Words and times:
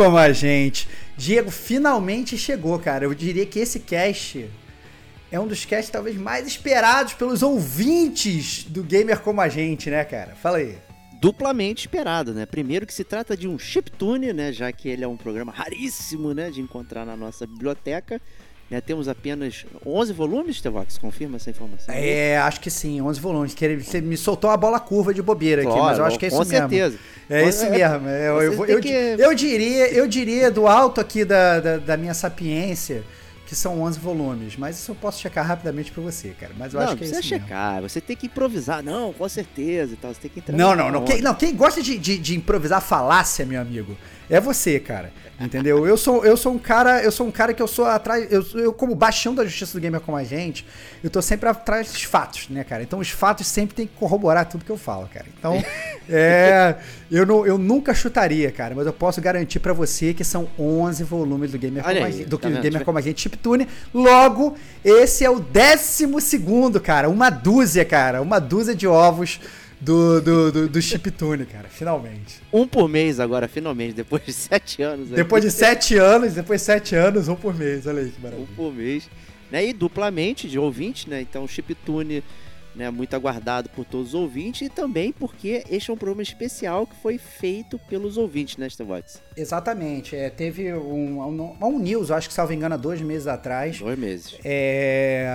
Como 0.00 0.16
a 0.16 0.32
gente. 0.32 0.88
Diego 1.14 1.50
finalmente 1.50 2.38
chegou, 2.38 2.78
cara. 2.78 3.04
Eu 3.04 3.12
diria 3.12 3.44
que 3.44 3.58
esse 3.58 3.80
cast 3.80 4.48
é 5.30 5.38
um 5.38 5.46
dos 5.46 5.66
casts 5.66 5.90
talvez 5.90 6.16
mais 6.16 6.46
esperados 6.46 7.12
pelos 7.12 7.42
ouvintes 7.42 8.64
do 8.64 8.82
Gamer 8.82 9.20
como 9.20 9.42
a 9.42 9.48
gente, 9.50 9.90
né, 9.90 10.02
cara? 10.04 10.34
Fala 10.34 10.56
aí. 10.56 10.78
Duplamente 11.20 11.80
esperado, 11.80 12.32
né? 12.32 12.46
Primeiro 12.46 12.86
que 12.86 12.94
se 12.94 13.04
trata 13.04 13.36
de 13.36 13.46
um 13.46 13.58
chiptune, 13.58 14.32
né? 14.32 14.50
Já 14.54 14.72
que 14.72 14.88
ele 14.88 15.04
é 15.04 15.08
um 15.08 15.18
programa 15.18 15.52
raríssimo, 15.52 16.32
né? 16.32 16.48
De 16.48 16.62
encontrar 16.62 17.04
na 17.04 17.14
nossa 17.14 17.46
biblioteca. 17.46 18.18
Né, 18.70 18.80
temos 18.80 19.08
apenas 19.08 19.66
11 19.84 20.12
volumes, 20.12 20.60
Tevox? 20.60 20.96
Confirma 20.96 21.36
essa 21.36 21.50
informação? 21.50 21.92
É, 21.92 22.38
acho 22.38 22.60
que 22.60 22.70
sim, 22.70 23.00
11 23.00 23.20
volumes. 23.20 23.52
Que 23.52 23.76
você 23.76 24.00
me 24.00 24.16
soltou 24.16 24.48
a 24.48 24.56
bola 24.56 24.78
curva 24.78 25.12
de 25.12 25.20
bobeira 25.20 25.62
claro, 25.62 25.76
aqui, 25.76 25.86
mas 25.88 25.98
eu 25.98 26.04
acho 26.04 26.18
que 26.18 26.26
é 26.26 26.28
isso 26.28 26.38
mesmo. 26.38 26.52
Com 26.52 26.68
certeza. 26.68 26.98
É 27.28 27.48
isso 27.48 27.64
é, 27.64 27.70
mesmo. 27.70 28.08
Eu, 28.08 28.42
eu, 28.42 28.66
eu, 28.66 28.80
que... 28.80 28.88
eu, 28.88 29.34
diria, 29.34 29.92
eu 29.92 30.06
diria 30.06 30.52
do 30.52 30.68
alto 30.68 31.00
aqui 31.00 31.24
da, 31.24 31.58
da, 31.58 31.76
da, 31.78 31.96
minha 31.96 32.14
sapiência 32.14 33.02
que 33.44 33.56
são 33.56 33.82
11 33.82 33.98
volumes, 33.98 34.56
mas 34.56 34.78
isso 34.78 34.92
eu 34.92 34.94
posso 34.94 35.20
checar 35.20 35.44
rapidamente 35.44 35.90
para 35.90 36.04
você, 36.04 36.28
cara. 36.38 36.52
Mas 36.56 36.72
eu 36.72 36.78
não, 36.78 36.86
acho 36.86 36.96
que 36.96 37.02
é 37.02 37.06
isso 37.08 37.22
checar, 37.24 37.74
mesmo. 37.74 37.88
você 37.88 38.00
tem 38.00 38.16
que 38.16 38.26
improvisar. 38.26 38.84
Não, 38.84 39.12
com 39.12 39.28
certeza 39.28 39.94
e 39.94 39.96
tal, 39.96 40.14
você 40.14 40.20
tem 40.20 40.30
que 40.30 40.38
entrar 40.38 40.56
Não, 40.56 40.76
não, 40.76 40.92
não. 40.92 41.04
Quem, 41.04 41.20
não, 41.20 41.34
quem 41.34 41.56
gosta 41.56 41.82
de, 41.82 41.98
de, 41.98 42.16
de 42.18 42.36
improvisar 42.36 42.80
falácia, 42.80 43.44
meu 43.44 43.60
amigo, 43.60 43.96
é 44.30 44.40
você, 44.40 44.78
cara. 44.80 45.12
Entendeu? 45.40 45.86
Eu 45.86 45.96
sou, 45.96 46.22
eu 46.22 46.36
sou 46.36 46.52
um 46.52 46.58
cara, 46.58 47.02
eu 47.02 47.10
sou 47.10 47.26
um 47.26 47.30
cara 47.30 47.54
que 47.54 47.62
eu 47.62 47.66
sou 47.66 47.86
atrás, 47.86 48.30
eu, 48.30 48.44
eu 48.56 48.74
como 48.74 48.94
baixão 48.94 49.34
da 49.34 49.42
justiça 49.42 49.72
do 49.72 49.80
gamer 49.80 49.98
como 49.98 50.14
a 50.14 50.22
gente, 50.22 50.66
eu 51.02 51.08
tô 51.08 51.22
sempre 51.22 51.48
atrás 51.48 51.90
dos 51.90 52.02
fatos, 52.02 52.50
né, 52.50 52.62
cara? 52.62 52.82
Então 52.82 52.98
os 52.98 53.08
fatos 53.08 53.46
sempre 53.46 53.74
tem 53.74 53.86
que 53.86 53.94
corroborar 53.94 54.46
tudo 54.46 54.66
que 54.66 54.70
eu 54.70 54.76
falo, 54.76 55.08
cara. 55.08 55.24
Então, 55.38 55.54
é, 56.10 56.76
eu 57.10 57.24
não, 57.24 57.46
eu 57.46 57.56
nunca 57.56 57.94
chutaria, 57.94 58.52
cara, 58.52 58.74
mas 58.74 58.86
eu 58.86 58.92
posso 58.92 59.18
garantir 59.22 59.60
para 59.60 59.72
você 59.72 60.12
que 60.12 60.24
são 60.24 60.46
11 60.58 61.04
volumes 61.04 61.52
do 61.52 61.58
gamer 61.58 61.82
Olha 61.86 61.94
como 61.94 62.06
aí, 62.06 62.12
a 62.12 62.16
gente, 62.18 62.28
do 62.28 62.36
tá 62.36 62.50
gamer 62.50 62.84
como 62.84 62.98
a 62.98 63.00
gente 63.00 63.22
Chiptune. 63.22 63.66
Logo, 63.94 64.54
esse 64.84 65.24
é 65.24 65.30
o 65.30 65.40
décimo 65.40 66.20
segundo, 66.20 66.78
cara, 66.82 67.08
uma 67.08 67.30
dúzia, 67.30 67.86
cara, 67.86 68.20
uma 68.20 68.38
dúzia 68.38 68.74
de 68.74 68.86
ovos 68.86 69.40
do, 69.80 70.20
do, 70.20 70.52
do, 70.52 70.68
do 70.68 70.82
Chiptune, 70.82 71.46
cara, 71.46 71.68
finalmente. 71.68 72.40
Um 72.52 72.66
por 72.66 72.88
mês 72.88 73.18
agora, 73.18 73.48
finalmente, 73.48 73.94
depois 73.94 74.24
de 74.24 74.32
sete 74.34 74.82
anos. 74.82 75.08
Depois 75.08 75.42
de 75.42 75.50
sete 75.50 75.96
anos, 75.96 76.34
depois 76.34 76.60
de 76.60 76.66
sete 76.66 76.94
anos, 76.94 77.28
um 77.28 77.36
por 77.36 77.54
mês, 77.54 77.86
olha 77.86 78.02
aí 78.02 78.10
que 78.10 78.20
maravilha. 78.20 78.48
Um 78.50 78.54
por 78.54 78.72
mês. 78.72 79.08
Né, 79.50 79.66
e 79.66 79.72
duplamente 79.72 80.48
de 80.48 80.58
ouvintes, 80.58 81.06
né? 81.06 81.20
Então, 81.20 81.48
Chiptune, 81.48 82.22
né, 82.72 82.88
muito 82.88 83.14
aguardado 83.16 83.68
por 83.70 83.84
todos 83.84 84.08
os 84.08 84.14
ouvintes 84.14 84.62
e 84.62 84.68
também 84.68 85.12
porque 85.12 85.64
este 85.68 85.90
é 85.90 85.94
um 85.94 85.96
programa 85.96 86.22
especial 86.22 86.86
que 86.86 86.94
foi 87.02 87.18
feito 87.18 87.76
pelos 87.88 88.16
ouvintes, 88.16 88.56
né, 88.58 88.68
Vox? 88.86 89.20
Exatamente. 89.36 90.14
É, 90.14 90.30
teve 90.30 90.72
um, 90.72 91.20
um, 91.20 91.56
um 91.60 91.78
news, 91.80 92.12
acho 92.12 92.28
que 92.28 92.34
salvo 92.34 92.52
engano, 92.52 92.76
há 92.76 92.78
dois 92.78 93.00
meses 93.00 93.26
atrás. 93.26 93.80
Dois 93.80 93.98
meses. 93.98 94.38
É, 94.44 95.26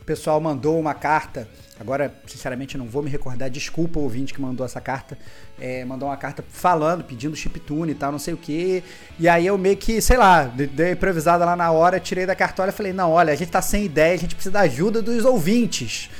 o 0.00 0.04
pessoal 0.04 0.40
mandou 0.40 0.78
uma 0.78 0.94
carta 0.94 1.48
Agora, 1.80 2.12
sinceramente, 2.26 2.76
não 2.76 2.86
vou 2.86 3.02
me 3.02 3.10
recordar. 3.10 3.48
Desculpa 3.48 3.98
o 3.98 4.02
ouvinte 4.02 4.34
que 4.34 4.40
mandou 4.40 4.66
essa 4.66 4.80
carta. 4.80 5.16
É, 5.60 5.84
mandou 5.84 6.08
uma 6.08 6.16
carta 6.16 6.44
falando, 6.48 7.04
pedindo 7.04 7.36
chiptune 7.36 7.92
e 7.92 7.94
tal, 7.94 8.10
não 8.10 8.18
sei 8.18 8.34
o 8.34 8.36
que. 8.36 8.82
E 9.18 9.28
aí 9.28 9.46
eu 9.46 9.56
meio 9.56 9.76
que, 9.76 10.00
sei 10.00 10.16
lá, 10.16 10.44
dei 10.44 10.92
improvisada 10.92 11.44
lá 11.44 11.54
na 11.54 11.70
hora, 11.70 12.00
tirei 12.00 12.26
da 12.26 12.34
cartola 12.34 12.70
e 12.70 12.72
falei: 12.72 12.92
não, 12.92 13.12
olha, 13.12 13.32
a 13.32 13.36
gente 13.36 13.50
tá 13.50 13.62
sem 13.62 13.84
ideia, 13.84 14.14
a 14.14 14.18
gente 14.18 14.34
precisa 14.34 14.52
da 14.52 14.60
ajuda 14.60 15.00
dos 15.00 15.24
ouvintes 15.24 16.10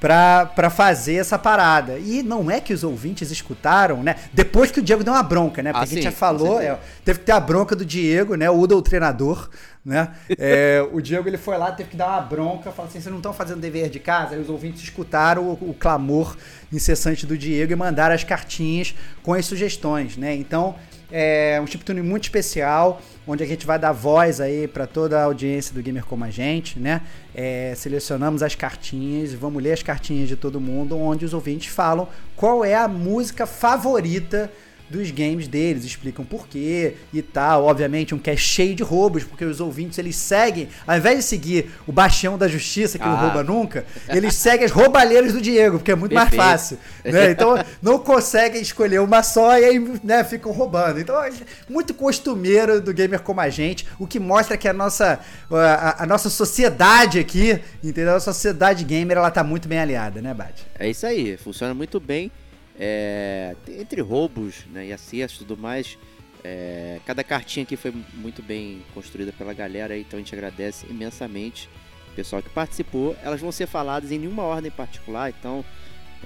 para 0.00 0.70
fazer 0.70 1.14
essa 1.14 1.38
parada. 1.38 1.98
E 1.98 2.22
não 2.22 2.50
é 2.50 2.60
que 2.60 2.72
os 2.72 2.84
ouvintes 2.84 3.30
escutaram, 3.30 4.02
né? 4.02 4.16
Depois 4.32 4.70
que 4.70 4.80
o 4.80 4.82
Diego 4.82 5.02
deu 5.02 5.12
uma 5.12 5.22
bronca, 5.22 5.62
né? 5.62 5.72
Porque 5.72 5.84
ah, 5.84 5.88
a 5.90 5.94
gente 5.94 6.04
já 6.04 6.12
falou, 6.12 6.60
é, 6.60 6.78
teve 7.04 7.20
que 7.20 7.24
ter 7.24 7.32
a 7.32 7.40
bronca 7.40 7.74
do 7.74 7.84
Diego, 7.84 8.34
né? 8.34 8.50
O 8.50 8.66
doutrinador, 8.66 9.48
né? 9.84 10.14
É, 10.38 10.86
o 10.92 11.00
Diego 11.00 11.28
ele 11.28 11.38
foi 11.38 11.56
lá, 11.56 11.72
teve 11.72 11.90
que 11.90 11.96
dar 11.96 12.08
uma 12.08 12.20
bronca, 12.20 12.70
falou 12.72 12.88
assim: 12.88 13.00
vocês 13.00 13.10
não 13.10 13.18
estão 13.18 13.32
fazendo 13.32 13.60
dever 13.60 13.88
de 13.88 14.00
casa? 14.00 14.34
Aí 14.34 14.40
os 14.40 14.50
ouvintes 14.50 14.82
escutaram 14.82 15.44
o, 15.44 15.70
o 15.70 15.74
clamor 15.74 16.36
incessante 16.72 17.24
do 17.24 17.38
Diego 17.38 17.72
e 17.72 17.76
mandaram 17.76 18.14
as 18.14 18.24
cartinhas 18.24 18.94
com 19.22 19.32
as 19.32 19.46
sugestões, 19.46 20.16
né? 20.16 20.34
Então, 20.34 20.74
é 21.10 21.60
um 21.62 21.66
chiptune 21.66 22.02
muito 22.02 22.24
especial, 22.24 23.00
onde 23.26 23.42
a 23.42 23.46
gente 23.46 23.66
vai 23.66 23.78
dar 23.78 23.92
voz 23.92 24.40
aí 24.40 24.68
para 24.68 24.86
toda 24.86 25.18
a 25.18 25.24
audiência 25.24 25.74
do 25.74 25.82
Gamer 25.82 26.04
Como 26.04 26.24
a 26.24 26.30
Gente, 26.30 26.78
né? 26.78 27.02
É, 27.34 27.74
selecionamos 27.76 28.42
as 28.42 28.54
cartinhas, 28.54 29.32
vamos 29.32 29.62
ler 29.62 29.72
as 29.72 29.82
cartinhas 29.82 30.28
de 30.28 30.36
todo 30.36 30.60
mundo, 30.60 30.96
onde 30.96 31.24
os 31.24 31.34
ouvintes 31.34 31.68
falam 31.68 32.08
qual 32.36 32.64
é 32.64 32.74
a 32.74 32.86
música 32.86 33.46
favorita 33.46 34.50
dos 34.88 35.10
games 35.10 35.48
deles, 35.48 35.84
explicam 35.84 36.24
por 36.24 36.46
quê 36.46 36.94
e 37.12 37.22
tal. 37.22 37.64
Obviamente, 37.64 38.14
um 38.14 38.18
cast 38.18 38.46
cheio 38.46 38.74
de 38.74 38.82
roubos, 38.82 39.24
porque 39.24 39.44
os 39.44 39.60
ouvintes 39.60 39.98
eles 39.98 40.16
seguem, 40.16 40.68
ao 40.86 40.96
invés 40.96 41.18
de 41.18 41.24
seguir 41.24 41.70
o 41.86 41.92
baixão 41.92 42.38
da 42.38 42.48
justiça, 42.48 42.98
que 42.98 43.04
ah. 43.04 43.08
não 43.08 43.16
rouba 43.16 43.42
nunca, 43.42 43.84
eles 44.08 44.34
seguem 44.34 44.64
as 44.64 44.70
roubalheiras 44.70 45.32
do 45.32 45.40
Diego, 45.40 45.78
porque 45.78 45.92
é 45.92 45.96
muito 45.96 46.14
Perfeito. 46.14 46.36
mais 46.36 46.50
fácil. 46.50 46.78
Né? 47.04 47.30
Então, 47.30 47.54
não 47.82 47.98
conseguem 47.98 48.60
escolher 48.60 49.00
uma 49.00 49.22
só 49.22 49.58
e 49.58 49.64
aí 49.64 49.98
né, 50.02 50.22
ficam 50.24 50.52
roubando. 50.52 51.00
Então, 51.00 51.22
é 51.22 51.30
muito 51.68 51.94
costumeiro 51.94 52.80
do 52.80 52.92
gamer 52.92 53.20
como 53.20 53.40
a 53.40 53.48
gente, 53.48 53.86
o 53.98 54.06
que 54.06 54.18
mostra 54.18 54.56
que 54.56 54.68
a 54.68 54.72
nossa, 54.72 55.20
a, 55.50 56.02
a 56.04 56.06
nossa 56.06 56.30
sociedade 56.30 57.18
aqui, 57.18 57.60
entendeu? 57.82 58.14
A 58.16 58.20
sociedade 58.20 58.84
gamer, 58.84 59.16
ela 59.16 59.30
tá 59.30 59.42
muito 59.42 59.68
bem 59.68 59.78
aliada, 59.78 60.20
né, 60.20 60.32
Bate? 60.32 60.66
É 60.78 60.88
isso 60.88 61.06
aí, 61.06 61.36
funciona 61.36 61.74
muito 61.74 61.98
bem. 61.98 62.30
É, 62.78 63.56
entre 63.68 64.00
roubos 64.00 64.66
né, 64.66 64.86
e 64.86 64.92
acertos 64.92 65.36
e 65.36 65.38
tudo 65.40 65.56
mais, 65.56 65.98
é, 66.44 67.00
cada 67.06 67.24
cartinha 67.24 67.64
aqui 67.64 67.76
foi 67.76 67.92
muito 68.14 68.42
bem 68.42 68.82
construída 68.94 69.32
pela 69.32 69.54
galera, 69.54 69.98
então 69.98 70.18
a 70.18 70.22
gente 70.22 70.34
agradece 70.34 70.86
imensamente 70.88 71.68
o 72.12 72.14
pessoal 72.14 72.42
que 72.42 72.50
participou. 72.50 73.16
Elas 73.22 73.40
vão 73.40 73.50
ser 73.50 73.66
faladas 73.66 74.12
em 74.12 74.18
nenhuma 74.18 74.42
ordem 74.42 74.70
particular, 74.70 75.30
então 75.30 75.64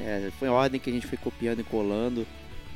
é, 0.00 0.30
foi 0.38 0.48
a 0.48 0.52
ordem 0.52 0.80
que 0.80 0.90
a 0.90 0.92
gente 0.92 1.06
foi 1.06 1.16
copiando 1.16 1.60
e 1.60 1.64
colando 1.64 2.26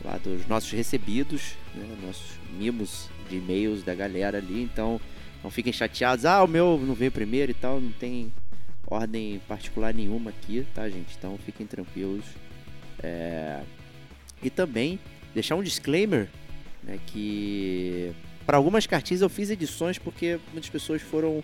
lá 0.05 0.17
dos 0.19 0.47
nossos 0.47 0.71
recebidos. 0.71 1.55
né, 1.75 1.87
nossos 2.03 2.39
mimos 2.57 3.09
de 3.29 3.37
e-mails 3.37 3.83
da 3.83 3.95
galera 3.95 4.39
ali, 4.39 4.63
então 4.63 5.01
não 5.43 5.51
fiquem 5.51 5.73
chateados, 5.73 6.25
ah, 6.25 6.43
o 6.43 6.49
meu 6.49 6.79
não 6.79 6.95
veio 6.95 7.13
primeiro 7.13 7.51
e 7.51 7.55
tal, 7.55 7.81
não 7.81 7.93
tem 7.93 8.33
ordem 8.87 9.41
particular 9.47 9.93
nenhuma 9.93 10.31
aqui, 10.31 10.67
tá, 10.75 10.89
gente? 10.89 11.15
Então 11.19 11.39
fiquem 11.45 11.67
tranquilos. 11.67 12.25
É... 13.05 13.61
E 14.43 14.49
também 14.49 14.99
deixar 15.35 15.57
um 15.57 15.63
disclaimer, 15.63 16.29
né, 16.83 16.99
que 17.07 18.13
para 18.47 18.57
algumas 18.57 18.87
cartinhas 18.87 19.21
eu 19.21 19.29
fiz 19.29 19.51
edições 19.51 19.99
porque 19.99 20.39
muitas 20.53 20.71
pessoas 20.71 21.03
foram 21.03 21.43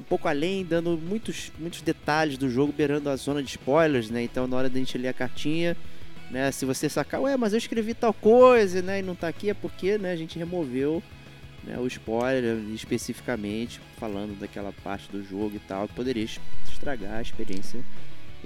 um 0.00 0.04
pouco 0.04 0.28
além, 0.28 0.64
dando 0.64 0.96
muitos, 0.96 1.50
muitos 1.58 1.82
detalhes 1.82 2.38
do 2.38 2.48
jogo, 2.48 2.72
beirando 2.72 3.10
a 3.10 3.16
zona 3.16 3.42
de 3.42 3.50
spoilers, 3.50 4.10
né? 4.10 4.22
Então 4.22 4.46
na 4.46 4.56
hora 4.56 4.70
da 4.70 4.78
gente 4.78 4.96
ler 4.96 5.08
a 5.08 5.12
cartinha, 5.12 5.76
né, 6.30 6.52
se 6.52 6.64
você 6.64 6.88
sacar, 6.88 7.20
ué, 7.20 7.36
mas 7.36 7.52
eu 7.52 7.58
escrevi 7.58 7.94
tal 7.94 8.12
coisa, 8.12 8.80
né, 8.82 9.00
e 9.00 9.02
não 9.02 9.14
tá 9.14 9.28
aqui, 9.28 9.50
é 9.50 9.54
porque, 9.54 9.98
né, 9.98 10.12
a 10.12 10.16
gente 10.16 10.38
removeu 10.38 11.02
né, 11.64 11.78
o 11.78 11.86
spoiler 11.86 12.58
especificamente 12.72 13.80
falando 13.98 14.38
daquela 14.38 14.72
parte 14.84 15.10
do 15.10 15.22
jogo 15.24 15.56
e 15.56 15.60
tal, 15.60 15.88
que 15.88 15.94
poderia 15.94 16.24
estragar 16.70 17.14
a 17.14 17.22
experiência 17.22 17.80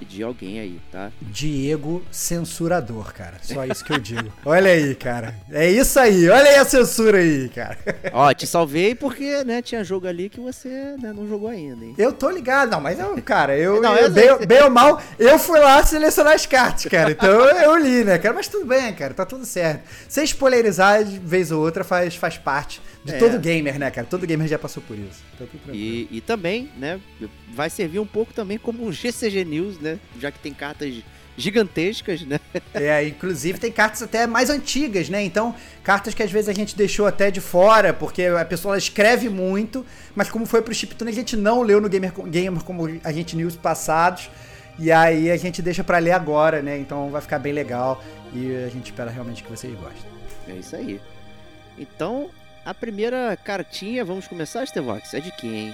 de 0.03 0.23
alguém 0.23 0.59
aí, 0.59 0.79
tá? 0.91 1.11
Diego 1.21 2.03
censurador, 2.11 3.13
cara. 3.13 3.37
Só 3.41 3.65
isso 3.65 3.83
que 3.83 3.93
eu 3.93 3.99
digo. 3.99 4.31
olha 4.45 4.71
aí, 4.71 4.95
cara. 4.95 5.35
É 5.51 5.69
isso 5.69 5.99
aí. 5.99 6.29
Olha 6.29 6.49
aí 6.49 6.55
a 6.55 6.65
censura 6.65 7.17
aí, 7.17 7.49
cara. 7.49 7.77
Ó, 8.13 8.33
te 8.33 8.45
salvei 8.47 8.95
porque, 8.95 9.43
né, 9.43 9.61
tinha 9.61 9.83
jogo 9.83 10.07
ali 10.07 10.29
que 10.29 10.39
você 10.39 10.95
né, 11.01 11.13
não 11.13 11.27
jogou 11.27 11.49
ainda, 11.49 11.83
hein? 11.83 11.95
Eu 11.97 12.11
tô 12.11 12.29
ligado. 12.29 12.71
Não, 12.71 12.81
mas 12.81 12.99
eu, 12.99 13.21
cara, 13.21 13.57
eu, 13.57 13.79
não, 13.81 13.95
eu 13.95 14.11
bem, 14.11 14.47
bem, 14.47 14.63
ou 14.63 14.69
mal, 14.69 15.01
eu 15.17 15.37
fui 15.39 15.59
lá 15.59 15.83
selecionar 15.83 16.33
as 16.33 16.45
cartas, 16.45 16.85
cara. 16.85 17.11
Então 17.11 17.29
eu 17.29 17.75
li, 17.77 18.03
né, 18.03 18.17
cara? 18.17 18.33
Mas 18.33 18.47
tudo 18.47 18.65
bem, 18.65 18.93
cara. 18.93 19.13
Tá 19.13 19.25
tudo 19.25 19.45
certo. 19.45 19.83
Ser 20.07 20.23
spoilerizar 20.23 21.03
de 21.03 21.19
vez 21.19 21.51
ou 21.51 21.61
outra 21.61 21.83
faz, 21.83 22.15
faz 22.15 22.37
parte 22.37 22.81
de 23.03 23.13
é. 23.13 23.17
todo 23.17 23.39
gamer, 23.39 23.77
né, 23.77 23.91
cara? 23.91 24.07
Todo 24.07 24.25
gamer 24.25 24.47
já 24.47 24.57
passou 24.57 24.81
por 24.83 24.97
isso. 24.97 25.21
Tá 25.37 25.45
e, 25.73 26.07
e 26.09 26.21
também, 26.21 26.71
né, 26.77 26.99
vai 27.53 27.69
servir 27.69 27.99
um 27.99 28.05
pouco 28.05 28.33
também 28.33 28.57
como 28.57 28.85
um 28.85 28.91
GCG 28.91 29.43
News, 29.45 29.79
né? 29.79 29.92
Já 30.19 30.31
que 30.31 30.39
tem 30.39 30.53
cartas 30.53 31.03
gigantescas, 31.37 32.21
né? 32.21 32.39
É, 32.73 33.07
inclusive 33.07 33.59
tem 33.59 33.71
cartas 33.71 34.01
até 34.03 34.27
mais 34.27 34.49
antigas, 34.49 35.09
né? 35.09 35.23
Então, 35.23 35.55
cartas 35.83 36.13
que 36.13 36.21
às 36.21 36.31
vezes 36.31 36.49
a 36.49 36.53
gente 36.53 36.75
deixou 36.75 37.07
até 37.07 37.31
de 37.31 37.41
fora, 37.41 37.93
porque 37.93 38.23
a 38.23 38.45
pessoa 38.45 38.77
escreve 38.77 39.29
muito, 39.29 39.85
mas 40.15 40.29
como 40.29 40.45
foi 40.45 40.61
pro 40.61 40.73
Chiptune, 40.73 41.11
a 41.11 41.13
gente 41.13 41.35
não 41.35 41.61
leu 41.61 41.81
no 41.81 41.89
Gamer, 41.89 42.11
Gamer 42.11 42.63
como 42.63 42.99
a 43.03 43.11
gente 43.11 43.35
news 43.35 43.55
passados, 43.55 44.29
e 44.77 44.91
aí 44.91 45.29
a 45.29 45.37
gente 45.37 45.61
deixa 45.61 45.83
para 45.83 45.97
ler 45.97 46.11
agora, 46.11 46.61
né? 46.61 46.77
Então 46.77 47.09
vai 47.09 47.21
ficar 47.21 47.39
bem 47.39 47.53
legal 47.53 48.03
e 48.33 48.55
a 48.55 48.69
gente 48.69 48.85
espera 48.85 49.09
realmente 49.09 49.43
que 49.43 49.49
vocês 49.49 49.73
gostem. 49.73 50.11
É 50.47 50.53
isso 50.53 50.75
aí. 50.75 50.99
Então, 51.77 52.29
a 52.65 52.73
primeira 52.73 53.37
cartinha, 53.43 54.05
vamos 54.05 54.27
começar, 54.27 54.63
Estevox? 54.63 55.13
É 55.13 55.19
de 55.19 55.31
quem? 55.31 55.73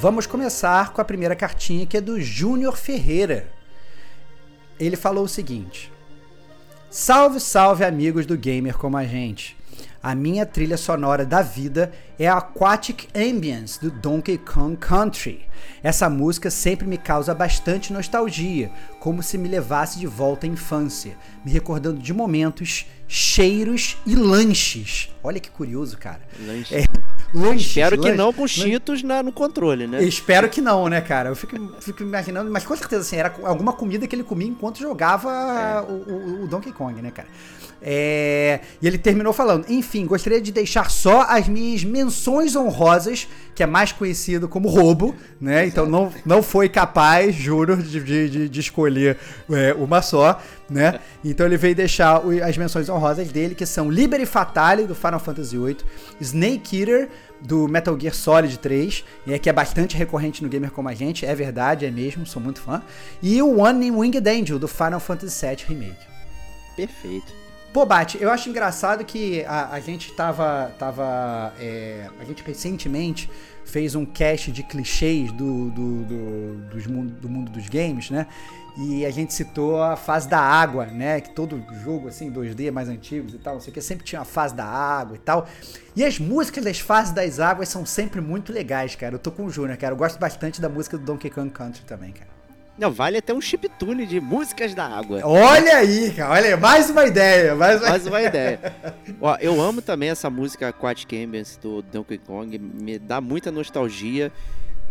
Vamos 0.00 0.28
começar 0.28 0.92
com 0.92 1.00
a 1.00 1.04
primeira 1.04 1.34
cartinha 1.34 1.84
que 1.84 1.96
é 1.96 2.00
do 2.00 2.20
Júnior 2.20 2.76
Ferreira. 2.76 3.48
Ele 4.78 4.94
falou 4.94 5.24
o 5.24 5.28
seguinte: 5.28 5.92
Salve, 6.88 7.40
salve 7.40 7.84
amigos 7.84 8.24
do 8.24 8.38
gamer 8.38 8.78
como 8.78 8.96
a 8.96 9.04
gente. 9.04 9.56
A 10.00 10.14
minha 10.14 10.46
trilha 10.46 10.76
sonora 10.76 11.26
da 11.26 11.42
vida 11.42 11.92
é 12.16 12.28
a 12.28 12.36
Aquatic 12.36 13.08
Ambience 13.12 13.80
do 13.80 13.90
Donkey 13.90 14.38
Kong 14.38 14.76
Country. 14.76 15.48
Essa 15.82 16.08
música 16.08 16.48
sempre 16.48 16.86
me 16.86 16.96
causa 16.96 17.34
bastante 17.34 17.92
nostalgia, 17.92 18.70
como 19.00 19.20
se 19.20 19.36
me 19.36 19.48
levasse 19.48 19.98
de 19.98 20.06
volta 20.06 20.46
à 20.46 20.48
infância, 20.48 21.16
me 21.44 21.50
recordando 21.50 21.98
de 21.98 22.14
momentos, 22.14 22.86
cheiros 23.08 23.96
e 24.06 24.14
lanches. 24.14 25.12
Olha 25.24 25.40
que 25.40 25.50
curioso, 25.50 25.98
cara. 25.98 26.20
Lanches. 26.38 26.84
É, 26.84 26.84
lanches 27.34 27.68
Espero 27.68 27.96
lanches, 27.96 28.10
que 28.12 28.16
não 28.16 28.32
com 28.32 28.46
cheetos 28.46 29.02
na, 29.02 29.22
no 29.22 29.32
controle, 29.32 29.86
né? 29.86 30.02
Espero 30.02 30.48
que 30.48 30.60
não, 30.60 30.88
né, 30.88 31.00
cara? 31.00 31.28
Eu 31.28 31.36
fico, 31.36 31.56
fico, 31.80 32.02
imaginando, 32.02 32.50
mas 32.50 32.64
com 32.64 32.76
certeza 32.76 33.02
assim, 33.02 33.16
era 33.16 33.34
alguma 33.42 33.72
comida 33.72 34.06
que 34.06 34.14
ele 34.14 34.24
comia 34.24 34.48
enquanto 34.48 34.78
jogava 34.78 35.30
é. 35.30 35.80
o, 35.90 35.94
o, 35.94 36.37
o 36.37 36.37
Donkey 36.48 36.72
Kong, 36.72 37.00
né, 37.00 37.10
cara? 37.10 37.28
É, 37.80 38.60
e 38.82 38.86
ele 38.86 38.98
terminou 38.98 39.32
falando: 39.32 39.64
Enfim, 39.68 40.04
gostaria 40.04 40.40
de 40.40 40.50
deixar 40.50 40.90
só 40.90 41.22
as 41.22 41.48
minhas 41.48 41.84
menções 41.84 42.56
honrosas, 42.56 43.28
que 43.54 43.62
é 43.62 43.66
mais 43.66 43.92
conhecido 43.92 44.48
como 44.48 44.68
roubo, 44.68 45.14
né? 45.40 45.66
Então 45.66 45.86
não, 45.86 46.12
não 46.24 46.42
foi 46.42 46.68
capaz, 46.68 47.34
juro, 47.34 47.76
de, 47.76 48.28
de, 48.28 48.48
de 48.48 48.60
escolher 48.60 49.16
é, 49.50 49.72
uma 49.74 50.02
só, 50.02 50.42
né? 50.68 50.98
Então 51.24 51.46
ele 51.46 51.56
veio 51.56 51.74
deixar 51.74 52.20
as 52.44 52.56
menções 52.56 52.88
honrosas 52.88 53.28
dele, 53.28 53.54
que 53.54 53.64
são 53.64 53.90
Liberi 53.90 54.26
Fatale, 54.26 54.84
do 54.84 54.94
Final 54.94 55.20
Fantasy 55.20 55.56
VIII, 55.56 55.76
Snake 56.20 56.80
Eater, 56.80 57.08
do 57.40 57.68
Metal 57.68 57.98
Gear 57.98 58.14
Solid 58.14 58.58
3, 58.58 59.04
e 59.24 59.32
é 59.32 59.38
que 59.38 59.48
é 59.48 59.52
bastante 59.52 59.96
recorrente 59.96 60.42
no 60.42 60.48
gamer 60.48 60.72
como 60.72 60.88
a 60.88 60.94
gente, 60.94 61.24
é 61.24 61.34
verdade, 61.34 61.86
é 61.86 61.90
mesmo, 61.90 62.26
sou 62.26 62.42
muito 62.42 62.60
fã, 62.60 62.82
e 63.22 63.40
o 63.40 63.60
One 63.60 63.92
Winged 63.92 64.28
Angel, 64.28 64.58
do 64.58 64.66
Final 64.66 64.98
Fantasy 64.98 65.46
VII 65.46 65.58
Remake. 65.68 66.17
Perfeito. 66.78 67.32
Pô, 67.72 67.84
Bate, 67.84 68.20
eu 68.20 68.30
acho 68.30 68.48
engraçado 68.48 69.04
que 69.04 69.44
a, 69.44 69.70
a 69.72 69.80
gente 69.80 70.12
tava. 70.12 70.72
tava 70.78 71.52
é, 71.58 72.08
a 72.18 72.24
gente 72.24 72.42
recentemente 72.42 73.28
fez 73.64 73.94
um 73.94 74.06
cast 74.06 74.50
de 74.50 74.62
clichês 74.62 75.30
do, 75.32 75.70
do, 75.70 76.04
do, 76.04 76.90
mundo, 76.90 77.10
do 77.20 77.28
mundo 77.28 77.50
dos 77.50 77.68
games, 77.68 78.10
né? 78.10 78.26
E 78.78 79.04
a 79.04 79.10
gente 79.10 79.34
citou 79.34 79.82
a 79.82 79.96
fase 79.96 80.28
da 80.28 80.38
água, 80.38 80.86
né? 80.86 81.20
Que 81.20 81.30
todo 81.34 81.60
jogo, 81.82 82.08
assim, 82.08 82.32
2D 82.32 82.70
mais 82.70 82.88
antigos 82.88 83.34
e 83.34 83.38
tal, 83.38 83.54
não 83.54 83.60
sei 83.60 83.72
o 83.72 83.74
que, 83.74 83.80
sempre 83.82 84.04
tinha 84.04 84.20
a 84.20 84.24
fase 84.24 84.54
da 84.54 84.64
água 84.64 85.16
e 85.16 85.18
tal. 85.18 85.46
E 85.96 86.04
as 86.04 86.18
músicas 86.18 86.64
das 86.64 86.78
fases 86.78 87.12
das 87.12 87.40
águas 87.40 87.68
são 87.68 87.84
sempre 87.84 88.20
muito 88.20 88.52
legais, 88.52 88.94
cara. 88.94 89.16
Eu 89.16 89.18
tô 89.18 89.32
com 89.32 89.44
o 89.44 89.50
Júnior, 89.50 89.76
cara. 89.76 89.92
Eu 89.92 89.98
gosto 89.98 90.18
bastante 90.18 90.60
da 90.60 90.68
música 90.68 90.96
do 90.96 91.04
Donkey 91.04 91.28
Kong 91.28 91.50
Country 91.50 91.82
também, 91.82 92.12
cara. 92.12 92.37
Não, 92.78 92.92
vale 92.92 93.18
até 93.18 93.34
um 93.34 93.40
chiptune 93.40 94.06
de 94.06 94.20
músicas 94.20 94.72
da 94.72 94.86
água. 94.86 95.20
Olha 95.24 95.78
aí, 95.78 96.12
cara. 96.12 96.34
Olha 96.34 96.54
aí, 96.54 96.56
mais 96.60 96.88
uma 96.88 97.04
ideia. 97.04 97.56
Mais 97.56 97.80
uma, 97.80 97.90
mais 97.90 98.06
uma 98.06 98.22
ideia. 98.22 98.60
Ó, 99.20 99.36
eu 99.40 99.60
amo 99.60 99.82
também 99.82 100.10
essa 100.10 100.30
música 100.30 100.68
Aquatic 100.68 101.12
Ambience 101.12 101.58
do 101.58 101.82
Donkey 101.82 102.18
Kong. 102.18 102.56
Me 102.56 102.96
dá 102.96 103.20
muita 103.20 103.50
nostalgia. 103.50 104.30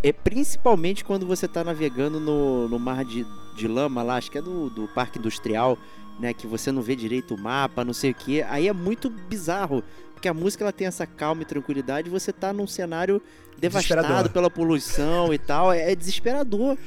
É 0.03 0.11
principalmente 0.11 1.05
quando 1.05 1.25
você 1.25 1.47
tá 1.47 1.63
navegando 1.63 2.19
no, 2.19 2.67
no 2.67 2.77
mar 2.77 3.05
de, 3.05 3.25
de 3.55 3.67
lama 3.69 4.03
lá, 4.03 4.17
acho 4.17 4.29
que 4.29 4.37
é 4.37 4.41
do, 4.41 4.69
do 4.69 4.87
Parque 4.89 5.17
Industrial, 5.17 5.77
né? 6.19 6.33
Que 6.33 6.45
você 6.45 6.73
não 6.73 6.81
vê 6.81 6.93
direito 6.93 7.35
o 7.35 7.39
mapa, 7.39 7.85
não 7.85 7.93
sei 7.93 8.11
o 8.11 8.15
que. 8.15 8.41
Aí 8.43 8.67
é 8.67 8.73
muito 8.73 9.09
bizarro. 9.09 9.81
Porque 10.13 10.27
a 10.27 10.33
música 10.33 10.63
ela 10.63 10.73
tem 10.73 10.87
essa 10.87 11.05
calma 11.05 11.43
e 11.43 11.45
tranquilidade. 11.45 12.09
E 12.09 12.11
você 12.11 12.33
tá 12.33 12.51
num 12.51 12.67
cenário 12.67 13.21
devastado 13.57 14.29
pela 14.29 14.49
poluição 14.49 15.33
e 15.33 15.37
tal. 15.37 15.71
É, 15.71 15.93
é 15.93 15.95
desesperador. 15.95 16.77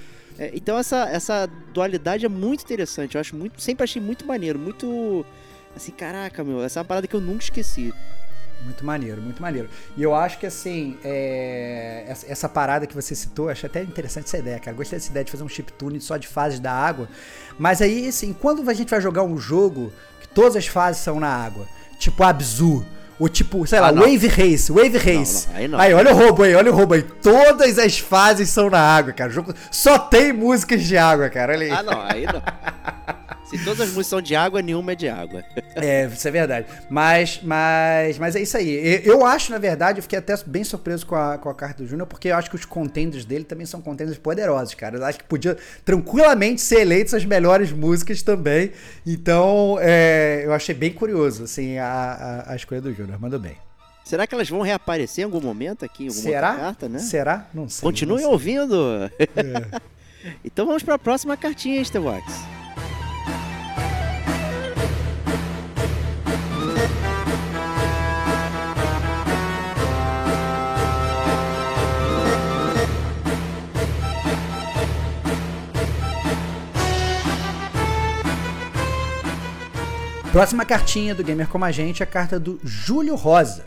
É, 0.40 0.50
então 0.54 0.78
essa, 0.78 1.06
essa 1.11 1.47
dualidade 1.75 2.25
é 2.25 2.28
muito 2.28 2.64
interessante. 2.64 3.14
Eu 3.14 3.20
acho 3.20 3.37
muito, 3.37 3.61
sempre 3.61 3.85
achei 3.85 4.00
muito 4.00 4.26
maneiro, 4.26 4.59
muito 4.59 5.25
assim, 5.76 5.92
caraca, 5.92 6.42
meu, 6.42 6.64
essa 6.64 6.78
é 6.78 6.80
uma 6.80 6.87
parada 6.87 7.06
que 7.06 7.14
eu 7.14 7.20
nunca 7.20 7.44
esqueci. 7.44 7.92
Muito 8.64 8.85
maneiro, 8.85 9.20
muito 9.20 9.40
maneiro. 9.40 9.68
E 9.97 10.02
eu 10.02 10.14
acho 10.14 10.38
que 10.38 10.47
assim, 10.47 10.99
é... 11.04 12.04
essa, 12.26 12.49
parada 12.49 12.87
que 12.87 12.94
você 12.94 13.14
citou, 13.14 13.50
achei 13.50 13.68
até 13.68 13.82
interessante 13.82 14.25
essa 14.25 14.38
ideia, 14.38 14.59
cara. 14.59 14.76
Gostei 14.76 14.99
dessa 14.99 15.11
ideia 15.11 15.25
de 15.25 15.30
fazer 15.30 15.44
um 15.44 15.49
chiptune 15.49 16.00
só 16.00 16.16
de 16.16 16.26
fases 16.26 16.59
da 16.59 16.73
água. 16.73 17.09
Mas 17.59 17.82
aí, 17.82 18.09
assim, 18.09 18.32
quando 18.32 18.68
a 18.68 18.75
gente 18.75 18.88
vai 18.88 19.00
jogar 19.00 19.23
um 19.23 19.37
jogo 19.38 19.92
que 20.20 20.28
todas 20.28 20.56
as 20.56 20.66
fases 20.66 21.02
são 21.02 21.20
na 21.20 21.28
água, 21.28 21.66
tipo 21.99 22.23
Abzu, 22.23 22.85
o 23.20 23.28
tipo, 23.28 23.66
sei 23.66 23.78
lá, 23.78 23.88
ah, 23.88 23.92
Wave 23.92 24.28
Race, 24.28 24.72
Wave 24.72 24.96
Race. 24.96 25.46
Não, 25.46 25.52
não, 25.52 25.60
aí, 25.60 25.68
não. 25.68 25.78
aí, 25.78 25.92
olha 25.92 26.10
o 26.10 26.16
roubo 26.16 26.42
aí, 26.42 26.54
olha 26.54 26.72
o 26.72 26.74
roubo 26.74 26.94
aí. 26.94 27.02
Todas 27.02 27.78
as 27.78 27.98
fases 27.98 28.48
são 28.48 28.70
na 28.70 28.80
água, 28.80 29.12
cara. 29.12 29.28
O 29.28 29.32
jogo 29.32 29.54
só 29.70 29.98
tem 29.98 30.32
músicas 30.32 30.82
de 30.82 30.96
água, 30.96 31.28
cara. 31.28 31.52
Olha 31.52 31.66
aí. 31.66 31.70
Ah, 31.70 31.82
não, 31.82 32.00
aí 32.00 32.24
não. 32.24 32.40
Se 33.50 33.59
todas 33.64 33.80
as 33.80 33.88
músicas 33.88 34.07
são 34.07 34.23
de 34.23 34.37
água, 34.37 34.62
nenhuma 34.62 34.92
é 34.92 34.95
de 34.95 35.09
água. 35.09 35.45
É, 35.76 36.07
isso 36.07 36.26
é 36.26 36.30
verdade. 36.30 36.66
Mas, 36.90 37.40
mas, 37.42 38.19
mas 38.19 38.37
é 38.37 38.42
isso 38.42 38.57
aí. 38.57 39.00
Eu 39.04 39.25
acho, 39.25 39.52
na 39.52 39.57
verdade, 39.57 40.00
eu 40.00 40.02
fiquei 40.02 40.19
até 40.19 40.35
bem 40.45 40.64
surpreso 40.64 41.07
com 41.07 41.14
a, 41.14 41.38
com 41.38 41.49
a 41.49 41.54
carta 41.54 41.83
do 41.83 41.88
Júnior, 41.88 42.07
porque 42.07 42.28
eu 42.28 42.37
acho 42.37 42.50
que 42.50 42.57
os 42.57 42.64
contenders 42.64 43.25
dele 43.25 43.45
também 43.45 43.64
são 43.64 43.80
contenders 43.80 44.19
poderosos, 44.19 44.75
cara. 44.75 44.99
Eu 44.99 45.04
acho 45.04 45.19
que 45.19 45.25
podia 45.25 45.57
tranquilamente 45.85 46.61
ser 46.61 46.80
eleitos 46.80 47.14
as 47.14 47.25
melhores 47.25 47.73
músicas 47.73 48.21
também. 48.21 48.73
Então, 49.07 49.78
é, 49.80 50.42
eu 50.45 50.52
achei 50.52 50.75
bem 50.75 50.92
curioso, 50.92 51.45
assim, 51.45 51.78
a, 51.78 52.45
a, 52.47 52.52
a 52.52 52.57
escolha 52.57 52.80
do 52.80 52.92
Júnior. 52.92 53.19
Mandou 53.19 53.38
bem. 53.38 53.57
Será 54.04 54.26
que 54.26 54.35
elas 54.35 54.50
vão 54.50 54.61
reaparecer 54.61 55.23
em 55.23 55.25
algum 55.25 55.40
momento 55.40 55.85
aqui, 55.85 56.04
em 56.04 56.09
alguma 56.09 56.23
Será? 56.23 56.57
carta, 56.57 56.88
né? 56.88 56.99
Será? 56.99 57.47
Não 57.54 57.69
sei. 57.69 57.83
Continuem 57.83 58.26
ouvindo. 58.26 59.11
É. 59.19 59.80
então 60.45 60.66
vamos 60.66 60.83
para 60.83 60.97
a 60.97 60.99
próxima 60.99 61.37
cartinha, 61.37 61.80
Estevox. 61.80 62.59
Próxima 80.32 80.64
cartinha 80.64 81.12
do 81.12 81.25
Gamer 81.25 81.49
Como 81.49 81.64
a 81.64 81.72
Gente 81.72 82.02
é 82.02 82.04
a 82.04 82.06
carta 82.06 82.38
do 82.38 82.60
Júlio 82.62 83.16
Rosa. 83.16 83.64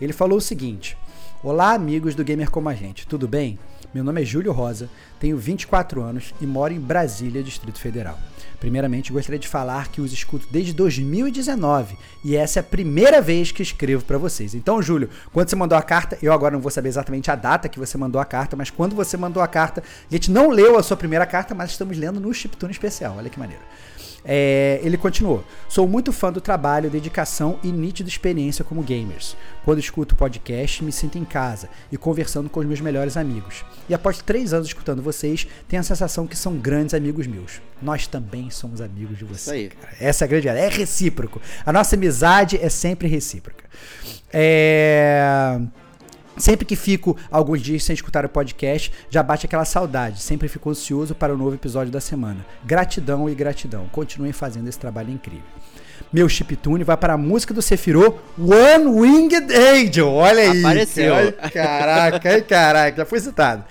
Ele 0.00 0.12
falou 0.12 0.38
o 0.38 0.40
seguinte: 0.40 0.96
Olá, 1.42 1.72
amigos 1.72 2.14
do 2.14 2.22
Gamer 2.22 2.52
Como 2.52 2.68
a 2.68 2.74
Gente, 2.74 3.04
tudo 3.04 3.26
bem? 3.26 3.58
Meu 3.92 4.04
nome 4.04 4.22
é 4.22 4.24
Júlio 4.24 4.52
Rosa, 4.52 4.88
tenho 5.18 5.36
24 5.36 6.00
anos 6.00 6.32
e 6.40 6.46
moro 6.46 6.72
em 6.72 6.78
Brasília, 6.78 7.42
Distrito 7.42 7.80
Federal. 7.80 8.16
Primeiramente, 8.60 9.12
gostaria 9.12 9.40
de 9.40 9.48
falar 9.48 9.88
que 9.88 10.00
os 10.00 10.12
escuto 10.12 10.46
desde 10.52 10.72
2019 10.72 11.98
e 12.24 12.36
essa 12.36 12.60
é 12.60 12.62
a 12.62 12.64
primeira 12.64 13.20
vez 13.20 13.50
que 13.50 13.62
escrevo 13.62 14.04
para 14.04 14.16
vocês. 14.16 14.54
Então, 14.54 14.80
Júlio, 14.80 15.10
quando 15.32 15.50
você 15.50 15.56
mandou 15.56 15.76
a 15.76 15.82
carta, 15.82 16.16
eu 16.22 16.32
agora 16.32 16.54
não 16.54 16.60
vou 16.60 16.70
saber 16.70 16.90
exatamente 16.90 17.28
a 17.28 17.34
data 17.34 17.68
que 17.68 17.78
você 17.78 17.98
mandou 17.98 18.20
a 18.20 18.24
carta, 18.24 18.54
mas 18.54 18.70
quando 18.70 18.94
você 18.94 19.16
mandou 19.16 19.42
a 19.42 19.48
carta, 19.48 19.82
a 19.82 20.14
gente 20.14 20.30
não 20.30 20.48
leu 20.50 20.78
a 20.78 20.82
sua 20.82 20.96
primeira 20.96 21.26
carta, 21.26 21.56
mas 21.56 21.72
estamos 21.72 21.98
lendo 21.98 22.20
no 22.20 22.32
Chiptune 22.32 22.72
especial. 22.72 23.16
Olha 23.18 23.28
que 23.28 23.38
maneiro. 23.38 23.62
É, 24.24 24.80
ele 24.82 24.96
continuou: 24.96 25.44
Sou 25.68 25.86
muito 25.86 26.12
fã 26.12 26.32
do 26.32 26.40
trabalho, 26.40 26.88
dedicação 26.88 27.58
e 27.62 27.70
nítida 27.70 28.08
experiência 28.08 28.64
como 28.64 28.82
gamers. 28.82 29.36
Quando 29.64 29.78
escuto 29.78 30.16
podcast, 30.16 30.82
me 30.82 30.92
sinto 30.92 31.18
em 31.18 31.24
casa 31.24 31.68
e 31.92 31.96
conversando 31.96 32.48
com 32.48 32.60
os 32.60 32.66
meus 32.66 32.80
melhores 32.80 33.16
amigos. 33.16 33.64
E 33.88 33.94
após 33.94 34.22
três 34.22 34.54
anos 34.54 34.68
escutando 34.68 35.02
vocês, 35.02 35.46
tenho 35.68 35.80
a 35.80 35.84
sensação 35.84 36.26
que 36.26 36.36
são 36.36 36.56
grandes 36.56 36.94
amigos 36.94 37.26
meus. 37.26 37.60
Nós 37.82 38.06
também 38.06 38.50
somos 38.50 38.80
amigos 38.80 39.18
de 39.18 39.24
vocês. 39.24 39.72
Essa 40.00 40.24
é 40.24 40.26
a 40.26 40.28
grande 40.28 40.48
É 40.48 40.68
recíproco. 40.68 41.40
A 41.64 41.72
nossa 41.72 41.96
amizade 41.96 42.58
é 42.60 42.68
sempre 42.68 43.08
recíproca. 43.08 43.64
É. 44.32 45.60
Sempre 46.36 46.66
que 46.66 46.76
fico 46.76 47.16
alguns 47.30 47.60
dias 47.60 47.84
sem 47.84 47.94
escutar 47.94 48.24
o 48.24 48.28
podcast, 48.28 48.92
já 49.08 49.22
bate 49.22 49.46
aquela 49.46 49.64
saudade. 49.64 50.20
Sempre 50.20 50.48
fico 50.48 50.70
ansioso 50.70 51.14
para 51.14 51.32
o 51.32 51.38
novo 51.38 51.54
episódio 51.54 51.92
da 51.92 52.00
semana. 52.00 52.44
Gratidão 52.64 53.28
e 53.28 53.34
gratidão. 53.34 53.86
Continuem 53.92 54.32
fazendo 54.32 54.68
esse 54.68 54.78
trabalho 54.78 55.10
incrível. 55.10 55.44
Meu 56.12 56.28
chiptune 56.28 56.84
vai 56.84 56.96
para 56.96 57.14
a 57.14 57.18
música 57.18 57.54
do 57.54 57.62
Sephiroth, 57.62 58.16
One 58.38 58.86
Winged 58.86 59.52
Angel. 59.52 60.08
Olha 60.08 60.42
aí. 60.42 60.60
Apareceu. 60.60 61.14
Ai, 61.14 61.32
caraca, 61.50 62.30
ai, 62.30 62.42
caraca, 62.42 62.96
já 62.98 63.04
foi 63.04 63.20
citado. 63.20 63.64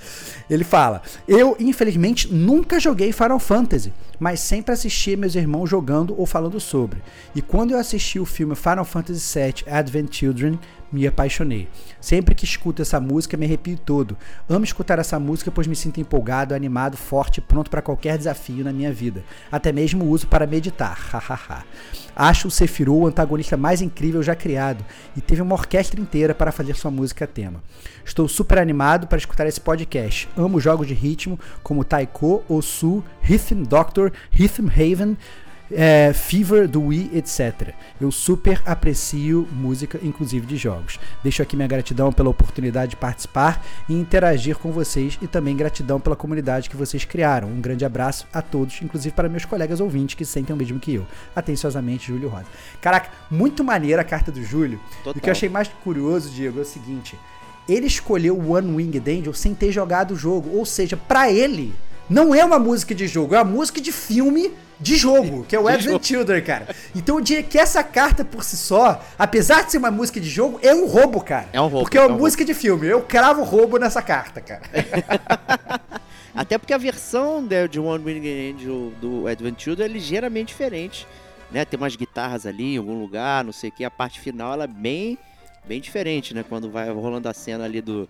Ele 0.53 0.63
fala: 0.63 1.01
Eu, 1.27 1.57
infelizmente, 1.59 2.31
nunca 2.31 2.79
joguei 2.79 3.11
Final 3.11 3.39
Fantasy, 3.39 3.91
mas 4.19 4.39
sempre 4.39 4.71
assisti 4.71 5.15
meus 5.15 5.33
irmãos 5.33 5.67
jogando 5.67 6.13
ou 6.15 6.27
falando 6.27 6.59
sobre. 6.59 7.01
E 7.33 7.41
quando 7.41 7.71
eu 7.71 7.79
assisti 7.79 8.19
o 8.19 8.25
filme 8.25 8.53
Final 8.53 8.85
Fantasy 8.85 9.39
VII 9.39 9.63
Advent 9.67 10.13
Children, 10.13 10.59
me 10.91 11.07
apaixonei. 11.07 11.67
Sempre 11.99 12.35
que 12.35 12.45
escuto 12.45 12.83
essa 12.83 12.99
música, 12.99 13.35
me 13.35 13.47
arrepio 13.47 13.77
todo. 13.77 14.15
Amo 14.47 14.63
escutar 14.63 14.99
essa 14.99 15.19
música, 15.19 15.49
pois 15.49 15.65
me 15.65 15.75
sinto 15.75 15.99
empolgado, 15.99 16.53
animado, 16.53 16.95
forte, 16.95 17.41
pronto 17.41 17.71
para 17.71 17.81
qualquer 17.81 18.15
desafio 18.15 18.63
na 18.63 18.71
minha 18.71 18.93
vida. 18.93 19.23
Até 19.51 19.71
mesmo 19.71 20.05
uso 20.05 20.27
para 20.27 20.45
meditar. 20.45 20.95
Hahaha. 21.11 21.63
Acho 22.15 22.47
o 22.47 22.51
Sephiroth 22.51 22.93
o 22.93 23.07
antagonista 23.07 23.57
mais 23.57 23.81
incrível 23.81 24.21
já 24.21 24.35
criado 24.35 24.85
e 25.17 25.21
teve 25.21 25.41
uma 25.41 25.55
orquestra 25.55 25.99
inteira 25.99 26.35
para 26.35 26.51
fazer 26.51 26.75
sua 26.75 26.91
música 26.91 27.25
tema. 27.25 27.63
Estou 28.05 28.27
super 28.27 28.59
animado 28.59 29.07
para 29.07 29.17
escutar 29.17 29.47
esse 29.47 29.59
podcast. 29.59 30.29
Amo 30.43 30.59
jogos 30.59 30.87
de 30.87 30.93
ritmo 30.93 31.39
como 31.61 31.83
Taiko, 31.83 32.43
Osu, 32.47 33.03
Rhythm 33.21 33.63
Doctor, 33.63 34.11
Rhythm 34.31 34.67
Haven, 34.67 35.17
é, 35.71 36.13
Fever 36.13 36.67
do 36.67 36.83
Wii, 36.83 37.11
etc. 37.13 37.73
Eu 37.99 38.11
super 38.11 38.61
aprecio 38.65 39.47
música, 39.51 39.99
inclusive 40.03 40.45
de 40.45 40.57
jogos. 40.57 40.99
Deixo 41.23 41.41
aqui 41.41 41.55
minha 41.55 41.67
gratidão 41.67 42.11
pela 42.11 42.29
oportunidade 42.29 42.91
de 42.91 42.95
participar 42.95 43.65
e 43.89 43.93
interagir 43.93 44.57
com 44.57 44.71
vocês 44.71 45.17
e 45.21 45.27
também 45.27 45.55
gratidão 45.55 45.99
pela 45.99 46.15
comunidade 46.15 46.69
que 46.69 46.77
vocês 46.77 47.05
criaram. 47.05 47.47
Um 47.47 47.61
grande 47.61 47.85
abraço 47.85 48.27
a 48.33 48.41
todos, 48.41 48.81
inclusive 48.81 49.15
para 49.15 49.29
meus 49.29 49.45
colegas 49.45 49.79
ouvintes 49.79 50.15
que 50.15 50.25
sentem 50.25 50.53
o 50.53 50.57
mesmo 50.57 50.79
que 50.79 50.93
eu. 50.93 51.05
Atenciosamente, 51.35 52.07
Júlio 52.07 52.29
Rosa. 52.29 52.45
Caraca, 52.81 53.09
muito 53.29 53.63
maneira 53.63 54.01
a 54.01 54.05
carta 54.05 54.31
do 54.31 54.43
Júlio. 54.43 54.79
Total. 55.03 55.13
O 55.17 55.19
que 55.19 55.29
eu 55.29 55.31
achei 55.31 55.49
mais 55.49 55.67
curioso, 55.83 56.29
Diego, 56.29 56.59
é 56.59 56.61
o 56.61 56.65
seguinte: 56.65 57.17
ele 57.67 57.87
escolheu 57.87 58.37
o 58.37 58.53
One 58.53 58.75
Winged 58.75 59.09
Angel 59.09 59.33
sem 59.33 59.53
ter 59.53 59.71
jogado 59.71 60.11
o 60.11 60.15
jogo, 60.15 60.57
ou 60.57 60.65
seja, 60.65 60.97
para 60.97 61.31
ele 61.31 61.73
não 62.09 62.35
é 62.35 62.43
uma 62.43 62.59
música 62.59 62.93
de 62.93 63.07
jogo, 63.07 63.35
é 63.35 63.41
uma 63.41 63.51
música 63.51 63.79
de 63.79 63.91
filme 63.91 64.51
de 64.79 64.97
jogo, 64.97 65.45
que 65.47 65.55
é 65.55 65.59
o 65.59 65.67
Advent 65.67 66.03
Children, 66.03 66.41
cara. 66.41 66.75
Então 66.93 67.17
eu 67.17 67.21
diria 67.21 67.43
que 67.43 67.57
essa 67.57 67.83
carta 67.83 68.25
por 68.25 68.43
si 68.43 68.57
só, 68.57 69.01
apesar 69.17 69.63
de 69.63 69.71
ser 69.71 69.77
uma 69.77 69.91
música 69.91 70.19
de 70.19 70.29
jogo, 70.29 70.59
é 70.61 70.73
um 70.73 70.85
roubo, 70.85 71.21
cara. 71.21 71.47
É 71.53 71.61
um 71.61 71.67
roubo, 71.67 71.83
Porque 71.83 71.97
é 71.97 72.01
uma 72.01 72.11
é 72.11 72.13
um 72.13 72.17
música 72.17 72.43
de 72.43 72.53
filme. 72.53 72.87
Eu 72.87 73.01
cravo 73.01 73.43
roubo 73.43 73.77
nessa 73.77 74.01
carta, 74.01 74.41
cara. 74.41 74.61
Até 76.35 76.57
porque 76.57 76.73
a 76.73 76.77
versão 76.77 77.45
de, 77.45 77.67
de 77.67 77.79
One 77.79 78.03
Winged 78.03 78.55
Angel 78.55 78.91
do 78.99 79.27
Advent 79.27 79.61
Children 79.61 79.87
é 79.87 79.91
ligeiramente 79.91 80.47
diferente. 80.47 81.07
Né? 81.51 81.63
Tem 81.63 81.77
umas 81.77 81.95
guitarras 81.95 82.45
ali 82.45 82.73
em 82.73 82.77
algum 82.77 82.99
lugar, 82.99 83.43
não 83.43 83.53
sei 83.53 83.69
o 83.69 83.73
que. 83.73 83.85
A 83.85 83.91
parte 83.91 84.19
final 84.19 84.53
ela 84.53 84.63
é 84.63 84.67
bem, 84.67 85.17
bem 85.67 85.79
diferente, 85.81 86.33
né? 86.33 86.43
Quando 86.47 86.69
vai 86.69 86.89
rolando 86.91 87.27
a 87.29 87.33
cena 87.33 87.63
ali 87.65 87.81
do, 87.81 88.07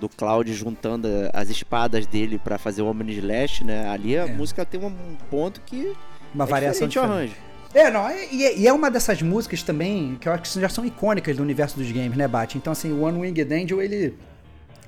do 0.00 0.08
Cloud 0.08 0.52
juntando 0.52 1.08
as 1.32 1.48
espadas 1.50 2.06
dele 2.06 2.38
para 2.38 2.58
fazer 2.58 2.82
o 2.82 2.86
Homem 2.86 3.08
Slash, 3.10 3.64
né? 3.64 3.88
Ali 3.88 4.16
a 4.18 4.22
É. 4.22 4.26
música 4.32 4.64
tem 4.64 4.80
um 4.80 4.92
ponto 5.30 5.60
que 5.62 5.92
Uma 6.34 6.44
é 6.44 6.46
variação 6.46 6.86
o 6.86 6.90
diferente. 6.90 7.12
arranjo. 7.12 7.34
É, 7.74 7.90
não, 7.90 8.10
e, 8.10 8.34
e- 8.34 8.60
e 8.60 8.66
é 8.66 8.72
uma 8.72 8.90
dessas 8.90 9.20
músicas 9.20 9.62
também 9.62 10.16
que 10.20 10.26
eu 10.28 10.32
acho 10.32 10.42
que 10.54 10.60
já 10.60 10.68
são 10.70 10.84
icônicas 10.86 11.36
do 11.36 11.42
universo 11.42 11.76
dos 11.78 11.90
games, 11.92 12.16
né, 12.16 12.26
Bate? 12.26 12.56
Então, 12.56 12.72
assim, 12.72 12.90
o 12.92 13.02
One 13.02 13.18
Winged 13.20 13.52
Angel, 13.54 13.82
ele. 13.82 14.14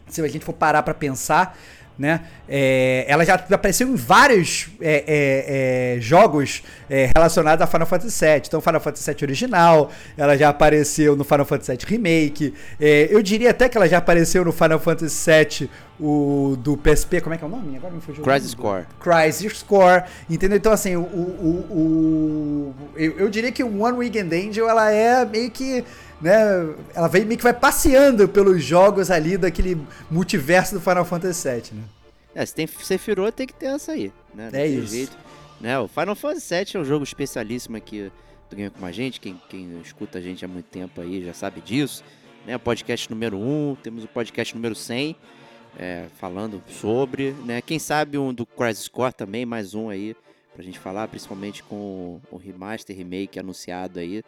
Se 0.09 0.21
a 0.23 0.26
gente 0.29 0.45
for 0.45 0.55
parar 0.55 0.83
pra 0.83 0.93
pensar, 0.95 1.57
né? 1.99 2.23
é, 2.49 3.04
ela 3.09 3.25
já 3.25 3.35
apareceu 3.35 3.87
em 3.88 3.94
vários 3.94 4.68
é, 4.80 5.04
é, 5.06 5.97
é, 5.97 6.00
jogos 6.00 6.62
é, 6.88 7.11
relacionados 7.14 7.62
a 7.62 7.66
Final 7.66 7.87
Fantasy 7.87 8.25
VII. 8.25 8.42
Então, 8.47 8.61
Final 8.61 8.80
Fantasy 8.80 9.11
VII 9.12 9.25
original, 9.25 9.90
ela 10.16 10.37
já 10.37 10.49
apareceu 10.49 11.14
no 11.14 11.25
Final 11.25 11.44
Fantasy 11.44 11.73
VII 11.73 11.87
Remake. 11.87 12.54
é, 12.80 13.09
eu 13.11 13.23
diria 13.23 13.50
até 13.50 13.68
que 13.68 13.76
ela 13.76 13.88
já 13.88 13.99
apareceu 13.99 14.44
no 14.44 14.52
Final 14.52 14.78
Fantasy 14.78 15.30
VII, 15.30 15.70
o 16.02 16.56
do 16.59 16.76
PSP. 16.78 17.20
Como 17.20 17.35
é 17.35 17.38
que 17.38 17.44
é 17.44 17.47
o 17.47 17.50
nome? 17.50 17.76
Agora 17.76 17.92
me 17.92 18.00
fugiu. 18.00 18.25
Crisis 18.25 18.54
Core. 18.54 18.87
Crisis 18.99 19.59
Score, 19.59 20.04
entendeu? 20.30 20.56
Então, 20.56 20.73
assim, 20.73 20.97
o, 20.97 21.00
o, 21.02 21.64
o- 21.70 21.75
o- 21.78 22.75
eu, 22.97 23.18
eu 23.18 23.28
diria 23.28 23.52
que 23.52 23.62
o 23.62 23.82
One 23.82 23.99
Weekend 23.99 24.35
Angel, 24.35 24.68
ela 24.68 24.90
é 24.90 25.25
meio 25.26 25.50
que, 25.50 25.85
né, 26.20 26.74
ela 26.94 27.08
vem, 27.08 27.24
meio 27.24 27.38
que 27.38 27.44
vai 27.44 27.54
passeando 27.54 28.28
pelos 28.28 28.62
jogos 28.62 29.10
ali 29.10 29.36
daquele 29.38 29.80
multiverso 30.10 30.74
do 30.74 30.80
Final 30.80 31.04
Fantasy 31.04 31.48
VII, 31.48 31.62
né? 31.72 31.84
É, 32.34 32.46
se 32.46 32.54
tem 32.54 32.66
Sephiroth, 32.66 33.34
tem 33.34 33.46
que 33.46 33.54
ter 33.54 33.66
essa 33.66 33.92
aí, 33.92 34.12
né? 34.34 34.50
Não 34.52 34.58
É 34.58 34.66
isso. 34.66 34.94
Jeito. 34.94 35.16
Né? 35.60 35.78
O 35.78 35.88
Final 35.88 36.14
Fantasy 36.14 36.54
VII 36.54 36.66
é 36.74 36.78
um 36.78 36.84
jogo 36.84 37.04
especialíssimo 37.04 37.76
aqui 37.76 38.10
do 38.48 38.56
Game 38.56 38.70
com 38.70 38.86
a 38.86 38.92
gente. 38.92 39.20
Quem, 39.20 39.40
quem 39.48 39.80
escuta 39.80 40.18
a 40.18 40.20
gente 40.20 40.44
há 40.44 40.48
muito 40.48 40.66
tempo 40.66 41.00
aí 41.00 41.24
já 41.24 41.34
sabe 41.34 41.60
disso. 41.60 42.04
Né? 42.46 42.56
O 42.56 42.60
podcast 42.60 43.10
número 43.10 43.36
1, 43.38 43.76
temos 43.82 44.04
o 44.04 44.08
podcast 44.08 44.54
número 44.54 44.74
100, 44.74 45.16
é, 45.78 46.06
falando 46.18 46.62
sobre. 46.68 47.32
Né? 47.44 47.60
Quem 47.60 47.78
sabe 47.78 48.16
um 48.16 48.32
do 48.32 48.46
Crisis 48.46 48.88
Core 48.88 49.12
também, 49.12 49.44
mais 49.44 49.74
um 49.74 49.88
aí 49.88 50.16
pra 50.54 50.62
gente 50.62 50.78
falar, 50.78 51.08
principalmente 51.08 51.62
com 51.62 52.20
o 52.30 52.36
remaster, 52.36 52.96
remake 52.96 53.38
anunciado 53.38 53.98
aí 53.98 54.22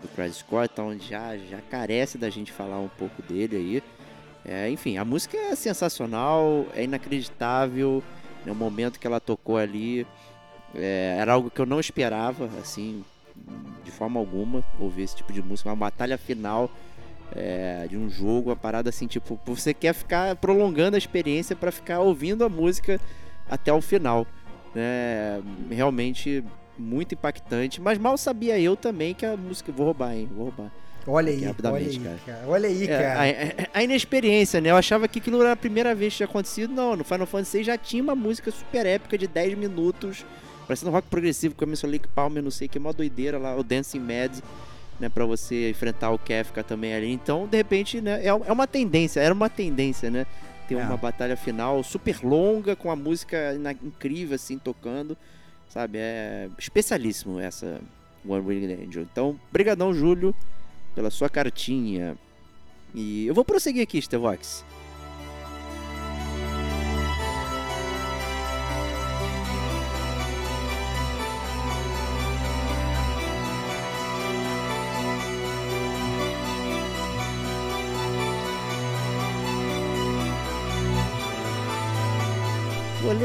do 0.00 0.08
Crisis 0.08 0.42
Core. 0.42 0.68
Então 0.72 0.98
já, 0.98 1.36
já 1.36 1.60
carece 1.70 2.18
da 2.18 2.30
gente 2.30 2.52
falar 2.52 2.78
um 2.78 2.88
pouco 2.88 3.22
dele 3.22 3.56
aí. 3.56 3.82
É, 4.44 4.70
enfim, 4.70 4.96
a 4.96 5.04
música 5.04 5.36
é 5.36 5.54
sensacional, 5.54 6.66
é 6.74 6.84
inacreditável. 6.84 8.02
No 8.46 8.54
momento 8.54 8.98
que 8.98 9.06
ela 9.06 9.20
tocou 9.20 9.56
ali, 9.56 10.06
é, 10.74 11.16
era 11.18 11.32
algo 11.32 11.50
que 11.50 11.60
eu 11.60 11.66
não 11.66 11.80
esperava, 11.80 12.46
assim, 12.60 13.04
de 13.84 13.90
forma 13.90 14.18
alguma, 14.18 14.64
ouvir 14.78 15.02
esse 15.02 15.16
tipo 15.16 15.32
de 15.32 15.42
música. 15.42 15.68
Uma 15.68 15.76
batalha 15.76 16.16
final 16.16 16.70
é, 17.32 17.86
de 17.88 17.96
um 17.96 18.08
jogo, 18.08 18.50
uma 18.50 18.56
parada 18.56 18.88
assim, 18.88 19.06
tipo, 19.06 19.38
você 19.44 19.74
quer 19.74 19.92
ficar 19.92 20.34
prolongando 20.36 20.94
a 20.94 20.98
experiência 20.98 21.54
para 21.54 21.70
ficar 21.70 22.00
ouvindo 22.00 22.44
a 22.44 22.48
música 22.48 23.00
até 23.48 23.72
o 23.72 23.80
final. 23.80 24.26
né? 24.74 25.42
realmente 25.70 26.44
muito 26.78 27.14
impactante, 27.14 27.80
mas 27.80 27.98
mal 27.98 28.16
sabia 28.16 28.58
eu 28.58 28.76
também 28.76 29.14
que 29.14 29.26
a 29.26 29.36
música. 29.36 29.72
Vou 29.72 29.86
roubar, 29.86 30.14
hein? 30.14 30.28
Vou 30.34 30.44
roubar. 30.46 30.70
Olha 31.06 31.30
aí, 31.30 31.38
olha 31.38 31.46
rapidamente, 31.48 31.98
aí, 31.98 31.98
cara. 32.04 32.18
cara. 32.26 32.48
Olha 32.48 32.68
aí, 32.68 32.84
É, 32.84 32.86
cara. 32.86 33.20
a, 33.20 33.24
a- 33.24 33.80
a 33.80 33.82
inexperiência, 33.82 34.60
né? 34.60 34.70
Eu 34.70 34.76
achava 34.76 35.08
que 35.08 35.18
aquilo 35.18 35.40
era 35.40 35.52
a 35.52 35.56
primeira 35.56 35.94
vez 35.94 36.12
que 36.12 36.18
tinha 36.18 36.26
acontecido. 36.28 36.72
Não, 36.72 36.96
no 36.96 37.04
Final 37.04 37.26
Fantasy 37.26 37.58
VI 37.58 37.64
já 37.64 37.78
tinha 37.78 38.02
uma 38.02 38.14
música 38.14 38.50
super 38.50 38.84
épica 38.84 39.16
de 39.16 39.26
10 39.26 39.56
minutos, 39.56 40.24
parecendo 40.66 40.90
rock 40.90 41.08
progressivo, 41.08 41.54
começou 41.54 41.88
Lake 41.90 42.08
Palmer, 42.08 42.42
não 42.42 42.50
sei 42.50 42.66
o 42.66 42.70
que, 42.70 42.78
mó 42.78 42.92
doideira 42.92 43.38
lá, 43.38 43.56
o 43.56 43.62
Dancing 43.62 44.00
Mad, 44.00 44.38
né? 45.00 45.08
Pra 45.08 45.24
você 45.24 45.70
enfrentar 45.70 46.10
o 46.10 46.18
Kefka 46.18 46.62
também 46.62 46.92
ali. 46.94 47.10
Então, 47.10 47.46
de 47.46 47.56
repente, 47.56 48.02
né? 48.02 48.20
É, 48.22 48.26
é 48.28 48.52
uma 48.52 48.66
tendência, 48.66 49.20
era 49.20 49.32
uma 49.32 49.48
tendência, 49.48 50.10
né? 50.10 50.26
Ter 50.68 50.74
É. 50.74 50.82
uma 50.84 50.98
batalha 50.98 51.36
final 51.38 51.82
super 51.82 52.18
longa, 52.22 52.76
com 52.76 52.90
a 52.90 52.96
música 52.96 53.56
incrível, 53.82 54.34
assim, 54.34 54.58
tocando. 54.58 55.16
Sabe? 55.68 55.98
É 55.98 56.48
especialíssimo 56.58 57.38
essa 57.38 57.80
One 58.26 58.46
Winged 58.46 58.82
Angel. 58.82 59.02
Então, 59.02 59.38
brigadão, 59.52 59.92
Júlio, 59.92 60.34
pela 60.94 61.10
sua 61.10 61.28
cartinha. 61.28 62.16
E 62.94 63.26
eu 63.26 63.34
vou 63.34 63.44
prosseguir 63.44 63.82
aqui, 63.82 64.00
Stevox. 64.00 64.64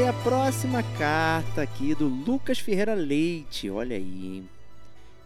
Ler 0.04 0.08
a 0.08 0.12
próxima 0.12 0.82
carta 0.98 1.62
aqui 1.62 1.94
do 1.94 2.06
Lucas 2.06 2.58
Ferreira 2.58 2.92
Leite. 2.92 3.70
Olha 3.70 3.96
aí, 3.96 4.36
hein? 4.36 4.48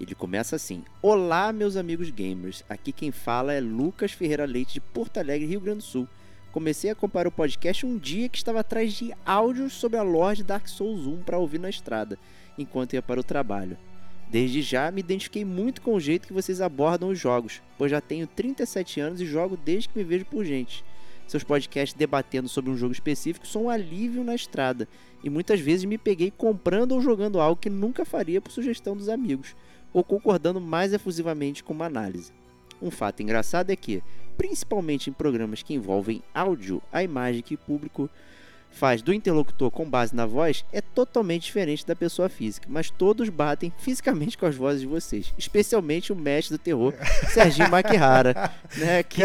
Ele 0.01 0.15
começa 0.15 0.55
assim: 0.55 0.85
Olá, 1.03 1.53
meus 1.53 1.77
amigos 1.77 2.11
gamers. 2.11 2.63
Aqui 2.69 2.93
quem 2.93 3.11
fala 3.11 3.53
é 3.53 3.61
Lucas 3.61 4.13
Ferreira 4.13 4.45
Leite 4.45 4.75
de 4.75 4.81
Porto 4.81 5.19
Alegre, 5.19 5.49
Rio 5.49 5.61
Grande 5.61 5.79
do 5.79 5.85
Sul. 5.85 6.07
Comecei 6.53 6.91
a 6.91 6.93
acompanhar 6.93 7.27
o 7.27 7.33
podcast 7.33 7.85
um 7.85 7.99
dia 7.99 8.29
que 8.29 8.37
estava 8.37 8.61
atrás 8.61 8.93
de 8.93 9.13
áudios 9.27 9.73
sobre 9.73 9.99
a 9.99 10.03
lore 10.03 10.37
de 10.37 10.45
Dark 10.45 10.69
Souls 10.69 11.07
1 11.07 11.23
para 11.23 11.39
ouvir 11.39 11.59
na 11.59 11.69
estrada, 11.69 12.17
enquanto 12.57 12.93
ia 12.93 13.03
para 13.03 13.19
o 13.19 13.25
trabalho. 13.25 13.77
Desde 14.31 14.63
já 14.63 14.93
me 14.93 15.01
identifiquei 15.01 15.45
muito 15.45 15.83
com 15.83 15.95
o 15.95 16.01
jeito 16.01 16.29
que 16.29 16.33
vocês 16.33 16.61
abordam 16.61 17.09
os 17.09 17.19
jogos, 17.19 17.61
pois 17.77 17.91
já 17.91 18.01
tenho 18.01 18.29
37 18.29 19.01
anos 19.01 19.21
e 19.21 19.27
jogo 19.27 19.57
desde 19.57 19.89
que 19.89 19.99
me 19.99 20.05
vejo 20.05 20.25
por 20.27 20.45
gente. 20.45 20.85
Seus 21.29 21.45
podcasts 21.45 21.97
debatendo 21.97 22.49
sobre 22.49 22.71
um 22.71 22.77
jogo 22.77 22.93
específico 22.93 23.47
são 23.47 23.65
um 23.65 23.71
alívio 23.71 24.25
na 24.25 24.35
estrada, 24.35 24.89
e 25.23 25.29
muitas 25.29 25.61
vezes 25.61 25.85
me 25.85 25.99
peguei 25.99 26.31
comprando 26.31 26.93
ou 26.93 27.03
jogando 27.03 27.39
algo 27.39 27.61
que 27.61 27.69
nunca 27.69 28.03
faria 28.03 28.41
por 28.41 28.51
sugestão 28.51 28.97
dos 28.97 29.11
amigos, 29.11 29.55
ou 29.93 30.03
concordando 30.03 30.59
mais 30.59 30.95
efusivamente 30.95 31.63
com 31.63 31.75
uma 31.75 31.85
análise. 31.85 32.33
Um 32.81 32.91
fato 32.91 33.23
engraçado 33.23 33.69
é 33.69 33.77
que, 33.77 34.03
principalmente 34.39 35.11
em 35.11 35.13
programas 35.13 35.63
que 35.63 35.75
envolvem 35.75 36.23
áudio, 36.33 36.81
a 36.91 37.03
imagem 37.03 37.43
que 37.43 37.57
o 37.57 37.59
público 37.59 38.09
faz 38.71 39.03
do 39.03 39.13
interlocutor 39.13 39.71
com 39.71 39.89
base 39.89 40.15
na 40.15 40.25
voz 40.25 40.65
é 40.73 40.81
totalmente 40.81 41.43
diferente 41.45 41.85
da 41.87 41.97
pessoa 41.97 42.29
física, 42.29 42.67
mas 42.71 42.91
todos 42.91 43.29
batem 43.29 43.73
fisicamente 43.79 44.39
com 44.39 44.47
as 44.47 44.55
vozes 44.55 44.83
de 44.83 44.87
vocês, 44.87 45.33
especialmente 45.37 46.13
o 46.13 46.17
mestre 46.17 46.57
do 46.57 46.63
terror, 46.63 46.95
Serginho 47.33 47.69
Maquihara, 47.71 48.51
né, 48.77 49.03
que 49.03 49.23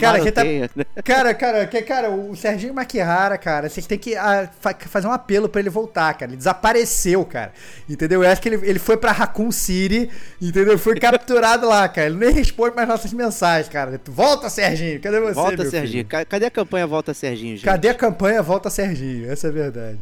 Cara, 0.00 0.20
que 0.20 0.32
tá- 0.32 0.42
né? 0.44 0.84
Cara, 1.04 1.34
cara, 1.34 1.66
que, 1.66 1.82
cara, 1.82 2.10
o 2.10 2.34
Serginho 2.34 2.74
Maquihara, 2.74 3.38
cara, 3.38 3.68
vocês 3.68 3.86
têm 3.86 3.98
que 3.98 4.16
ah, 4.16 4.48
fa- 4.60 4.74
fazer 4.88 5.06
um 5.06 5.12
apelo 5.12 5.48
pra 5.48 5.60
ele 5.60 5.70
voltar, 5.70 6.12
cara. 6.14 6.30
Ele 6.30 6.36
desapareceu, 6.36 7.24
cara. 7.24 7.52
Entendeu? 7.88 8.24
Eu 8.24 8.30
acho 8.30 8.40
que 8.42 8.48
ele, 8.48 8.68
ele 8.68 8.78
foi 8.78 8.96
pra 8.96 9.12
Raccoon 9.12 9.50
City, 9.52 10.10
entendeu? 10.40 10.76
Foi 10.78 10.98
capturado 10.98 11.66
lá, 11.68 11.88
cara. 11.88 12.08
Ele 12.08 12.16
nem 12.16 12.30
responde 12.32 12.74
mais 12.74 12.88
nossas 12.88 13.12
mensagens, 13.12 13.68
cara. 13.68 14.00
Volta, 14.06 14.48
Serginho. 14.50 15.00
Cadê 15.00 15.20
você, 15.20 15.34
Volta, 15.34 15.64
Serginho. 15.70 15.92
filho? 15.92 16.06
Ca- 16.08 16.24
Cadê 16.24 16.46
a 16.46 16.50
campanha 16.50 16.86
Volta, 16.86 17.14
Serginho, 17.14 17.56
gente? 17.56 17.64
Cadê 17.64 17.88
a 17.88 17.94
campanha 17.94 18.42
Volta, 18.42 18.68
Serginho? 18.70 18.79
Essa 19.28 19.46
é 19.46 19.50
a 19.50 19.52
verdade. 19.52 19.98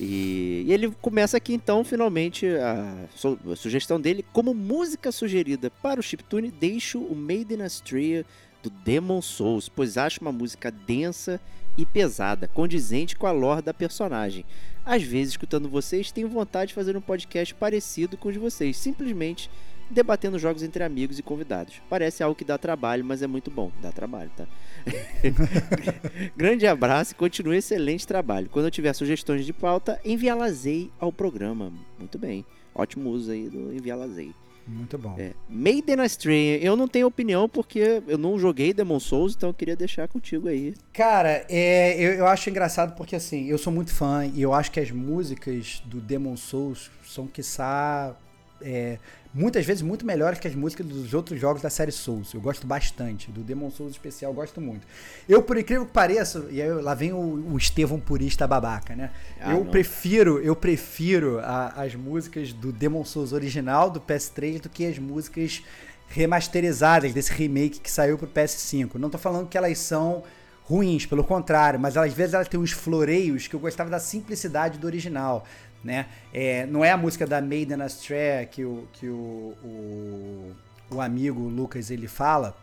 E, 0.00 0.64
e 0.66 0.72
ele 0.72 0.90
começa 1.02 1.36
aqui 1.36 1.52
então, 1.52 1.82
finalmente, 1.82 2.46
a, 2.46 3.06
su- 3.14 3.38
a 3.50 3.56
sugestão 3.56 4.00
dele. 4.00 4.24
Como 4.32 4.54
música 4.54 5.10
sugerida 5.10 5.70
para 5.82 5.98
o 5.98 6.02
chiptune, 6.02 6.50
deixo 6.50 7.00
o 7.00 7.16
Maiden 7.16 7.62
Astrea 7.62 8.24
do 8.62 8.70
Demon 8.70 9.20
Souls, 9.20 9.68
pois 9.68 9.96
acho 9.96 10.20
uma 10.20 10.32
música 10.32 10.70
densa 10.70 11.40
e 11.76 11.86
pesada, 11.86 12.48
condizente 12.48 13.16
com 13.16 13.26
a 13.26 13.32
lore 13.32 13.62
da 13.62 13.74
personagem. 13.74 14.44
Às 14.84 15.02
vezes, 15.02 15.30
escutando 15.34 15.68
vocês, 15.68 16.10
tenho 16.10 16.28
vontade 16.28 16.68
de 16.68 16.74
fazer 16.74 16.96
um 16.96 17.00
podcast 17.00 17.54
parecido 17.54 18.16
com 18.16 18.28
os 18.28 18.34
de 18.34 18.40
vocês, 18.40 18.76
simplesmente 18.76 19.50
debatendo 19.90 20.38
jogos 20.38 20.62
entre 20.62 20.82
amigos 20.84 21.18
e 21.18 21.22
convidados. 21.22 21.80
Parece 21.88 22.22
algo 22.22 22.36
que 22.36 22.44
dá 22.44 22.58
trabalho, 22.58 23.04
mas 23.04 23.22
é 23.22 23.26
muito 23.26 23.50
bom. 23.50 23.70
Dá 23.80 23.90
trabalho, 23.90 24.30
tá? 24.36 24.46
Grande 26.36 26.66
abraço 26.66 27.12
e 27.12 27.14
continue 27.14 27.56
excelente 27.56 28.06
trabalho. 28.06 28.48
Quando 28.50 28.66
eu 28.66 28.70
tiver 28.70 28.92
sugestões 28.92 29.44
de 29.44 29.52
pauta, 29.52 30.00
enviá-las 30.04 30.66
aí 30.66 30.90
ao 30.98 31.12
programa. 31.12 31.72
Muito 31.98 32.18
bem. 32.18 32.44
Ótimo 32.74 33.10
uso 33.10 33.32
aí 33.32 33.48
do 33.48 33.72
enviá-las 33.72 34.16
aí. 34.18 34.32
Muito 34.68 34.98
bom. 34.98 35.16
É. 35.18 35.32
Maiden 35.48 36.00
Astray, 36.00 36.60
eu 36.62 36.76
não 36.76 36.86
tenho 36.86 37.06
opinião 37.06 37.48
porque 37.48 38.02
eu 38.06 38.18
não 38.18 38.38
joguei 38.38 38.74
Demon 38.74 39.00
Souls, 39.00 39.34
então 39.34 39.48
eu 39.48 39.54
queria 39.54 39.74
deixar 39.74 40.06
contigo 40.06 40.46
aí. 40.46 40.74
Cara, 40.92 41.46
é, 41.48 41.98
eu, 41.98 42.12
eu 42.12 42.26
acho 42.26 42.50
engraçado 42.50 42.94
porque 42.94 43.16
assim, 43.16 43.46
eu 43.46 43.56
sou 43.56 43.72
muito 43.72 43.92
fã 43.92 44.26
e 44.26 44.42
eu 44.42 44.52
acho 44.52 44.70
que 44.70 44.78
as 44.78 44.90
músicas 44.90 45.82
do 45.86 46.00
Demon 46.00 46.36
Souls 46.36 46.90
são, 47.02 47.26
quiçá, 47.26 48.14
é, 48.62 48.98
muitas 49.32 49.64
vezes 49.64 49.82
muito 49.82 50.04
melhores 50.06 50.38
que 50.38 50.48
as 50.48 50.54
músicas 50.54 50.86
dos 50.86 51.14
outros 51.14 51.40
jogos 51.40 51.62
da 51.62 51.70
série 51.70 51.92
Souls. 51.92 52.32
Eu 52.34 52.40
gosto 52.40 52.66
bastante. 52.66 53.30
Do 53.30 53.42
Demon 53.42 53.70
Souls 53.70 53.92
especial, 53.92 54.32
gosto 54.32 54.60
muito. 54.60 54.86
Eu, 55.28 55.42
por 55.42 55.56
incrível 55.56 55.86
que 55.86 55.92
pareça, 55.92 56.46
e 56.50 56.60
aí 56.60 56.70
lá 56.72 56.94
vem 56.94 57.12
o, 57.12 57.18
o 57.52 57.56
Estevão 57.56 58.00
purista 58.00 58.46
babaca, 58.46 58.96
né? 58.96 59.10
Ah, 59.40 59.52
eu 59.52 59.64
não. 59.64 59.70
prefiro, 59.70 60.38
eu 60.40 60.56
prefiro 60.56 61.38
a- 61.40 61.72
as 61.76 61.94
músicas 61.94 62.52
do 62.52 62.72
Demon 62.72 63.04
Souls 63.04 63.32
original 63.32 63.90
do 63.90 64.00
PS3 64.00 64.60
do 64.60 64.68
que 64.68 64.86
as 64.86 64.98
músicas 64.98 65.62
remasterizadas 66.08 67.12
desse 67.12 67.32
remake 67.32 67.80
que 67.80 67.90
saiu 67.90 68.18
pro 68.18 68.26
PS5. 68.26 68.94
Não 68.96 69.08
tô 69.10 69.18
falando 69.18 69.48
que 69.48 69.56
elas 69.56 69.78
são 69.78 70.22
ruins, 70.64 71.06
pelo 71.06 71.24
contrário, 71.24 71.80
mas 71.80 71.96
às 71.96 72.12
vezes 72.12 72.34
elas 72.34 72.48
têm 72.48 72.60
uns 72.60 72.72
floreios 72.72 73.46
que 73.46 73.54
eu 73.56 73.60
gostava 73.60 73.88
da 73.88 73.98
simplicidade 73.98 74.78
do 74.78 74.86
original, 74.86 75.46
né? 75.82 76.06
É, 76.32 76.66
não 76.66 76.84
é 76.84 76.90
a 76.90 76.96
música 76.96 77.26
da 77.26 77.40
Maiden 77.40 77.82
Astray 77.82 78.46
que 78.46 78.64
o, 78.64 78.88
que 78.92 79.08
o, 79.08 79.54
o, 79.64 80.52
o 80.90 81.00
amigo 81.00 81.40
Lucas 81.40 81.90
ele 81.90 82.08
fala, 82.08 82.56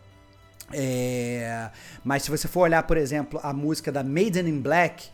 é, 0.73 1.69
mas 2.03 2.23
se 2.23 2.31
você 2.31 2.47
for 2.47 2.61
olhar, 2.61 2.83
por 2.83 2.97
exemplo, 2.97 3.39
a 3.43 3.53
música 3.53 3.91
da 3.91 4.03
Maiden 4.03 4.47
in 4.47 4.59
Black, 4.59 5.09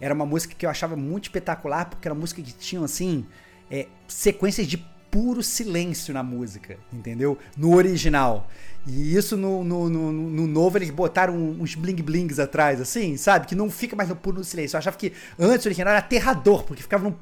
era 0.00 0.12
uma 0.12 0.26
música 0.26 0.54
que 0.54 0.66
eu 0.66 0.70
achava 0.70 0.96
muito 0.96 1.24
espetacular, 1.24 1.86
porque 1.86 2.06
era 2.08 2.14
uma 2.14 2.20
música 2.20 2.42
que 2.42 2.52
tinha, 2.52 2.82
assim, 2.82 3.26
é, 3.70 3.86
sequências 4.08 4.66
de 4.66 4.78
puro 5.10 5.44
silêncio 5.44 6.12
na 6.12 6.24
música, 6.24 6.76
entendeu? 6.92 7.38
No 7.56 7.74
original. 7.76 8.48
E 8.84 9.14
isso 9.16 9.36
no, 9.36 9.62
no, 9.62 9.88
no, 9.88 10.12
no 10.12 10.46
novo 10.46 10.76
eles 10.76 10.90
botaram 10.90 11.36
uns 11.36 11.76
bling 11.76 12.02
blings 12.02 12.40
atrás, 12.40 12.80
assim, 12.80 13.16
sabe? 13.16 13.46
Que 13.46 13.54
não 13.54 13.70
fica 13.70 13.94
mais 13.94 14.08
no 14.08 14.16
puro 14.16 14.42
silêncio. 14.42 14.74
Eu 14.74 14.78
achava 14.78 14.96
que 14.96 15.12
antes 15.38 15.64
o 15.64 15.68
original 15.68 15.92
era 15.92 16.00
aterrador, 16.00 16.64
porque 16.64 16.82
ficava 16.82 17.04
num, 17.04 17.10
um, 17.10 17.14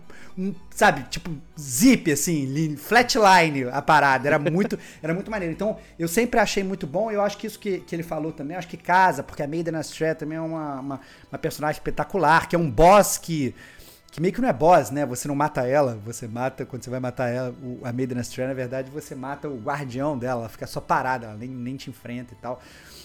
sabe, 0.71 1.05
tipo, 1.11 1.31
zip, 1.59 2.11
assim, 2.11 2.47
li- 2.47 2.77
flatline 2.77 3.65
a 3.71 3.83
parada. 3.83 4.29
Era 4.29 4.39
muito, 4.51 4.79
era 5.03 5.13
muito 5.15 5.31
maneiro. 5.31 5.53
Então, 5.53 5.79
eu 5.99 6.09
sempre 6.09 6.41
achei 6.41 6.63
muito 6.63 6.87
bom. 6.87 7.11
Eu 7.11 7.23
acho 7.23 7.37
que 7.39 7.47
isso 7.47 7.59
que, 7.59 7.81
que 7.81 7.95
ele 7.95 8.03
falou 8.03 8.33
também, 8.33 8.57
acho 8.57 8.69
que 8.69 8.77
casa, 8.77 9.23
porque 9.23 9.43
a 9.43 9.47
Maiden 9.49 9.77
Astray 9.77 10.15
também 10.15 10.39
é 10.39 10.41
uma, 10.41 10.81
uma, 10.81 11.01
uma 11.31 11.39
personagem 11.39 11.79
espetacular, 11.79 12.49
que 12.49 12.57
é 12.57 12.59
um 12.59 12.71
boss 12.71 13.19
que 13.19 13.55
que 14.13 14.21
meio 14.21 14.35
que 14.35 14.43
não 14.43 14.49
é 14.49 14.53
boss, 14.53 14.91
né? 14.91 15.07
Você 15.07 15.27
não 15.27 15.35
mata 15.35 15.67
ela, 15.67 15.99
você 16.05 16.29
mata, 16.29 16.67
quando 16.67 16.85
você 16.85 16.91
vai 16.91 17.01
matar 17.01 17.29
ela, 17.29 17.55
o, 17.63 17.81
a 17.83 17.91
Maiden 17.91 18.19
Astray, 18.19 18.47
na 18.47 18.53
verdade, 18.53 18.91
você 18.91 19.15
mata 19.15 19.49
o 19.49 19.57
guardião 19.57 20.19
dela, 20.19 20.43
ela 20.43 20.49
fica 20.51 20.67
só 20.67 20.83
parada, 20.83 21.29
ela 21.29 21.37
nem, 21.37 21.49
nem 21.49 21.77
te 21.77 21.89
enfrenta 21.89 22.35
e 22.35 22.37
tal. 22.37 22.61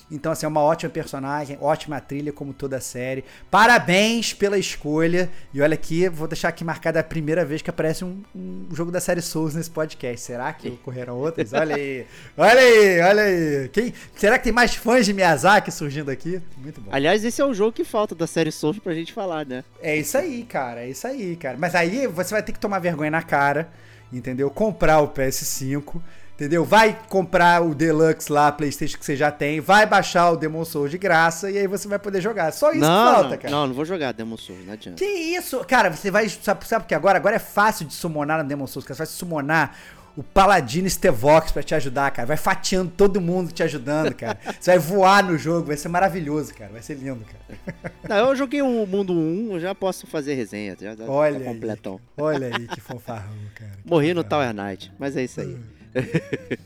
Então, 0.10 0.32
assim, 0.32 0.46
é 0.46 0.50
uma 0.50 0.62
ótima 0.62 0.90
personagem, 0.90 1.58
ótima 1.60 2.00
trilha, 2.00 2.32
como 2.32 2.54
toda 2.54 2.78
a 2.78 2.82
série. 2.82 3.26
Parabéns 3.52 4.34
pela 4.34 4.58
escolha. 4.58 5.30
E 5.54 5.62
olha 5.62 5.74
aqui, 5.74 6.08
vou 6.08 6.28
deixar 6.28 6.48
aqui 6.48 6.64
marcada 6.64 7.00
a 7.00 7.04
primeira 7.04 7.44
vez 7.44 7.62
que 7.62 7.70
aparece 7.70 8.06
um, 8.06 8.24
um 8.34 8.68
jogo 8.74 8.90
da 8.90 9.02
série 9.02 9.22
Souls 9.22 9.54
nesse 9.54 9.70
podcast. 9.70 10.22
Será 10.22 10.54
que 10.54 10.70
ocorreram 10.80 11.18
outras? 11.18 11.52
Olha 11.52 11.76
aí, 11.76 12.06
olha 12.38 12.62
aí, 12.62 13.02
olha 13.02 13.24
aí. 13.24 13.70
Quem, 13.70 13.94
será 14.16 14.38
que 14.38 14.46
tem 14.46 14.54
mais 14.54 14.76
fãs 14.76 15.06
de 15.06 15.14
Miyazaki 15.14 15.72
surgindo 15.72 16.10
aqui? 16.10 16.42
Muito 16.58 16.80
bom. 16.80 16.90
Aliás, 16.94 17.26
esse 17.26 17.42
é 17.42 17.46
o 17.46 17.54
jogo 17.54 17.74
que 17.74 17.84
falta 17.84 18.16
da 18.16 18.28
série 18.28 18.52
Souls 18.52 18.80
pra 18.80 18.94
gente 18.94 19.12
falar, 19.12 19.46
né? 19.46 19.66
É 19.82 19.98
isso 19.98 20.18
aí, 20.18 20.44
cara. 20.44 20.86
É 20.86 20.90
isso 20.90 20.97
aí, 21.06 21.36
cara. 21.36 21.58
Mas 21.60 21.76
aí 21.76 22.08
você 22.08 22.34
vai 22.34 22.42
ter 22.42 22.52
que 22.52 22.60
tomar 22.60 22.80
vergonha 22.80 23.12
na 23.12 23.22
cara, 23.22 23.70
entendeu? 24.12 24.50
Comprar 24.50 25.00
o 25.02 25.10
PS5, 25.10 26.02
entendeu? 26.34 26.64
Vai 26.64 26.98
comprar 27.10 27.62
o 27.62 27.76
Deluxe 27.76 28.32
lá, 28.32 28.52
PlayStation 28.52 28.98
que 28.98 29.06
você 29.06 29.16
já 29.16 29.30
tem, 29.32 29.60
vai 29.60 29.86
baixar 29.86 30.32
o 30.32 30.38
Demon 30.38 30.64
Souls 30.64 30.90
de 30.90 30.98
graça 30.98 31.52
e 31.52 31.58
aí 31.58 31.68
você 31.68 31.88
vai 31.88 32.00
poder 32.00 32.22
jogar. 32.22 32.54
Só 32.54 32.72
isso 32.72 32.80
não, 32.80 33.08
que 33.08 33.22
falta, 33.22 33.38
cara. 33.38 33.52
não, 33.52 33.68
não 33.68 33.74
vou 33.74 33.84
jogar 33.86 34.14
Demon 34.14 34.38
Souls, 34.38 34.66
não 34.66 34.74
adianta. 34.74 34.98
Que 34.98 35.06
isso? 35.06 35.60
Cara, 35.66 35.90
você 35.90 36.10
vai. 36.10 36.30
Sabe, 36.30 36.66
sabe 36.68 36.86
que 36.86 36.96
agora? 36.96 37.18
Agora 37.18 37.36
é 37.36 37.40
fácil 37.40 37.86
de 37.86 37.94
summonar 37.94 38.42
no 38.42 38.48
Demon 38.48 38.66
Souls, 38.66 38.86
cara. 38.86 38.96
Você 38.96 39.00
vai 39.00 39.08
summonar 39.08 39.76
o 40.18 40.24
Paladino 40.24 40.90
Stevox 40.90 41.52
pra 41.52 41.62
te 41.62 41.76
ajudar, 41.76 42.10
cara. 42.10 42.26
Vai 42.26 42.38
fatiando 42.38 42.92
todo 42.98 43.22
mundo 43.22 43.52
te 43.52 43.62
ajudando, 43.62 44.16
cara. 44.16 44.40
Você 44.60 44.72
vai 44.72 44.80
voar 44.80 45.24
no 45.24 45.38
jogo, 45.38 45.68
vai 45.68 45.78
ser 45.78 45.90
maravilhoso, 45.90 46.56
cara. 46.56 46.72
Vai 46.72 46.82
ser 46.82 46.96
lindo, 46.96 47.24
cara. 47.24 47.86
Não, 48.10 48.30
eu 48.30 48.36
joguei 48.36 48.64
o 48.64 48.86
Mundo 48.88 49.14
1, 49.14 49.52
eu 49.54 49.60
já 49.60 49.76
posso 49.76 50.08
fazer 50.08 50.34
resenha, 50.34 50.76
já 50.80 50.96
Olha 51.08 51.40
tá 51.40 51.42
aí. 51.42 51.54
completão. 51.54 52.02
Olha 52.18 52.48
aí 52.48 52.68
que 52.68 52.82
fanfarrão, 52.82 53.38
cara. 53.54 53.72
Morri 53.86 54.14
no. 54.14 54.24
Tower 54.24 54.52
Knight, 54.54 54.92
mas 54.98 55.16
é 55.16 55.24
isso 55.24 55.40
aí. 55.40 55.56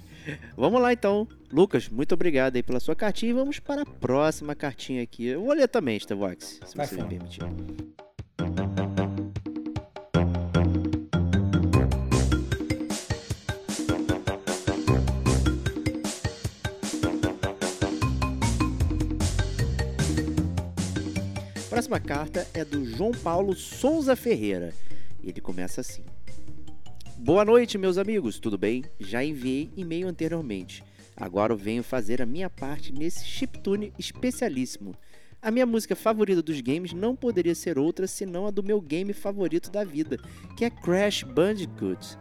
vamos 0.56 0.82
lá 0.82 0.94
então. 0.94 1.28
Lucas, 1.52 1.90
muito 1.90 2.14
obrigado 2.14 2.56
aí 2.56 2.64
pela 2.64 2.80
sua 2.80 2.96
cartinha 2.96 3.32
e 3.32 3.34
vamos 3.34 3.60
para 3.60 3.82
a 3.82 3.86
próxima 3.86 4.56
cartinha 4.56 5.04
aqui. 5.04 5.28
Eu 5.28 5.44
vou 5.44 5.54
ler 5.54 5.68
também, 5.68 6.00
Stevox, 6.00 6.60
se 6.66 6.78
Vai 6.78 6.88
você 6.88 6.96
me 6.96 7.04
permitir. 7.04 7.42
Próxima 21.82 22.00
carta 22.00 22.48
é 22.54 22.64
do 22.64 22.86
João 22.86 23.10
Paulo 23.10 23.56
Souza 23.56 24.16
Ferreira. 24.16 24.72
Ele 25.24 25.42
começa 25.42 25.82
assim: 25.82 26.04
Boa 27.18 27.44
noite, 27.44 27.76
meus 27.76 27.98
amigos, 27.98 28.38
tudo 28.38 28.56
bem? 28.56 28.86
Já 29.00 29.24
enviei 29.24 29.72
e-mail 29.76 30.08
anteriormente. 30.08 30.84
Agora 31.18 31.54
eu 31.54 31.58
venho 31.58 31.82
fazer 31.82 32.22
a 32.22 32.26
minha 32.28 32.52
parte 32.52 32.94
nesse 32.94 33.26
chiptune 33.26 33.92
especialíssimo. 33.98 34.94
A 35.42 35.50
minha 35.50 35.66
música 35.66 35.96
favorita 35.96 36.44
dos 36.44 36.62
games 36.62 36.94
não 36.94 37.16
poderia 37.16 37.56
ser 37.56 37.80
outra 37.80 38.06
senão 38.06 38.46
a 38.46 38.52
do 38.52 38.62
meu 38.62 38.80
game 38.80 39.12
favorito 39.12 39.72
da 39.72 39.84
vida, 39.84 40.20
que 40.56 40.64
é 40.64 40.70
Crash 40.70 41.24
Bandicoot. 41.24 42.16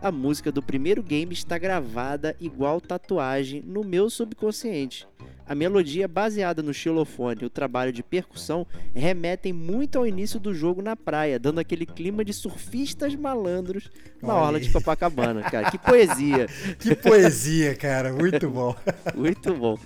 A 0.00 0.12
música 0.12 0.52
do 0.52 0.62
primeiro 0.62 1.02
game 1.02 1.32
está 1.34 1.58
gravada 1.58 2.36
igual 2.38 2.80
tatuagem 2.80 3.60
no 3.60 3.82
meu 3.82 4.08
subconsciente. 4.08 5.04
A 5.50 5.54
melodia 5.56 6.06
baseada 6.06 6.62
no 6.62 6.72
xilofone 6.72 7.40
e 7.42 7.44
o 7.44 7.50
trabalho 7.50 7.92
de 7.92 8.04
percussão 8.04 8.64
remetem 8.94 9.52
muito 9.52 9.98
ao 9.98 10.06
início 10.06 10.38
do 10.38 10.54
jogo 10.54 10.80
na 10.80 10.94
praia, 10.94 11.40
dando 11.40 11.58
aquele 11.58 11.84
clima 11.84 12.24
de 12.24 12.32
surfistas 12.32 13.16
malandros 13.16 13.90
na 14.22 14.32
Olha 14.32 14.44
orla 14.44 14.60
de 14.60 14.70
Copacabana, 14.70 15.42
cara. 15.42 15.68
Que 15.68 15.76
poesia! 15.76 16.46
Que 16.78 16.94
poesia, 16.94 17.74
cara. 17.74 18.12
Muito 18.12 18.48
bom. 18.48 18.76
Muito 19.12 19.52
bom. 19.52 19.76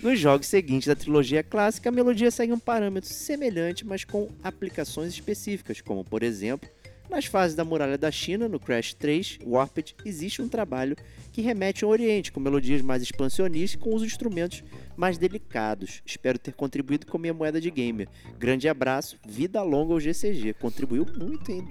Nos 0.00 0.18
jogos 0.18 0.46
seguintes 0.46 0.88
da 0.88 0.96
trilogia 0.96 1.42
clássica, 1.42 1.90
a 1.90 1.92
melodia 1.92 2.30
segue 2.30 2.54
um 2.54 2.58
parâmetro 2.58 3.10
semelhante, 3.10 3.86
mas 3.86 4.04
com 4.04 4.30
aplicações 4.42 5.12
específicas, 5.12 5.82
como 5.82 6.02
por 6.02 6.22
exemplo, 6.22 6.70
nas 7.12 7.26
fases 7.26 7.54
da 7.54 7.62
Muralha 7.62 7.98
da 7.98 8.10
China, 8.10 8.48
no 8.48 8.58
Crash 8.58 8.94
3 8.94 9.40
Warped, 9.44 9.94
existe 10.02 10.40
um 10.40 10.48
trabalho 10.48 10.96
que 11.30 11.42
remete 11.42 11.84
ao 11.84 11.90
Oriente, 11.90 12.32
com 12.32 12.40
melodias 12.40 12.80
mais 12.80 13.02
expansionistas 13.02 13.74
e 13.74 13.84
com 13.84 13.94
os 13.94 14.02
instrumentos 14.02 14.64
mais 14.96 15.18
delicados. 15.18 16.02
Espero 16.04 16.38
ter 16.38 16.52
contribuído 16.54 17.06
com 17.06 17.18
minha 17.18 17.34
moeda 17.34 17.60
de 17.60 17.70
gamer. 17.70 18.08
Grande 18.38 18.68
abraço, 18.68 19.18
vida 19.26 19.62
longa 19.62 19.92
ao 19.92 20.00
GCG. 20.00 20.54
Contribuiu 20.54 21.06
muito, 21.16 21.50
hein? 21.50 21.66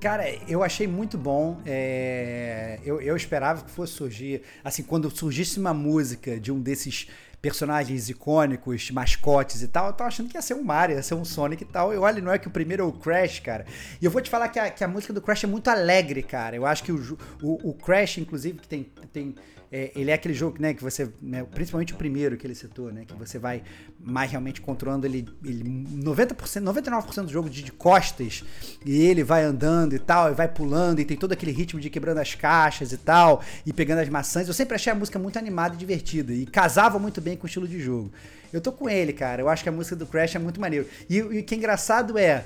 Cara, 0.00 0.24
eu 0.48 0.62
achei 0.62 0.86
muito 0.86 1.16
bom. 1.16 1.60
é, 1.64 2.78
Eu, 2.84 3.00
eu 3.00 3.16
esperava 3.16 3.64
que 3.64 3.70
fosse 3.70 3.94
surgir. 3.94 4.42
Assim, 4.62 4.82
quando 4.82 5.10
surgisse 5.10 5.58
uma 5.58 5.72
música 5.74 6.38
de 6.38 6.52
um 6.52 6.60
desses 6.60 7.08
personagens 7.40 8.08
icônicos, 8.08 8.90
mascotes 8.90 9.62
e 9.62 9.68
tal, 9.68 9.86
eu 9.86 9.92
tava 9.92 10.08
achando 10.08 10.28
que 10.28 10.36
ia 10.36 10.42
ser 10.42 10.54
um 10.54 10.62
Mario, 10.62 10.96
ia 10.96 11.02
ser 11.02 11.14
um 11.14 11.24
Sonic 11.24 11.62
e 11.62 11.66
tal. 11.66 11.94
E 11.94 11.96
olha, 11.96 12.20
não 12.20 12.32
é 12.32 12.38
que 12.38 12.48
o 12.48 12.50
primeiro 12.50 12.82
é 12.82 12.86
o 12.86 12.92
Crash, 12.92 13.40
cara. 13.40 13.64
E 14.00 14.04
eu 14.04 14.10
vou 14.10 14.20
te 14.20 14.28
falar 14.28 14.48
que 14.48 14.58
a, 14.58 14.70
que 14.70 14.82
a 14.82 14.88
música 14.88 15.12
do 15.12 15.22
Crash 15.22 15.44
é 15.44 15.46
muito 15.46 15.68
alegre, 15.68 16.22
cara. 16.22 16.56
Eu 16.56 16.66
acho 16.66 16.82
que 16.82 16.92
o, 16.92 17.18
o, 17.42 17.70
o 17.70 17.74
Crash, 17.74 18.18
inclusive, 18.18 18.58
que 18.58 18.68
tem. 18.68 18.90
tem 19.12 19.34
é, 19.70 19.90
ele 19.96 20.10
é 20.10 20.14
aquele 20.14 20.34
jogo, 20.34 20.56
né, 20.60 20.74
que 20.74 20.82
você. 20.82 21.08
né, 21.20 21.44
principalmente 21.44 21.92
o 21.92 21.96
primeiro 21.96 22.36
que 22.36 22.46
ele 22.46 22.54
citou, 22.54 22.92
né? 22.92 23.04
Que 23.06 23.14
você 23.14 23.38
vai 23.38 23.62
mais 23.98 24.30
realmente 24.30 24.60
controlando 24.60 25.06
ele, 25.06 25.28
ele 25.44 25.64
90%, 25.64 26.36
99% 26.62 27.24
do 27.24 27.32
jogo 27.32 27.50
de, 27.50 27.62
de 27.62 27.72
costas. 27.72 28.44
E 28.84 29.02
ele 29.02 29.24
vai 29.24 29.42
andando 29.42 29.94
e 29.94 29.98
tal, 29.98 30.30
e 30.30 30.34
vai 30.34 30.48
pulando, 30.48 31.00
e 31.00 31.04
tem 31.04 31.16
todo 31.16 31.32
aquele 31.32 31.52
ritmo 31.52 31.80
de 31.80 31.90
quebrando 31.90 32.18
as 32.18 32.34
caixas 32.34 32.92
e 32.92 32.96
tal, 32.96 33.42
e 33.64 33.72
pegando 33.72 34.00
as 34.00 34.08
maçãs. 34.08 34.46
Eu 34.46 34.54
sempre 34.54 34.76
achei 34.76 34.92
a 34.92 34.96
música 34.96 35.18
muito 35.18 35.38
animada 35.38 35.74
e 35.74 35.78
divertida. 35.78 36.32
E 36.32 36.46
casava 36.46 36.98
muito 36.98 37.20
bem 37.20 37.36
com 37.36 37.44
o 37.44 37.46
estilo 37.46 37.66
de 37.66 37.80
jogo. 37.80 38.12
Eu 38.52 38.60
tô 38.60 38.70
com 38.70 38.88
ele, 38.88 39.12
cara. 39.12 39.42
Eu 39.42 39.48
acho 39.48 39.62
que 39.62 39.68
a 39.68 39.72
música 39.72 39.96
do 39.96 40.06
Crash 40.06 40.36
é 40.36 40.38
muito 40.38 40.60
maneiro. 40.60 40.86
E, 41.10 41.16
e 41.16 41.20
o 41.40 41.44
que 41.44 41.54
é 41.54 41.58
engraçado 41.58 42.16
é. 42.16 42.44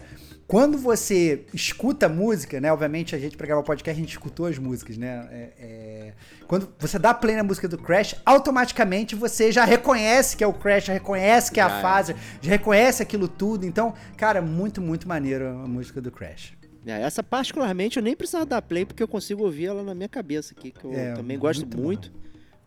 Quando 0.51 0.77
você 0.77 1.45
escuta 1.55 2.07
a 2.07 2.09
música, 2.09 2.61
né? 2.61 2.73
Obviamente 2.73 3.15
a 3.15 3.19
gente 3.21 3.37
pra 3.37 3.47
gravar 3.47 3.61
o 3.61 3.65
podcast 3.65 3.97
a 3.97 4.03
gente 4.03 4.11
escutou 4.11 4.47
as 4.47 4.59
músicas, 4.59 4.99
né? 4.99 5.29
É, 5.31 5.53
é, 5.61 6.13
Quando 6.49 6.69
você 6.77 6.99
dá 6.99 7.15
play 7.15 7.37
na 7.37 7.45
música 7.45 7.69
do 7.69 7.79
Crash, 7.79 8.17
automaticamente 8.27 9.15
você 9.15 9.53
já 9.53 9.65
reconhece 9.65 10.37
que 10.37 10.43
é 10.43 10.47
o 10.49 10.53
Crash, 10.53 10.87
já 10.87 10.93
reconhece 10.93 11.53
que 11.53 11.61
é 11.61 11.63
a 11.63 11.79
é. 11.79 11.81
fase, 11.81 12.17
já 12.43 12.51
reconhece 12.51 13.01
aquilo 13.01 13.29
tudo. 13.29 13.65
Então, 13.65 13.95
cara, 14.17 14.43
muito, 14.43 14.83
muito 14.83 15.07
maneiro 15.07 15.47
a 15.47 15.69
música 15.69 16.01
do 16.01 16.11
Crash. 16.11 16.55
É, 16.85 17.01
essa 17.01 17.23
particularmente 17.23 17.99
eu 17.99 18.03
nem 18.03 18.17
precisava 18.17 18.45
dar 18.45 18.61
play 18.61 18.85
porque 18.85 19.05
eu 19.05 19.09
consigo 19.09 19.45
ouvir 19.45 19.67
ela 19.67 19.85
na 19.85 19.95
minha 19.95 20.09
cabeça 20.09 20.53
aqui, 20.53 20.73
que 20.73 20.85
eu 20.85 20.93
É, 20.93 21.13
também 21.13 21.39
gosto 21.39 21.61
muito 21.61 21.81
muito, 21.81 22.13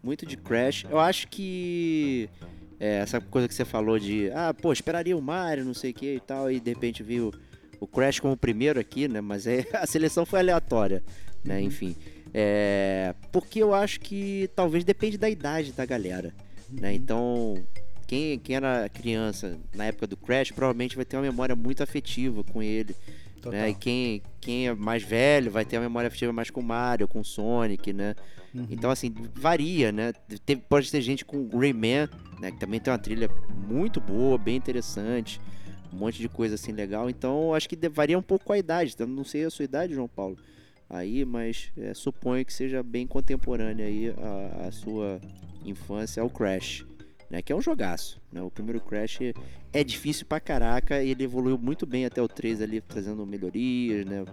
muito 0.02 0.26
de 0.26 0.38
Crash. 0.38 0.86
Eu 0.89 1.00
acho 1.00 1.28
que 1.28 2.30
essa 2.80 3.19
coisa 3.19 3.46
que 3.46 3.54
você 3.54 3.65
falou 3.65 4.00
de, 4.00 4.32
ah, 4.34 4.54
pô, 4.54 4.72
esperaria 4.72 5.17
o 5.17 5.22
Mario, 5.22 5.65
não 5.65 5.74
sei 5.74 5.91
o 5.91 5.93
que 5.93 6.15
e 6.15 6.19
tal, 6.22 6.50
e 6.50 6.62
de 6.62 6.69
repente 6.69 7.04
viu 7.04 7.28
o 7.28 7.53
Crash 7.88 8.19
como 8.19 8.34
o 8.34 8.38
primeiro 8.38 8.80
aqui, 8.80 9.08
né? 9.08 9.22
Mas 9.22 9.48
é, 9.48 9.65
a 9.74 9.86
seleção 9.86 10.26
foi 10.26 10.39
aleatória, 10.39 11.04
né? 11.43 11.60
Uhum. 11.60 11.65
Enfim, 11.65 11.96
é, 12.34 13.13
porque 13.32 13.62
eu 13.62 13.74
acho 13.74 14.00
que 14.00 14.50
talvez 14.56 14.84
depende 14.84 15.17
da 15.17 15.30
idade 15.30 15.72
da 15.72 15.86
galera, 15.86 16.34
né? 16.69 16.89
Uhum. 16.89 16.96
Então 16.96 17.63
quem, 18.08 18.38
quem 18.39 18.56
era 18.56 18.88
criança 18.89 19.58
na 19.74 19.86
época 19.86 20.08
do 20.08 20.15
Crash 20.15 20.52
provavelmente 20.52 20.96
vai 20.96 21.06
ter 21.06 21.15
uma 21.15 21.24
memória 21.24 21.56
muito 21.56 21.82
afetiva 21.82 22.43
com 22.43 22.62
ele. 22.62 22.96
Total. 23.41 23.60
Né? 23.60 23.69
E 23.72 23.74
quem, 23.74 24.22
quem 24.39 24.67
é 24.67 24.74
mais 24.74 25.04
velho 25.04 25.52
vai 25.52 25.65
ter 25.65 25.78
uma 25.78 25.84
memória 25.84 26.08
afetiva 26.08 26.32
mais 26.32 26.50
com 26.50 26.62
Mario, 26.62 27.08
com 27.08 27.24
Sonic, 27.24 27.91
né? 27.91 28.15
Uhum. 28.54 28.67
Então, 28.69 28.89
assim, 28.89 29.13
varia, 29.34 29.91
né? 29.91 30.13
Tem- 30.46 30.56
pode 30.56 30.89
ter 30.89 31.02
gente 31.02 31.26
com 31.26 31.50
Rayman, 31.50 32.08
né? 32.39 32.52
Que 32.52 32.60
também 32.60 32.80
tem 32.80 32.91
uma 32.93 33.00
trilha 33.00 33.30
muito 33.67 34.00
boa, 34.00 34.38
bem 34.38 34.56
interessante. 34.56 35.41
Um 35.94 35.98
monte 35.98 36.20
de 36.20 36.28
coisa 36.28 36.56
assim 36.56 36.72
legal. 36.72 37.10
Então, 37.10 37.54
acho 37.54 37.70
que 37.70 37.78
varia 37.88 38.18
um 38.18 38.22
pouco 38.24 38.52
a 38.52 38.58
idade. 38.58 38.96
Não 39.08 39.24
sei 39.24 39.46
a 39.46 39.50
sua 39.50 39.64
idade, 39.64 39.94
João 39.94 40.08
Paulo. 40.08 40.38
Aí, 40.90 41.24
mas 41.24 41.72
é, 41.78 41.94
suponho 41.94 42.44
que 42.46 42.54
seja 42.54 42.82
bem 42.82 43.06
contemporânea 43.06 43.86
aí 43.86 44.10
a, 44.10 44.68
a 44.68 44.72
sua 44.72 45.22
infância 45.64 46.22
ao 46.22 46.30
Crash. 46.30 46.86
Né, 47.30 47.42
que 47.42 47.52
é 47.52 47.56
um 47.56 47.62
jogaço. 47.62 48.22
Né? 48.32 48.42
O 48.42 48.52
primeiro 48.52 48.80
Crash 48.80 49.20
é 49.72 49.84
difícil 49.84 50.26
pra 50.26 50.40
caraca 50.40 51.02
e 51.02 51.10
ele 51.10 51.24
evoluiu 51.24 51.58
muito 51.58 51.86
bem 51.86 52.06
até 52.06 52.22
o 52.22 52.28
3 52.28 52.62
ali, 52.62 52.80
trazendo 52.80 53.26
melhorias, 53.26 54.06
né? 54.06 54.24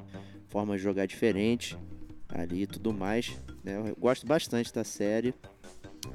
Formas 0.49 0.79
de 0.79 0.85
jogar 0.85 1.07
diferente 1.07 1.79
ali 2.29 2.63
e 2.63 2.67
tudo 2.67 2.93
mais. 2.93 3.35
Né? 3.65 3.79
Eu 3.89 3.97
gosto 3.97 4.27
bastante 4.27 4.73
da 4.73 4.85
série. 4.85 5.35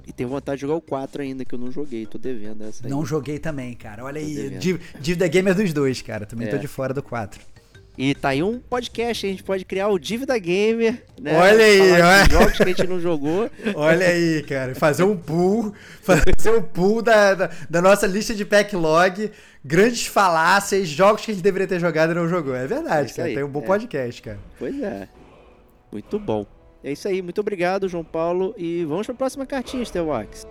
E 0.08 0.12
tenho 0.14 0.30
vontade 0.30 0.58
de 0.58 0.62
jogar 0.62 0.76
o 0.76 0.82
4 0.82 1.22
ainda, 1.22 1.44
que 1.46 1.54
eu 1.56 1.60
não 1.60 1.72
joguei, 1.72 2.06
tô 2.06 2.18
devendo 2.18 2.64
essa 2.64 2.86
aí. 2.86 2.90
Não 2.90 3.06
joguei 3.06 3.40
também, 3.40 3.74
cara. 3.74 4.04
Olha 4.04 4.20
Tô 4.22 4.26
aí, 4.28 4.36
devendo. 4.36 4.60
dí- 4.60 4.80
dívida 5.00 5.28
gamer 5.28 5.56
dos 5.56 5.74
dois, 5.74 6.02
cara. 6.02 6.26
Também 6.26 6.48
tô 6.48 6.56
É. 6.56 6.60
de 6.60 6.68
fora 6.68 6.94
do 6.94 7.02
4. 7.04 7.40
E 7.98 8.14
tá 8.14 8.30
aí 8.30 8.44
um 8.44 8.60
podcast, 8.60 9.26
a 9.26 9.30
gente 9.30 9.42
pode 9.42 9.64
criar 9.64 9.88
o 9.88 9.98
Dívida 9.98 10.38
Gamer, 10.38 11.02
né? 11.22 11.34
Olha 11.40 11.64
aí, 11.64 11.80
olha. 11.94 12.26
jogos 12.30 12.58
que 12.58 12.64
a 12.64 12.66
gente 12.68 12.86
não 12.88 13.00
jogou. 13.00 13.50
Olha 13.74 14.06
aí, 14.08 14.44
cara. 14.44 14.76
Fazer 14.76 15.04
um 15.04 15.16
pool, 15.16 15.74
fazer 16.04 16.50
um 16.58 16.62
pool 16.62 17.02
da, 17.02 17.34
da, 17.34 17.50
da 17.70 17.82
nossa 17.82 18.06
lista 18.06 18.36
de 18.36 18.44
backlog, 18.44 19.32
grandes 19.64 20.08
falácias, 20.08 20.90
jogos 20.90 21.24
que 21.24 21.32
a 21.32 21.34
gente 21.34 21.42
deveria 21.44 21.68
ter 21.68 21.80
jogado 21.80 22.12
e 22.12 22.16
não 22.16 22.28
jogou. 22.28 22.54
É 22.54 22.68
verdade, 22.68 23.08
Isso 23.08 23.16
cara. 23.16 23.30
aí, 23.30 23.36
Tem 23.36 23.44
um 23.46 23.50
bom 23.50 23.62
é. 23.62 23.66
podcast, 23.66 24.22
cara. 24.22 24.40
Pois 24.60 24.78
é. 24.84 25.08
Muito 25.90 26.20
bom. 26.20 26.46
É 26.86 26.92
isso 26.92 27.08
aí, 27.08 27.20
muito 27.20 27.42
obrigado, 27.42 27.90
João 27.90 28.04
Paulo. 28.04 28.54
E 28.56 28.86
vamos 28.86 29.08
pra 29.08 29.16
próxima 29.16 29.44
cartinha, 29.44 29.84
Steelwax. 29.84 30.46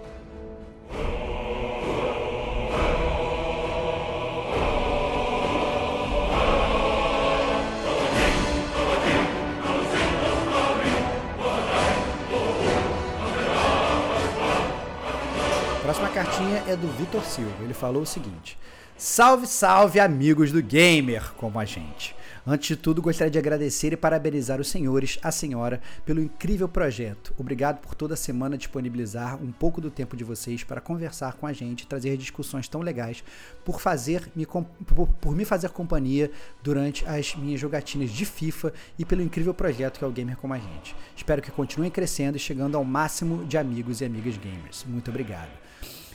Próxima 15.82 16.08
cartinha 16.08 16.64
é 16.66 16.74
do 16.74 16.88
Vitor 16.98 17.24
Silva. 17.24 17.62
Ele 17.62 17.72
falou 17.72 18.02
o 18.02 18.06
seguinte: 18.06 18.58
Salve, 18.96 19.46
salve, 19.46 20.00
amigos 20.00 20.50
do 20.50 20.60
gamer 20.60 21.32
como 21.36 21.60
a 21.60 21.64
gente. 21.64 22.12
Antes 22.46 22.68
de 22.68 22.76
tudo, 22.76 23.00
gostaria 23.00 23.30
de 23.30 23.38
agradecer 23.38 23.94
e 23.94 23.96
parabenizar 23.96 24.60
os 24.60 24.68
senhores, 24.68 25.18
a 25.22 25.32
senhora, 25.32 25.80
pelo 26.04 26.20
incrível 26.20 26.68
projeto. 26.68 27.32
Obrigado 27.38 27.80
por 27.80 27.94
toda 27.94 28.16
semana 28.16 28.58
disponibilizar 28.58 29.42
um 29.42 29.50
pouco 29.50 29.80
do 29.80 29.90
tempo 29.90 30.14
de 30.14 30.24
vocês 30.24 30.62
para 30.62 30.78
conversar 30.78 31.34
com 31.34 31.46
a 31.46 31.54
gente 31.54 31.86
trazer 31.86 32.18
discussões 32.18 32.68
tão 32.68 32.82
legais, 32.82 33.24
por, 33.64 33.80
fazer 33.80 34.30
me, 34.36 34.44
por, 34.44 35.08
por 35.20 35.34
me 35.34 35.46
fazer 35.46 35.70
companhia 35.70 36.30
durante 36.62 37.06
as 37.06 37.34
minhas 37.34 37.58
jogatinas 37.58 38.10
de 38.10 38.26
FIFA 38.26 38.74
e 38.98 39.06
pelo 39.06 39.22
incrível 39.22 39.54
projeto 39.54 39.98
que 39.98 40.04
é 40.04 40.06
o 40.06 40.12
Gamer 40.12 40.36
como 40.36 40.52
a 40.52 40.58
gente. 40.58 40.94
Espero 41.16 41.40
que 41.40 41.50
continuem 41.50 41.90
crescendo 41.90 42.36
e 42.36 42.40
chegando 42.40 42.76
ao 42.76 42.84
máximo 42.84 43.46
de 43.46 43.56
amigos 43.56 44.02
e 44.02 44.04
amigas 44.04 44.36
gamers. 44.36 44.84
Muito 44.86 45.10
obrigado. 45.10 45.50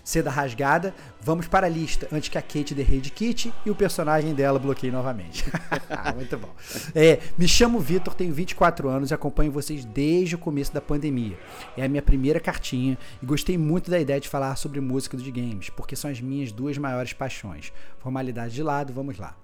Seda 0.09 0.31
rasgada, 0.31 0.91
vamos 1.21 1.47
para 1.47 1.67
a 1.67 1.69
lista 1.69 2.07
antes 2.11 2.29
que 2.29 2.37
a 2.39 2.41
Kate 2.41 2.73
dê 2.73 2.81
raid 2.81 3.11
kit 3.11 3.53
e 3.63 3.69
o 3.69 3.75
personagem 3.75 4.33
dela 4.33 4.57
bloqueie 4.57 4.91
novamente. 4.91 5.45
Muito 6.17 6.35
bom. 6.35 6.49
É, 6.95 7.19
me 7.37 7.47
chamo 7.47 7.79
Vitor, 7.79 8.15
tenho 8.15 8.33
24 8.33 8.89
anos 8.89 9.11
e 9.11 9.13
acompanho 9.13 9.51
vocês 9.51 9.85
desde 9.85 10.33
o 10.33 10.39
começo 10.39 10.73
da 10.73 10.81
pandemia. 10.81 11.37
É 11.77 11.85
a 11.85 11.87
minha 11.87 12.01
primeira 12.01 12.39
cartinha 12.39 12.97
e 13.21 13.25
gostei 13.27 13.55
muito 13.55 13.91
da 13.91 13.99
ideia 13.99 14.19
de 14.19 14.27
falar 14.27 14.55
sobre 14.55 14.81
música 14.81 15.15
dos 15.15 15.29
games, 15.29 15.69
porque 15.69 15.95
são 15.95 16.09
as 16.09 16.19
minhas 16.19 16.51
duas 16.51 16.75
maiores 16.79 17.13
paixões. 17.13 17.71
Formalidade 17.99 18.55
de 18.55 18.63
lado, 18.63 18.91
vamos 18.91 19.19
lá. 19.19 19.35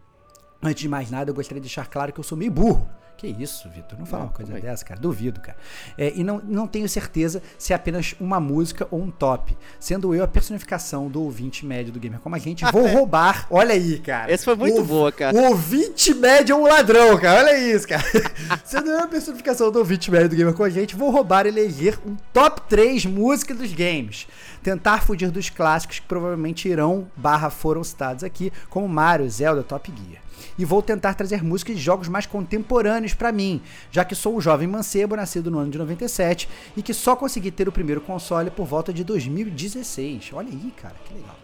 Antes 0.66 0.82
de 0.82 0.90
mais 0.90 1.10
nada, 1.12 1.30
eu 1.30 1.36
gostaria 1.36 1.62
de 1.62 1.68
deixar 1.68 1.86
claro 1.88 2.12
que 2.12 2.20
eu 2.20 2.24
sou 2.24 2.38
meio 2.38 2.52
burro 2.52 2.90
Que 3.18 3.28
isso, 3.28 3.70
Vitor? 3.70 3.98
Não 3.98 4.06
fala 4.06 4.24
Não, 4.24 4.30
uma 4.30 4.34
coisa 4.36 4.52
dessa, 4.60 4.84
cara. 4.84 5.00
Duvido, 5.00 5.40
cara. 5.40 5.58
É, 5.98 6.12
e 6.16 6.24
não, 6.24 6.42
não 6.44 6.68
tenho 6.68 6.90
certeza 6.90 7.42
se 7.58 7.72
é 7.72 7.76
apenas 7.76 8.14
uma 8.20 8.40
música 8.42 8.86
ou 8.92 9.02
um 9.02 9.10
top. 9.10 9.56
Sendo 9.80 10.14
eu 10.14 10.24
a 10.24 10.28
personificação 10.28 11.08
do 11.08 11.22
ouvinte 11.24 11.66
médio 11.66 11.94
do 11.94 12.00
Gamer 12.00 12.20
Como 12.20 12.36
a 12.36 12.40
gente, 12.40 12.66
vou 12.72 12.88
roubar. 12.92 13.48
Olha 13.50 13.74
aí, 13.74 14.00
cara. 14.00 14.32
Esse 14.34 14.44
foi 14.44 14.56
muito 14.56 14.82
O- 14.82 14.86
boa, 14.86 15.12
cara. 15.14 15.34
O 15.38 15.44
ouvinte 15.52 16.14
médio 16.14 16.54
é 16.54 16.56
um 16.58 16.64
ladrão, 16.64 17.18
cara. 17.18 17.40
Olha 17.40 17.58
isso, 17.58 17.88
cara. 17.88 18.04
Sendo 18.66 18.90
eu 18.90 19.00
a 19.00 19.08
personificação 19.08 19.72
do 19.72 19.80
ouvinte 19.80 20.12
médio 20.12 20.30
do 20.30 20.36
Gamer 20.36 20.54
com 20.54 20.64
a 20.64 20.70
gente, 20.70 20.94
vou 20.96 21.10
roubar 21.10 21.46
e 21.46 21.50
eleger 21.50 21.98
um 22.06 22.16
top 22.34 22.64
3 22.68 23.06
música 23.06 23.54
dos 23.56 23.72
games. 23.72 24.28
Tentar 24.62 25.04
fugir 25.04 25.30
dos 25.32 25.50
clássicos 25.50 26.00
que 26.00 26.06
provavelmente 26.08 26.68
irão 26.68 27.08
barra 27.16 27.50
foram 27.50 27.84
citados 27.84 28.24
aqui, 28.24 28.52
como 28.70 28.90
Mario, 28.90 29.30
Zelda, 29.30 29.62
Top 29.64 29.90
Gear. 29.96 30.25
E 30.58 30.66
vou 30.66 30.82
tentar 30.82 31.14
trazer 31.14 31.44
músicas 31.44 31.76
de 31.76 31.82
jogos 31.82 32.08
mais 32.08 32.26
contemporâneos 32.26 33.14
pra 33.14 33.32
mim, 33.32 33.62
já 33.92 34.06
que 34.06 34.16
sou 34.16 34.38
um 34.38 34.42
jovem 34.42 34.68
mancebo 34.68 35.16
nascido 35.16 35.52
no 35.52 35.60
ano 35.60 35.72
de 35.72 35.78
97 35.78 36.48
e 36.78 36.82
que 36.82 36.94
só 36.94 37.16
consegui 37.16 37.52
ter 37.52 37.68
o 37.68 37.72
primeiro 37.72 38.02
console 38.02 38.50
por 38.50 38.66
volta 38.66 38.94
de 38.94 39.04
2016. 39.04 40.32
Olha 40.34 40.50
aí, 40.50 40.74
cara, 40.82 40.96
que 41.06 41.14
legal. 41.14 41.36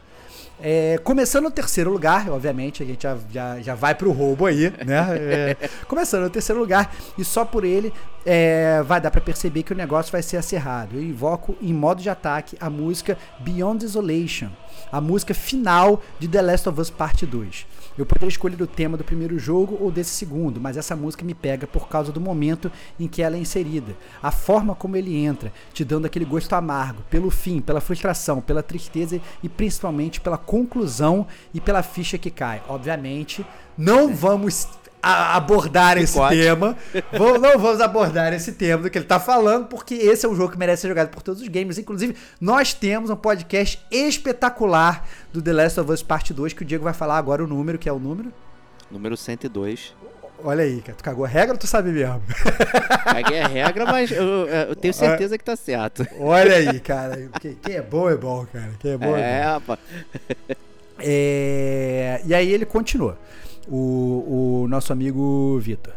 É, 0.64 1.00
começando 1.04 1.46
no 1.46 1.52
terceiro 1.52 1.92
lugar, 1.92 2.30
obviamente, 2.30 2.84
a 2.84 2.86
gente 2.86 3.02
já, 3.02 3.18
já, 3.32 3.60
já 3.62 3.74
vai 3.74 3.96
pro 3.96 4.12
roubo 4.12 4.46
aí, 4.46 4.72
né? 4.86 5.08
É, 5.18 5.70
começando 5.88 6.24
no 6.24 6.30
terceiro 6.30 6.62
lugar, 6.62 6.94
e 7.18 7.26
só 7.26 7.44
por 7.44 7.64
ele 7.64 7.92
é, 8.24 8.84
vai 8.84 9.02
dar 9.02 9.10
pra 9.10 9.20
perceber 9.20 9.64
que 9.64 9.74
o 9.74 9.76
negócio 9.76 10.12
vai 10.12 10.22
ser 10.22 10.38
acerrado. 10.38 10.98
Eu 10.98 11.04
invoco 11.04 11.56
em 11.60 11.74
modo 11.74 12.00
de 12.00 12.12
ataque 12.12 12.56
a 12.60 12.70
música 12.70 13.18
Beyond 13.40 13.80
Desolation, 13.80 14.50
a 14.92 15.00
música 15.00 15.34
final 15.34 16.02
de 16.20 16.28
The 16.28 16.42
Last 16.42 16.70
of 16.70 16.80
Us 16.80 16.90
Parte 16.90 17.26
2. 17.26 17.66
Eu 17.98 18.06
poderia 18.06 18.30
escolher 18.30 18.62
o 18.62 18.68
tema 18.68 18.98
do 18.98 19.04
primeiro 19.04 19.38
jogo 19.38 19.78
ou 19.80 19.92
desse 19.92 20.12
segundo, 20.12 20.60
mas 20.60 20.78
essa 20.78 20.96
música 20.96 21.26
me 21.26 21.34
pega 21.34 21.68
por 21.68 21.88
causa 21.88 22.12
do 22.12 22.22
momento 22.22 22.72
em 23.00 23.08
que 23.08 23.22
ela 23.22 23.36
é 23.36 23.40
inserida. 23.40 23.96
A 24.22 24.32
forma 24.32 24.76
como 24.76 24.96
ele 24.96 25.16
entra, 25.16 25.52
te 25.74 25.84
dando 25.84 26.06
aquele 26.06 26.26
gosto 26.26 26.54
amargo, 26.54 27.04
pelo 27.10 27.30
fim, 27.30 27.62
pela 27.62 27.82
frustração, 27.82 28.42
pela 28.42 28.64
tristeza 28.64 29.20
e 29.44 29.50
principalmente 29.50 30.22
pela 30.22 30.38
conclusão 30.38 31.28
e 31.54 31.60
pela 31.60 31.84
ficha 31.84 32.18
que 32.18 32.32
cai. 32.32 32.62
Obviamente, 32.68 33.46
não 33.78 34.14
vamos 34.14 34.68
a- 35.02 35.36
abordar 35.36 35.98
esse 35.98 36.20
tema. 36.30 36.76
Vou- 37.18 37.40
não 37.40 37.58
vamos 37.58 37.82
abordar 37.82 38.34
esse 38.34 38.52
tema 38.54 38.84
do 38.84 38.90
que 38.90 38.98
ele 38.98 39.06
tá 39.06 39.20
falando, 39.20 39.66
porque 39.68 39.96
esse 39.96 40.26
é 40.26 40.30
um 40.30 40.36
jogo 40.36 40.52
que 40.52 40.58
merece 40.58 40.84
ser 40.84 40.88
jogado 40.90 41.10
por 41.10 41.22
todos 41.24 41.42
os 41.42 41.48
gamers. 41.48 41.78
Inclusive, 41.78 42.16
nós 42.40 42.74
temos 42.74 43.10
um 43.10 43.16
podcast 43.16 43.80
espetacular 43.92 45.08
do 45.34 45.42
The 45.42 45.54
Last 45.54 45.80
of 45.80 45.92
Us 45.92 46.04
Parte 46.04 46.34
2, 46.34 46.54
que 46.54 46.62
o 46.62 46.66
Diego 46.66 46.84
vai 46.84 46.94
falar 46.94 47.18
agora 47.18 47.44
o 47.44 47.48
número, 47.48 47.78
que 47.78 47.90
é 47.90 47.94
o 47.94 48.00
número. 48.00 48.32
Número 48.90 49.16
102. 49.18 49.94
Olha 50.44 50.64
aí, 50.64 50.82
cara. 50.82 50.98
Tu 50.98 51.04
cagou 51.04 51.24
a 51.24 51.28
regra 51.28 51.54
ou 51.54 51.58
tu 51.60 51.68
sabe 51.68 51.92
mesmo? 51.92 52.20
Caguei 53.06 53.40
a 53.42 53.48
regra, 53.48 53.86
mas 53.86 54.10
eu, 54.12 54.48
eu 54.48 54.76
tenho 54.76 54.92
certeza 54.94 55.38
que 55.38 55.44
tá 55.44 55.56
certo. 55.56 56.06
Olha 56.20 56.56
aí, 56.56 56.80
cara. 56.80 57.30
Quem, 57.40 57.54
quem 57.62 57.76
é 57.76 57.82
bom 57.82 58.10
é 58.10 58.16
bom, 58.16 58.46
cara. 58.52 58.72
Quem 58.80 58.92
é 58.94 58.98
bom 58.98 59.06
é, 59.06 59.10
bom. 59.12 59.18
É, 59.18 59.42
rapaz. 59.44 59.80
É, 61.00 62.22
E 62.26 62.34
aí 62.34 62.52
ele 62.52 62.66
continua, 62.66 63.18
o, 63.72 64.64
o 64.64 64.68
nosso 64.68 64.92
amigo 64.92 65.58
Vitor. 65.60 65.94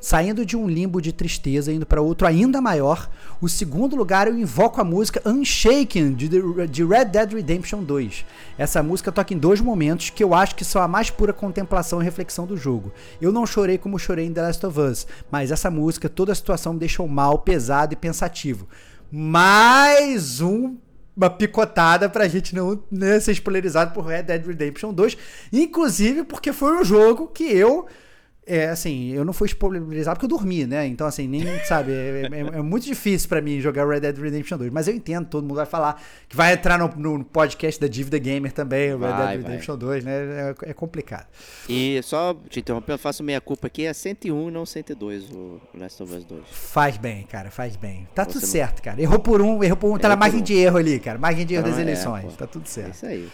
Saindo 0.00 0.46
de 0.46 0.56
um 0.56 0.68
limbo 0.68 1.02
de 1.02 1.12
tristeza, 1.12 1.72
indo 1.72 1.84
para 1.84 2.00
outro 2.00 2.26
ainda 2.26 2.60
maior, 2.60 3.10
o 3.40 3.48
segundo 3.48 3.96
lugar 3.96 4.28
eu 4.28 4.38
invoco 4.38 4.80
a 4.80 4.84
música 4.84 5.20
Unshaken 5.28 6.14
de, 6.14 6.28
de 6.68 6.84
Red 6.84 7.06
Dead 7.06 7.32
Redemption 7.32 7.82
2. 7.82 8.24
Essa 8.56 8.82
música 8.82 9.10
toca 9.10 9.34
em 9.34 9.38
dois 9.38 9.60
momentos 9.60 10.10
que 10.10 10.22
eu 10.22 10.34
acho 10.34 10.54
que 10.54 10.64
são 10.64 10.80
a 10.80 10.88
mais 10.88 11.10
pura 11.10 11.32
contemplação 11.32 12.00
e 12.00 12.04
reflexão 12.04 12.46
do 12.46 12.56
jogo. 12.56 12.92
Eu 13.20 13.32
não 13.32 13.44
chorei 13.44 13.76
como 13.76 13.98
chorei 13.98 14.26
em 14.26 14.32
The 14.32 14.42
Last 14.42 14.64
of 14.64 14.80
Us, 14.80 15.06
mas 15.30 15.50
essa 15.50 15.70
música, 15.70 16.08
toda 16.08 16.32
a 16.32 16.36
situação 16.36 16.72
me 16.72 16.78
deixou 16.78 17.06
mal, 17.08 17.40
pesado 17.40 17.92
e 17.92 17.96
pensativo. 17.96 18.68
Mais 19.10 20.40
um 20.40 20.76
uma 21.18 21.28
picotada 21.28 22.08
pra 22.08 22.28
gente 22.28 22.54
não 22.54 22.80
né, 22.90 23.18
ser 23.18 23.32
spoilerizado 23.32 23.92
por 23.92 24.06
Red 24.06 24.22
Dead 24.22 24.46
Redemption 24.46 24.92
2. 24.92 25.18
Inclusive 25.52 26.22
porque 26.22 26.52
foi 26.52 26.80
um 26.80 26.84
jogo 26.84 27.26
que 27.26 27.44
eu. 27.44 27.86
É, 28.48 28.68
assim, 28.70 29.10
eu 29.12 29.24
não 29.24 29.32
fui 29.32 29.46
spoilerizado 29.46 30.18
porque 30.18 30.24
eu 30.32 30.38
dormi, 30.38 30.66
né? 30.66 30.86
Então, 30.86 31.06
assim, 31.06 31.28
nem, 31.28 31.42
sabe, 31.66 31.92
é, 31.92 32.22
é- 32.32 32.58
é 32.58 32.62
muito 32.62 32.84
difícil 32.86 33.28
pra 33.28 33.40
mim 33.42 33.60
jogar 33.60 33.86
Red 33.86 34.00
Dead 34.00 34.16
Redemption 34.18 34.56
2. 34.56 34.72
Mas 34.72 34.88
eu 34.88 34.94
entendo, 34.94 35.26
todo 35.26 35.42
mundo 35.44 35.56
vai 35.56 35.66
falar 35.66 36.02
que 36.28 36.34
vai 36.34 36.54
entrar 36.54 36.78
no, 36.78 36.88
no 37.18 37.24
podcast 37.24 37.80
da 37.80 37.86
Dívida 37.86 38.18
Gamer 38.18 38.50
também, 38.52 38.94
o 38.94 38.98
Red 38.98 39.08
Vai, 39.08 39.16
Dead 39.16 39.42
vai. 39.42 39.50
Redemption 39.50 39.76
2, 39.76 40.04
né? 40.04 40.12
É, 40.64 40.70
é 40.70 40.72
complicado. 40.72 41.26
E 41.68 42.00
só 42.02 42.34
te 42.48 42.60
interrompendo, 42.60 42.94
eu 42.94 42.98
faço 42.98 43.22
meia 43.22 43.40
culpa 43.40 43.66
aqui, 43.66 43.84
é 43.84 43.92
101 43.92 44.50
não 44.50 44.64
102 44.64 45.30
o 45.30 45.60
Last 45.74 46.02
of 46.02 46.14
Us 46.14 46.24
2. 46.24 46.42
Faz 46.50 46.96
bem, 46.96 47.24
cara, 47.24 47.50
faz 47.50 47.76
bem. 47.76 48.08
Tá 48.14 48.24
Você 48.24 48.30
tudo 48.32 48.42
não- 48.42 48.48
certo, 48.48 48.82
cara. 48.82 49.00
Errou 49.00 49.18
por 49.18 49.42
um, 49.42 49.62
errou 49.62 49.76
por 49.76 49.92
um, 49.92 49.98
tá 49.98 50.08
na 50.08 50.16
margem 50.16 50.40
um. 50.40 50.42
de 50.42 50.54
erro 50.54 50.78
ali, 50.78 50.98
cara. 50.98 51.18
Margem 51.18 51.44
de 51.44 51.54
erro 51.54 51.64
das 51.64 51.78
é, 51.78 51.82
eleições. 51.82 52.34
tá 52.36 52.46
tudo 52.46 52.64
É 52.64 52.68
certo. 52.68 52.94
isso 52.94 53.04
aí. 53.06 53.28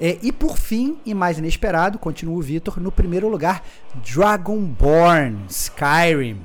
É, 0.00 0.18
e 0.22 0.32
por 0.32 0.56
fim, 0.56 0.96
e 1.04 1.12
mais 1.12 1.36
inesperado, 1.36 1.98
continua 1.98 2.38
o 2.38 2.40
Vitor, 2.40 2.80
no 2.80 2.90
primeiro 2.90 3.28
lugar, 3.28 3.62
Dragonborn 4.02 5.44
Skyrim. 5.48 6.40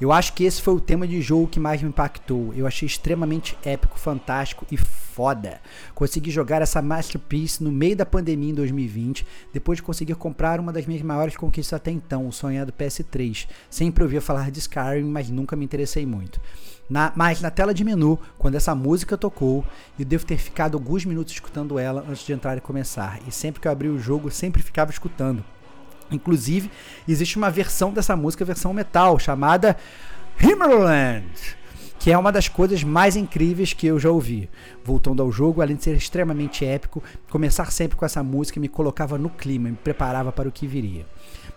Eu 0.00 0.12
acho 0.12 0.32
que 0.32 0.44
esse 0.44 0.62
foi 0.62 0.74
o 0.74 0.80
tema 0.80 1.06
de 1.06 1.20
jogo 1.20 1.46
que 1.46 1.60
mais 1.60 1.82
me 1.82 1.88
impactou. 1.88 2.54
Eu 2.54 2.66
achei 2.66 2.86
extremamente 2.86 3.56
épico, 3.62 3.98
fantástico 3.98 4.66
e 4.70 4.76
foda. 4.76 5.60
Consegui 5.94 6.30
jogar 6.30 6.60
essa 6.60 6.82
masterpiece 6.82 7.64
no 7.64 7.72
meio 7.72 7.96
da 7.96 8.04
pandemia 8.04 8.50
em 8.50 8.54
2020, 8.54 9.26
depois 9.52 9.76
de 9.76 9.82
conseguir 9.82 10.14
comprar 10.14 10.60
uma 10.60 10.72
das 10.72 10.86
minhas 10.86 11.02
maiores 11.02 11.36
conquistas 11.36 11.74
até 11.74 11.90
então, 11.90 12.26
o 12.26 12.32
sonhado 12.32 12.72
PS3. 12.72 13.46
Sempre 13.70 14.04
ouvia 14.04 14.20
falar 14.20 14.50
de 14.50 14.58
Skyrim, 14.58 15.04
mas 15.04 15.30
nunca 15.30 15.56
me 15.56 15.64
interessei 15.64 16.04
muito. 16.04 16.40
Na- 16.88 17.12
mas 17.16 17.40
na 17.40 17.50
tela 17.50 17.74
de 17.74 17.82
menu, 17.82 18.18
quando 18.38 18.54
essa 18.54 18.74
música 18.74 19.16
tocou, 19.16 19.64
eu 19.98 20.04
devo 20.04 20.24
ter 20.24 20.38
ficado 20.38 20.76
alguns 20.76 21.04
minutos 21.04 21.32
escutando 21.32 21.78
ela 21.78 22.04
antes 22.08 22.24
de 22.24 22.32
entrar 22.32 22.56
e 22.56 22.60
começar. 22.60 23.18
E 23.26 23.32
sempre 23.32 23.60
que 23.60 23.66
eu 23.66 23.72
abri 23.72 23.88
o 23.88 23.98
jogo, 23.98 24.30
sempre 24.30 24.62
ficava 24.62 24.90
escutando. 24.90 25.42
Inclusive, 26.10 26.70
existe 27.08 27.36
uma 27.36 27.50
versão 27.50 27.92
dessa 27.92 28.14
música, 28.14 28.44
versão 28.44 28.72
metal, 28.72 29.18
chamada 29.18 29.76
Himmerland, 30.40 31.26
que 31.98 32.12
é 32.12 32.16
uma 32.18 32.30
das 32.30 32.46
coisas 32.46 32.84
mais 32.84 33.16
incríveis 33.16 33.72
que 33.72 33.88
eu 33.88 33.98
já 33.98 34.10
ouvi. 34.10 34.48
Voltando 34.84 35.20
ao 35.20 35.32
jogo, 35.32 35.60
além 35.62 35.74
de 35.74 35.82
ser 35.82 35.96
extremamente 35.96 36.64
épico, 36.64 37.02
começar 37.28 37.72
sempre 37.72 37.96
com 37.96 38.04
essa 38.04 38.22
música 38.22 38.60
me 38.60 38.68
colocava 38.68 39.18
no 39.18 39.28
clima, 39.28 39.68
me 39.68 39.76
preparava 39.76 40.30
para 40.30 40.48
o 40.48 40.52
que 40.52 40.66
viria. 40.68 41.04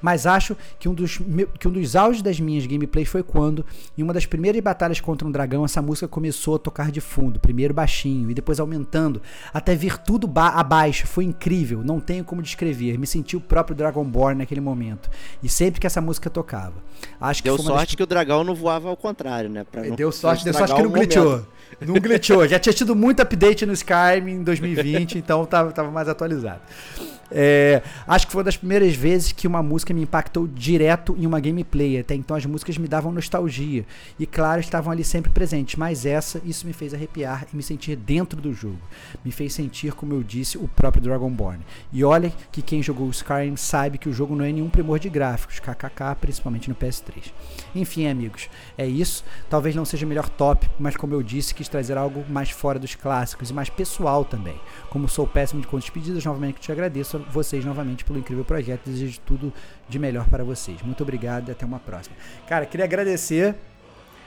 Mas 0.02 0.25
acho 0.25 0.56
que 0.80 0.88
um 0.89 0.93
dos, 0.93 1.19
que 1.60 1.67
um 1.67 1.71
dos 1.71 1.95
auges 1.95 2.21
das 2.21 2.39
minhas 2.39 2.65
gameplays 2.65 3.08
foi 3.08 3.23
quando, 3.23 3.65
em 3.97 4.04
uma 4.04 4.13
das 4.13 4.25
primeiras 4.25 4.62
batalhas 4.62 4.99
contra 5.02 5.28
um 5.28 5.32
dragão, 5.32 5.63
essa 5.65 5.82
música 5.82 6.08
começou 6.08 6.56
a 6.56 6.60
tocar 6.60 6.91
de 6.91 7.02
fundo, 7.02 7.39
primeiro 7.39 7.73
baixinho 7.73 8.30
e 8.30 8.34
depois 8.34 8.60
aumentando, 8.60 9.21
até 9.54 9.75
vir 9.75 9.97
tudo 9.97 10.28
ba- 10.28 10.49
abaixo. 10.49 11.08
Foi 11.08 11.23
incrível, 11.25 11.84
não 11.84 11.99
tenho 11.99 12.23
como 12.23 12.41
descrever. 12.41 12.97
Me 12.97 13.08
senti 13.08 13.36
o 13.38 13.41
próprio 13.41 13.75
Dragonborn 13.75 14.38
naquele 14.39 14.62
momento. 14.62 15.10
E 15.43 15.49
sempre 15.49 15.80
que 15.80 15.88
essa 15.88 16.02
música 16.02 16.30
tocava. 16.30 16.73
Acho 17.19 17.41
que 17.43 17.49
Deu 17.49 17.56
foi 17.58 17.65
uma 17.65 17.71
das 17.71 17.80
sorte 17.80 17.97
que 17.97 18.04
o 18.04 18.08
dragão 18.08 18.43
não 18.43 18.56
voava 18.56 18.89
ao 18.89 18.97
contrário, 18.97 19.49
né? 19.49 19.63
Pra 19.69 19.84
não- 19.84 19.95
Deu 19.95 20.12
sorte, 20.12 20.43
deu 20.43 20.54
sorte 20.54 20.73
que 20.75 20.82
não 20.82 20.91
glitchou. 20.91 21.45
Não 21.86 21.93
glitchou. 21.95 22.45
Já 22.49 22.60
tinha 22.60 22.73
tido 22.73 22.95
muito 22.95 23.21
update 23.21 23.65
no 23.65 23.73
Skyrim 23.73 24.32
em 24.32 24.43
2020, 24.43 25.17
então 25.17 25.45
tava, 25.45 25.71
tava 25.71 25.91
mais 25.91 26.08
atualizado. 26.10 26.62
É, 27.32 27.82
acho 28.08 28.26
que 28.26 28.32
foi 28.32 28.39
uma 28.39 28.46
das 28.46 28.58
primeiras 28.58 28.96
vezes 28.96 29.32
que 29.32 29.48
uma 29.48 29.62
música 29.62 29.94
me 29.94 30.02
impactou 30.02 30.48
direto 30.48 31.15
em 31.18 31.26
uma 31.26 31.39
gameplay. 31.39 32.00
Até 32.00 32.15
então 32.15 32.36
as 32.36 32.46
músicas 32.46 32.78
me 32.78 32.88
davam 32.88 33.12
nostalgia. 33.12 33.86
E 34.20 34.26
claro, 34.26 34.60
estavam 34.60 34.92
ali 34.92 35.04
sempre 35.04 35.32
presentes. 35.32 35.76
Mas 35.76 36.06
essa, 36.06 36.42
isso 36.44 36.65
me 36.65 36.74
fez 36.74 36.94
arrepiar 36.94 37.46
e 37.54 37.56
me 37.56 37.63
sentir 37.63 37.96
dentro 37.96 38.42
do 38.42 38.54
jogo. 38.54 38.80
Me 39.24 39.32
fez 39.32 39.54
sentir, 39.54 39.94
como 39.94 40.13
eu 40.13 40.24
disse, 40.24 40.58
o 40.58 40.68
próprio 40.68 41.02
Dragonborn. 41.02 41.60
E 41.92 42.04
olha 42.04 42.32
que 42.52 42.62
quem 42.62 42.82
jogou 42.82 43.10
Skyrim 43.10 43.56
sabe 43.56 43.98
que 43.98 44.10
o 44.10 44.13
jogo 44.13 44.36
não 44.36 44.46
é 44.46 44.52
nenhum 44.52 44.70
primor 44.70 45.00
de 45.00 45.10
gráficos, 45.10 45.60
kkk, 45.60 46.15
principalmente 46.20 46.70
no 46.70 46.76
PS3. 46.76 47.32
Enfim, 47.76 48.08
amigos, 48.08 48.50
é 48.78 48.86
isso. 48.86 49.24
Talvez 49.50 49.76
não 49.76 49.86
seja 49.86 50.06
o 50.06 50.10
melhor 50.10 50.30
top, 50.30 50.70
mas 50.80 50.96
como 50.96 51.13
eu 51.13 51.24
disse, 51.24 51.54
quis 51.54 51.68
trazer 51.68 51.98
algo 51.98 52.24
mais 52.30 52.50
fora 52.50 52.80
dos 52.80 52.96
clássicos 52.96 53.50
e 53.50 53.54
mais 53.54 53.70
pessoal 53.70 54.26
também. 54.26 54.60
Como 54.89 55.08
sou 55.08 55.28
péssimo 55.28 55.62
de 55.62 55.68
contas 55.68 55.86
despedidas, 55.86 56.24
novamente 56.26 56.60
te 56.60 56.72
agradeço 56.72 57.19
vocês 57.32 57.64
novamente 57.66 58.04
pelo 58.04 58.20
incrível 58.20 58.46
projeto. 58.46 58.82
Desejo 58.86 59.20
tudo 59.26 59.54
de 59.88 60.00
melhor 60.00 60.28
para 60.28 60.44
vocês. 60.44 60.82
Muito 60.82 61.02
obrigado 61.04 61.50
e 61.50 61.52
até 61.52 61.66
uma 61.66 61.80
próxima. 61.80 62.16
Cara, 62.48 62.66
queria 62.66 62.86
agradecer 62.86 63.56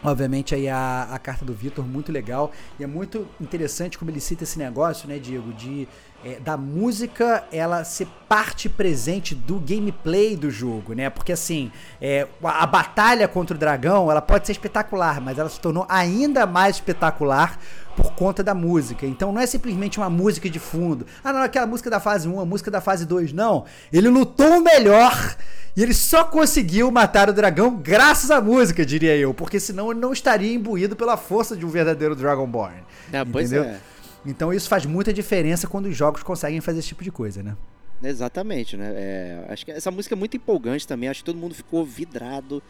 Obviamente 0.05 0.53
aí 0.53 0.69
a, 0.69 1.05
a 1.13 1.19
carta 1.19 1.45
do 1.45 1.55
Vitor, 1.55 1.87
muito 1.87 2.11
legal. 2.11 2.51
E 2.79 2.83
é 2.83 2.87
muito 2.89 3.27
interessante 3.41 3.97
como 3.97 4.11
ele 4.11 4.19
cita 4.19 4.43
esse 4.43 4.59
negócio, 4.59 5.09
né, 5.09 5.19
Diego, 5.19 5.53
de 5.53 5.87
é, 6.25 6.39
da 6.41 6.57
música 6.57 7.45
ela 7.53 7.85
ser 7.85 8.07
parte 8.29 8.69
presente 8.69 9.35
do 9.35 9.59
gameplay 9.59 10.37
do 10.37 10.51
jogo, 10.51 10.95
né? 10.95 11.11
Porque 11.11 11.33
assim, 11.33 11.71
é, 12.01 12.27
a, 12.43 12.63
a 12.63 12.67
batalha 12.67 13.29
contra 13.29 13.57
o 13.57 13.59
dragão, 13.59 14.11
ela 14.11 14.23
pode 14.23 14.47
ser 14.47 14.53
espetacular, 14.53 15.21
mas 15.21 15.39
ela 15.39 15.49
se 15.49 15.61
tornou 15.61 15.85
ainda 15.89 16.47
mais 16.47 16.77
espetacular 16.77 17.59
por 17.97 18.13
conta 18.15 18.43
da 18.43 18.55
música. 18.55 19.07
Então 19.07 19.33
não 19.33 19.41
é 19.41 19.47
simplesmente 19.47 19.99
uma 19.99 20.09
música 20.09 20.49
de 20.49 20.59
fundo. 20.59 21.07
Ah, 21.23 21.33
não, 21.33 21.43
aquela 21.43 21.67
música 21.67 21.91
da 21.91 22.01
fase 22.01 22.29
1, 22.29 22.41
a 22.41 22.47
música 22.47 22.71
da 22.71 22.81
fase 22.81 23.05
2. 23.05 23.33
Não. 23.33 23.65
Ele 23.93 24.09
lutou 24.09 24.61
melhor 24.61 25.37
e 25.77 25.83
ele 25.83 25.95
só 25.95 26.25
conseguiu 26.25 26.91
matar 26.91 27.29
o 27.29 27.33
dragão 27.33 27.77
graças 27.77 28.31
à 28.31 28.41
música, 28.41 28.85
diria 28.85 29.17
eu. 29.17 29.35
Porque 29.35 29.59
senão 29.59 29.91
ele 29.91 30.01
não 30.01 30.13
estaria 30.13 30.55
imbuído 30.55 30.97
pela 30.97 31.17
força 31.17 31.57
de 31.57 31.67
um 31.67 31.69
verdadeiro 31.69 32.15
Dragonborn. 32.15 32.77
É, 33.13 33.25
pois 33.25 33.53
entendeu? 33.53 33.71
é. 33.71 33.93
Então 34.25 34.53
isso 34.53 34.69
faz 34.69 34.87
muita 34.87 35.13
diferença 35.13 35.67
quando 35.67 35.87
os 35.87 35.97
jogos 35.97 36.23
conseguem 36.23 36.61
fazer 36.61 36.79
esse 36.79 36.89
tipo 36.89 37.03
de 37.03 37.11
coisa, 37.11 37.43
né? 37.43 37.57
Exatamente, 38.03 38.77
né? 38.77 38.93
É, 38.95 39.47
acho 39.49 39.65
que 39.65 39.71
essa 39.71 39.91
música 39.91 40.15
é 40.15 40.19
muito 40.19 40.37
empolgante 40.37 40.87
também. 40.87 41.09
Acho 41.09 41.21
que 41.21 41.27
todo 41.27 41.39
mundo 41.39 41.55
ficou 41.55 41.85
vidrado, 41.85 42.63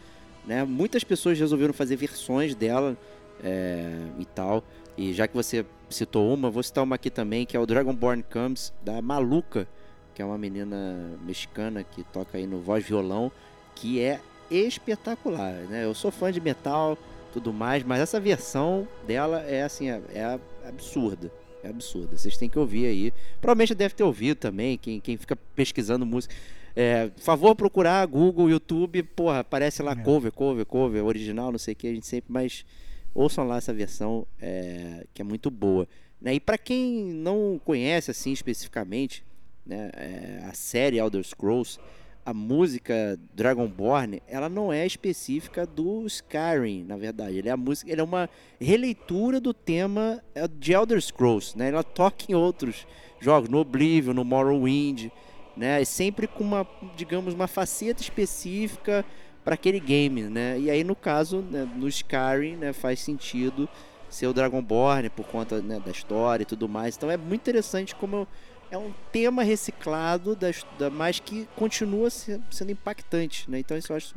né? 0.45 0.63
Muitas 0.63 1.03
pessoas 1.03 1.39
resolveram 1.39 1.73
fazer 1.73 1.95
versões 1.95 2.53
dela 2.55 2.97
é, 3.43 3.97
e 4.19 4.25
tal. 4.25 4.63
E 4.97 5.13
já 5.13 5.27
que 5.27 5.35
você 5.35 5.65
citou 5.89 6.33
uma, 6.33 6.49
vou 6.49 6.61
citar 6.61 6.83
uma 6.83 6.95
aqui 6.95 7.09
também, 7.09 7.45
que 7.45 7.57
é 7.57 7.59
o 7.59 7.65
Dragonborn 7.65 8.23
Comes, 8.23 8.71
da 8.83 9.01
Maluca, 9.01 9.67
que 10.13 10.21
é 10.21 10.25
uma 10.25 10.37
menina 10.37 11.17
mexicana 11.25 11.83
que 11.83 12.03
toca 12.03 12.37
aí 12.37 12.45
no 12.45 12.59
voz 12.59 12.85
violão, 12.85 13.31
que 13.75 13.99
é 13.99 14.19
espetacular, 14.51 15.53
né? 15.69 15.83
Eu 15.83 15.95
sou 15.95 16.11
fã 16.11 16.31
de 16.31 16.39
metal, 16.39 16.97
tudo 17.31 17.51
mais, 17.51 17.83
mas 17.83 18.01
essa 18.01 18.19
versão 18.19 18.87
dela 19.07 19.41
é 19.41 19.63
assim, 19.63 19.89
é, 19.89 19.99
é 20.13 20.39
absurda. 20.67 21.31
É 21.63 21.69
absurda. 21.69 22.17
Vocês 22.17 22.37
têm 22.37 22.49
que 22.49 22.59
ouvir 22.59 22.85
aí. 22.85 23.13
Provavelmente 23.39 23.73
deve 23.73 23.95
ter 23.95 24.03
ouvido 24.03 24.37
também, 24.37 24.77
quem, 24.77 24.99
quem 24.99 25.15
fica 25.17 25.35
pesquisando 25.35 26.05
música. 26.05 26.35
É, 26.75 27.11
favor 27.17 27.55
procurar 27.55 28.05
Google, 28.07 28.49
YouTube, 28.49 29.03
porra, 29.03 29.39
aparece 29.39 29.81
lá 29.81 29.91
é. 29.91 29.95
cover, 29.95 30.31
cover, 30.31 30.65
cover, 30.65 31.05
original, 31.05 31.51
não 31.51 31.59
sei 31.59 31.73
o 31.73 31.75
que, 31.75 31.87
a 31.87 31.93
gente 31.93 32.07
sempre, 32.07 32.33
mas 32.33 32.65
ouçam 33.13 33.47
lá 33.47 33.57
essa 33.57 33.73
versão 33.73 34.25
é, 34.41 35.05
que 35.13 35.21
é 35.21 35.25
muito 35.25 35.49
boa. 35.51 35.87
Né? 36.19 36.33
E 36.35 36.39
para 36.39 36.57
quem 36.57 37.05
não 37.05 37.61
conhece 37.63 38.09
assim 38.09 38.31
especificamente 38.31 39.23
né, 39.65 39.91
é, 39.93 40.45
a 40.49 40.53
série 40.53 40.97
Elder 40.97 41.23
Scrolls, 41.23 41.79
a 42.25 42.33
música 42.33 43.19
Dragonborn, 43.33 44.21
ela 44.27 44.47
não 44.47 44.71
é 44.71 44.85
específica 44.85 45.65
do 45.65 46.05
Skyrim, 46.05 46.85
na 46.85 46.95
verdade. 46.95 47.37
Ele 47.37 47.49
é, 47.49 47.51
a 47.51 47.57
música, 47.57 47.91
ele 47.91 47.99
é 47.99 48.03
uma 48.03 48.29
releitura 48.59 49.39
do 49.39 49.53
tema 49.53 50.23
é, 50.33 50.47
de 50.47 50.73
Elder 50.73 51.01
Scrolls, 51.01 51.57
né? 51.57 51.69
Ela 51.69 51.83
toca 51.83 52.25
em 52.29 52.33
outros 52.33 52.87
jogos, 53.19 53.49
no 53.49 53.59
Oblivion, 53.59 54.13
no 54.13 54.23
Morrowind, 54.23 55.09
né? 55.55 55.81
E 55.81 55.85
sempre 55.85 56.27
com 56.27 56.43
uma, 56.43 56.67
digamos, 56.95 57.33
uma 57.33 57.47
faceta 57.47 58.01
específica 58.01 59.05
para 59.43 59.55
aquele 59.55 59.79
game, 59.79 60.23
né? 60.23 60.57
E 60.59 60.69
aí 60.69 60.83
no 60.83 60.95
caso, 60.95 61.41
né, 61.41 61.69
no 61.75 61.87
Skyrim, 61.87 62.55
né, 62.55 62.71
faz 62.71 63.01
sentido 63.01 63.67
ser 64.09 64.27
o 64.27 64.33
Dragonborn 64.33 65.09
por 65.09 65.25
conta 65.25 65.61
né, 65.61 65.81
da 65.83 65.91
história 65.91 66.43
e 66.43 66.45
tudo 66.45 66.69
mais. 66.69 66.95
Então 66.95 67.09
é 67.11 67.17
muito 67.17 67.41
interessante 67.41 67.95
como 67.95 68.27
é 68.73 68.77
um 68.77 68.91
tema 69.11 69.43
reciclado, 69.43 70.35
da, 70.35 70.47
da, 70.79 70.89
mas 70.89 71.19
que 71.19 71.47
continua 71.55 72.09
sendo 72.09 72.71
impactante, 72.71 73.49
né? 73.49 73.59
Então 73.59 73.77
isso 73.77 73.91
eu 73.91 73.97
acho 73.97 74.15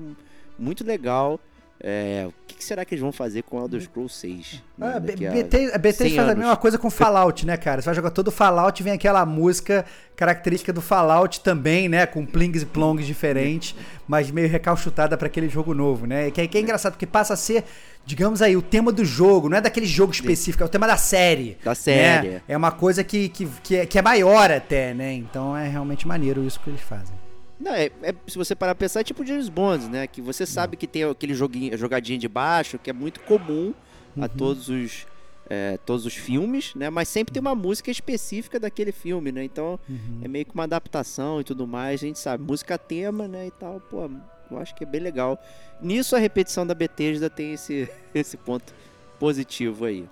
muito 0.59 0.83
legal. 0.83 1.39
É, 1.79 2.27
o 2.27 2.33
que, 2.47 2.65
será 2.65 2.85
que 2.85 2.95
eles 2.95 3.03
vão 3.03 3.13
fazer 3.13 3.43
com 3.43 3.61
Elder 3.61 3.81
Scrolls 3.83 4.15
6? 4.15 4.63
Né? 4.79 4.87
Ah, 4.93 4.97
a 4.97 5.79
Bethesda 5.79 6.17
faz 6.17 6.31
a 6.31 6.35
mesma 6.35 6.57
coisa 6.57 6.79
com 6.79 6.91
Fallout, 6.91 7.45
né, 7.45 7.57
cara? 7.57 7.83
Você 7.83 7.87
vai 7.87 7.95
jogar 7.95 8.11
todo 8.11 8.31
Fallout 8.31 8.83
vem 8.83 8.95
aquela 8.95 9.27
música 9.27 9.85
característica 10.17 10.73
do 10.73 10.81
Fallout 10.81 11.41
também, 11.41 11.89
né? 11.89 12.07
Com 12.07 12.25
plings 12.25 12.63
e 12.63 12.67
plongs 12.67 13.07
diferentes, 13.07 13.75
mas 14.09 14.31
meio 14.31 14.49
recalchutada 14.49 15.17
para 15.17 15.27
aquele 15.27 15.49
jogo 15.49 15.75
novo, 15.75 16.07
né? 16.07 16.31
Que, 16.31 16.49
que 16.49 16.57
é 16.57 16.61
engraçado, 16.61 16.93
porque 16.93 17.07
passa 17.07 17.35
a 17.35 17.37
ser 17.37 17.65
digamos 18.07 18.41
aí, 18.41 18.57
o 18.57 18.63
tema 18.63 18.93
do 18.93 19.05
jogo, 19.05 19.49
não 19.49 19.59
é 19.59 19.61
daquele 19.61 19.85
jogo 19.85 20.13
específico, 20.13 20.63
é 20.63 20.67
o 20.67 20.69
tema 20.69 20.87
da 20.87 20.97
série. 20.97 21.59
Da 21.63 21.75
série. 21.75 22.29
Né? 22.29 22.43
É 22.47 22.57
uma 22.57 22.71
coisa 22.71 23.03
que, 23.03 23.29
que, 23.29 23.49
que, 23.65 23.77
é, 23.77 23.85
que 23.85 23.99
é 23.99 24.03
maior 24.03 24.49
até, 24.51 24.95
né? 24.95 25.13
Então 25.13 25.57
é 25.57 25.69
realmente 25.69 26.07
maneiro 26.07 26.45
isso 26.45 26.61
que 26.61 26.71
eles 26.71 26.81
fazem. 26.81 27.26
Não, 27.59 27.73
é, 27.73 27.87
é, 28.03 28.15
se 28.27 28.37
você 28.37 28.55
parar 28.55 28.75
pra 28.75 28.85
pensar, 28.85 29.01
é 29.01 29.05
tipo 29.05 29.25
James 29.25 29.49
Bond, 29.49 29.89
né? 29.89 30.07
Que 30.07 30.21
você 30.21 30.45
sabe 30.45 30.77
que 30.77 30.87
tem 30.87 31.05
aquele 31.05 31.35
joguinho, 31.35 31.77
jogadinha 31.77 32.19
de 32.19 32.29
baixo, 32.29 32.79
que 32.79 32.91
é 32.91 32.93
muito 32.93 33.21
comum 33.21 33.73
uhum. 34.15 34.25
a 34.25 34.29
todos 34.29 34.69
os, 34.69 35.07
é, 35.49 35.79
todos 35.79 36.05
os 36.05 36.15
filmes, 36.15 36.75
né? 36.75 36.91
Mas 36.91 37.09
sempre 37.09 37.33
tem 37.33 37.41
uma 37.41 37.55
música 37.55 37.91
específica 37.91 38.61
daquele 38.61 38.93
filme, 38.93 39.33
né? 39.33 39.43
Então 39.45 39.81
uhum. 39.89 40.21
é 40.23 40.29
meio 40.29 40.45
que 40.45 40.55
uma 40.55 40.65
adaptação 40.65 41.41
e 41.41 41.45
tudo 41.45 41.67
mais, 41.67 42.03
a 42.03 42.07
gente 42.07 42.19
sabe. 42.19 42.45
Música 42.45 42.77
tema, 42.77 43.27
né? 43.27 43.47
E 43.47 43.51
tal, 43.51 43.81
pô, 43.81 44.11
eu 44.51 44.59
acho 44.59 44.75
que 44.75 44.85
é 44.85 44.87
bem 44.87 45.01
legal. 45.01 45.39
Nisso 45.81 46.15
a 46.15 46.19
repetição 46.19 46.67
da 46.67 46.75
Bethesda 46.75 47.31
tem 47.31 47.55
esse, 47.55 47.89
esse 48.15 48.37
ponto 48.37 48.75
positivo 49.19 49.87
aí. 49.87 50.07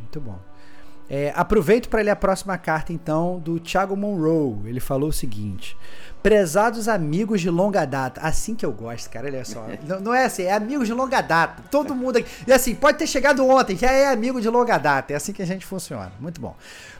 Muito 0.00 0.20
bom. 0.20 0.38
É, 1.08 1.32
aproveito 1.36 1.88
para 1.88 2.02
ler 2.02 2.10
a 2.10 2.16
próxima 2.16 2.58
carta, 2.58 2.92
então, 2.92 3.38
do 3.38 3.60
Thiago 3.60 3.96
Monroe. 3.96 4.56
Ele 4.64 4.80
falou 4.80 5.10
o 5.10 5.12
seguinte: 5.12 5.76
Prezados 6.22 6.88
amigos 6.88 7.40
de 7.40 7.48
longa 7.48 7.84
data. 7.84 8.20
Assim 8.20 8.56
que 8.56 8.66
eu 8.66 8.72
gosto, 8.72 9.08
cara, 9.08 9.28
olha 9.28 9.44
só. 9.44 9.64
não, 9.86 10.00
não, 10.00 10.14
é 10.14 10.24
assim, 10.24 10.42
é 10.42 10.52
amigos 10.52 10.88
de 10.88 10.92
longa 10.92 11.20
data. 11.20 11.62
Todo 11.70 11.94
mundo 11.94 12.16
aqui. 12.16 12.28
E 12.46 12.52
assim, 12.52 12.74
pode 12.74 12.98
ter 12.98 13.06
chegado 13.06 13.46
ontem, 13.46 13.76
já 13.76 13.92
é 13.92 14.08
amigo 14.08 14.40
de 14.40 14.48
longa 14.48 14.76
data. 14.78 15.12
É 15.12 15.16
assim 15.16 15.32
que 15.32 15.40
a 15.42 15.46
gente 15.46 15.64
funciona. 15.64 16.10
Muito 16.18 16.40
bom. 16.40 16.56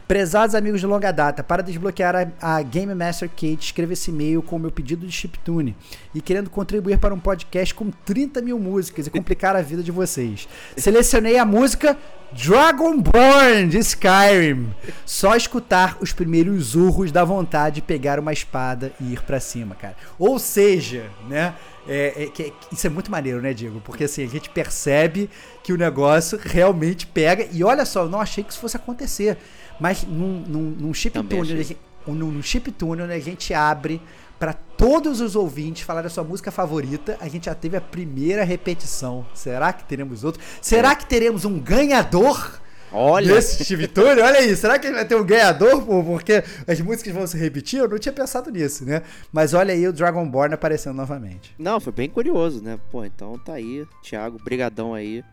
Prezados 0.07 0.55
amigos 0.55 0.79
de 0.79 0.87
longa 0.87 1.11
data, 1.11 1.43
para 1.43 1.61
desbloquear 1.61 2.15
a, 2.41 2.57
a 2.57 2.61
Game 2.61 2.95
Master 2.95 3.29
Kate, 3.29 3.57
escreva 3.59 3.91
esse 3.91 4.09
e-mail 4.09 4.41
com 4.41 4.55
o 4.55 4.59
meu 4.59 4.71
pedido 4.71 5.05
de 5.05 5.11
chiptune 5.11 5.75
e 6.15 6.21
querendo 6.21 6.49
contribuir 6.49 6.97
para 6.97 7.13
um 7.13 7.19
podcast 7.19 7.73
com 7.73 7.91
30 8.05 8.41
mil 8.41 8.57
músicas 8.57 9.07
e 9.07 9.09
complicar 9.09 9.53
a 9.57 9.61
vida 9.61 9.83
de 9.83 9.91
vocês. 9.91 10.47
Selecionei 10.77 11.37
a 11.37 11.45
música 11.45 11.97
Dragonborn 12.31 13.67
de 13.67 13.79
Skyrim. 13.79 14.73
Só 15.05 15.35
escutar 15.35 15.97
os 15.99 16.13
primeiros 16.13 16.73
urros 16.73 17.11
da 17.11 17.25
vontade 17.25 17.75
de 17.75 17.81
pegar 17.81 18.17
uma 18.17 18.31
espada 18.31 18.93
e 19.01 19.11
ir 19.11 19.21
para 19.23 19.41
cima, 19.41 19.75
cara. 19.75 19.95
Ou 20.17 20.39
seja, 20.39 21.09
né? 21.27 21.53
É, 21.87 22.23
é, 22.23 22.25
que, 22.27 22.53
isso 22.71 22.85
é 22.85 22.89
muito 22.89 23.09
maneiro, 23.09 23.41
né, 23.41 23.53
Diego? 23.53 23.81
Porque 23.81 24.03
assim, 24.03 24.23
a 24.23 24.27
gente 24.27 24.49
percebe 24.49 25.29
que 25.63 25.71
o 25.71 25.77
negócio 25.77 26.37
realmente 26.41 27.07
pega. 27.07 27.47
E 27.51 27.63
olha 27.63 27.85
só, 27.85 28.03
eu 28.03 28.09
não 28.09 28.19
achei 28.19 28.43
que 28.43 28.51
isso 28.51 28.59
fosse 28.59 28.75
acontecer. 28.75 29.37
Mas 29.79 30.03
num, 30.03 30.43
num, 30.47 30.61
num 30.71 30.93
chip 30.93 31.21
tuner, 31.23 31.77
num 32.07 32.41
chip 32.41 32.71
tuner, 32.71 33.09
a 33.09 33.19
gente 33.19 33.53
abre 33.53 34.01
para 34.39 34.53
todos 34.53 35.19
os 35.21 35.35
ouvintes 35.35 35.83
falar 35.83 36.05
a 36.05 36.09
sua 36.09 36.23
música 36.23 36.51
favorita. 36.51 37.17
A 37.19 37.27
gente 37.27 37.45
já 37.45 37.55
teve 37.55 37.77
a 37.77 37.81
primeira 37.81 38.43
repetição. 38.43 39.25
Será 39.33 39.73
que 39.73 39.83
teremos 39.83 40.23
outro? 40.23 40.41
Será 40.61 40.95
que 40.95 41.05
teremos 41.05 41.45
um 41.45 41.59
ganhador? 41.59 42.59
Olha! 42.91 43.33
Desse 43.33 43.65
chip 43.65 43.87
tuner? 43.87 44.23
Olha 44.23 44.39
aí, 44.39 44.55
será 44.55 44.79
que 44.79 44.89
vai 44.89 45.03
ter 45.05 45.15
um 45.15 45.25
ganhador? 45.25 45.83
Porque 46.05 46.43
as 46.65 46.79
músicas 46.79 47.13
vão 47.13 47.27
se 47.27 47.37
repetir? 47.37 47.79
Eu 47.79 47.89
não 47.89 47.99
tinha 47.99 48.13
pensado 48.13 48.49
nisso, 48.49 48.85
né? 48.85 49.01
Mas 49.31 49.53
olha 49.53 49.73
aí 49.73 49.87
o 49.87 49.91
Dragonborn 49.93 50.53
aparecendo 50.53 50.95
novamente. 50.95 51.53
Não, 51.59 51.79
foi 51.79 51.91
bem 51.91 52.09
curioso, 52.09 52.63
né? 52.63 52.79
Pô, 52.89 53.03
então 53.03 53.37
tá 53.39 53.53
aí, 53.53 53.85
Thiago, 54.01 54.39
brigadão 54.43 54.93
aí 54.93 55.23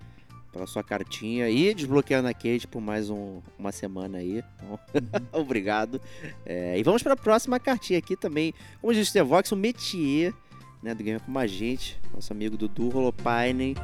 pela 0.54 0.66
sua 0.68 0.84
cartinha 0.84 1.50
e 1.50 1.74
desbloqueando 1.74 2.28
a 2.28 2.32
Kate 2.32 2.68
por 2.68 2.80
mais 2.80 3.10
um, 3.10 3.42
uma 3.58 3.72
semana 3.72 4.18
aí. 4.18 4.38
Então, 4.38 4.78
uhum. 4.94 5.26
obrigado. 5.42 6.00
É, 6.46 6.78
e 6.78 6.82
vamos 6.84 7.02
para 7.02 7.14
a 7.14 7.16
próxima 7.16 7.58
cartinha 7.58 7.98
aqui 7.98 8.16
também. 8.16 8.54
Como 8.80 8.94
disse 8.94 9.20
o 9.20 9.26
Vox, 9.26 9.50
um 9.50 9.56
métier 9.56 10.32
né, 10.80 10.94
do 10.94 11.02
Game 11.02 11.18
com 11.18 11.38
a 11.38 11.46
gente, 11.46 11.98
nosso 12.14 12.32
amigo 12.32 12.56
Dudu 12.56 12.96
Holopainen. 12.96 13.74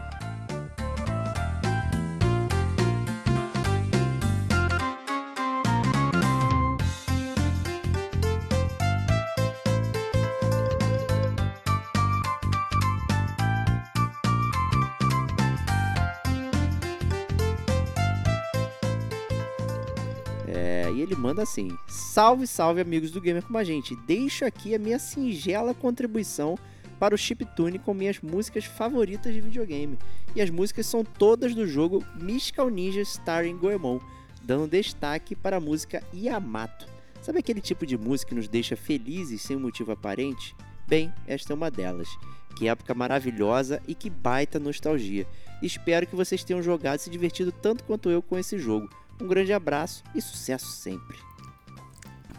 Manda 21.40 21.42
assim: 21.42 21.76
Salve, 21.86 22.46
salve, 22.46 22.80
amigos 22.80 23.10
do 23.10 23.20
Gamer 23.20 23.42
com 23.42 23.56
a 23.56 23.64
gente. 23.64 23.96
Deixo 24.06 24.44
aqui 24.44 24.74
a 24.74 24.78
minha 24.78 24.98
singela 24.98 25.74
contribuição 25.74 26.58
para 26.98 27.14
o 27.14 27.18
chiptune 27.18 27.78
com 27.78 27.94
minhas 27.94 28.20
músicas 28.20 28.64
favoritas 28.64 29.32
de 29.32 29.40
videogame. 29.40 29.98
E 30.34 30.42
as 30.42 30.50
músicas 30.50 30.86
são 30.86 31.02
todas 31.02 31.54
do 31.54 31.66
jogo 31.66 32.04
Mystical 32.14 32.68
Ninja 32.68 33.00
Starring 33.00 33.56
Goemon, 33.56 33.98
dando 34.42 34.70
destaque 34.70 35.34
para 35.34 35.56
a 35.56 35.60
música 35.60 36.02
Yamato. 36.14 36.86
Sabe 37.22 37.38
aquele 37.38 37.60
tipo 37.60 37.86
de 37.86 37.96
música 37.96 38.30
que 38.30 38.34
nos 38.34 38.48
deixa 38.48 38.76
felizes 38.76 39.40
sem 39.42 39.56
motivo 39.56 39.92
aparente? 39.92 40.54
Bem, 40.86 41.12
esta 41.26 41.52
é 41.52 41.56
uma 41.56 41.70
delas. 41.70 42.08
Que 42.56 42.68
época 42.68 42.94
maravilhosa 42.94 43.80
e 43.86 43.94
que 43.94 44.10
baita 44.10 44.58
nostalgia. 44.58 45.26
Espero 45.62 46.06
que 46.06 46.16
vocês 46.16 46.44
tenham 46.44 46.62
jogado 46.62 46.98
e 46.98 47.02
se 47.02 47.10
divertido 47.10 47.52
tanto 47.52 47.84
quanto 47.84 48.10
eu 48.10 48.20
com 48.20 48.38
esse 48.38 48.58
jogo. 48.58 48.88
Um 49.20 49.28
grande 49.28 49.52
abraço 49.52 50.02
e 50.14 50.20
sucesso 50.20 50.66
sempre. 50.66 51.29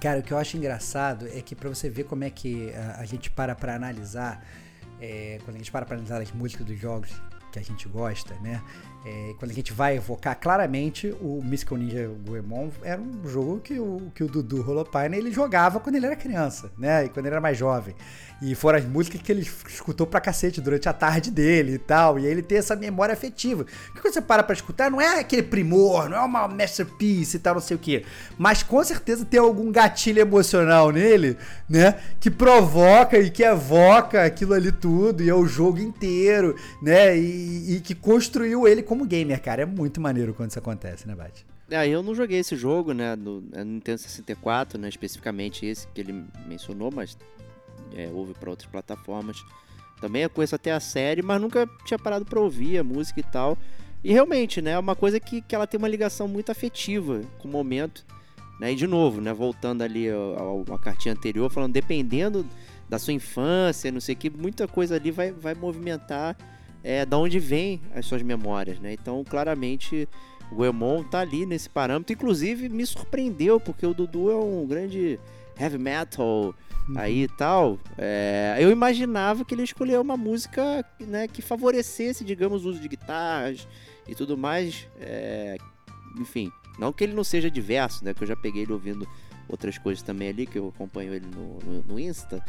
Cara, 0.01 0.19
o 0.19 0.23
que 0.23 0.33
eu 0.33 0.37
acho 0.39 0.57
engraçado 0.57 1.27
é 1.27 1.41
que 1.41 1.55
para 1.55 1.69
você 1.69 1.87
ver 1.87 2.05
como 2.05 2.23
é 2.23 2.29
que 2.31 2.73
a, 2.73 3.01
a 3.01 3.05
gente 3.05 3.29
para 3.29 3.53
para 3.53 3.75
analisar, 3.75 4.43
é, 4.99 5.39
quando 5.45 5.57
a 5.57 5.59
gente 5.59 5.71
para 5.71 5.85
para 5.85 5.95
analisar 5.95 6.19
as 6.19 6.31
músicas 6.31 6.65
dos 6.65 6.79
jogos 6.79 7.11
que 7.51 7.59
a 7.59 7.61
gente 7.61 7.87
gosta, 7.87 8.33
né? 8.39 8.63
É, 9.03 9.33
quando 9.39 9.49
a 9.49 9.53
gente 9.53 9.73
vai 9.73 9.97
evocar, 9.97 10.39
claramente 10.39 11.15
o 11.19 11.41
Mystical 11.43 11.75
Ninja 11.75 12.07
Goemon 12.23 12.69
era 12.83 13.01
um 13.01 13.27
jogo 13.27 13.59
que 13.59 13.79
o, 13.79 14.11
que 14.13 14.23
o 14.23 14.27
Dudu 14.27 14.63
Holopainen 14.69 15.19
ele 15.19 15.31
jogava 15.31 15.79
quando 15.79 15.95
ele 15.95 16.05
era 16.05 16.15
criança, 16.15 16.71
né? 16.77 17.05
E 17.05 17.09
quando 17.09 17.25
ele 17.25 17.33
era 17.33 17.41
mais 17.41 17.57
jovem. 17.57 17.95
E 18.41 18.55
foram 18.55 18.79
as 18.79 18.85
músicas 18.85 19.21
que 19.21 19.31
ele 19.31 19.41
escutou 19.41 20.07
pra 20.07 20.19
cacete 20.19 20.59
durante 20.59 20.89
a 20.89 20.93
tarde 20.93 21.29
dele 21.29 21.73
e 21.73 21.77
tal. 21.77 22.17
E 22.17 22.25
ele 22.25 22.41
tem 22.41 22.57
essa 22.57 22.75
memória 22.75 23.13
afetiva. 23.13 23.63
Porque 23.63 24.01
quando 24.01 24.13
você 24.15 24.21
para 24.21 24.41
pra 24.41 24.53
escutar, 24.53 24.89
não 24.89 24.99
é 24.99 25.19
aquele 25.19 25.43
primor, 25.43 26.09
não 26.09 26.17
é 26.17 26.21
uma 26.21 26.47
masterpiece 26.47 27.37
e 27.37 27.39
tal, 27.39 27.53
não 27.53 27.61
sei 27.61 27.77
o 27.77 27.79
quê. 27.79 28.03
Mas 28.39 28.63
com 28.63 28.83
certeza 28.83 29.23
tem 29.23 29.39
algum 29.39 29.71
gatilho 29.71 30.19
emocional 30.19 30.89
nele, 30.89 31.37
né? 31.69 31.99
Que 32.19 32.31
provoca 32.31 33.19
e 33.19 33.29
que 33.29 33.43
evoca 33.43 34.25
aquilo 34.25 34.55
ali 34.55 34.71
tudo. 34.71 35.21
E 35.21 35.29
é 35.29 35.35
o 35.35 35.45
jogo 35.45 35.77
inteiro, 35.77 36.55
né? 36.81 37.15
E, 37.15 37.75
e 37.75 37.79
que 37.79 37.93
construiu 37.93 38.67
ele 38.67 38.81
como 38.91 39.05
gamer, 39.05 39.41
cara. 39.41 39.61
É 39.61 39.65
muito 39.65 40.01
maneiro 40.01 40.33
quando 40.33 40.49
isso 40.49 40.59
acontece, 40.59 41.07
né, 41.07 41.15
Bate? 41.15 41.45
É, 41.69 41.87
eu 41.87 42.03
não 42.03 42.13
joguei 42.13 42.39
esse 42.39 42.57
jogo, 42.57 42.91
né, 42.91 43.15
no, 43.15 43.39
no 43.39 43.63
Nintendo 43.63 43.99
64, 43.99 44.77
né, 44.77 44.89
especificamente 44.89 45.65
esse 45.65 45.87
que 45.87 46.01
ele 46.01 46.25
mencionou, 46.45 46.91
mas 46.93 47.17
é, 47.95 48.09
ouve 48.13 48.33
para 48.33 48.49
outras 48.49 48.69
plataformas. 48.69 49.45
Também 50.01 50.23
eu 50.23 50.29
conheço 50.29 50.55
até 50.55 50.73
a 50.73 50.79
série, 50.81 51.21
mas 51.21 51.39
nunca 51.39 51.69
tinha 51.85 51.97
parado 51.97 52.25
para 52.25 52.37
ouvir 52.37 52.79
a 52.79 52.83
música 52.83 53.21
e 53.21 53.23
tal. 53.23 53.57
E 54.03 54.11
realmente, 54.11 54.61
né, 54.61 54.71
é 54.71 54.79
uma 54.79 54.93
coisa 54.93 55.21
que, 55.21 55.39
que 55.39 55.55
ela 55.55 55.65
tem 55.65 55.77
uma 55.77 55.87
ligação 55.87 56.27
muito 56.27 56.51
afetiva 56.51 57.21
com 57.39 57.47
o 57.47 57.51
momento. 57.51 58.05
Né? 58.59 58.73
E 58.73 58.75
de 58.75 58.87
novo, 58.87 59.21
né, 59.21 59.31
voltando 59.31 59.83
ali 59.83 60.07
a 60.09 60.77
cartinha 60.79 61.13
anterior, 61.13 61.49
falando, 61.49 61.71
dependendo 61.71 62.45
da 62.89 62.99
sua 62.99 63.13
infância, 63.13 63.89
não 63.89 64.01
sei 64.01 64.15
o 64.15 64.17
que, 64.17 64.29
muita 64.29 64.67
coisa 64.67 64.97
ali 64.97 65.11
vai, 65.11 65.31
vai 65.31 65.55
movimentar 65.55 66.35
é, 66.83 67.05
da 67.05 67.17
onde 67.17 67.39
vem 67.39 67.81
as 67.95 68.05
suas 68.05 68.21
memórias, 68.21 68.79
né? 68.79 68.93
Então, 68.93 69.23
claramente, 69.23 70.07
o 70.51 70.55
Goemon 70.55 71.03
tá 71.03 71.19
ali 71.19 71.45
nesse 71.45 71.69
parâmetro. 71.69 72.13
Inclusive, 72.13 72.69
me 72.69 72.85
surpreendeu, 72.85 73.59
porque 73.59 73.85
o 73.85 73.93
Dudu 73.93 74.31
é 74.31 74.35
um 74.35 74.65
grande 74.65 75.19
heavy 75.59 75.77
metal 75.77 76.55
uhum. 76.89 76.97
aí 76.97 77.23
e 77.23 77.27
tal, 77.27 77.79
é, 77.97 78.57
eu 78.59 78.71
imaginava 78.71 79.45
que 79.45 79.53
ele 79.53 79.63
escolheu 79.63 80.01
uma 80.01 80.17
música 80.17 80.85
né, 80.99 81.27
que 81.27 81.41
favorecesse, 81.41 82.23
digamos, 82.23 82.65
o 82.65 82.69
uso 82.69 82.79
de 82.79 82.87
guitarras 82.87 83.67
e 84.07 84.15
tudo 84.15 84.37
mais. 84.37 84.87
É, 84.99 85.57
enfim, 86.17 86.51
não 86.79 86.91
que 86.91 87.03
ele 87.03 87.13
não 87.13 87.23
seja 87.23 87.49
diverso, 87.49 88.03
né? 88.03 88.13
Que 88.13 88.23
eu 88.23 88.27
já 88.27 88.35
peguei 88.35 88.63
ele 88.63 88.73
ouvindo 88.73 89.07
outras 89.47 89.77
coisas 89.77 90.01
também 90.01 90.29
ali, 90.29 90.45
que 90.45 90.57
eu 90.57 90.69
acompanho 90.69 91.13
ele 91.13 91.27
no, 91.27 91.59
no, 91.59 91.83
no 91.83 91.99
Insta, 91.99 92.43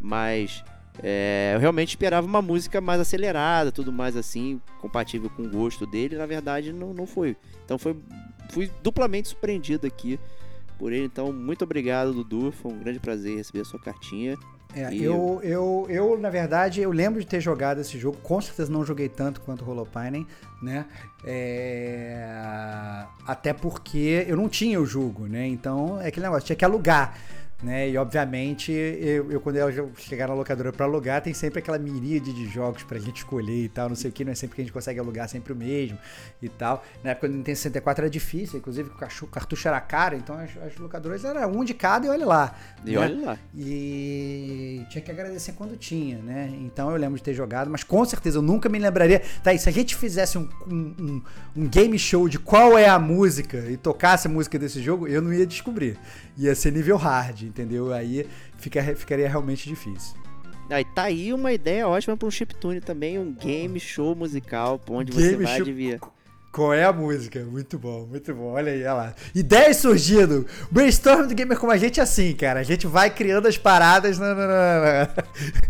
mas 0.00 0.64
é, 1.02 1.52
eu 1.54 1.60
realmente 1.60 1.90
esperava 1.90 2.26
uma 2.26 2.42
música 2.42 2.80
mais 2.80 3.00
acelerada, 3.00 3.70
tudo 3.70 3.92
mais 3.92 4.16
assim, 4.16 4.60
compatível 4.80 5.30
com 5.30 5.42
o 5.42 5.48
gosto 5.48 5.86
dele. 5.86 6.16
Na 6.16 6.26
verdade, 6.26 6.72
não, 6.72 6.94
não 6.94 7.06
foi. 7.06 7.36
Então 7.64 7.78
foi, 7.78 7.96
fui 8.50 8.70
duplamente 8.82 9.28
surpreendido 9.28 9.86
aqui 9.86 10.18
por 10.78 10.92
ele. 10.92 11.04
Então, 11.04 11.32
muito 11.32 11.62
obrigado, 11.62 12.12
Dudu. 12.12 12.52
Foi 12.52 12.72
um 12.72 12.78
grande 12.78 12.98
prazer 12.98 13.36
receber 13.36 13.60
a 13.60 13.64
sua 13.64 13.80
cartinha. 13.80 14.36
É, 14.74 14.92
eu, 14.94 15.40
eu, 15.42 15.86
eu, 15.88 16.18
na 16.18 16.28
verdade, 16.28 16.82
eu 16.82 16.90
lembro 16.90 17.20
de 17.20 17.26
ter 17.26 17.40
jogado 17.40 17.80
esse 17.80 17.98
jogo. 17.98 18.18
Com 18.22 18.40
certeza 18.40 18.70
não 18.70 18.84
joguei 18.84 19.08
tanto 19.08 19.40
quanto 19.40 19.64
o 19.64 19.70
Holopainen, 19.70 20.26
né? 20.60 20.84
É... 21.24 22.28
Até 23.26 23.54
porque 23.54 24.26
eu 24.28 24.36
não 24.36 24.48
tinha 24.48 24.80
o 24.80 24.84
jogo, 24.84 25.26
né? 25.26 25.46
Então, 25.46 26.00
é 26.00 26.08
aquele 26.08 26.26
negócio, 26.26 26.46
tinha 26.46 26.56
que 26.56 26.64
alugar 26.64 27.16
né? 27.62 27.88
E 27.88 27.96
obviamente, 27.96 28.70
eu, 28.70 29.30
eu 29.30 29.40
quando 29.40 29.56
eu 29.56 29.90
chegar 29.96 30.28
na 30.28 30.34
locadora 30.34 30.72
para 30.72 30.84
alugar, 30.84 31.22
tem 31.22 31.32
sempre 31.32 31.60
aquela 31.60 31.78
miríade 31.78 32.32
de 32.32 32.46
jogos 32.48 32.82
pra 32.82 32.98
gente 32.98 33.18
escolher 33.18 33.64
e 33.64 33.68
tal, 33.68 33.88
não 33.88 33.96
sei 33.96 34.10
o 34.10 34.12
que, 34.12 34.24
não 34.24 34.32
é 34.32 34.34
sempre 34.34 34.56
que 34.56 34.62
a 34.62 34.64
gente 34.64 34.72
consegue 34.72 35.00
alugar 35.00 35.28
sempre 35.28 35.52
o 35.52 35.56
mesmo 35.56 35.98
e 36.42 36.48
tal. 36.48 36.84
Na 37.02 37.10
época 37.10 37.28
do 37.28 37.34
Nintendo 37.34 37.56
64 37.56 38.04
era 38.04 38.10
difícil, 38.10 38.58
inclusive 38.58 38.90
o 38.90 39.26
cartucho 39.26 39.68
era 39.68 39.80
caro, 39.80 40.16
então 40.16 40.38
as, 40.38 40.50
as 40.58 40.76
locadoras 40.76 41.24
era 41.24 41.46
um 41.46 41.64
de 41.64 41.72
cada 41.72 42.06
e 42.06 42.10
olha 42.10 42.26
lá. 42.26 42.54
E 42.84 42.90
né? 42.90 42.98
olha 42.98 43.26
lá. 43.26 43.38
E 43.56 44.84
tinha 44.90 45.02
que 45.02 45.10
agradecer 45.10 45.52
quando 45.52 45.76
tinha, 45.76 46.18
né? 46.18 46.52
Então 46.60 46.90
eu 46.90 46.96
lembro 46.96 47.16
de 47.16 47.22
ter 47.22 47.32
jogado, 47.32 47.70
mas 47.70 47.82
com 47.82 48.04
certeza 48.04 48.36
eu 48.38 48.42
nunca 48.42 48.68
me 48.68 48.78
lembraria. 48.78 49.22
Tá 49.42 49.50
aí, 49.50 49.58
se 49.58 49.68
a 49.68 49.72
gente 49.72 49.96
fizesse 49.96 50.36
um, 50.36 50.48
um, 50.66 51.22
um 51.56 51.66
game 51.66 51.98
show 51.98 52.28
de 52.28 52.38
qual 52.38 52.76
é 52.76 52.86
a 52.86 52.98
música 52.98 53.58
e 53.70 53.78
tocasse 53.78 54.26
a 54.26 54.30
música 54.30 54.58
desse 54.58 54.82
jogo, 54.82 55.08
eu 55.08 55.22
não 55.22 55.32
ia 55.32 55.46
descobrir. 55.46 55.98
Ia 56.36 56.54
ser 56.54 56.72
nível 56.72 56.96
hard 56.96 57.42
entendeu? 57.42 57.92
Aí 57.92 58.26
fica, 58.58 58.82
ficaria 58.94 59.28
realmente 59.28 59.68
difícil. 59.68 60.16
Aí 60.68 60.84
tá 60.84 61.04
aí 61.04 61.32
uma 61.32 61.52
ideia 61.52 61.86
ótima 61.86 62.16
para 62.16 62.26
um 62.26 62.30
chiptune 62.30 62.80
também, 62.80 63.18
um 63.18 63.32
game 63.32 63.78
show 63.78 64.14
musical, 64.16 64.80
onde 64.90 65.12
game 65.12 65.30
você 65.30 65.36
vai 65.36 65.60
adivinhar. 65.60 66.00
Qual 66.56 66.72
é 66.72 66.84
a 66.84 66.92
música? 66.92 67.44
Muito 67.44 67.78
bom, 67.78 68.06
muito 68.06 68.34
bom. 68.34 68.52
Olha 68.52 68.72
aí, 68.72 68.80
olha 68.80 68.94
lá. 68.94 69.14
Ideias 69.34 69.76
surgindo. 69.76 70.46
Brainstorm 70.70 71.26
do 71.26 71.34
Gamer 71.34 71.58
como 71.58 71.70
a 71.70 71.76
gente 71.76 72.00
é 72.00 72.02
assim, 72.02 72.32
cara. 72.32 72.60
A 72.60 72.62
gente 72.62 72.86
vai 72.86 73.10
criando 73.10 73.46
as 73.46 73.58
paradas. 73.58 74.18
Na, 74.18 74.34
na, 74.34 74.46
na. 74.46 75.08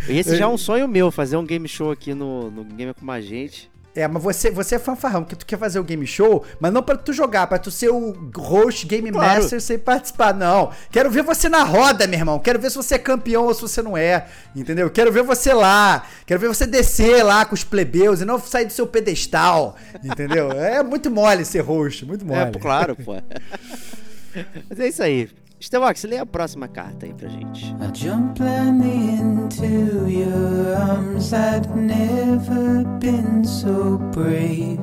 Esse 0.08 0.36
já 0.36 0.44
é 0.44 0.46
um 0.46 0.56
sonho 0.56 0.86
meu, 0.86 1.10
fazer 1.10 1.36
um 1.36 1.44
game 1.44 1.66
show 1.66 1.90
aqui 1.90 2.14
no, 2.14 2.52
no 2.52 2.64
Gamer 2.64 2.94
como 2.94 3.10
a 3.10 3.20
gente. 3.20 3.68
É, 3.96 4.06
mas 4.06 4.22
você, 4.22 4.50
você 4.50 4.74
é 4.74 4.78
fanfarrão, 4.78 5.22
porque 5.22 5.36
tu 5.36 5.46
quer 5.46 5.58
fazer 5.58 5.78
o 5.78 5.84
game 5.84 6.06
show, 6.06 6.44
mas 6.60 6.70
não 6.70 6.82
para 6.82 6.98
tu 6.98 7.14
jogar, 7.14 7.46
para 7.46 7.58
tu 7.58 7.70
ser 7.70 7.88
o 7.88 8.14
host, 8.36 8.86
game 8.86 9.10
claro. 9.10 9.40
master 9.40 9.58
sem 9.58 9.78
participar, 9.78 10.34
não. 10.34 10.70
Quero 10.90 11.10
ver 11.10 11.22
você 11.22 11.48
na 11.48 11.64
roda, 11.64 12.06
meu 12.06 12.18
irmão. 12.18 12.38
Quero 12.38 12.58
ver 12.58 12.70
se 12.70 12.76
você 12.76 12.96
é 12.96 12.98
campeão 12.98 13.46
ou 13.46 13.54
se 13.54 13.62
você 13.62 13.80
não 13.80 13.96
é, 13.96 14.26
entendeu? 14.54 14.90
Quero 14.90 15.10
ver 15.10 15.22
você 15.22 15.54
lá. 15.54 16.06
Quero 16.26 16.38
ver 16.38 16.48
você 16.48 16.66
descer 16.66 17.22
lá 17.22 17.46
com 17.46 17.54
os 17.54 17.64
plebeus 17.64 18.20
e 18.20 18.26
não 18.26 18.38
sair 18.38 18.66
do 18.66 18.72
seu 18.72 18.86
pedestal, 18.86 19.76
entendeu? 20.04 20.52
é 20.52 20.82
muito 20.82 21.10
mole 21.10 21.44
ser 21.44 21.60
host, 21.60 22.04
muito 22.04 22.22
é, 22.24 22.28
mole. 22.28 22.56
É, 22.56 22.60
claro, 22.60 22.94
pô. 22.96 23.14
mas 24.68 24.78
é 24.78 24.88
isso 24.88 25.02
aí. 25.02 25.30
Estevox, 25.58 26.04
lê 26.04 26.18
a 26.18 26.26
próxima 26.26 26.68
carta 26.68 27.06
aí 27.06 27.14
pra 27.14 27.28
gente. 27.28 27.74
I 27.80 27.90
jump 27.94 28.42
into 28.42 30.06
your 30.08 30.76
arms, 30.76 31.32
I've 31.32 31.68
never 31.74 32.84
been 33.00 33.42
so 33.42 33.98
brave. 34.12 34.80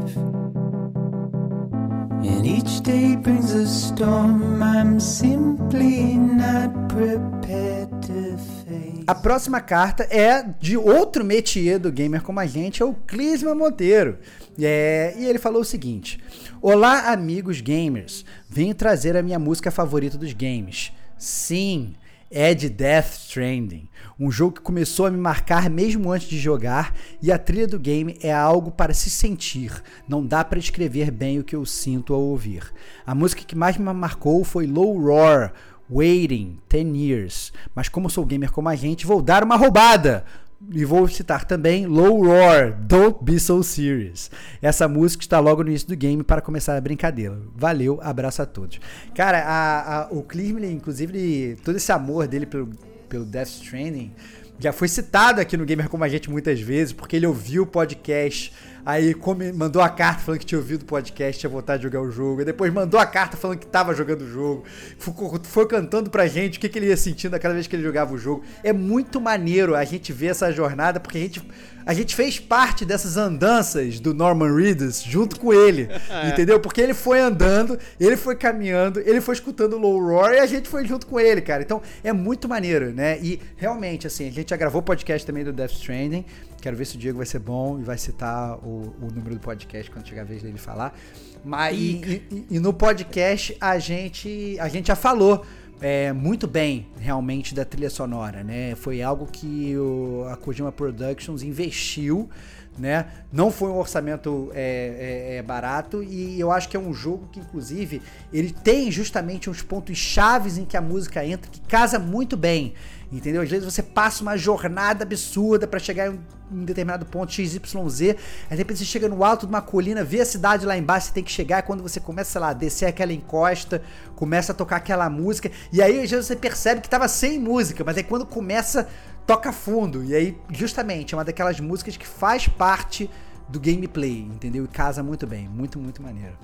And 2.26 2.46
each 2.46 2.82
day 2.82 3.16
brings 3.18 3.54
a 3.54 3.66
storm 3.66 4.64
I'm 4.64 5.00
simply 5.00 6.16
not 6.18 6.74
prepared 6.88 7.90
to 8.08 8.38
face. 8.66 9.04
A 9.06 9.14
próxima 9.14 9.62
carta 9.62 10.08
é 10.10 10.42
de 10.60 10.78
outro 10.78 11.24
métier 11.24 11.78
do 11.78 11.92
gamer 11.92 12.24
como 12.24 12.40
a 12.40 12.46
gente, 12.46 12.82
é 12.82 12.86
o 12.86 12.94
Clisma 12.94 13.54
Monteiro. 13.54 14.18
É, 14.60 15.14
e 15.18 15.26
ele 15.26 15.38
falou 15.38 15.62
o 15.62 15.66
seguinte: 15.66 16.20
Olá, 16.66 17.12
amigos 17.12 17.60
gamers. 17.60 18.24
Venho 18.48 18.74
trazer 18.74 19.18
a 19.18 19.22
minha 19.22 19.38
música 19.38 19.70
favorita 19.70 20.18
dos 20.18 20.32
games. 20.32 20.94
Sim, 21.18 21.94
é 22.32 22.54
de 22.54 22.70
Death 22.70 23.16
Stranding, 23.26 23.90
um 24.18 24.32
jogo 24.32 24.54
que 24.54 24.62
começou 24.62 25.06
a 25.06 25.12
me 25.12 25.18
marcar 25.18 25.70
mesmo 25.70 26.10
antes 26.10 26.30
de 26.30 26.40
jogar, 26.40 26.96
e 27.22 27.34
a 27.34 27.38
trilha 27.38 27.68
do 27.68 27.78
game 27.78 28.18
é 28.22 28.32
algo 28.32 28.72
para 28.72 28.94
se 28.94 29.10
sentir. 29.10 29.84
Não 30.08 30.26
dá 30.26 30.42
para 30.42 30.58
descrever 30.58 31.12
bem 31.12 31.38
o 31.38 31.44
que 31.44 31.54
eu 31.54 31.66
sinto 31.66 32.14
ao 32.14 32.22
ouvir. 32.22 32.72
A 33.06 33.14
música 33.14 33.44
que 33.44 33.58
mais 33.58 33.76
me 33.78 33.92
marcou 33.92 34.42
foi 34.46 34.66
Low 34.66 34.98
Roar, 34.98 35.52
Waiting 35.92 36.60
10 36.70 36.96
Years. 36.96 37.54
Mas 37.76 37.90
como 37.90 38.10
sou 38.10 38.26
gamer 38.26 38.54
como 38.54 38.70
a 38.70 38.76
gente, 38.76 39.06
vou 39.06 39.22
dar 39.22 39.44
uma 39.44 39.58
roubada. 39.58 40.24
E 40.72 40.86
vou 40.86 41.08
citar 41.08 41.46
também 41.46 41.86
Low 41.86 42.26
Roar, 42.26 42.78
Don't 42.82 43.20
Be 43.22 43.40
So 43.40 43.62
Serious. 43.64 44.32
Essa 44.62 44.88
música 44.88 45.24
está 45.24 45.40
logo 45.40 45.64
no 45.64 45.70
início 45.70 45.88
do 45.88 45.96
game 45.96 46.24
para 46.24 46.42
começar 46.42 46.78
a 46.78 46.82
brincadeira. 46.82 47.38
Valeu, 47.56 48.00
abraço 48.02 48.42
a 48.42 48.46
todos. 48.46 48.80
Cara, 49.14 49.40
a, 49.40 50.04
a, 50.04 50.08
o 50.12 50.24
Clisman, 50.24 50.72
inclusive, 50.72 51.58
todo 51.64 51.76
esse 51.76 51.92
amor 51.92 52.28
dele 52.28 52.46
pelo, 52.46 52.70
pelo 53.10 53.26
Death 53.26 53.48
Stranding 53.48 54.14
já 54.60 54.72
foi 54.72 54.88
citado 54.88 55.42
aqui 55.42 55.58
no 55.58 55.66
Gamer 55.66 55.90
Como 55.90 56.04
a 56.04 56.08
Gente 56.08 56.30
muitas 56.30 56.62
vezes, 56.62 56.94
porque 56.94 57.18
ele 57.18 57.28
ouviu 57.28 57.64
o 57.64 57.68
podcast 57.68 58.54
Aí 58.86 59.14
come, 59.14 59.52
mandou 59.54 59.82
a 59.82 59.90
carta 59.90 60.22
falando 60.22 60.40
que 60.40 60.46
tinha 60.46 60.60
ouvido 60.60 60.82
o 60.82 60.86
podcast, 60.86 61.40
tinha 61.40 61.50
vontade 61.50 61.80
de 61.80 61.84
jogar 61.84 62.02
o 62.02 62.12
jogo. 62.12 62.42
E 62.42 62.46
depois 62.46 62.72
mandou 62.74 63.00
a 63.00 63.06
carta 63.06 63.38
falando 63.38 63.58
que 63.58 63.66
tava 63.66 63.94
jogando 63.94 64.24
o 64.24 64.28
jogo. 64.30 64.64
Foi, 64.98 65.14
foi 65.44 65.68
cantando 65.68 66.10
pra 66.10 66.28
gente 66.28 66.58
o 66.58 66.62
que, 66.62 66.68
que 66.68 66.80
ele 66.80 66.88
ia 66.88 66.98
sentindo 66.98 67.36
a 67.36 67.40
cada 67.40 67.54
vez 67.54 67.66
que 67.66 67.76
ele 67.76 67.84
jogava 67.84 68.14
o 68.14 68.18
jogo. 68.18 68.44
É 68.64 68.74
muito 68.74 69.22
maneiro 69.22 69.76
a 69.76 69.84
gente 69.86 70.12
ver 70.12 70.28
essa 70.28 70.52
jornada, 70.52 71.00
porque 71.00 71.18
a 71.18 71.22
gente 71.22 71.42
a 71.86 71.94
gente 71.94 72.16
fez 72.16 72.40
parte 72.40 72.86
dessas 72.86 73.18
andanças 73.18 74.00
do 74.00 74.14
Norman 74.14 74.56
Reedus 74.56 75.04
junto 75.04 75.40
com 75.40 75.54
ele, 75.54 75.90
é. 76.10 76.30
entendeu? 76.30 76.60
Porque 76.60 76.80
ele 76.80 76.94
foi 76.94 77.20
andando, 77.20 77.78
ele 78.00 78.16
foi 78.16 78.36
caminhando, 78.36 79.00
ele 79.00 79.20
foi 79.20 79.36
escutando 79.36 79.74
o 79.74 79.80
Low 79.80 80.00
Roar 80.00 80.34
e 80.34 80.40
a 80.40 80.46
gente 80.46 80.70
foi 80.70 80.86
junto 80.86 81.06
com 81.06 81.20
ele, 81.20 81.42
cara. 81.42 81.62
Então 81.62 81.82
é 82.04 82.14
muito 82.14 82.48
maneiro, 82.48 82.92
né? 82.94 83.20
E 83.22 83.40
realmente, 83.58 84.08
assim, 84.08 84.28
a 84.28 84.32
gente 84.32 84.50
já 84.50 84.58
gravou 84.58 84.82
podcast 84.82 85.26
também 85.26 85.44
do 85.44 85.52
Death 85.52 85.72
Stranding. 85.72 86.26
Quero 86.64 86.78
ver 86.78 86.86
se 86.86 86.96
o 86.96 86.98
Diego 86.98 87.18
vai 87.18 87.26
ser 87.26 87.40
bom 87.40 87.78
e 87.78 87.84
vai 87.84 87.98
citar 87.98 88.58
o, 88.60 88.96
o 89.02 89.12
número 89.14 89.36
do 89.36 89.42
podcast 89.42 89.92
quando 89.92 90.08
chegar 90.08 90.22
a 90.22 90.24
vez 90.24 90.42
dele 90.42 90.58
falar. 90.58 90.98
Mas 91.44 91.78
e, 91.78 92.24
e, 92.32 92.46
e 92.52 92.58
no 92.58 92.74
podcast 92.74 93.58
a 93.60 93.78
gente, 93.78 94.58
a 94.58 94.70
gente 94.70 94.88
já 94.88 94.96
falou 94.96 95.46
é, 95.82 96.14
muito 96.14 96.48
bem, 96.48 96.88
realmente, 96.98 97.54
da 97.54 97.66
trilha 97.66 97.90
sonora, 97.90 98.46
né? 98.46 98.76
Foi 98.76 99.02
algo 99.02 99.26
que 99.26 99.76
o, 99.76 100.26
a 100.32 100.38
Kojima 100.38 100.72
Productions 100.72 101.44
investiu 101.44 102.30
né? 102.78 103.06
Não 103.32 103.52
foi 103.52 103.70
um 103.70 103.78
orçamento 103.78 104.50
é, 104.54 105.32
é, 105.34 105.36
é, 105.38 105.42
barato 105.42 106.04
e 106.04 106.40
eu 106.40 106.52
acho 106.52 106.70
que 106.70 106.78
é 106.78 106.80
um 106.80 106.94
jogo 106.94 107.28
que, 107.32 107.40
inclusive, 107.40 108.02
ele 108.32 108.52
tem 108.52 108.92
justamente 108.92 109.50
uns 109.50 109.62
pontos 109.62 109.98
chaves 109.98 110.58
em 110.58 110.66
que 110.66 110.76
a 110.76 110.82
música 110.82 111.26
entra 111.26 111.50
que 111.50 111.62
casa 111.62 112.00
muito 112.00 112.36
bem. 112.36 112.74
Entendeu? 113.14 113.44
Às 113.44 113.50
vezes 113.50 113.64
você 113.64 113.84
passa 113.84 114.24
uma 114.24 114.36
jornada 114.36 115.04
absurda 115.04 115.68
para 115.68 115.80
chegar 115.80 116.12
em 116.12 116.20
um 116.52 116.66
determinado 116.66 117.06
ponto 117.06 117.32
XYZ, 117.32 118.02
aí 118.02 118.16
de 118.50 118.56
repente 118.56 118.80
você 118.80 118.86
chega 118.86 119.08
no 119.08 119.24
alto 119.24 119.46
de 119.46 119.54
uma 119.54 119.62
colina, 119.62 120.04
vê 120.04 120.22
a 120.22 120.26
cidade 120.26 120.66
lá 120.66 120.76
embaixo, 120.76 121.08
você 121.08 121.14
tem 121.14 121.24
que 121.24 121.32
chegar, 121.32 121.62
quando 121.62 121.84
você 121.84 122.00
começa, 122.00 122.32
sei 122.32 122.42
lá, 122.42 122.50
a 122.50 122.54
descer 122.54 122.88
aquela 122.88 123.14
encosta, 123.14 123.84
começa 124.16 124.52
a 124.52 124.56
tocar 124.56 124.78
aquela 124.78 125.10
música, 125.12 125.52
e 125.72 125.80
aí 125.80 126.02
às 126.02 126.10
vezes 126.10 126.26
você 126.26 126.36
percebe 126.36 126.82
que 126.82 126.90
tava 126.90 127.08
sem 127.08 127.40
música, 127.40 127.84
mas 127.84 127.98
aí 127.98 128.04
quando 128.04 128.26
começa, 128.26 128.88
toca 129.28 129.52
fundo, 129.52 130.04
e 130.04 130.16
aí 130.16 130.38
justamente 130.52 131.14
é 131.14 131.18
uma 131.18 131.24
daquelas 131.24 131.60
músicas 131.60 131.96
que 131.96 132.08
faz 132.08 132.48
parte 132.48 133.08
do 133.48 133.60
gameplay, 133.60 134.22
entendeu? 134.22 134.66
E 134.66 134.68
casa 134.68 135.04
muito 135.04 135.28
bem, 135.28 135.48
muito, 135.48 135.78
muito 135.78 136.02
maneiro. 136.02 136.36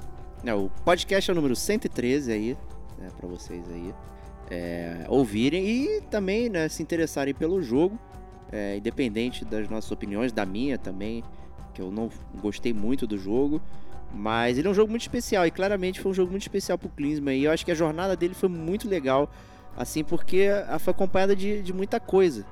É, 0.43 0.53
o 0.53 0.69
podcast 0.85 1.29
é 1.29 1.33
o 1.33 1.35
número 1.35 1.55
113 1.55 2.31
aí, 2.31 2.57
né, 2.99 3.09
pra 3.19 3.27
vocês 3.27 3.63
aí 3.69 3.91
é, 4.49 5.05
ouvirem 5.07 5.65
e 5.65 6.01
também 6.01 6.49
né, 6.49 6.67
se 6.67 6.81
interessarem 6.81 7.33
pelo 7.33 7.61
jogo, 7.61 7.99
é, 8.51 8.77
independente 8.77 9.45
das 9.45 9.69
nossas 9.69 9.91
opiniões, 9.91 10.31
da 10.31 10.45
minha 10.45 10.77
também, 10.77 11.23
que 11.73 11.81
eu 11.81 11.91
não 11.91 12.09
gostei 12.41 12.73
muito 12.73 13.05
do 13.05 13.17
jogo. 13.17 13.61
Mas 14.11 14.57
ele 14.57 14.67
é 14.67 14.71
um 14.71 14.73
jogo 14.73 14.89
muito 14.89 15.03
especial 15.03 15.45
e 15.45 15.51
claramente 15.51 15.99
foi 15.99 16.11
um 16.11 16.15
jogo 16.15 16.31
muito 16.31 16.41
especial 16.41 16.77
pro 16.79 16.89
Klinsmann. 16.89 17.37
E 17.37 17.43
eu 17.43 17.51
acho 17.51 17.63
que 17.63 17.71
a 17.71 17.75
jornada 17.75 18.15
dele 18.15 18.33
foi 18.33 18.49
muito 18.49 18.89
legal, 18.89 19.29
assim, 19.77 20.03
porque 20.03 20.47
foi 20.79 20.91
acompanhada 20.91 21.35
de, 21.35 21.61
de 21.61 21.71
muita 21.71 21.99
coisa. 21.99 22.43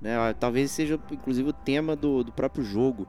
Né? 0.00 0.14
Talvez 0.40 0.70
seja, 0.70 0.98
inclusive, 1.10 1.50
o 1.50 1.52
tema 1.52 1.94
do, 1.94 2.24
do 2.24 2.32
próprio 2.32 2.64
jogo. 2.64 3.06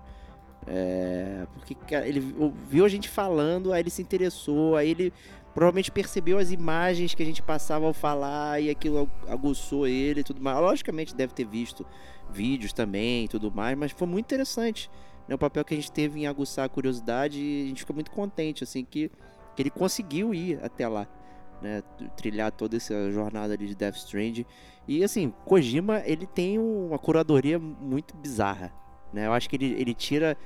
É, 0.68 1.46
porque 1.54 1.76
cara, 1.76 2.08
ele 2.08 2.22
viu 2.70 2.86
a 2.86 2.90
gente 2.90 3.10
falando, 3.10 3.74
aí 3.74 3.82
ele 3.82 3.90
se 3.90 4.02
interessou, 4.02 4.76
aí 4.76 4.92
ele 4.92 5.14
provavelmente 5.54 5.92
percebeu 5.92 6.38
as 6.38 6.52
imagens 6.52 7.14
que 7.14 7.22
a 7.22 7.26
gente 7.26 7.42
passava 7.42 7.86
ao 7.86 7.94
falar 7.94 8.62
e 8.62 8.70
aquilo 8.70 9.10
aguçou 9.28 9.88
ele 9.88 10.22
e 10.22 10.24
tudo 10.24 10.42
mais. 10.42 10.58
Logicamente 10.60 11.16
deve 11.16 11.34
ter 11.34 11.46
visto 11.46 11.86
vídeos 12.30 12.74
também 12.74 13.26
e 13.26 13.28
tudo 13.28 13.52
mais, 13.52 13.78
mas 13.78 13.92
foi 13.92 14.08
muito 14.08 14.26
interessante 14.26 14.90
né, 15.28 15.36
o 15.36 15.38
papel 15.38 15.64
que 15.64 15.74
a 15.74 15.78
gente 15.78 15.92
teve 15.92 16.22
em 16.22 16.28
aguçar 16.28 16.66
a 16.66 16.70
curiosidade 16.70 17.40
e 17.40 17.66
a 17.66 17.68
gente 17.68 17.82
fica 17.82 17.94
muito 17.94 18.12
contente 18.12 18.64
assim 18.64 18.84
que, 18.84 19.12
que 19.56 19.62
ele 19.62 19.70
conseguiu 19.70 20.34
ir 20.34 20.60
até 20.64 20.88
lá. 20.88 21.08
Né, 21.62 21.82
trilhar 22.18 22.52
toda 22.52 22.76
essa 22.76 23.10
jornada 23.10 23.58
de 23.58 23.74
Death 23.74 23.96
Strand 23.96 24.44
e 24.86 25.02
assim 25.02 25.34
Kojima 25.46 26.02
ele 26.04 26.26
tem 26.26 26.60
uma 26.60 27.00
curadoria 27.00 27.58
muito 27.58 28.14
bizarra 28.18 28.70
né 29.14 29.28
eu 29.28 29.32
acho 29.32 29.50
que 29.50 29.56
ele, 29.56 29.74
ele 29.80 29.94
tira 29.94 30.38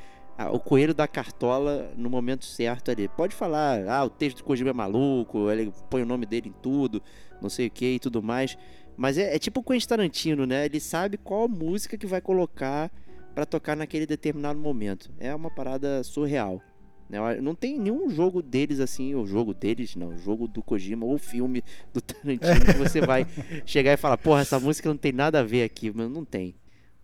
o 0.46 0.60
coelho 0.60 0.94
da 0.94 1.08
cartola 1.08 1.92
no 1.98 2.10
momento 2.10 2.46
certo 2.46 2.92
ali. 2.92 3.08
Pode 3.08 3.34
falar, 3.36 3.88
ah, 3.88 4.06
o 4.06 4.10
texto 4.10 4.38
do 4.38 4.44
Kojima 4.44 4.70
é 4.70 4.74
maluco, 4.74 5.50
ele 5.50 5.74
põe 5.90 6.04
o 6.04 6.06
nome 6.06 6.26
dele 6.26 6.50
em 6.50 6.62
tudo, 6.62 7.02
não 7.42 7.50
sei 7.50 7.68
o 7.68 7.72
que 7.72 7.96
e 7.96 8.00
tudo 8.00 8.22
mais. 8.22 8.58
Mas 8.96 9.18
é, 9.18 9.36
é 9.36 9.40
tipo 9.40 9.60
o 9.60 9.64
Quentin 9.64 9.88
Tarantino, 9.88 10.46
né? 10.46 10.66
Ele 10.66 10.80
sabe 10.80 11.18
qual 11.18 11.48
música 11.48 11.98
que 11.98 12.08
vai 12.08 12.22
colocar 12.22 12.92
para 13.34 13.46
tocar 13.46 13.76
naquele 13.76 14.06
determinado 14.06 14.60
momento. 14.60 15.12
É 15.20 15.34
uma 15.34 15.50
parada 15.50 16.04
surreal. 16.04 16.62
Né? 17.10 17.20
Não 17.40 17.56
tem 17.56 17.80
nenhum 17.80 18.10
jogo 18.10 18.42
deles 18.42 18.80
assim, 18.80 19.16
o 19.16 19.26
jogo 19.26 19.54
deles, 19.54 19.96
não, 19.96 20.10
o 20.10 20.18
jogo 20.18 20.48
do 20.48 20.62
Kojima 20.62 21.06
ou 21.06 21.18
filme 21.18 21.64
do 21.94 22.02
Tarantino 22.02 22.66
que 22.66 22.74
você 22.74 23.00
vai 23.00 23.26
chegar 23.66 23.94
e 23.94 23.98
falar, 23.98 24.18
porra, 24.18 24.42
essa 24.42 24.60
música 24.60 24.90
não 24.90 24.98
tem 24.98 25.12
nada 25.12 25.40
a 25.40 25.44
ver 25.44 25.64
aqui, 25.64 25.92
mas 25.94 26.10
não 26.10 26.26
tem. 26.26 26.56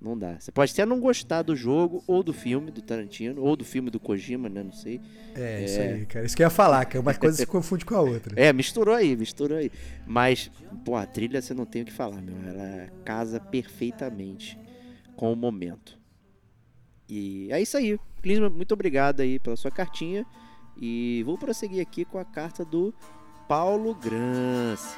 Não 0.04 0.18
dá. 0.18 0.38
Você 0.38 0.51
pode 0.51 0.74
até 0.74 0.86
não 0.86 0.99
gostar 0.99 1.43
do 1.43 1.56
jogo, 1.56 2.04
ou 2.06 2.22
do 2.22 2.34
filme 2.34 2.70
do 2.70 2.82
Tarantino, 2.82 3.41
ou 3.41 3.56
do 3.56 3.64
filme 3.64 3.89
do 3.89 4.01
Kojima, 4.01 4.49
né? 4.49 4.62
Não 4.62 4.74
sei. 4.74 4.99
É, 5.34 5.62
é... 5.62 5.66
isso 5.66 5.80
aí, 5.80 6.06
cara. 6.06 6.26
Isso 6.26 6.36
que 6.36 6.43
eu 6.43 6.45
ia 6.45 6.49
falar, 6.49 6.84
que 6.84 6.97
uma 6.97 7.14
coisa 7.14 7.38
se 7.38 7.45
confunde 7.47 7.86
com 7.86 7.95
a 7.95 8.01
outra. 8.01 8.34
É, 8.36 8.51
misturou 8.51 8.93
aí, 8.93 9.16
misturou 9.16 9.58
aí. 9.58 9.72
Mas, 10.06 10.51
pô, 10.84 10.97
a 10.97 11.06
trilha 11.06 11.41
você 11.41 11.54
não 11.54 11.66
tem 11.66 11.84
o 11.84 11.86
que 11.86 11.93
falar, 11.93 12.22
meu. 12.22 12.36
Ela 12.45 12.89
casa 13.06 13.39
perfeitamente 13.39 14.60
com 15.16 15.32
o 15.32 15.36
momento. 15.38 15.97
E 17.08 17.47
é 17.49 17.62
isso 17.62 17.78
aí. 17.78 17.97
Clisma, 18.22 18.49
muito 18.49 18.74
obrigado 18.74 19.22
aí 19.22 19.39
pela 19.39 19.56
sua 19.56 19.72
cartinha. 19.72 20.26
E 20.76 21.24
vou 21.26 21.38
prosseguir 21.38 21.82
aqui 21.82 22.04
com 22.04 22.18
a 22.18 22.26
carta 22.26 22.66
do 22.66 22.93
Paulo 23.47 23.95
Grance. 23.95 24.97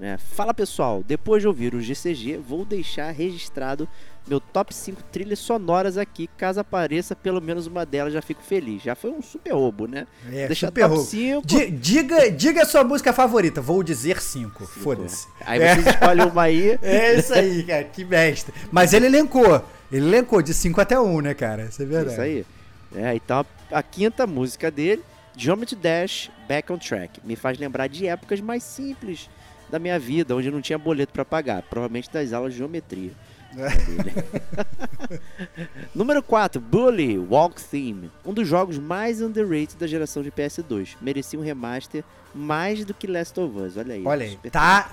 Né? 0.00 0.16
Fala 0.16 0.54
pessoal, 0.54 1.04
depois 1.06 1.42
de 1.42 1.46
ouvir 1.46 1.74
o 1.74 1.80
GCG, 1.80 2.38
vou 2.38 2.64
deixar 2.64 3.10
registrado 3.10 3.86
meu 4.26 4.40
top 4.40 4.74
5 4.74 5.02
trilhas 5.12 5.38
sonoras 5.40 5.98
aqui. 5.98 6.26
Caso 6.38 6.58
apareça 6.58 7.14
pelo 7.14 7.38
menos 7.38 7.66
uma 7.66 7.84
delas, 7.84 8.14
já 8.14 8.22
fico 8.22 8.42
feliz. 8.42 8.82
Já 8.82 8.94
foi 8.94 9.10
um 9.10 9.20
super 9.20 9.52
roubo, 9.52 9.86
né? 9.86 10.06
É, 10.32 10.46
Deixa 10.46 10.68
super 10.68 10.88
top 10.88 11.02
5. 11.02 11.46
Diga, 11.72 12.30
diga 12.30 12.62
a 12.62 12.64
sua 12.64 12.82
música 12.82 13.12
favorita, 13.12 13.60
vou 13.60 13.82
dizer 13.82 14.22
5. 14.22 14.66
Foda-se. 14.66 15.28
Aí 15.44 15.60
é. 15.60 15.76
você 15.76 15.90
escolhe 15.90 16.22
uma 16.22 16.42
aí. 16.44 16.78
É 16.80 17.18
isso 17.18 17.34
aí, 17.34 17.62
cara, 17.62 17.84
que 17.84 18.02
mestre. 18.02 18.54
Mas 18.72 18.94
ele 18.94 19.04
elencou. 19.04 19.62
Ele 19.92 20.06
elencou 20.06 20.40
de 20.40 20.54
5 20.54 20.80
até 20.80 20.98
1, 20.98 21.04
um, 21.04 21.20
né, 21.20 21.34
cara? 21.34 21.64
Isso 21.64 21.82
é 21.82 21.84
verdade. 21.84 22.12
Isso 22.12 22.20
aí. 22.22 22.46
É, 22.94 23.14
então 23.14 23.44
a, 23.70 23.78
a 23.78 23.82
quinta 23.82 24.26
música 24.26 24.70
dele 24.70 25.02
Geometry 25.36 25.76
Dash 25.76 26.30
Back 26.48 26.72
on 26.72 26.78
Track 26.78 27.20
me 27.22 27.36
faz 27.36 27.58
lembrar 27.58 27.86
de 27.86 28.06
épocas 28.06 28.40
mais 28.40 28.62
simples 28.62 29.28
da 29.70 29.78
minha 29.78 29.98
vida, 29.98 30.34
onde 30.34 30.50
não 30.50 30.60
tinha 30.60 30.78
boleto 30.78 31.12
para 31.12 31.24
pagar, 31.24 31.62
provavelmente 31.62 32.10
das 32.10 32.32
aulas 32.32 32.52
de 32.52 32.58
geometria. 32.58 33.12
Número 35.94 36.22
4, 36.22 36.60
Bully 36.60 37.18
Walk 37.18 37.62
Theme, 37.62 38.10
um 38.24 38.32
dos 38.32 38.46
jogos 38.46 38.78
mais 38.78 39.20
underrated 39.20 39.76
da 39.76 39.86
geração 39.86 40.22
de 40.22 40.30
PS2. 40.30 40.96
Merecia 41.00 41.38
um 41.38 41.42
remaster 41.42 42.04
mais 42.34 42.84
do 42.84 42.94
que 42.94 43.06
Last 43.06 43.38
of 43.40 43.58
Us, 43.58 43.76
olha 43.76 43.94
aí. 43.94 44.02
Olha 44.04 44.24
aí, 44.24 44.38
tá, 44.50 44.90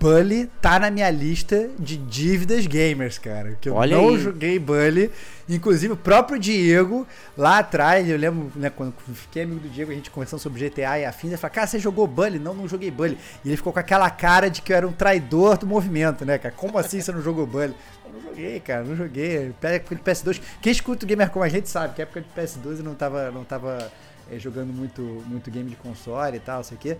Bully 0.00 0.50
tá 0.60 0.78
na 0.78 0.90
minha 0.90 1.10
lista 1.10 1.68
de 1.78 1.96
dívidas 1.96 2.66
gamers, 2.66 3.18
cara, 3.18 3.56
que 3.60 3.68
eu 3.68 3.74
olha 3.74 3.96
não 3.96 4.10
aí. 4.10 4.18
joguei 4.18 4.58
Bully, 4.58 5.10
inclusive 5.48 5.92
o 5.92 5.96
próprio 5.96 6.38
Diego, 6.38 7.06
lá 7.36 7.58
atrás, 7.58 8.08
eu 8.08 8.16
lembro, 8.16 8.50
né, 8.56 8.70
quando 8.70 8.94
fiquei 9.14 9.42
amigo 9.42 9.60
do 9.60 9.68
Diego, 9.68 9.90
a 9.90 9.94
gente 9.94 10.10
conversando 10.10 10.40
sobre 10.40 10.68
GTA 10.68 10.98
e 10.98 11.04
afins, 11.04 11.28
ele 11.28 11.36
falou, 11.36 11.54
cara, 11.54 11.66
você 11.66 11.78
jogou 11.78 12.06
Bully? 12.06 12.38
Não, 12.38 12.54
não 12.54 12.66
joguei 12.68 12.90
Bully. 12.90 13.18
E 13.44 13.48
ele 13.48 13.56
ficou 13.56 13.72
com 13.72 13.78
aquela 13.78 14.08
cara 14.10 14.48
de 14.48 14.62
que 14.62 14.72
eu 14.72 14.76
era 14.76 14.88
um 14.88 14.92
traidor 14.92 15.58
do 15.58 15.66
movimento, 15.66 16.24
né, 16.24 16.38
cara, 16.38 16.54
como 16.56 16.78
assim 16.78 17.00
você 17.00 17.12
não 17.12 17.22
jogou 17.22 17.46
Bully? 17.46 17.74
Eu 18.04 18.12
não 18.12 18.22
joguei, 18.22 18.60
cara, 18.60 18.84
não 18.84 18.96
joguei. 18.96 19.52
Época 19.62 19.94
de 19.96 20.00
PS2. 20.00 20.40
Quem 20.62 20.70
escuta 20.72 21.04
o 21.04 21.08
Gamer 21.08 21.28
como 21.28 21.44
a 21.44 21.48
gente 21.48 21.68
sabe 21.68 21.94
que 21.94 22.02
época 22.02 22.20
de 22.20 22.28
PS2 22.40 22.78
eu 22.78 22.84
não 22.84 22.94
tava, 22.94 23.30
não 23.30 23.44
tava 23.44 23.90
é, 24.30 24.38
jogando 24.38 24.72
muito, 24.72 25.02
muito 25.26 25.50
game 25.50 25.70
de 25.70 25.76
console 25.76 26.36
e 26.36 26.40
tal, 26.40 26.62
sei 26.64 26.76
o 26.76 26.80
quê. 26.80 26.96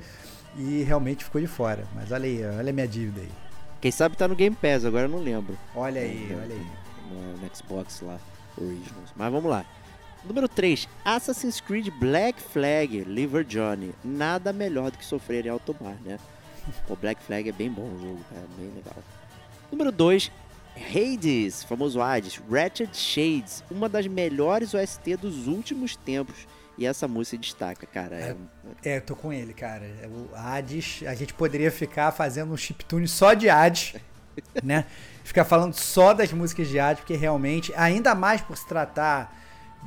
E 0.57 0.83
realmente 0.83 1.25
ficou 1.25 1.41
de 1.41 1.47
fora. 1.47 1.85
Mas 1.95 2.11
olha 2.13 2.27
aí, 2.27 2.45
olha 2.45 2.71
a 2.71 2.73
minha 2.73 2.89
dívida 2.89 3.21
aí. 3.21 3.31
Quem 3.81 3.91
sabe 3.91 4.17
tá 4.17 4.27
no 4.27 4.35
Game 4.35 4.57
Pass, 4.57 4.85
agora 4.85 5.05
eu 5.05 5.09
não 5.09 5.19
lembro. 5.19 5.57
Olha 5.75 6.01
aí, 6.01 6.29
é, 6.31 6.35
olha 6.35 6.55
aí. 6.55 6.67
No, 7.11 7.37
no 7.37 7.57
Xbox 7.57 8.01
lá, 8.01 8.19
Originals. 8.57 9.13
Mas 9.15 9.33
vamos 9.33 9.51
lá. 9.51 9.65
Número 10.25 10.49
3, 10.49 10.89
Assassin's 11.05 11.61
Creed 11.61 11.89
Black 12.01 12.41
Flag, 12.43 13.05
Liver 13.05 13.45
Johnny. 13.45 13.93
Nada 14.03 14.53
melhor 14.53 14.91
do 14.91 14.99
que 14.99 15.05
sofrer 15.05 15.47
em 15.47 15.51
alto 15.51 15.77
mar, 15.81 15.97
né? 16.05 16.19
O 16.89 16.97
Black 16.97 17.23
Flag 17.23 17.49
é 17.49 17.53
bem 17.53 17.71
bom 17.71 17.83
o 17.83 18.01
jogo, 18.01 18.21
cara, 18.29 18.45
bem 18.59 18.73
legal. 18.75 18.97
Número 19.71 19.93
2, 19.93 20.33
Hades, 20.77 21.63
famoso 21.63 22.01
Hades, 22.01 22.41
Ratchet 22.51 22.97
Shades, 22.97 23.63
uma 23.71 23.89
das 23.89 24.07
melhores 24.07 24.75
OST 24.75 25.17
dos 25.17 25.47
últimos 25.47 25.95
tempos. 25.95 26.47
E 26.79 26.87
essa 26.87 27.09
música 27.09 27.39
destaca, 27.39 27.87
cara. 27.87 28.17
É, 28.17 28.97
é, 28.97 29.01
tô 29.01 29.17
com 29.17 29.33
ele, 29.33 29.55
cara. 29.55 29.85
É 29.85 30.07
o 30.07 30.29
Hades, 30.35 31.03
a 31.07 31.15
gente 31.15 31.33
poderia 31.33 31.71
ficar 31.71 32.13
fazendo 32.13 32.53
um 32.53 32.57
chiptune 32.57 33.09
só 33.09 33.35
de 33.35 33.49
Hades, 33.49 33.95
né? 34.63 34.85
Ficar 35.25 35.45
falando 35.45 35.75
só 35.75 36.13
das 36.13 36.33
músicas 36.33 36.69
de 36.69 36.79
Hades, 36.79 37.01
porque 37.01 37.17
realmente, 37.17 37.73
ainda 37.75 38.15
mais 38.15 38.41
por 38.41 38.57
se 38.57 38.67
tratar 38.67 39.35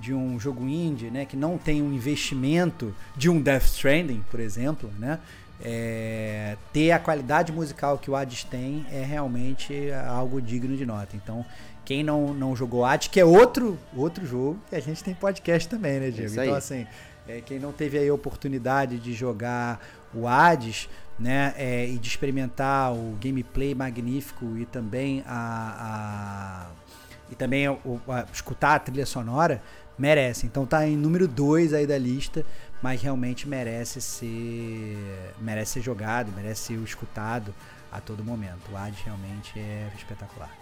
de 0.02 0.14
um 0.14 0.40
jogo 0.40 0.68
indie, 0.68 1.12
né, 1.12 1.26
que 1.26 1.36
não 1.36 1.58
tem 1.58 1.82
um 1.82 1.92
investimento 1.92 2.96
de 3.18 3.30
um 3.30 3.42
Death 3.42 3.66
Stranding, 3.66 4.24
por 4.32 4.40
exemplo, 4.40 4.90
né? 4.98 5.20
é, 5.62 6.56
ter 6.72 6.92
a 6.92 7.00
qualidade 7.00 7.52
musical 7.52 7.98
que 7.98 8.10
o 8.10 8.16
Hades 8.16 8.44
tem 8.44 8.86
é 8.92 9.04
realmente 9.04 9.92
algo 10.08 10.42
digno 10.42 10.76
de 10.76 10.86
nota. 10.86 11.16
Então, 11.16 11.46
quem 11.90 12.04
não, 12.04 12.36
não 12.36 12.56
jogou 12.56 12.86
Hades, 12.86 13.08
que 13.08 13.20
é 13.20 13.26
outro, 13.26 13.76
outro 13.96 14.24
jogo, 14.24 14.60
que 14.70 14.76
a 14.76 14.80
gente 14.80 15.04
tem 15.04 15.16
podcast 15.16 15.68
também, 15.68 16.00
né, 16.00 16.12
Diego? 16.12 16.40
Então, 16.40 16.54
assim, 16.54 16.86
É, 17.28 17.42
quem 17.42 17.58
não 17.58 17.72
teve 17.72 17.98
aí 17.98 18.08
a 18.08 18.14
oportunidade 18.14 19.00
de 19.00 19.12
jogar 19.12 19.84
o 20.14 20.28
Hades, 20.28 20.88
né, 21.18 21.52
é, 21.58 21.88
e 21.88 21.98
de 21.98 22.08
experimentar 22.08 22.94
o 22.94 23.18
gameplay 23.20 23.74
magnífico 23.74 24.56
e 24.56 24.68
também 24.68 25.24
a, 25.26 26.68
a 26.68 27.32
e 27.32 27.36
também 27.36 27.68
o, 27.68 28.00
a, 28.08 28.24
escutar 28.32 28.76
a 28.76 28.80
trilha 28.80 29.06
sonora, 29.08 29.60
merece. 29.98 30.46
Então 30.46 30.68
tá 30.68 30.88
em 30.88 30.96
número 30.96 31.28
2 31.28 31.74
aí 31.74 31.88
da 31.88 31.98
lista, 31.98 32.46
mas 32.84 33.02
realmente 33.02 33.48
merece 33.48 34.00
ser 34.00 35.34
merece 35.42 35.74
ser 35.74 35.82
jogado, 35.82 36.32
merece 36.36 36.68
ser 36.68 36.84
escutado 36.84 37.52
a 37.92 38.00
todo 38.00 38.24
momento. 38.24 38.72
O 38.72 38.78
Hades 38.78 39.00
realmente 39.00 39.58
é 39.58 39.90
espetacular. 39.98 40.56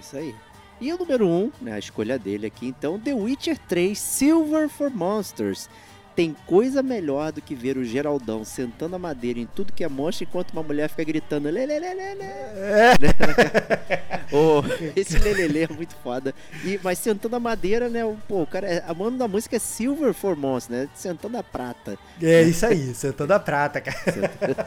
Isso 0.00 0.16
aí. 0.16 0.34
E 0.82 0.92
o 0.92 0.98
número 0.98 1.28
1, 1.28 1.30
um, 1.30 1.52
né, 1.60 1.74
a 1.74 1.78
escolha 1.78 2.18
dele 2.18 2.44
aqui, 2.44 2.66
então, 2.66 2.98
The 2.98 3.14
Witcher 3.14 3.56
3 3.68 3.96
Silver 3.96 4.68
for 4.68 4.90
Monsters. 4.90 5.70
Tem 6.14 6.36
coisa 6.46 6.82
melhor 6.82 7.32
do 7.32 7.40
que 7.40 7.54
ver 7.54 7.76
o 7.76 7.84
Geraldão 7.84 8.44
sentando 8.44 8.96
a 8.96 8.98
madeira 8.98 9.38
em 9.38 9.46
tudo 9.46 9.72
que 9.72 9.84
é 9.84 9.88
monstro 9.88 10.24
enquanto 10.24 10.52
uma 10.52 10.62
mulher 10.62 10.88
fica 10.88 11.04
gritando 11.04 11.48
lelelelele. 11.48 12.22
É. 12.22 12.92
oh, 14.32 14.62
esse 14.96 15.18
lelele 15.18 15.64
é 15.64 15.68
muito 15.68 15.94
foda. 15.96 16.34
E, 16.64 16.78
mas 16.82 16.98
sentando 16.98 17.36
a 17.36 17.40
madeira, 17.40 17.88
né? 17.88 18.00
Pô, 18.28 18.42
o 18.42 18.46
cara, 18.46 18.66
é, 18.66 18.84
a 18.86 18.94
mano 18.94 19.18
da 19.18 19.28
música 19.28 19.56
é 19.56 19.58
Silver 19.58 20.12
for 20.14 20.36
Monsters, 20.36 20.80
né? 20.80 20.88
Sentando 20.94 21.36
a 21.36 21.42
prata. 21.42 21.98
É 22.20 22.42
isso 22.42 22.66
aí, 22.66 22.94
sentando 22.94 23.32
a 23.32 23.38
prata, 23.38 23.80
cara. 23.80 23.98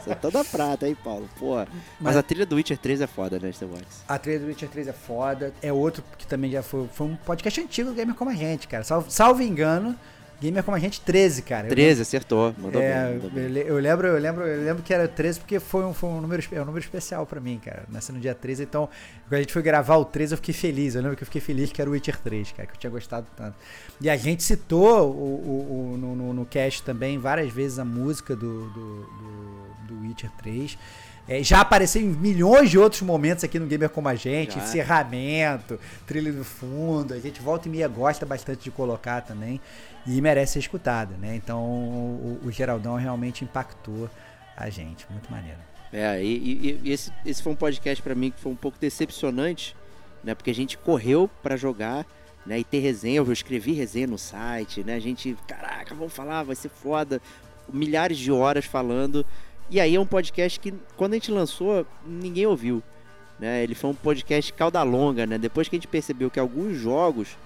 Sentando, 0.04 0.38
a 0.38 0.44
prata, 0.44 0.88
hein, 0.88 0.96
Paulo? 1.02 1.28
Pô. 1.38 1.56
Mas, 1.56 1.68
mas, 2.00 2.16
a 2.16 2.22
trilha 2.22 2.46
do 2.46 2.56
Witcher 2.56 2.78
3 2.78 3.00
é 3.00 3.06
foda, 3.06 3.38
né, 3.38 3.50
Star 3.52 3.68
Wars? 3.68 3.84
A 4.08 4.18
trilha 4.18 4.40
do 4.40 4.46
Witcher 4.46 4.68
3 4.68 4.88
é 4.88 4.92
foda. 4.92 5.52
É 5.62 5.72
outro 5.72 6.02
que 6.16 6.26
também 6.26 6.50
já 6.50 6.62
foi, 6.62 6.86
foi 6.92 7.06
um 7.06 7.16
podcast 7.16 7.60
antigo 7.60 7.90
do 7.90 7.94
Gamer 7.94 8.14
Como 8.14 8.30
a 8.30 8.34
Gente, 8.34 8.68
cara. 8.68 8.84
Salvo, 8.84 9.10
salvo 9.10 9.42
engano. 9.42 9.96
Gamer 10.40 10.62
como 10.62 10.76
a 10.76 10.80
gente 10.80 11.00
13, 11.00 11.42
cara. 11.42 11.68
13, 11.68 12.02
acertou. 12.02 12.54
Mandou 12.58 12.80
é, 12.80 13.04
bem, 13.04 13.14
mandou 13.14 13.30
bem. 13.30 13.44
Eu 13.66 13.78
lembro, 13.78 14.06
eu 14.08 14.18
lembro, 14.18 14.46
eu 14.46 14.64
lembro 14.64 14.82
que 14.82 14.92
era 14.92 15.08
13 15.08 15.40
porque 15.40 15.58
foi 15.58 15.84
um, 15.84 15.94
foi 15.94 16.10
um 16.10 16.20
número, 16.20 16.42
é 16.52 16.60
um 16.60 16.64
número 16.64 16.84
especial 16.84 17.24
para 17.24 17.40
mim, 17.40 17.58
cara. 17.62 17.84
Nasci 17.88 18.12
no 18.12 18.20
dia 18.20 18.34
13, 18.34 18.64
então 18.64 18.88
quando 19.28 19.34
a 19.34 19.38
gente 19.38 19.52
foi 19.52 19.62
gravar 19.62 19.96
o 19.96 20.04
13 20.04 20.34
eu 20.34 20.36
fiquei 20.36 20.54
feliz. 20.54 20.94
Eu 20.94 21.02
lembro 21.02 21.16
que 21.16 21.22
eu 21.22 21.26
fiquei 21.26 21.40
feliz 21.40 21.72
que 21.72 21.80
era 21.80 21.88
o 21.88 21.94
Witcher 21.94 22.18
3, 22.18 22.52
cara, 22.52 22.66
que 22.66 22.74
eu 22.74 22.78
tinha 22.78 22.90
gostado 22.90 23.26
tanto. 23.34 23.54
E 24.00 24.10
a 24.10 24.16
gente 24.16 24.42
citou 24.42 25.10
o, 25.10 25.14
o, 25.14 25.92
o 25.94 25.96
no, 25.96 26.14
no, 26.14 26.32
no, 26.34 26.46
cast 26.46 26.82
também 26.82 27.18
várias 27.18 27.50
vezes 27.52 27.78
a 27.78 27.84
música 27.84 28.36
do, 28.36 28.68
do, 28.70 29.00
do, 29.00 29.66
do 29.88 30.00
Witcher 30.02 30.30
3. 30.38 30.76
É, 31.28 31.42
já 31.42 31.60
apareceu 31.60 32.00
em 32.00 32.06
milhões 32.06 32.70
de 32.70 32.78
outros 32.78 33.02
momentos 33.02 33.42
aqui 33.42 33.58
no 33.58 33.66
Gamer 33.66 33.90
Como 33.90 34.08
a 34.08 34.14
Gente, 34.14 34.54
já. 34.54 34.64
encerramento, 34.64 35.78
trilha 36.06 36.32
do 36.32 36.44
fundo, 36.44 37.14
a 37.14 37.18
gente 37.18 37.40
volta 37.40 37.66
e 37.66 37.70
meia 37.70 37.88
gosta 37.88 38.24
bastante 38.24 38.64
de 38.64 38.70
colocar 38.70 39.22
também 39.22 39.60
e 40.06 40.20
merece 40.20 40.54
ser 40.54 40.58
escutada, 40.60 41.16
né? 41.16 41.34
Então 41.34 41.60
o, 41.60 42.40
o 42.44 42.52
Geraldão 42.52 42.94
realmente 42.94 43.42
impactou 43.42 44.08
a 44.56 44.70
gente, 44.70 45.04
muito 45.10 45.30
maneiro. 45.30 45.58
É, 45.92 46.22
e, 46.22 46.80
e, 46.84 46.92
esse, 46.92 47.12
esse 47.24 47.42
foi 47.42 47.52
um 47.52 47.56
podcast 47.56 48.00
para 48.02 48.14
mim 48.14 48.30
que 48.30 48.40
foi 48.40 48.52
um 48.52 48.56
pouco 48.56 48.78
decepcionante, 48.78 49.74
né? 50.22 50.32
Porque 50.32 50.50
a 50.50 50.54
gente 50.54 50.78
correu 50.78 51.28
para 51.42 51.56
jogar, 51.56 52.06
né? 52.46 52.60
E 52.60 52.64
ter 52.64 52.78
resenha, 52.78 53.16
eu 53.16 53.32
escrevi 53.32 53.72
resenha 53.72 54.06
no 54.06 54.18
site, 54.18 54.84
né? 54.84 54.94
A 54.94 55.00
gente, 55.00 55.36
caraca, 55.48 55.92
vamos 55.92 56.12
falar, 56.12 56.44
vai 56.44 56.54
ser 56.54 56.68
foda, 56.68 57.20
milhares 57.72 58.16
de 58.16 58.30
horas 58.30 58.64
falando 58.64 59.26
e 59.70 59.80
aí 59.80 59.94
é 59.94 60.00
um 60.00 60.06
podcast 60.06 60.60
que, 60.60 60.72
quando 60.96 61.12
a 61.12 61.16
gente 61.16 61.30
lançou, 61.30 61.86
ninguém 62.06 62.46
ouviu. 62.46 62.82
Né? 63.38 63.62
Ele 63.62 63.74
foi 63.74 63.90
um 63.90 63.94
podcast 63.94 64.52
cauda 64.52 64.82
longa, 64.82 65.26
né? 65.26 65.36
Depois 65.38 65.68
que 65.68 65.76
a 65.76 65.78
gente 65.78 65.88
percebeu 65.88 66.30
que 66.30 66.40
alguns 66.40 66.76
jogos, 66.76 67.36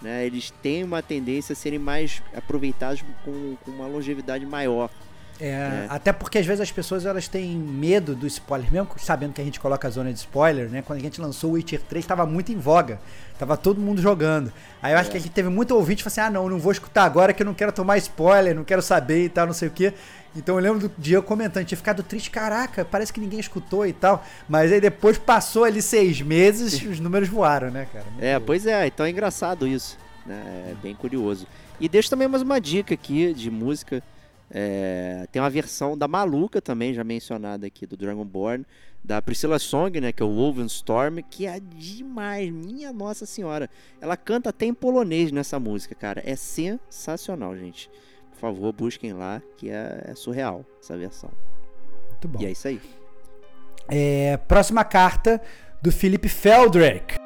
né, 0.00 0.24
eles 0.24 0.50
têm 0.62 0.84
uma 0.84 1.02
tendência 1.02 1.52
a 1.52 1.56
serem 1.56 1.78
mais 1.78 2.22
aproveitados 2.34 3.02
com, 3.24 3.56
com 3.62 3.70
uma 3.70 3.86
longevidade 3.86 4.46
maior. 4.46 4.90
É, 5.44 5.48
é, 5.48 5.86
até 5.90 6.10
porque 6.10 6.38
às 6.38 6.46
vezes 6.46 6.62
as 6.62 6.72
pessoas 6.72 7.04
elas 7.04 7.28
têm 7.28 7.54
medo 7.54 8.14
do 8.14 8.26
spoiler, 8.26 8.72
mesmo 8.72 8.88
sabendo 8.96 9.34
que 9.34 9.42
a 9.42 9.44
gente 9.44 9.60
coloca 9.60 9.86
a 9.86 9.90
zona 9.90 10.10
de 10.10 10.18
spoiler, 10.18 10.70
né? 10.70 10.80
Quando 10.80 11.00
a 11.00 11.02
gente 11.02 11.20
lançou 11.20 11.50
o 11.50 11.52
Witcher 11.54 11.82
3, 11.82 12.02
estava 12.02 12.24
muito 12.24 12.50
em 12.50 12.56
voga. 12.56 12.98
Tava 13.38 13.54
todo 13.56 13.78
mundo 13.78 14.00
jogando. 14.00 14.50
Aí 14.80 14.94
eu 14.94 14.98
acho 14.98 15.10
é. 15.10 15.12
que 15.12 15.18
a 15.18 15.20
gente 15.20 15.32
teve 15.32 15.50
muito 15.50 15.74
ouvinte 15.74 16.02
que 16.02 16.10
falou 16.10 16.12
assim: 16.12 16.34
ah, 16.34 16.38
não, 16.40 16.48
não 16.48 16.58
vou 16.58 16.72
escutar 16.72 17.04
agora 17.04 17.34
que 17.34 17.42
eu 17.42 17.46
não 17.46 17.52
quero 17.52 17.72
tomar 17.72 17.98
spoiler, 17.98 18.54
não 18.54 18.64
quero 18.64 18.80
saber 18.80 19.24
e 19.24 19.28
tal, 19.28 19.46
não 19.46 19.52
sei 19.52 19.68
o 19.68 19.70
quê. 19.70 19.92
Então 20.34 20.56
eu 20.56 20.62
lembro 20.62 20.88
do 20.88 20.94
dia 20.98 21.20
comentando, 21.20 21.66
tinha 21.66 21.76
ficado 21.76 22.02
triste, 22.02 22.30
caraca, 22.30 22.84
parece 22.84 23.12
que 23.12 23.20
ninguém 23.20 23.38
escutou 23.38 23.86
e 23.86 23.92
tal. 23.92 24.24
Mas 24.48 24.72
aí 24.72 24.80
depois 24.80 25.18
passou 25.18 25.64
ali 25.64 25.82
seis 25.82 26.22
meses, 26.22 26.82
os 26.82 26.98
números 26.98 27.28
voaram, 27.28 27.70
né, 27.70 27.86
cara? 27.92 28.06
Muito 28.10 28.24
é, 28.24 28.38
pois 28.40 28.66
é, 28.66 28.86
então 28.86 29.04
é 29.04 29.10
engraçado 29.10 29.66
isso. 29.66 29.98
Né? 30.24 30.70
É 30.70 30.74
bem 30.82 30.94
curioso. 30.94 31.46
E 31.78 31.88
deixo 31.88 32.08
também 32.08 32.26
mais 32.26 32.42
uma 32.42 32.58
dica 32.60 32.94
aqui 32.94 33.34
de 33.34 33.50
música. 33.50 34.02
É, 34.56 35.26
tem 35.32 35.42
uma 35.42 35.50
versão 35.50 35.98
da 35.98 36.06
Maluca 36.06 36.62
também, 36.62 36.94
já 36.94 37.02
mencionada 37.02 37.66
aqui, 37.66 37.86
do 37.86 37.96
Dragonborn, 37.96 38.64
da 39.02 39.20
Priscilla 39.20 39.58
Song, 39.58 40.00
né, 40.00 40.12
que 40.12 40.22
é 40.22 40.26
o 40.26 40.32
Wolven 40.32 40.66
Storm, 40.66 41.18
que 41.28 41.44
é 41.44 41.58
demais, 41.60 42.50
minha 42.50 42.92
nossa 42.92 43.26
senhora. 43.26 43.68
Ela 44.00 44.16
canta 44.16 44.50
até 44.50 44.64
em 44.64 44.72
polonês 44.72 45.32
nessa 45.32 45.58
música, 45.58 45.94
cara. 45.94 46.22
É 46.24 46.36
sensacional, 46.36 47.56
gente 47.56 47.90
por 48.34 48.40
favor, 48.40 48.72
busquem 48.72 49.12
lá, 49.12 49.40
que 49.56 49.70
é, 49.70 50.04
é 50.08 50.14
surreal 50.14 50.64
essa 50.80 50.96
versão. 50.96 51.30
Muito 52.10 52.28
bom. 52.28 52.40
E 52.40 52.46
é 52.46 52.50
isso 52.50 52.68
aí. 52.68 52.80
É, 53.88 54.36
próxima 54.36 54.84
carta 54.84 55.40
do 55.80 55.92
Felipe 55.92 56.28
Feldreck. 56.28 57.23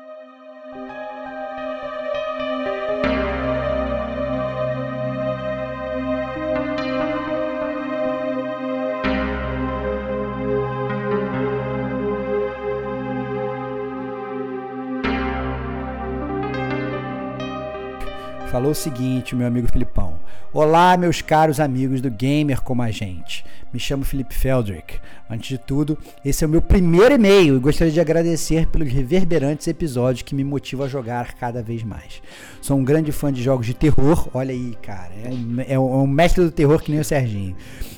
Falou 18.59 18.73
o 18.73 18.75
seguinte, 18.75 19.37
meu 19.37 19.47
amigo 19.47 19.71
Filipão. 19.71 20.19
Olá, 20.53 20.97
meus 20.97 21.23
caros 21.23 21.61
amigos 21.61 22.01
do 22.01 22.11
Gamer 22.11 22.61
como 22.61 22.83
a 22.83 22.91
gente. 22.91 23.45
Me 23.73 23.79
chamo 23.79 24.05
Felipe 24.05 24.35
Feldrick. 24.35 24.99
Antes 25.29 25.49
de 25.51 25.59
tudo, 25.59 25.99
esse 26.25 26.43
é 26.43 26.47
o 26.47 26.51
meu 26.51 26.63
primeiro 26.63 27.15
e-mail 27.15 27.57
e 27.57 27.61
gostaria 27.61 27.93
de 27.93 28.01
agradecer 28.01 28.67
pelos 28.69 28.91
reverberantes 28.91 29.69
episódios 29.69 30.23
que 30.23 30.35
me 30.35 30.43
motivam 30.43 30.87
a 30.87 30.89
jogar 30.89 31.35
cada 31.35 31.63
vez 31.63 31.83
mais. 31.83 32.23
Sou 32.63 32.79
um 32.79 32.85
grande 32.85 33.13
fã 33.13 33.31
de 33.31 33.43
jogos 33.43 33.67
de 33.67 33.75
terror, 33.75 34.29
olha 34.33 34.53
aí, 34.53 34.75
cara, 34.81 35.13
é 35.23 35.29
um, 35.31 35.61
é 35.61 35.79
um 35.79 36.07
mestre 36.07 36.43
do 36.43 36.51
terror 36.51 36.83
que 36.83 36.91
nem 36.91 37.01
o 37.01 37.05
Serginho. 37.05 37.55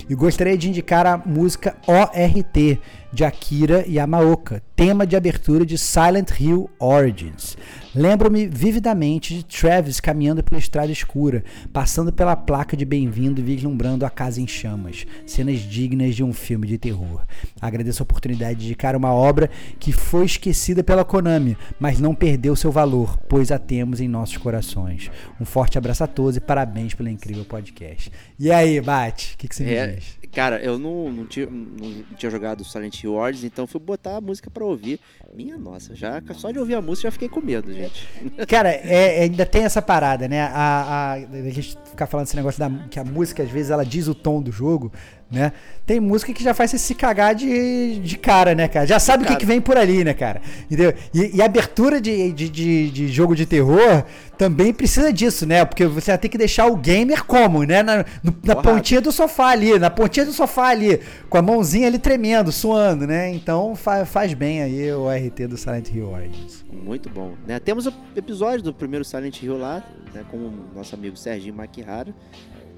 E 0.08 0.14
gostaria 0.16 0.58
de 0.58 0.68
indicar 0.68 1.06
a 1.06 1.16
música 1.16 1.76
ORT 1.86 2.80
de 3.12 3.24
Akira 3.24 3.84
Yamaoka, 3.88 4.60
tema 4.74 5.06
de 5.06 5.14
abertura 5.14 5.64
de 5.64 5.78
Silent 5.78 6.30
Hill 6.40 6.68
Origins. 6.80 7.56
Lembro-me 7.94 8.46
vividamente 8.46 9.34
de 9.34 9.44
Travis 9.44 10.00
caminhando 10.00 10.42
pela 10.42 10.58
estrada 10.58 10.90
escura, 10.90 11.44
passando 11.72 12.12
pela 12.12 12.34
placa 12.34 12.76
de 12.76 12.84
bem-vindo 12.84 13.40
e 13.40 13.44
vislumbrando 13.44 14.04
a 14.04 14.10
casa 14.10 14.40
em 14.40 14.46
chamas. 14.46 15.06
Cenas 15.26 15.59
dignas 15.60 16.14
de 16.14 16.24
um 16.24 16.32
filme 16.32 16.66
de 16.66 16.78
terror. 16.78 17.24
Agradeço 17.60 18.02
a 18.02 18.04
oportunidade 18.04 18.60
de 18.60 18.66
indicar 18.66 18.96
uma 18.96 19.12
obra 19.12 19.50
que 19.78 19.92
foi 19.92 20.24
esquecida 20.24 20.82
pela 20.82 21.04
Konami, 21.04 21.56
mas 21.78 21.98
não 21.98 22.14
perdeu 22.14 22.54
seu 22.56 22.70
valor, 22.70 23.18
pois 23.28 23.50
a 23.50 23.58
temos 23.58 24.00
em 24.00 24.08
nossos 24.08 24.36
corações. 24.36 25.10
Um 25.40 25.44
forte 25.44 25.78
abraço 25.78 26.04
a 26.04 26.06
todos 26.06 26.36
e 26.36 26.40
parabéns 26.40 26.94
pelo 26.94 27.08
incrível 27.08 27.44
podcast. 27.44 28.10
E 28.38 28.50
aí, 28.50 28.80
Bate, 28.80 29.34
o 29.34 29.38
que, 29.38 29.48
que 29.48 29.54
você 29.54 29.64
é, 29.64 29.86
me 29.86 29.96
diz? 29.96 30.20
Cara, 30.32 30.62
eu 30.62 30.78
não, 30.78 31.10
não, 31.10 31.26
tinha, 31.26 31.46
não 31.46 32.04
tinha 32.16 32.30
jogado 32.30 32.64
Silent 32.64 33.02
Hill 33.02 33.14
Origins, 33.14 33.44
então 33.44 33.66
fui 33.66 33.80
botar 33.80 34.16
a 34.16 34.20
música 34.20 34.48
pra 34.48 34.64
ouvir. 34.64 35.00
Minha 35.34 35.58
nossa, 35.58 35.94
já 35.94 36.22
só 36.34 36.52
de 36.52 36.58
ouvir 36.58 36.74
a 36.74 36.82
música 36.82 37.08
já 37.08 37.12
fiquei 37.12 37.28
com 37.28 37.40
medo, 37.40 37.72
gente. 37.72 38.08
Cara, 38.46 38.70
é, 38.70 39.18
é, 39.18 39.22
ainda 39.22 39.44
tem 39.44 39.64
essa 39.64 39.82
parada, 39.82 40.28
né? 40.28 40.42
A, 40.42 40.52
a, 40.54 41.12
a 41.14 41.50
gente 41.50 41.76
ficar 41.84 42.06
falando 42.06 42.26
esse 42.26 42.36
negócio 42.36 42.60
da 42.60 42.70
que 42.88 43.00
a 43.00 43.04
música, 43.04 43.42
às 43.42 43.50
vezes, 43.50 43.70
ela 43.70 43.84
diz 43.84 44.06
o 44.06 44.14
tom 44.14 44.40
do 44.40 44.52
jogo 44.52 44.92
né? 45.30 45.52
Tem 45.86 46.00
música 46.00 46.32
que 46.32 46.42
já 46.42 46.52
faz 46.52 46.70
você 46.70 46.78
se 46.78 46.94
cagar 46.94 47.34
de, 47.34 48.00
de 48.00 48.18
cara, 48.18 48.54
né, 48.54 48.66
cara? 48.68 48.86
Já 48.86 48.98
sabe 48.98 49.24
o 49.24 49.26
que, 49.26 49.36
que 49.36 49.46
vem 49.46 49.60
por 49.60 49.76
ali, 49.76 50.04
né, 50.04 50.12
cara? 50.12 50.40
Entendeu? 50.66 50.92
E, 51.14 51.36
e 51.36 51.42
abertura 51.42 52.00
de, 52.00 52.32
de, 52.32 52.48
de, 52.48 52.90
de, 52.90 53.08
jogo 53.08 53.34
de 53.34 53.46
terror 53.46 54.04
também 54.36 54.72
precisa 54.72 55.12
disso, 55.12 55.46
né? 55.46 55.64
Porque 55.64 55.86
você 55.86 56.10
vai 56.10 56.18
ter 56.18 56.28
que 56.28 56.38
deixar 56.38 56.66
o 56.66 56.76
gamer 56.76 57.24
como, 57.24 57.62
né? 57.64 57.82
Na, 57.82 58.04
no, 58.22 58.34
na 58.42 58.56
pontinha 58.56 59.00
do 59.00 59.12
sofá 59.12 59.48
ali, 59.48 59.78
na 59.78 59.90
pontinha 59.90 60.26
do 60.26 60.32
sofá 60.32 60.68
ali, 60.68 61.00
com 61.28 61.38
a 61.38 61.42
mãozinha 61.42 61.86
ali 61.86 61.98
tremendo, 61.98 62.50
suando, 62.50 63.06
né? 63.06 63.32
Então 63.32 63.74
fa, 63.76 64.04
faz 64.04 64.34
bem 64.34 64.62
aí 64.62 64.92
o 64.92 65.08
RT 65.08 65.46
do 65.46 65.56
Silent 65.56 65.90
Hill 65.90 66.08
Origins. 66.08 66.64
Muito 66.72 67.08
bom. 67.08 67.34
Né? 67.46 67.58
Temos 67.58 67.86
o 67.86 67.92
episódio 68.16 68.62
do 68.62 68.72
primeiro 68.72 69.04
Silent 69.04 69.42
Hill 69.42 69.58
lá, 69.58 69.84
né, 70.14 70.24
com 70.30 70.36
o 70.36 70.52
nosso 70.74 70.94
amigo 70.94 71.16
Serginho 71.16 71.54
Maquihara. 71.54 72.14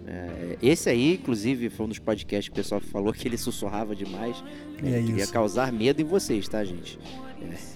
É, 0.06 0.58
esse 0.62 0.88
aí, 0.88 1.14
inclusive, 1.14 1.70
foi 1.70 1.86
um 1.86 1.88
dos 1.88 1.98
podcasts 1.98 2.48
que 2.48 2.52
o 2.52 2.56
pessoal 2.56 2.80
falou 2.80 3.12
que 3.12 3.26
ele 3.26 3.38
sussurrava 3.38 3.94
demais. 3.94 4.42
Né? 4.82 4.98
É 4.98 5.02
queria 5.02 5.26
causar 5.26 5.72
medo 5.72 6.00
em 6.00 6.04
vocês, 6.04 6.48
tá, 6.48 6.64
gente? 6.64 6.98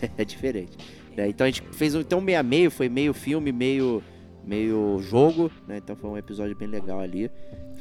É, 0.02 0.10
é 0.22 0.24
diferente. 0.24 0.76
É, 1.16 1.28
então 1.28 1.46
a 1.46 1.50
gente 1.50 1.62
fez 1.72 1.94
um, 1.94 2.00
então 2.00 2.20
meio 2.20 2.38
a 2.38 2.42
meio, 2.42 2.70
foi 2.70 2.88
meio 2.88 3.14
filme, 3.14 3.50
meio 3.52 4.02
meio 4.44 5.00
jogo, 5.00 5.50
né? 5.66 5.78
Então 5.78 5.96
foi 5.96 6.08
um 6.08 6.16
episódio 6.16 6.54
bem 6.54 6.68
legal 6.68 7.00
ali, 7.00 7.28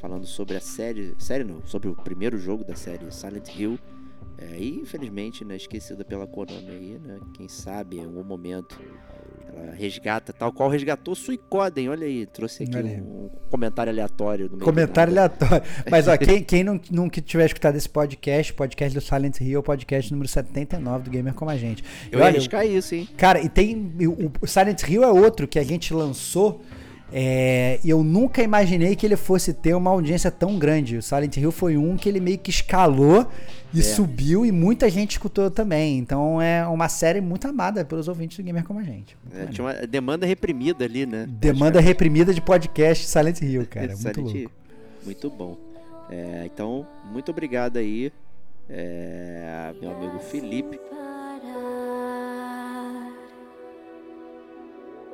falando 0.01 0.25
sobre 0.25 0.57
a 0.57 0.59
série, 0.59 1.13
série 1.19 1.43
não, 1.43 1.61
sobre 1.65 1.87
o 1.87 1.95
primeiro 1.95 2.39
jogo 2.39 2.63
da 2.63 2.75
série 2.75 3.11
Silent 3.11 3.49
Hill. 3.55 3.77
É, 4.37 4.57
e 4.57 4.79
infelizmente, 4.79 5.45
né, 5.45 5.55
esquecida 5.55 6.03
pela 6.03 6.25
Konami 6.25 6.69
aí, 6.69 6.99
né? 7.01 7.19
Quem 7.33 7.47
sabe 7.47 7.97
em 7.97 8.05
algum 8.05 8.23
momento 8.23 8.79
ela 9.47 9.73
resgata, 9.73 10.33
tal 10.33 10.51
qual 10.51 10.69
resgatou 10.69 11.15
Suicoden, 11.15 11.89
olha 11.89 12.05
aí, 12.05 12.25
trouxe 12.25 12.63
aqui 12.63 12.77
Olha 12.77 13.03
um, 13.03 13.29
comentário 13.49 13.91
aleatório 13.91 14.45
no 14.45 14.51
meio 14.51 14.59
do 14.59 14.65
Comentário 14.65 15.11
aleatório. 15.11 15.63
Mas, 15.89 16.07
ó, 16.07 16.15
quem, 16.17 16.43
quem 16.43 16.63
não, 16.63 16.79
nunca 16.91 17.21
tiver 17.21 17.45
escutado 17.45 17.75
esse 17.75 17.89
podcast, 17.89 18.53
podcast 18.53 18.97
do 18.97 19.01
Silent 19.01 19.39
Hill, 19.41 19.61
podcast 19.63 20.11
número 20.11 20.27
79 20.27 21.03
do 21.03 21.09
Gamer 21.09 21.33
Como 21.33 21.51
a 21.51 21.57
Gente. 21.57 21.83
Eu 22.11 22.19
E 22.19 22.21
ia 22.21 22.25
olha, 22.25 22.35
arriscar 22.35 22.65
isso, 22.65 22.95
hein? 22.95 23.07
Cara, 23.17 23.41
e 23.41 23.49
tem. 23.49 23.93
O, 24.01 24.31
o 24.41 24.47
Silent 24.47 24.81
Hill 24.83 25.03
é 25.03 25.11
outro 25.11 25.47
que 25.47 25.59
a 25.59 25.63
gente 25.63 25.93
lançou. 25.93 26.61
É, 27.14 27.80
e 27.84 27.89
eu 27.89 28.03
nunca 28.03 28.41
imaginei 28.41 28.95
que 28.95 29.06
ele 29.06 29.16
fosse 29.16 29.53
ter 29.53 29.74
uma 29.76 29.91
audiência 29.91 30.30
tão 30.32 30.58
grande. 30.58 30.97
O 30.97 31.01
Silent 31.01 31.38
Hill 31.38 31.51
foi 31.51 31.78
um 31.78 31.95
que 31.95 32.10
ele 32.10 32.20
meio 32.20 32.38
que 32.38 32.49
escalou 32.49 33.28
e 33.74 33.80
É. 33.80 33.84
subiu 33.84 34.45
e 34.45 34.51
muita 34.51 34.89
gente 34.89 35.12
escutou 35.12 35.49
também. 35.51 35.97
Então 35.97 36.41
é 36.41 36.66
uma 36.68 36.89
série 36.89 37.22
muito 37.22 37.47
amada 37.47 37.86
pelos 37.86 38.08
ouvintes 38.08 38.38
do 38.38 38.43
Gamer 38.43 38.64
Como 38.64 38.80
a 38.80 38.84
Gente. 38.84 39.16
É, 39.34 39.45
tinha 39.45 39.66
uma 39.66 39.74
demanda 39.88 40.26
reprimida 40.26 40.84
ali, 40.86 41.06
né? 41.06 41.26
Demanda 41.30 41.80
reprimida 41.80 42.34
de 42.34 42.41
podcast 42.41 43.06
Silent 43.06 43.39
Hill, 43.41 43.66
cara. 43.68 43.88
Muito 43.95 43.99
Silent 44.01 44.18
louco. 44.18 44.38
Hill. 44.38 44.49
Muito 45.06 45.30
bom. 45.30 45.58
É, 46.10 46.43
então, 46.45 46.86
muito 47.12 47.32
obrigado 47.32 47.78
aí, 47.78 48.12
é, 48.70 49.74
meu 49.82 49.91
amigo 49.91 50.20
Felipe. 50.20 50.80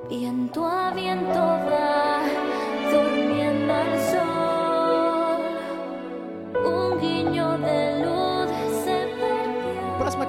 Viento 0.10 0.66
a 0.66 0.92
viento 0.92 1.34
va 1.34 2.24
durmiendo 2.92 3.74
sol. 4.12 5.42
Un 6.66 7.00
guiño 7.00 7.58
de 7.60 8.04
luz 8.04 8.50
se 8.84 9.08
perdió. 9.18 9.98
Próxima 9.98 10.26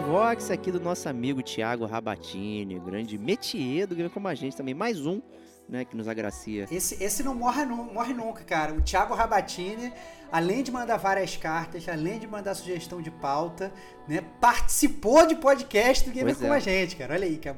Vox 0.00 0.50
aqui 0.50 0.70
do 0.70 0.80
nosso 0.80 1.08
amigo 1.08 1.42
Thiago 1.42 1.86
Rabatini, 1.86 2.78
grande 2.78 3.16
métier 3.16 3.86
do 3.86 3.94
Game 3.94 4.10
Como 4.10 4.28
a 4.28 4.34
Gente 4.34 4.56
também. 4.56 4.74
Mais 4.74 5.06
um, 5.06 5.20
né, 5.68 5.84
que 5.84 5.96
nos 5.96 6.08
agracia. 6.08 6.66
Esse, 6.70 7.02
esse 7.02 7.22
não 7.22 7.34
morre, 7.34 7.64
morre 7.64 8.12
nunca, 8.12 8.44
cara. 8.44 8.74
O 8.74 8.82
Thiago 8.82 9.14
Rabatini, 9.14 9.92
além 10.30 10.62
de 10.62 10.70
mandar 10.70 10.96
várias 10.96 11.36
cartas, 11.36 11.88
além 11.88 12.18
de 12.18 12.26
mandar 12.26 12.54
sugestão 12.54 13.00
de 13.00 13.10
pauta, 13.10 13.72
né, 14.06 14.22
participou 14.40 15.26
de 15.26 15.36
podcast 15.36 16.04
do 16.04 16.12
Gamer 16.12 16.34
Pois 16.34 16.38
Como 16.38 16.52
é. 16.52 16.56
a 16.56 16.60
Gente, 16.60 16.96
cara. 16.96 17.14
Olha 17.14 17.24
aí, 17.24 17.38
que 17.38 17.48
a 17.48 17.54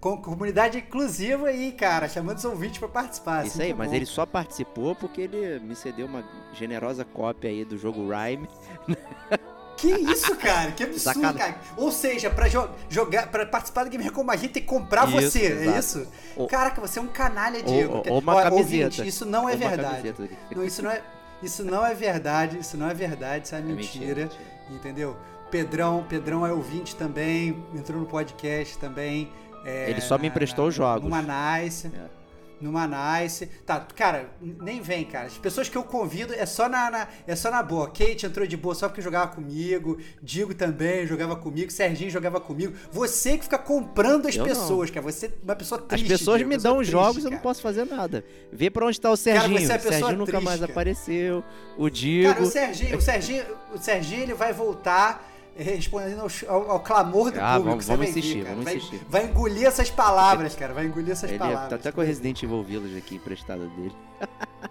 com 0.00 0.20
comunidade 0.20 0.78
inclusiva 0.78 1.48
aí, 1.48 1.72
cara, 1.72 2.08
chamando 2.08 2.36
os 2.38 2.44
ouvintes 2.44 2.78
pra 2.78 2.88
participar. 2.88 3.46
Isso 3.46 3.54
assim 3.56 3.64
aí, 3.64 3.70
é 3.70 3.74
mas 3.74 3.88
bom. 3.88 3.96
ele 3.96 4.06
só 4.06 4.26
participou 4.26 4.94
porque 4.94 5.22
ele 5.22 5.58
me 5.60 5.74
cedeu 5.74 6.06
uma 6.06 6.24
generosa 6.52 7.04
cópia 7.04 7.50
aí 7.50 7.64
do 7.64 7.76
jogo 7.76 8.06
Rhyme. 8.08 8.48
Que 9.76 9.88
isso, 9.88 10.34
cara? 10.36 10.72
Que 10.72 10.82
absurdo, 10.84 11.00
Sacana- 11.02 11.34
cara. 11.34 11.56
Ou 11.76 11.92
seja, 11.92 12.30
pra 12.30 12.48
jo- 12.48 12.68
jogar, 12.88 13.28
para 13.28 13.44
participar 13.44 13.84
do 13.84 13.90
Gamer 13.90 14.10
Como 14.10 14.30
a 14.30 14.36
Gente 14.36 14.52
tem 14.52 14.62
que 14.62 14.68
comprar 14.68 15.06
Isso, 15.08 15.20
você, 15.30 15.40
é 15.46 15.50
exato. 15.62 15.78
isso? 15.78 16.06
Ou- 16.36 16.46
Caraca, 16.48 16.80
você 16.80 16.98
é 16.98 17.02
um 17.02 17.06
canalha, 17.06 17.62
Diego. 17.62 17.92
ou- 18.06 18.12
ou 18.14 18.18
uma 18.20 18.34
Ó, 18.36 18.42
camiseta. 18.42 18.84
ouvinte, 18.84 19.06
isso 19.06 19.24
não 19.26 19.48
é 19.48 19.52
Ou 19.52 19.58
uma 19.58 19.68
verdade. 19.68 20.14
Não, 20.54 20.64
isso 20.64 20.82
não 20.82 20.90
é, 20.90 21.02
isso 21.42 21.62
não 21.64 21.86
é 21.86 21.94
verdade, 21.94 22.58
isso 22.58 22.76
não 22.76 22.88
é 22.88 22.94
verdade, 22.94 23.44
isso 23.46 23.54
é 23.54 23.58
É 23.58 23.62
mentira, 23.62 24.04
mentira, 24.24 24.30
entendeu? 24.70 25.16
Pedrão, 25.50 26.04
Pedrão 26.08 26.44
é 26.46 26.52
ouvinte 26.52 26.96
também, 26.96 27.62
entrou 27.74 28.00
no 28.00 28.06
podcast 28.06 28.76
também. 28.78 29.30
é, 29.64 29.90
Ele 29.90 30.00
só 30.00 30.16
me 30.16 30.28
emprestou 30.28 30.64
na- 30.64 30.68
os 30.70 30.74
jogos. 30.74 31.02
Numa 31.10 31.22
Nice. 31.22 31.88
É. 31.88 32.15
Numa 32.60 32.86
Nice. 32.86 33.46
Tá, 33.66 33.80
cara, 33.94 34.30
nem 34.40 34.80
vem, 34.80 35.04
cara. 35.04 35.26
As 35.26 35.36
pessoas 35.36 35.68
que 35.68 35.76
eu 35.76 35.82
convido 35.84 36.32
é 36.32 36.46
só 36.46 36.68
na, 36.68 36.90
na- 36.90 37.08
é 37.26 37.36
só 37.36 37.50
na 37.50 37.62
boa. 37.62 37.86
Kate 37.88 38.24
entrou 38.24 38.46
de 38.46 38.56
boa 38.56 38.74
só 38.74 38.88
porque 38.88 39.02
jogava 39.02 39.28
comigo. 39.34 39.98
Digo 40.22 40.54
também 40.54 41.06
jogava 41.06 41.36
comigo. 41.36 41.70
Serginho 41.70 42.10
jogava 42.10 42.40
comigo. 42.40 42.74
Você 42.90 43.36
que 43.36 43.44
fica 43.44 43.58
comprando 43.58 44.26
as 44.26 44.36
Eu 44.36 44.40
não. 44.46 44.48
pessoas, 44.48 44.90
cara. 44.90 45.02
Você 45.02 45.26
é 45.26 45.30
uma 45.44 45.54
pessoa 45.54 45.80
As 45.82 45.86
triste. 45.86 46.08
pessoas 46.08 46.38
Diego, 46.38 46.48
me 46.50 46.56
dão 46.56 46.74
os 46.74 46.86
triste, 46.86 46.92
jogos 46.92 47.16
e 47.16 47.20
eu 47.20 47.24
não 47.24 47.30
cara. 47.32 47.42
posso 47.42 47.60
fazer 47.60 47.84
nada. 47.84 48.24
Vê 48.52 48.70
pra 48.70 48.86
onde 48.86 49.00
tá 49.00 49.10
o 49.10 49.16
Serginho. 49.16 49.58
você 49.60 49.72
é 49.72 49.76
o 49.76 49.80
Serginho 49.80 49.90
pessoa 49.92 50.12
nunca 50.12 50.32
triste, 50.32 50.44
mais 50.44 50.60
cara. 50.60 50.72
apareceu. 50.72 51.44
O 51.76 51.90
Digo. 51.90 52.28
Cara, 52.32 52.42
o 52.42 52.46
Serginho, 52.46 52.96
o 52.96 53.00
Serginho, 53.02 53.44
o 53.74 53.78
Serginho 53.78 54.22
ele 54.22 54.34
vai 54.34 54.52
voltar 54.54 55.30
respondendo 55.56 56.20
ao, 56.20 56.28
ao- 56.54 56.70
ao 56.72 56.80
clamor 56.80 57.30
do 57.30 57.40
Ah, 57.40 57.52
público. 57.56 57.68
vamos- 57.70 57.86
vamos 57.86 58.08
insistir, 58.08 58.42
vamos 58.44 58.64
vai, 58.64 58.76
insistir. 58.76 59.00
Vai 59.08 59.24
engolir 59.26 59.64
essas 59.66 59.90
palavras, 59.90 60.54
cara. 60.54 60.72
Vai 60.74 60.86
engolir 60.86 61.10
essas 61.12 61.30
Ele 61.30 61.38
palavras. 61.38 61.68
tá 61.70 61.76
até 61.76 61.92
com 61.92 62.00
o 62.00 62.04
Resident 62.04 62.42
Evil 62.42 62.62
Village 62.62 62.96
aqui 62.98 63.16
emprestado 63.16 63.66
dele. 63.70 63.94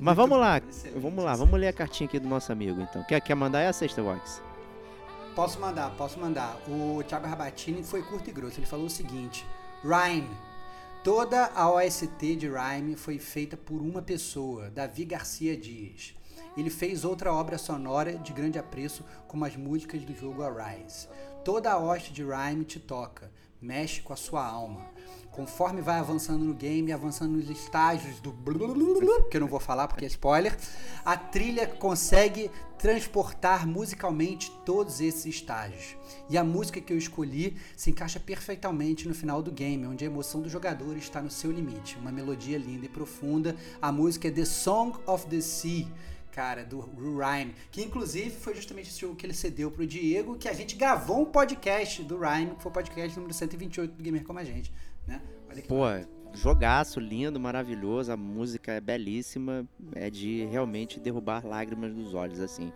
Mas 0.00 0.16
vamos 0.16 0.38
lá, 0.38 0.58
excelente, 0.58 0.98
vamos 1.00 1.24
lá, 1.24 1.30
excelente. 1.32 1.38
vamos 1.38 1.60
ler 1.60 1.68
a 1.68 1.72
cartinha 1.72 2.06
aqui 2.06 2.18
do 2.18 2.28
nosso 2.28 2.52
amigo 2.52 2.80
então. 2.80 3.02
Quer, 3.04 3.20
quer 3.20 3.34
mandar 3.34 3.60
é 3.62 3.68
a 3.68 3.72
sexta, 3.72 4.02
Vox? 4.02 4.42
Posso 5.34 5.58
mandar, 5.60 5.90
posso 5.96 6.18
mandar. 6.18 6.58
O 6.68 7.02
Thiago 7.04 7.26
Rabatini 7.26 7.82
foi 7.82 8.02
curto 8.02 8.28
e 8.28 8.32
grosso. 8.32 8.58
Ele 8.58 8.66
falou 8.66 8.86
o 8.86 8.90
seguinte: 8.90 9.46
Rhyme. 9.82 10.28
Toda 11.04 11.50
a 11.54 11.70
OST 11.70 12.36
de 12.36 12.48
Rhyme 12.48 12.96
foi 12.96 13.18
feita 13.18 13.56
por 13.56 13.80
uma 13.80 14.02
pessoa, 14.02 14.68
Davi 14.68 15.04
Garcia 15.04 15.56
Dias. 15.56 16.12
Ele 16.58 16.70
fez 16.70 17.04
outra 17.04 17.32
obra 17.32 17.56
sonora 17.56 18.18
de 18.18 18.32
grande 18.32 18.58
apreço, 18.58 19.04
como 19.28 19.44
as 19.44 19.54
músicas 19.54 20.02
do 20.02 20.12
jogo 20.12 20.42
Arise. 20.42 21.06
Toda 21.44 21.70
a 21.70 21.78
hoste 21.78 22.12
de 22.12 22.24
Rhyme 22.24 22.64
te 22.64 22.80
toca, 22.80 23.30
mexe 23.62 24.00
com 24.02 24.12
a 24.12 24.16
sua 24.16 24.44
alma. 24.44 24.84
Conforme 25.30 25.80
vai 25.80 26.00
avançando 26.00 26.44
no 26.44 26.52
game, 26.52 26.90
avançando 26.90 27.36
nos 27.36 27.48
estágios 27.48 28.18
do 28.18 28.32
que 29.30 29.36
eu 29.36 29.40
não 29.40 29.46
vou 29.46 29.60
falar 29.60 29.86
porque 29.86 30.04
é 30.04 30.08
spoiler, 30.08 30.58
a 31.04 31.16
trilha 31.16 31.64
consegue 31.64 32.50
transportar 32.76 33.64
musicalmente 33.64 34.50
todos 34.66 35.00
esses 35.00 35.26
estágios. 35.26 35.96
E 36.28 36.36
a 36.36 36.42
música 36.42 36.80
que 36.80 36.92
eu 36.92 36.98
escolhi 36.98 37.56
se 37.76 37.90
encaixa 37.90 38.18
perfeitamente 38.18 39.06
no 39.06 39.14
final 39.14 39.40
do 39.40 39.52
game, 39.52 39.86
onde 39.86 40.04
a 40.04 40.08
emoção 40.08 40.42
do 40.42 40.48
jogador 40.48 40.96
está 40.96 41.22
no 41.22 41.30
seu 41.30 41.52
limite. 41.52 41.96
Uma 41.98 42.10
melodia 42.10 42.58
linda 42.58 42.86
e 42.86 42.88
profunda. 42.88 43.54
A 43.80 43.92
música 43.92 44.26
é 44.26 44.30
The 44.32 44.44
Song 44.44 44.98
of 45.06 45.26
the 45.26 45.40
Sea, 45.40 45.86
cara, 46.38 46.64
do 46.64 46.78
Rhyme, 46.80 47.52
que 47.68 47.82
inclusive 47.82 48.30
foi 48.30 48.54
justamente 48.54 48.90
esse 48.90 49.00
jogo 49.00 49.16
que 49.16 49.26
ele 49.26 49.34
cedeu 49.34 49.72
pro 49.72 49.84
Diego, 49.84 50.38
que 50.38 50.48
a 50.48 50.52
gente 50.52 50.76
gravou 50.76 51.22
um 51.22 51.24
podcast 51.24 52.00
do 52.04 52.16
Rhyme, 52.16 52.54
que 52.54 52.62
foi 52.62 52.70
o 52.70 52.72
podcast 52.72 53.16
número 53.16 53.34
128 53.34 53.92
do 53.96 54.00
Gamer 54.00 54.22
Como 54.22 54.38
a 54.38 54.44
Gente, 54.44 54.72
né? 55.04 55.20
Olha 55.50 55.60
que 55.60 55.66
Pô, 55.66 55.82
jogaço, 56.32 57.00
lindo, 57.00 57.40
maravilhoso, 57.40 58.12
a 58.12 58.16
música 58.16 58.70
é 58.70 58.80
belíssima, 58.80 59.66
é 59.96 60.08
de 60.08 60.44
realmente 60.44 61.00
derrubar 61.00 61.44
lágrimas 61.44 61.92
dos 61.92 62.14
olhos, 62.14 62.38
assim. 62.38 62.72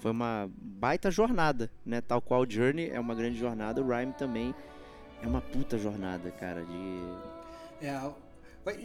Foi 0.00 0.10
uma 0.10 0.50
baita 0.60 1.08
jornada, 1.08 1.70
né? 1.84 2.00
Tal 2.00 2.20
qual 2.20 2.40
o 2.40 2.50
Journey 2.50 2.90
é 2.90 2.98
uma 2.98 3.14
grande 3.14 3.38
jornada, 3.38 3.80
o 3.80 3.86
Rhyme 3.86 4.14
também 4.14 4.52
é 5.22 5.28
uma 5.28 5.40
puta 5.40 5.78
jornada, 5.78 6.28
cara, 6.32 6.64
de... 6.64 7.86
É, 7.86 8.10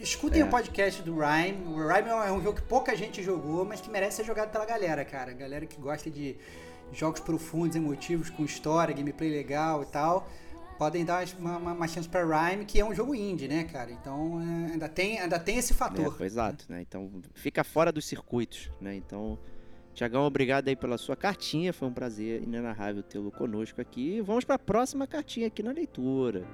escutem 0.00 0.42
É. 0.42 0.44
o 0.44 0.48
podcast 0.48 1.02
do 1.02 1.14
Rhyme. 1.18 1.64
O 1.66 1.76
Rhyme 1.88 2.08
é 2.08 2.14
um- 2.14 2.22
é 2.22 2.32
um 2.32 2.42
jogo 2.42 2.56
que 2.60 2.66
pouca 2.66 2.94
gente 2.96 3.22
jogou, 3.22 3.64
mas 3.64 3.80
que 3.80 3.90
merece 3.90 4.18
ser 4.18 4.24
jogado 4.24 4.50
pela 4.50 4.64
galera, 4.64 5.04
cara. 5.04 5.32
Galera 5.32 5.66
que 5.66 5.80
gosta 5.80 6.10
de 6.10 6.36
jogos 6.92 7.20
profundos, 7.20 7.74
emotivos, 7.76 8.30
com 8.30 8.44
história, 8.44 8.94
gameplay 8.94 9.30
legal 9.30 9.82
e 9.82 9.86
tal. 9.86 10.28
Podem 10.78 11.04
dar 11.04 11.24
uma, 11.38 11.58
uma, 11.58 11.72
uma 11.72 11.88
chance 11.88 12.08
pra 12.08 12.24
Rhyme, 12.24 12.64
que 12.64 12.80
é 12.80 12.84
um 12.84 12.94
jogo 12.94 13.14
indie, 13.14 13.46
né, 13.46 13.64
cara? 13.64 13.90
Então 13.92 14.40
é, 14.40 14.72
ainda, 14.72 14.88
tem, 14.88 15.20
ainda 15.20 15.38
tem 15.38 15.56
esse 15.58 15.72
É, 15.72 15.76
fator. 15.76 16.16
foi 16.16 16.26
exato, 16.26 16.64
né? 16.68 16.80
Então 16.82 17.10
fica 17.34 17.62
fora 17.62 17.92
dos 17.92 18.04
circuitos, 18.04 18.70
né? 18.80 18.94
Então, 18.96 19.38
Tiagão, 19.94 20.22
obrigado 20.24 20.68
aí 20.68 20.74
pela 20.76 20.96
sua 20.98 21.14
cartinha. 21.14 21.72
Foi 21.72 21.86
um 21.86 21.92
prazer 21.92 22.42
inenarrável 22.42 23.02
tê-lo 23.02 23.30
conosco 23.30 23.80
aqui. 23.80 24.20
Vamos 24.22 24.44
para 24.44 24.56
a 24.56 24.58
próxima 24.58 25.06
cartinha 25.06 25.46
aqui 25.48 25.62
na 25.62 25.70
leitura. 25.70 26.46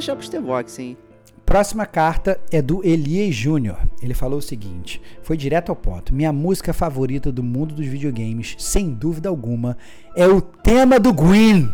Deixar 0.00 0.16
pro 0.16 0.24
Stevox, 0.24 0.78
hein? 0.78 0.96
Próxima 1.44 1.84
carta 1.84 2.40
é 2.50 2.62
do 2.62 2.84
Elias 2.86 3.34
Júnior. 3.34 3.78
Ele 4.02 4.14
falou 4.14 4.38
o 4.38 4.42
seguinte: 4.42 5.00
foi 5.22 5.36
direto 5.36 5.68
ao 5.68 5.76
ponto. 5.76 6.14
Minha 6.14 6.32
música 6.32 6.72
favorita 6.72 7.30
do 7.30 7.42
mundo 7.42 7.74
dos 7.74 7.86
videogames, 7.86 8.54
sem 8.58 8.90
dúvida 8.90 9.28
alguma, 9.28 9.76
é 10.16 10.26
o 10.26 10.40
tema 10.40 10.98
do 10.98 11.12
Gwyn, 11.12 11.70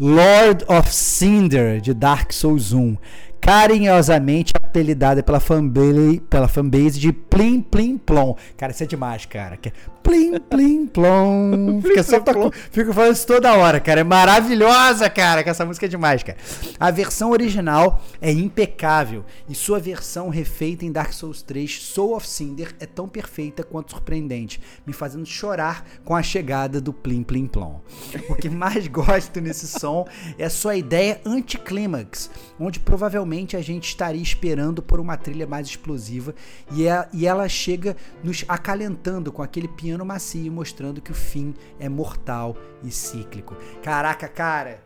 Lord 0.00 0.64
of 0.68 0.94
Cinder, 0.94 1.80
de 1.80 1.92
Dark 1.92 2.32
Souls 2.32 2.72
1. 2.72 2.96
Carinhosamente 3.40 4.52
apelidada 4.62 5.22
pela 5.22 5.40
fanbase, 5.40 6.20
pela 6.28 6.48
fanbase 6.48 6.98
de 6.98 7.12
Plim 7.12 7.60
Plim 7.60 7.98
Plom. 7.98 8.36
Cara, 8.56 8.72
isso 8.72 8.82
é 8.82 8.86
demais, 8.86 9.24
cara. 9.26 9.56
Que 9.56 9.68
é 9.70 9.72
Plim 10.02 10.38
Plim 10.38 10.86
Plom. 10.86 11.80
Fica 11.82 12.04
toco- 12.22 12.52
Fico 12.70 12.92
falando 12.92 13.12
isso 13.14 13.26
toda 13.26 13.54
hora, 13.56 13.80
cara. 13.80 14.00
É 14.00 14.04
maravilhosa, 14.04 15.08
cara, 15.10 15.42
que 15.42 15.50
essa 15.50 15.64
música 15.64 15.86
é 15.86 15.88
demais, 15.88 16.22
cara. 16.22 16.38
A 16.78 16.90
versão 16.90 17.30
original 17.30 18.02
é 18.20 18.30
impecável 18.32 19.24
e 19.48 19.54
sua 19.54 19.78
versão 19.78 20.28
refeita 20.28 20.84
em 20.84 20.92
Dark 20.92 21.12
Souls 21.12 21.42
3, 21.42 21.70
Soul 21.82 22.16
of 22.16 22.26
Cinder, 22.26 22.74
é 22.80 22.86
tão 22.86 23.08
perfeita 23.08 23.62
quanto 23.62 23.90
surpreendente, 23.92 24.60
me 24.86 24.92
fazendo 24.92 25.24
chorar 25.26 25.84
com 26.04 26.14
a 26.14 26.22
chegada 26.22 26.80
do 26.80 26.92
Plim 26.92 27.22
Plim 27.22 27.46
Plom. 27.46 27.80
O 28.28 28.34
que 28.34 28.48
mais 28.48 28.86
gosto 28.88 29.40
nesse 29.40 29.66
som 29.66 30.06
é 30.38 30.48
sua 30.48 30.76
ideia 30.76 31.20
anticlímax, 31.24 32.30
onde 32.58 32.80
provavelmente 32.80 33.27
a 33.56 33.60
gente 33.60 33.88
estaria 33.88 34.22
esperando 34.22 34.82
por 34.82 34.98
uma 35.00 35.16
trilha 35.16 35.46
mais 35.46 35.66
explosiva 35.66 36.34
e, 36.72 36.86
é- 36.88 37.08
e 37.12 37.26
ela 37.26 37.48
chega 37.48 37.96
nos 38.24 38.44
acalentando 38.48 39.30
com 39.32 39.42
aquele 39.42 39.68
piano 39.68 40.04
macio, 40.04 40.50
mostrando 40.50 41.00
que 41.00 41.10
o 41.10 41.14
fim 41.14 41.54
é 41.78 41.88
mortal 41.88 42.56
e 42.82 42.90
cíclico. 42.90 43.56
Caraca, 43.82 44.26
cara, 44.28 44.82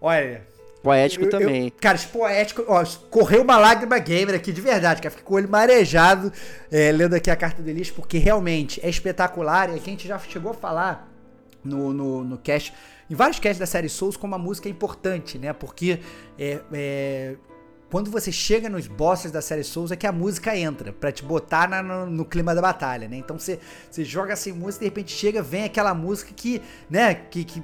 olha. 0.00 0.46
Poético 0.82 1.24
eu- 1.24 1.30
eu- 1.30 1.38
também. 1.40 1.70
cara, 1.80 1.96
esse 1.96 2.06
poético, 2.06 2.64
ó, 2.68 2.84
correu 3.10 3.42
uma 3.42 3.58
lágrima 3.58 3.98
gamer 3.98 4.36
aqui 4.36 4.52
de 4.52 4.60
verdade, 4.60 5.00
cara. 5.02 5.10
Fiquei 5.10 5.24
com 5.24 5.34
o 5.34 5.36
olho 5.36 5.48
marejado 5.48 6.32
é, 6.70 6.92
lendo 6.92 7.14
aqui 7.14 7.28
a 7.30 7.34
carta 7.34 7.60
do 7.60 7.68
Elias, 7.68 7.90
porque 7.90 8.18
realmente 8.18 8.80
é 8.84 8.88
espetacular 8.88 9.68
e 9.70 9.74
a 9.74 9.78
gente 9.78 10.06
já 10.06 10.16
chegou 10.18 10.52
a 10.52 10.54
falar 10.54 11.12
no, 11.64 11.92
no, 11.92 12.22
no 12.22 12.38
cast, 12.38 12.72
em 13.10 13.14
vários 13.16 13.40
casts 13.40 13.58
da 13.58 13.66
série 13.66 13.88
Souls, 13.88 14.16
como 14.16 14.36
a 14.36 14.38
música 14.38 14.68
é 14.68 14.70
importante, 14.70 15.38
né? 15.38 15.52
Porque 15.52 15.98
é, 16.38 16.60
é, 16.72 17.34
quando 17.90 18.10
você 18.10 18.32
chega 18.32 18.68
nos 18.68 18.86
bosses 18.86 19.30
da 19.30 19.40
série 19.40 19.62
Souls 19.62 19.92
é 19.92 19.96
que 19.96 20.06
a 20.06 20.12
música 20.12 20.56
entra, 20.56 20.92
pra 20.92 21.12
te 21.12 21.22
botar 21.22 21.68
na- 21.68 21.82
no, 21.82 22.06
no 22.06 22.24
clima 22.24 22.54
da 22.54 22.60
batalha, 22.60 23.08
né? 23.08 23.16
Então 23.16 23.38
você, 23.38 23.58
joga 24.04 24.34
sem 24.34 24.52
música 24.52 24.84
e 24.84 24.88
de 24.88 24.94
repente 24.94 25.12
chega, 25.12 25.42
vem 25.42 25.64
aquela 25.64 25.94
música 25.94 26.32
que, 26.34 26.60
né, 26.90 27.14
que, 27.14 27.44
que 27.44 27.62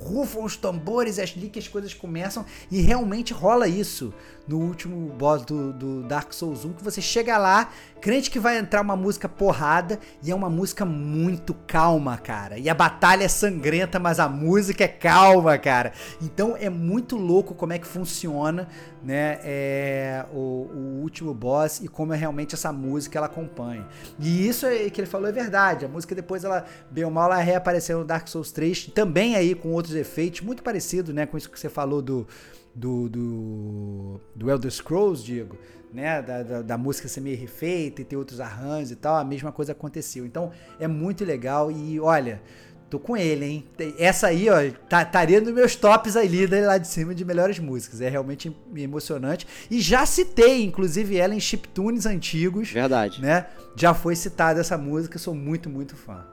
rufam 0.00 0.44
os 0.44 0.56
tambores, 0.56 1.18
ali 1.18 1.48
que 1.48 1.58
as 1.58 1.68
coisas 1.68 1.94
começam 1.94 2.44
e 2.70 2.80
realmente 2.80 3.32
rola 3.32 3.66
isso 3.68 4.12
no 4.46 4.58
último 4.58 5.10
boss 5.14 5.44
do, 5.44 5.72
do 5.72 6.02
Dark 6.02 6.32
Souls 6.32 6.64
1, 6.64 6.74
que 6.74 6.84
você 6.84 7.00
chega 7.00 7.38
lá, 7.38 7.70
crente 8.00 8.30
que 8.30 8.38
vai 8.38 8.58
entrar 8.58 8.82
uma 8.82 8.96
música 8.96 9.28
porrada 9.28 9.98
e 10.22 10.30
é 10.30 10.34
uma 10.34 10.50
música 10.50 10.84
muito 10.84 11.54
calma, 11.66 12.18
cara. 12.18 12.58
E 12.58 12.68
a 12.68 12.74
batalha 12.74 13.24
é 13.24 13.28
sangrenta, 13.28 13.98
mas 13.98 14.20
a 14.20 14.28
música 14.28 14.84
é 14.84 14.88
calma, 14.88 15.56
cara. 15.56 15.92
Então 16.20 16.54
é 16.58 16.68
muito 16.68 17.16
louco 17.16 17.54
como 17.54 17.72
é 17.72 17.78
que 17.78 17.86
funciona, 17.86 18.68
né, 19.02 19.38
é, 19.42 20.24
o, 20.32 20.38
o 20.38 21.00
último 21.02 21.32
boss 21.32 21.80
e 21.80 21.88
como 21.88 22.12
é 22.12 22.16
realmente 22.16 22.54
essa 22.54 22.72
música 22.72 23.18
ela 23.18 23.26
acompanha. 23.26 23.86
E 24.18 24.46
isso 24.46 24.66
é, 24.66 24.90
que 24.90 25.00
ele 25.00 25.08
falou 25.08 25.28
é 25.28 25.32
verdade. 25.32 25.86
A 25.86 25.88
música 25.88 26.14
depois 26.14 26.44
ela, 26.44 26.64
bem 26.90 27.04
ou 27.04 27.10
mal, 27.10 27.26
ela 27.26 27.40
reapareceu 27.40 27.98
no 27.98 28.04
Dark 28.04 28.28
Souls 28.28 28.52
3, 28.52 28.88
também 28.94 29.36
aí 29.36 29.54
com 29.54 29.70
outros 29.72 29.94
efeitos, 29.94 30.42
muito 30.42 30.62
parecido, 30.62 31.14
né, 31.14 31.24
com 31.24 31.38
isso 31.38 31.50
que 31.50 31.58
você 31.58 31.70
falou 31.70 32.02
do 32.02 32.26
do, 32.74 33.08
do, 33.08 34.20
do 34.34 34.50
Elder 34.50 34.70
Scrolls, 34.70 35.24
digo, 35.24 35.56
né? 35.92 36.20
Da, 36.22 36.42
da, 36.42 36.62
da 36.62 36.78
música 36.78 37.08
ser 37.08 37.20
meio 37.20 37.38
refeita 37.38 38.02
e 38.02 38.04
ter 38.04 38.16
outros 38.16 38.40
arranjos 38.40 38.90
e 38.90 38.96
tal, 38.96 39.16
a 39.16 39.24
mesma 39.24 39.52
coisa 39.52 39.72
aconteceu. 39.72 40.26
Então 40.26 40.50
é 40.78 40.88
muito 40.88 41.24
legal 41.24 41.70
e 41.70 42.00
olha, 42.00 42.42
tô 42.90 42.98
com 42.98 43.16
ele, 43.16 43.44
hein? 43.44 43.64
Essa 43.98 44.28
aí, 44.28 44.48
ó, 44.48 44.56
tá- 44.88 45.02
estaria 45.02 45.40
nos 45.40 45.52
meus 45.52 45.74
tops 45.76 46.16
ali 46.16 46.46
da- 46.46 46.60
lá 46.66 46.78
de 46.78 46.86
cima 46.88 47.14
de 47.14 47.24
melhores 47.24 47.58
músicas. 47.58 48.00
É 48.00 48.08
realmente 48.08 48.54
emocionante. 48.76 49.46
E 49.70 49.80
já 49.80 50.04
citei, 50.06 50.64
inclusive, 50.64 51.16
ela 51.16 51.34
em 51.34 51.40
chiptunes 51.40 52.06
antigos, 52.06 52.70
Verdade. 52.70 53.20
né? 53.20 53.46
Já 53.76 53.94
foi 53.94 54.14
citada 54.16 54.60
essa 54.60 54.76
música, 54.78 55.18
sou 55.18 55.34
muito, 55.34 55.68
muito 55.70 55.96
fã. 55.96 56.24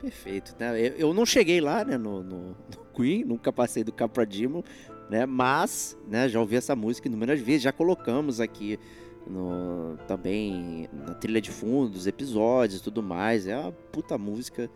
Perfeito, 0.00 0.54
né? 0.58 0.78
Eu, 0.98 1.14
não 1.14 1.24
cheguei 1.24 1.62
lá, 1.62 1.82
né, 1.82 1.96
no, 1.96 2.22
no, 2.22 2.48
no 2.48 2.84
Queen, 2.94 3.24
nunca 3.24 3.50
passei 3.50 3.82
do 3.82 3.90
Capra 3.90 4.26
Demon, 4.26 4.62
né? 5.08 5.26
Mas, 5.26 5.96
né, 6.08 6.28
já 6.28 6.40
ouvi 6.40 6.56
essa 6.56 6.74
música 6.74 7.08
inúmeras 7.08 7.40
vezes, 7.40 7.62
já 7.62 7.72
colocamos 7.72 8.40
aqui 8.40 8.78
no, 9.26 9.96
também 10.06 10.88
na 10.92 11.14
trilha 11.14 11.40
de 11.40 11.50
fundo 11.50 11.90
dos 11.90 12.06
episódios 12.06 12.80
e 12.80 12.82
tudo 12.82 13.02
mais. 13.02 13.46
É 13.46 13.56
uma 13.56 13.72
puta 13.72 14.16
música, 14.18 14.70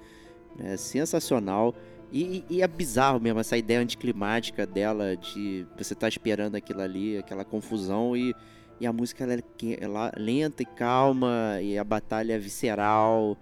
né, 0.57 0.77
sensacional. 0.77 1.75
E, 2.11 2.45
e 2.49 2.63
é 2.63 2.69
bizarro 2.69 3.21
mesmo 3.21 3.41
essa 3.41 3.57
ideia 3.57 3.81
anticlimática 3.81 4.67
dela 4.67 5.15
de 5.17 5.67
você 5.77 5.93
estar 5.93 6.09
esperando 6.09 6.55
aquilo 6.55 6.81
ali, 6.81 7.19
aquela 7.19 7.45
confusão 7.45 8.17
e, 8.17 8.35
e 8.81 8.87
a 8.87 8.93
música 8.93 9.25
ela 9.25 9.35
é 9.35 9.43
ela 9.79 10.13
é 10.15 10.19
lenta 10.19 10.63
e 10.63 10.67
calma 10.67 11.59
e 11.61 11.77
a 11.77 11.85
batalha 11.85 12.33
é 12.33 12.39
visceral 12.39 13.37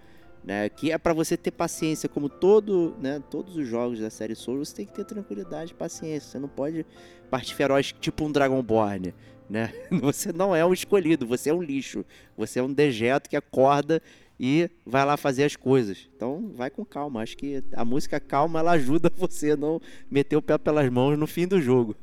né? 0.47 0.69
Que 0.69 0.93
é 0.93 0.97
pra 0.97 1.13
você 1.13 1.37
ter 1.37 1.51
paciência, 1.51 2.09
como 2.09 2.29
todo, 2.29 2.95
né? 3.01 3.21
Todos 3.29 3.57
os 3.57 3.67
jogos 3.67 3.99
da 3.99 4.09
série 4.09 4.37
Souls, 4.37 4.69
você 4.69 4.77
tem 4.77 4.87
que 4.87 4.93
ter 4.93 5.05
tranquilidade, 5.05 5.75
paciência. 5.75 6.31
Você 6.31 6.39
não 6.39 6.49
pode 6.49 6.87
partir 7.29 7.55
feroz 7.55 7.93
tipo 7.93 8.25
um 8.25 8.31
Dragonborn, 8.31 9.13
né? 9.51 9.73
Você 10.01 10.33
não 10.33 10.55
é 10.55 10.65
um 10.65 10.73
escolhido, 10.73 11.27
você 11.27 11.51
é 11.51 11.55
um 11.55 11.63
lixo. 11.63 12.05
Você 12.37 12.61
é 12.61 12.63
um 12.63 12.73
dejeto 12.73 13.29
que 13.29 13.37
acorda 13.37 14.01
e 14.39 14.71
vai 14.85 15.05
lá 15.05 15.17
fazer 15.17 15.45
as 15.45 15.57
coisas. 15.57 16.09
Então, 16.15 16.53
vai 16.55 16.71
com 16.71 16.85
calma. 16.85 17.23
Acho 17.23 17.37
que 17.37 17.63
a 17.73 17.85
música 17.85 18.21
calma 18.21 18.61
ela 18.61 18.73
ajuda 18.73 19.11
você 19.17 19.53
a 19.53 19.57
não 19.57 19.81
meter 20.11 20.37
o 20.37 20.43
pé 20.43 20.57
pelas 20.59 20.89
mãos 20.91 21.19
no 21.19 21.27
fim 21.27 21.47
do 21.47 21.61
jogo. 21.61 21.97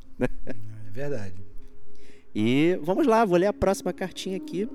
É 0.45 0.53
verdade. 0.91 1.35
E 2.35 2.77
vamos 2.81 3.05
lá, 3.05 3.23
vou 3.23 3.37
ler 3.37 3.47
a 3.47 3.53
próxima 3.53 3.93
cartinha 3.93 4.37
aqui. 4.37 4.67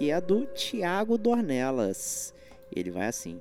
Que 0.00 0.10
é 0.10 0.18
do 0.18 0.46
Tiago 0.46 1.18
Dornelas. 1.18 2.32
Ele 2.74 2.90
vai 2.90 3.06
assim. 3.06 3.38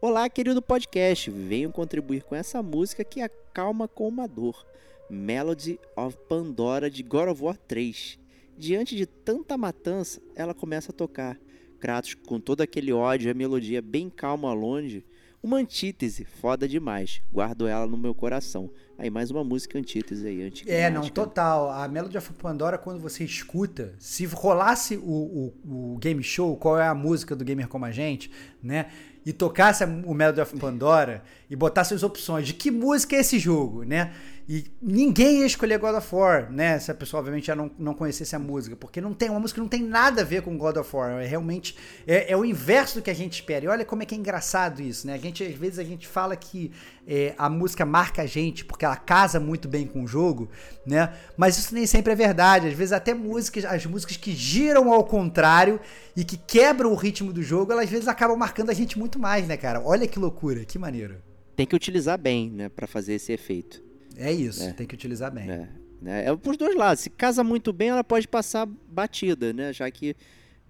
Olá, 0.00 0.28
querido 0.28 0.60
podcast. 0.60 1.30
Venho 1.30 1.70
contribuir 1.70 2.24
com 2.24 2.34
essa 2.34 2.60
música 2.60 3.04
que 3.04 3.20
acalma 3.20 3.86
com 3.86 4.08
uma 4.08 4.26
dor. 4.26 4.66
Melody 5.08 5.78
of 5.94 6.18
Pandora 6.28 6.90
de 6.90 7.04
God 7.04 7.28
of 7.28 7.40
War 7.40 7.56
3. 7.68 8.18
Diante 8.58 8.96
de 8.96 9.06
tanta 9.06 9.56
matança, 9.56 10.20
ela 10.34 10.52
começa 10.52 10.90
a 10.90 10.92
tocar. 10.92 11.38
Kratos, 11.78 12.14
com 12.14 12.40
todo 12.40 12.62
aquele 12.62 12.92
ódio 12.92 13.30
a 13.30 13.34
melodia 13.34 13.80
bem 13.80 14.10
calma 14.10 14.52
longe. 14.52 15.04
Uma 15.46 15.58
antítese, 15.58 16.24
foda 16.24 16.66
demais. 16.66 17.22
Guardo 17.32 17.68
ela 17.68 17.86
no 17.86 17.96
meu 17.96 18.12
coração. 18.12 18.68
Aí 18.98 19.08
mais 19.08 19.30
uma 19.30 19.44
música 19.44 19.78
antítese 19.78 20.26
aí, 20.26 20.42
antiga. 20.42 20.72
É, 20.72 20.90
não, 20.90 21.08
total. 21.08 21.70
A 21.70 21.86
Melody 21.86 22.18
of 22.18 22.32
Pandora, 22.32 22.76
quando 22.76 22.98
você 22.98 23.22
escuta, 23.22 23.94
se 23.96 24.26
rolasse 24.26 24.96
o, 24.96 25.52
o, 25.64 25.92
o 25.94 25.98
game 25.98 26.20
show, 26.20 26.56
qual 26.56 26.76
é 26.80 26.88
a 26.88 26.94
música 26.96 27.36
do 27.36 27.44
Gamer 27.44 27.68
Como 27.68 27.84
a 27.84 27.92
Gente, 27.92 28.28
né? 28.60 28.86
E 29.24 29.32
tocasse 29.32 29.84
o 29.84 30.12
Melody 30.12 30.40
of 30.40 30.56
Pandora 30.58 31.22
e 31.48 31.54
botasse 31.54 31.94
as 31.94 32.02
opções 32.02 32.44
de 32.44 32.52
que 32.52 32.68
música 32.68 33.14
é 33.14 33.20
esse 33.20 33.38
jogo, 33.38 33.84
né? 33.84 34.12
E 34.48 34.64
ninguém 34.80 35.40
ia 35.40 35.46
escolher 35.46 35.76
God 35.76 35.96
of 35.96 36.14
War, 36.14 36.52
né? 36.52 36.78
Se 36.78 36.88
a 36.88 36.94
pessoa, 36.94 37.18
obviamente, 37.18 37.48
já 37.48 37.56
não, 37.56 37.68
não 37.76 37.94
conhecesse 37.94 38.36
a 38.36 38.38
música. 38.38 38.76
Porque 38.76 39.00
não 39.00 39.12
tem 39.12 39.28
uma 39.28 39.40
música 39.40 39.56
que 39.56 39.60
não 39.60 39.68
tem 39.68 39.82
nada 39.82 40.20
a 40.22 40.24
ver 40.24 40.42
com 40.42 40.56
God 40.56 40.76
of 40.76 40.94
War. 40.94 41.20
É 41.20 41.26
realmente. 41.26 41.76
É, 42.06 42.32
é 42.32 42.36
o 42.36 42.44
inverso 42.44 43.00
do 43.00 43.02
que 43.02 43.10
a 43.10 43.14
gente 43.14 43.32
espera. 43.32 43.64
E 43.64 43.68
olha 43.68 43.84
como 43.84 44.04
é 44.04 44.06
que 44.06 44.14
é 44.14 44.18
engraçado 44.18 44.80
isso, 44.80 45.04
né? 45.04 45.14
A 45.14 45.18
gente, 45.18 45.42
às 45.42 45.54
vezes, 45.54 45.80
a 45.80 45.84
gente 45.84 46.06
fala 46.06 46.36
que 46.36 46.70
é, 47.08 47.34
a 47.36 47.50
música 47.50 47.84
marca 47.84 48.22
a 48.22 48.26
gente 48.26 48.64
porque 48.64 48.84
ela 48.84 48.94
casa 48.94 49.40
muito 49.40 49.66
bem 49.66 49.84
com 49.84 50.04
o 50.04 50.06
jogo, 50.06 50.48
né? 50.86 51.12
Mas 51.36 51.58
isso 51.58 51.74
nem 51.74 51.84
sempre 51.84 52.12
é 52.12 52.16
verdade. 52.16 52.68
Às 52.68 52.74
vezes, 52.74 52.92
até 52.92 53.12
músicas, 53.14 53.64
as 53.64 53.84
músicas 53.84 54.16
que 54.16 54.30
giram 54.30 54.92
ao 54.92 55.02
contrário 55.02 55.80
e 56.16 56.24
que 56.24 56.36
quebram 56.36 56.92
o 56.92 56.96
ritmo 56.96 57.32
do 57.32 57.42
jogo, 57.42 57.72
elas 57.72 57.86
às 57.86 57.90
vezes 57.90 58.06
acabam 58.06 58.36
marcando 58.36 58.70
a 58.70 58.74
gente 58.74 58.96
muito 58.96 59.18
mais, 59.18 59.48
né, 59.48 59.56
cara? 59.56 59.80
Olha 59.80 60.06
que 60.06 60.20
loucura, 60.20 60.64
que 60.64 60.78
maneiro. 60.78 61.16
Tem 61.56 61.66
que 61.66 61.74
utilizar 61.74 62.16
bem, 62.16 62.50
né, 62.50 62.68
Pra 62.68 62.86
fazer 62.86 63.14
esse 63.14 63.32
efeito. 63.32 63.85
É 64.16 64.32
isso, 64.32 64.62
É. 64.62 64.72
tem 64.72 64.86
que 64.86 64.94
utilizar 64.94 65.30
bem. 65.30 65.50
É, 65.50 65.68
né? 66.00 66.26
é 66.26 66.36
pros 66.36 66.56
dois 66.56 66.74
lados. 66.74 67.02
Se 67.02 67.10
casa 67.10 67.44
muito 67.44 67.72
bem, 67.72 67.88
ela 67.88 68.04
pode 68.04 68.26
passar 68.26 68.66
batida, 68.66 69.52
né? 69.52 69.72
Já 69.72 69.90
que 69.90 70.16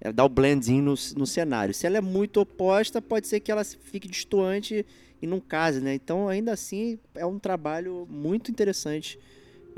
ela 0.01 0.13
dá 0.13 0.25
o 0.25 0.29
blendzinho 0.29 0.83
no, 0.83 0.95
no 1.17 1.27
cenário. 1.27 1.73
Se 1.73 1.87
ela 1.87 1.99
é 1.99 2.01
muito 2.01 2.41
oposta, 2.41 3.01
pode 3.01 3.27
ser 3.27 3.41
que 3.41 3.51
ela 3.51 3.65
fique 3.65 4.09
distoante 4.09 4.85
e 5.21 5.27
não 5.27 5.41
case, 5.41 5.81
né? 5.81 5.95
Então, 5.95 6.29
ainda 6.29 6.53
assim, 6.53 6.99
é 7.15 7.25
um 7.25 7.39
trabalho 7.39 8.07
muito 8.11 8.51
interessante 8.51 9.19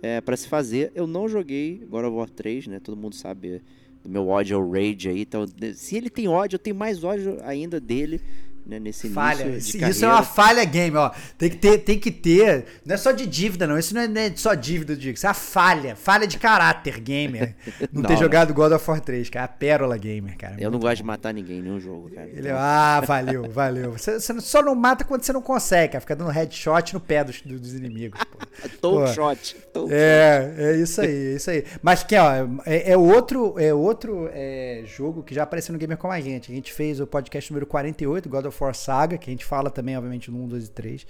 é, 0.03 0.21
para 0.21 0.37
se 0.37 0.49
fazer. 0.49 0.91
Eu 0.95 1.07
não 1.07 1.29
joguei 1.29 1.87
God 1.89 2.05
of 2.05 2.17
War 2.17 2.31
3, 2.31 2.67
né? 2.67 2.81
Todo 2.81 2.97
mundo 2.97 3.15
sabe 3.15 3.63
do 4.03 4.09
meu 4.09 4.29
ódio 4.29 4.57
ao 4.57 4.69
Rage 4.71 5.09
aí. 5.09 5.21
Então, 5.21 5.45
se 5.75 5.97
ele 5.97 6.11
tem 6.11 6.27
ódio, 6.29 6.57
eu 6.57 6.61
tenho 6.61 6.77
mais 6.77 7.05
ódio 7.05 7.39
ainda 7.43 7.81
dele. 7.81 8.21
Né, 8.69 8.79
nesse 8.79 9.09
Falha. 9.09 9.45
início 9.45 9.89
Isso, 9.89 10.05
é 10.05 10.09
uma 10.09 10.23
falha 10.23 10.63
game, 10.63 10.95
ó. 10.95 11.11
Tem 11.39 11.49
que 11.49 11.57
ter, 11.57 11.79
tem 11.79 11.99
que 11.99 12.11
ter. 12.11 12.67
Não 12.85 12.95
é 12.95 12.99
só 12.99 13.13
de 13.13 13.27
dívida, 13.27 13.67
não. 13.67 13.79
Isso 13.79 13.95
não 13.95 14.03
é, 14.03 14.07
não 14.07 14.21
é 14.21 14.31
só 14.37 14.53
dívida, 14.53 14.95
digo. 14.95 15.15
Isso 15.15 15.27
é 15.27 15.31
uma 15.31 15.35
falha. 15.35 15.97
Falha 15.97 16.27
de 16.27 16.39
caráter 16.39 17.01
gamer. 17.01 17.57
Não, 17.93 18.03
ter 18.03 18.15
Não. 18.15 18.21
jogado 18.21 18.53
God 18.53 18.73
of 18.73 18.91
War 18.91 19.01
3, 19.01 19.31
cara. 19.31 19.45
A 19.47 19.49
pérola 19.49 19.97
gamer, 19.97 20.37
cara. 20.37 20.57
Eu 20.59 20.71
não 20.71 20.79
gosto 20.79 20.97
de 20.97 21.05
matar 21.05 21.33
ninguém 21.33 21.61
em 21.61 21.63
nenhum 21.63 21.81
jogo, 21.81 22.11
cara. 22.11 22.29
Ele, 22.29 22.51
ah, 22.51 23.01
valeu, 23.07 23.49
valeu. 23.49 23.93
Você, 23.93 24.21
você 24.21 24.39
só 24.41 24.63
não 24.63 24.75
mata 24.75 25.05
quando 25.05 25.23
você 25.23 25.33
não 25.33 25.41
consegue, 25.41 25.93
cara. 25.93 26.01
Fica 26.01 26.17
dando 26.17 26.31
headshot 26.31 26.93
no 26.93 27.01
pé 27.01 27.25
dos, 27.25 27.41
dos 27.41 27.75
inimigos. 27.75 28.21
Pô. 28.25 28.39
Toe 28.81 29.15
shot. 29.15 29.57
toe 29.73 29.89
É, 29.91 30.55
é 30.59 30.77
isso 30.77 31.01
aí, 31.01 31.33
é 31.33 31.37
isso 31.37 31.51
aí. 31.51 31.65
Mas 31.81 32.03
que, 32.03 32.17
ó, 32.17 32.31
é, 32.67 32.93
é 32.93 32.97
outro, 32.97 33.59
é 33.59 33.73
outro 33.73 34.29
é, 34.33 34.83
jogo 34.85 35.23
que 35.23 35.35
já 35.35 35.45
apareceu 35.45 35.73
no 35.73 35.79
Gamer 35.79 35.97
com 35.97 36.11
a 36.11 36.21
gente. 36.21 36.53
A 36.53 36.55
gente 36.55 36.73
fez 36.73 37.01
o 37.01 37.07
podcast 37.07 37.51
número 37.51 37.67
48, 37.67 38.29
God 38.29 38.47
of 38.47 38.58
War 38.63 38.75
Saga, 38.75 39.19
que 39.19 39.31
a 39.31 39.33
gente 39.33 39.45
fala 39.45 39.71
também, 39.71 39.97
obviamente, 39.97 40.31
no 40.31 40.43
1, 40.45 40.49
2 40.49 40.67
e 40.67 40.71
3. 40.71 41.07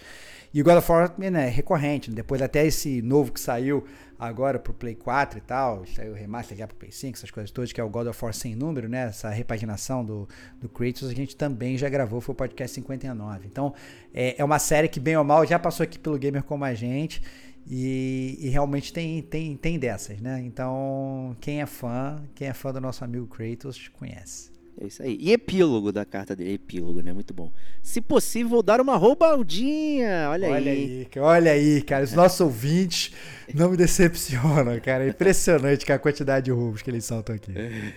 E 0.53 0.61
o 0.61 0.65
God 0.65 0.79
of 0.79 0.91
War 0.91 1.15
né, 1.19 1.47
é 1.47 1.49
recorrente, 1.49 2.11
né? 2.11 2.17
depois 2.17 2.41
até 2.41 2.67
esse 2.67 3.03
novo 3.03 3.33
que 3.33 3.41
saiu 3.41 3.85
agora 4.19 4.59
pro 4.59 4.73
Play 4.73 4.95
4 4.95 5.39
e 5.39 5.41
tal, 5.43 5.85
saiu 5.87 6.13
o 6.13 6.15
remaster 6.15 6.57
já 6.57 6.67
pro 6.67 6.77
Play 6.77 6.91
5, 6.91 7.17
essas 7.17 7.31
coisas 7.31 7.51
todas, 7.51 7.73
que 7.73 7.81
é 7.81 7.85
o 7.85 7.89
God 7.89 8.09
of 8.09 8.25
War 8.25 8.35
sem 8.35 8.55
número, 8.55 8.89
né? 8.89 9.07
Essa 9.09 9.31
repaginação 9.31 10.05
do, 10.05 10.29
do 10.61 10.69
Kratos, 10.69 11.09
a 11.09 11.15
gente 11.15 11.37
também 11.37 11.77
já 11.77 11.89
gravou, 11.89 12.21
foi 12.21 12.33
o 12.33 12.37
podcast 12.37 12.75
59. 12.75 13.47
Então, 13.47 13.75
é, 14.13 14.35
é 14.39 14.45
uma 14.45 14.59
série 14.59 14.89
que, 14.89 14.99
bem 14.99 15.17
ou 15.17 15.25
mal, 15.25 15.47
já 15.47 15.59
passou 15.59 15.85
aqui 15.85 15.99
pelo 15.99 16.19
Gamer 16.19 16.43
como 16.43 16.65
a 16.65 16.75
gente. 16.75 17.23
E, 17.71 18.39
e 18.41 18.49
realmente 18.49 18.93
tem, 18.93 19.21
tem, 19.21 19.55
tem 19.55 19.79
dessas, 19.79 20.19
né? 20.21 20.41
Então, 20.43 21.37
quem 21.39 21.61
é 21.61 21.67
fã, 21.67 22.23
quem 22.35 22.49
é 22.49 22.55
fã 22.55 22.73
do 22.73 22.81
nosso 22.81 23.05
amigo 23.05 23.27
Kratos, 23.27 23.89
conhece. 23.89 24.58
É 24.81 24.87
isso 24.87 25.03
aí. 25.03 25.19
E 25.21 25.33
epílogo 25.33 25.91
da 25.91 26.05
carta 26.05 26.37
dele. 26.37 26.53
Epílogo, 26.55 27.01
né? 27.01 27.13
Muito 27.13 27.35
bom. 27.35 27.51
Se 27.83 28.01
possível, 28.01 28.63
dar 28.63 28.81
uma 28.81 28.97
roubaldinha. 28.97 30.29
Olha, 30.31 30.49
Olha 30.51 30.71
aí. 30.73 31.09
aí, 31.13 31.21
olha 31.21 31.51
aí, 31.53 31.83
cara. 31.83 32.05
Os 32.05 32.13
nossos 32.13 32.41
ouvintes 32.41 33.13
não 33.53 33.71
me 33.71 33.77
decepcionam, 33.77 34.79
cara. 34.81 35.05
É 35.05 35.09
impressionante 35.09 35.85
com 35.85 35.93
a 35.93 35.99
quantidade 35.99 36.45
de 36.45 36.51
roubos 36.53 36.83
que 36.83 36.91
eles 36.91 37.05
soltam 37.05 37.35
aqui. 37.35 37.53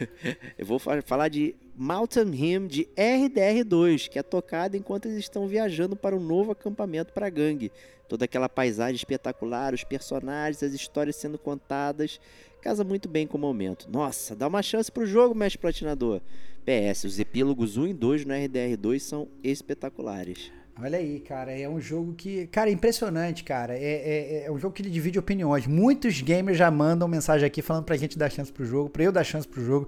Eu 0.58 0.66
vou 0.66 0.80
fa- 0.80 1.02
falar 1.04 1.28
de 1.28 1.54
Mountain 1.76 2.32
Hymn 2.34 2.68
de 2.68 2.88
RDR2, 2.98 4.10
que 4.10 4.18
é 4.20 4.24
tocada 4.24 4.76
enquanto 4.76 5.06
eles 5.08 5.20
estão 5.20 5.48
viajando 5.48 5.96
para 5.96 6.16
um 6.16 6.20
novo 6.20 6.52
acampamento 6.52 7.14
para 7.14 7.28
a 7.28 7.30
gangue. 7.30 7.72
Toda 8.08 8.26
aquela 8.26 8.50
paisagem 8.50 8.96
espetacular, 8.96 9.74
os 9.74 9.84
personagens, 9.84 10.62
as 10.64 10.74
histórias 10.74 11.16
sendo 11.16 11.38
contadas. 11.38 12.20
Casa 12.62 12.84
muito 12.84 13.08
bem 13.08 13.26
com 13.26 13.38
o 13.38 13.42
momento. 13.42 13.88
Nossa, 13.90 14.36
dá 14.36 14.48
uma 14.48 14.62
chance 14.62 14.92
pro 14.92 15.06
jogo, 15.06 15.34
mestre 15.34 15.60
platinador. 15.60 16.22
PS, 16.66 17.04
os 17.06 17.20
epílogos 17.20 17.78
1 17.78 17.88
e 17.88 17.94
2 17.94 18.26
no 18.26 18.34
RDR2 18.34 19.00
são 19.00 19.28
espetaculares. 19.44 20.52
Olha 20.80 20.98
aí, 20.98 21.20
cara, 21.20 21.52
é 21.52 21.68
um 21.70 21.80
jogo 21.80 22.14
que. 22.14 22.48
Cara, 22.48 22.70
é 22.70 22.74
impressionante, 22.74 23.44
cara. 23.44 23.78
É, 23.78 23.84
é, 23.84 24.44
é 24.46 24.52
um 24.52 24.58
jogo 24.58 24.74
que 24.74 24.82
divide 24.82 25.20
opiniões. 25.20 25.68
Muitos 25.68 26.22
gamers 26.22 26.58
já 26.58 26.72
mandam 26.72 27.08
mensagem 27.08 27.46
aqui 27.46 27.62
falando 27.62 27.84
pra 27.84 27.98
gente 27.98 28.18
dar 28.18 28.32
chance 28.32 28.52
pro 28.52 28.66
jogo, 28.66 28.90
pra 28.90 29.04
eu 29.04 29.12
dar 29.12 29.24
chance 29.24 29.48
pro 29.48 29.64
jogo. 29.64 29.88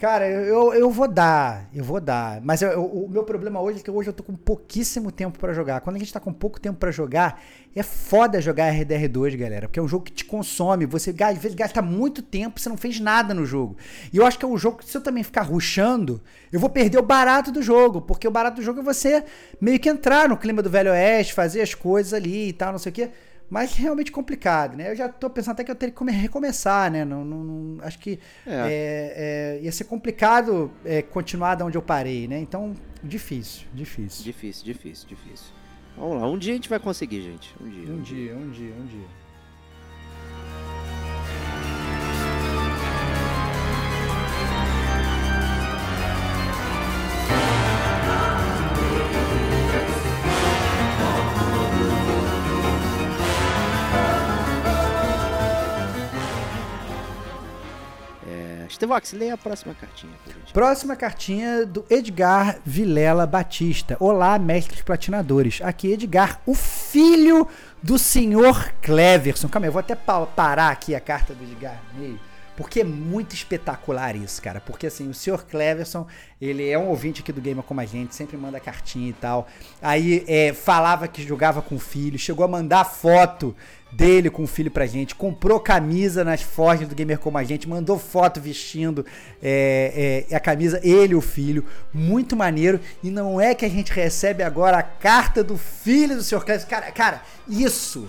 Cara, 0.00 0.26
eu, 0.26 0.72
eu 0.72 0.90
vou 0.90 1.06
dar, 1.06 1.68
eu 1.74 1.84
vou 1.84 2.00
dar. 2.00 2.40
Mas 2.40 2.62
eu- 2.62 2.70
eu- 2.70 2.86
o 2.86 3.06
meu 3.06 3.22
problema 3.22 3.60
hoje 3.60 3.80
é 3.80 3.82
que 3.82 3.90
hoje 3.90 4.08
eu 4.08 4.14
tô 4.14 4.22
com 4.22 4.34
pouquíssimo 4.34 5.12
tempo 5.12 5.38
pra 5.38 5.52
jogar. 5.52 5.82
Quando 5.82 5.96
a 5.96 5.98
gente 5.98 6.10
tá 6.10 6.18
com 6.18 6.32
pouco 6.32 6.58
tempo 6.58 6.78
pra 6.78 6.90
jogar, 6.90 7.38
é 7.76 7.82
foda 7.82 8.40
jogar 8.40 8.68
RDR2, 8.72 9.34
galera. 9.34 9.68
Porque 9.68 9.78
é 9.78 9.82
um 9.82 9.86
jogo 9.86 10.04
que 10.06 10.12
te 10.12 10.24
consome. 10.24 10.86
Você 10.86 11.14
às 11.22 11.36
vezes 11.36 11.54
gasta 11.54 11.82
muito 11.82 12.22
tempo, 12.22 12.58
você 12.58 12.70
não 12.70 12.78
fez 12.78 12.98
nada 12.98 13.34
no 13.34 13.44
jogo. 13.44 13.76
E 14.10 14.16
eu 14.16 14.24
acho 14.24 14.38
que 14.38 14.44
é 14.46 14.48
um 14.48 14.56
jogo 14.56 14.78
que 14.78 14.86
se 14.86 14.96
eu 14.96 15.02
também 15.02 15.22
ficar 15.22 15.42
rushando, 15.42 16.22
eu 16.50 16.58
vou 16.58 16.70
perder 16.70 16.96
o 16.98 17.02
barato 17.02 17.52
do 17.52 17.60
jogo. 17.60 18.00
Porque 18.00 18.26
o 18.26 18.30
barato 18.30 18.56
do 18.56 18.62
jogo 18.62 18.80
é 18.80 18.82
você 18.82 19.22
meio 19.60 19.78
que 19.78 19.90
entrar 19.90 20.30
no 20.30 20.36
clima 20.38 20.62
do 20.62 20.70
Velho 20.70 20.92
Oeste, 20.92 21.34
fazer 21.34 21.60
as 21.60 21.74
coisas 21.74 22.14
ali 22.14 22.48
e 22.48 22.52
tal, 22.54 22.72
não 22.72 22.78
sei 22.78 22.88
o 22.90 22.94
quê. 22.94 23.10
Mas 23.50 23.74
realmente 23.74 24.12
complicado, 24.12 24.76
né? 24.76 24.92
Eu 24.92 24.94
já 24.96 25.08
tô 25.08 25.28
pensando 25.28 25.54
até 25.54 25.64
que 25.64 25.70
eu 25.70 25.74
teria 25.74 25.90
que 25.90 25.98
come- 25.98 26.12
recomeçar, 26.12 26.88
né? 26.90 27.04
Não, 27.04 27.24
não- 27.24 27.42
não- 27.44 27.84
acho 27.84 27.98
que 27.98 28.20
É. 28.46 28.52
é, 28.52 29.58
é, 29.58 29.60
ia 29.62 29.72
ser 29.72 29.84
complicado 29.84 30.70
é, 30.84 31.02
continuar 31.02 31.56
de 31.56 31.64
onde 31.64 31.76
eu 31.76 31.82
parei, 31.82 32.28
né? 32.28 32.38
Então, 32.38 32.72
difícil, 33.02 33.66
difícil. 33.74 34.22
Difícil, 34.24 34.64
difícil, 34.64 35.08
difícil. 35.08 35.52
Vamos 35.96 36.20
lá, 36.22 36.28
um 36.30 36.38
dia 36.38 36.52
a 36.52 36.56
gente 36.56 36.68
vai 36.68 36.78
conseguir, 36.78 37.22
gente. 37.22 37.52
Um 37.60 37.68
dia. 37.68 37.92
Um 37.92 38.00
dia, 38.00 38.36
um 38.36 38.50
dia, 38.50 38.72
um 38.80 38.86
dia. 38.86 39.06
Estevox, 58.80 59.12
leia 59.12 59.34
a 59.34 59.36
próxima 59.36 59.74
cartinha. 59.74 60.12
Próxima 60.54 60.96
cartinha 60.96 61.66
do 61.66 61.84
Edgar 61.90 62.56
Vilela 62.64 63.26
Batista. 63.26 63.94
Olá, 64.00 64.38
mestres 64.38 64.80
platinadores. 64.80 65.60
Aqui 65.62 65.92
Edgar, 65.92 66.40
o 66.46 66.54
filho 66.54 67.46
do 67.82 67.98
senhor 67.98 68.72
Cleverson. 68.80 69.48
Calma 69.50 69.66
aí, 69.66 69.68
eu 69.68 69.72
vou 69.72 69.80
até 69.80 69.94
pa- 69.94 70.24
parar 70.24 70.70
aqui 70.70 70.94
a 70.94 71.00
carta 71.00 71.34
do 71.34 71.44
Edgar 71.44 71.78
meio. 71.94 72.18
Porque 72.60 72.80
é 72.80 72.84
muito 72.84 73.34
espetacular 73.34 74.14
isso, 74.14 74.42
cara. 74.42 74.60
Porque 74.60 74.86
assim, 74.86 75.08
o 75.08 75.14
senhor 75.14 75.46
Cleverson, 75.46 76.06
ele 76.38 76.68
é 76.68 76.78
um 76.78 76.88
ouvinte 76.88 77.22
aqui 77.22 77.32
do 77.32 77.40
Gamer 77.40 77.64
Como 77.64 77.80
a 77.80 77.86
Gente, 77.86 78.14
sempre 78.14 78.36
manda 78.36 78.60
cartinha 78.60 79.08
e 79.08 79.14
tal. 79.14 79.48
Aí 79.80 80.22
é, 80.28 80.52
falava 80.52 81.08
que 81.08 81.22
jogava 81.22 81.62
com 81.62 81.76
o 81.76 81.78
filho, 81.78 82.18
chegou 82.18 82.44
a 82.44 82.48
mandar 82.48 82.84
foto 82.84 83.56
dele 83.90 84.28
com 84.28 84.42
o 84.42 84.46
filho 84.46 84.70
pra 84.70 84.84
gente, 84.84 85.14
comprou 85.14 85.58
camisa 85.58 86.22
nas 86.22 86.42
forjas 86.42 86.86
do 86.86 86.94
Gamer 86.94 87.18
Como 87.18 87.38
a 87.38 87.44
Gente, 87.44 87.66
mandou 87.66 87.98
foto 87.98 88.42
vestindo 88.42 89.06
é, 89.42 90.26
é, 90.30 90.36
a 90.36 90.38
camisa, 90.38 90.78
ele 90.84 91.14
e 91.14 91.16
o 91.16 91.22
filho, 91.22 91.64
muito 91.94 92.36
maneiro. 92.36 92.78
E 93.02 93.10
não 93.10 93.40
é 93.40 93.54
que 93.54 93.64
a 93.64 93.70
gente 93.70 93.90
recebe 93.90 94.42
agora 94.42 94.76
a 94.76 94.82
carta 94.82 95.42
do 95.42 95.56
filho 95.56 96.14
do 96.14 96.22
Sr. 96.22 96.44
Cleverson. 96.44 96.68
Cara, 96.68 96.92
cara, 96.92 97.22
isso, 97.48 98.06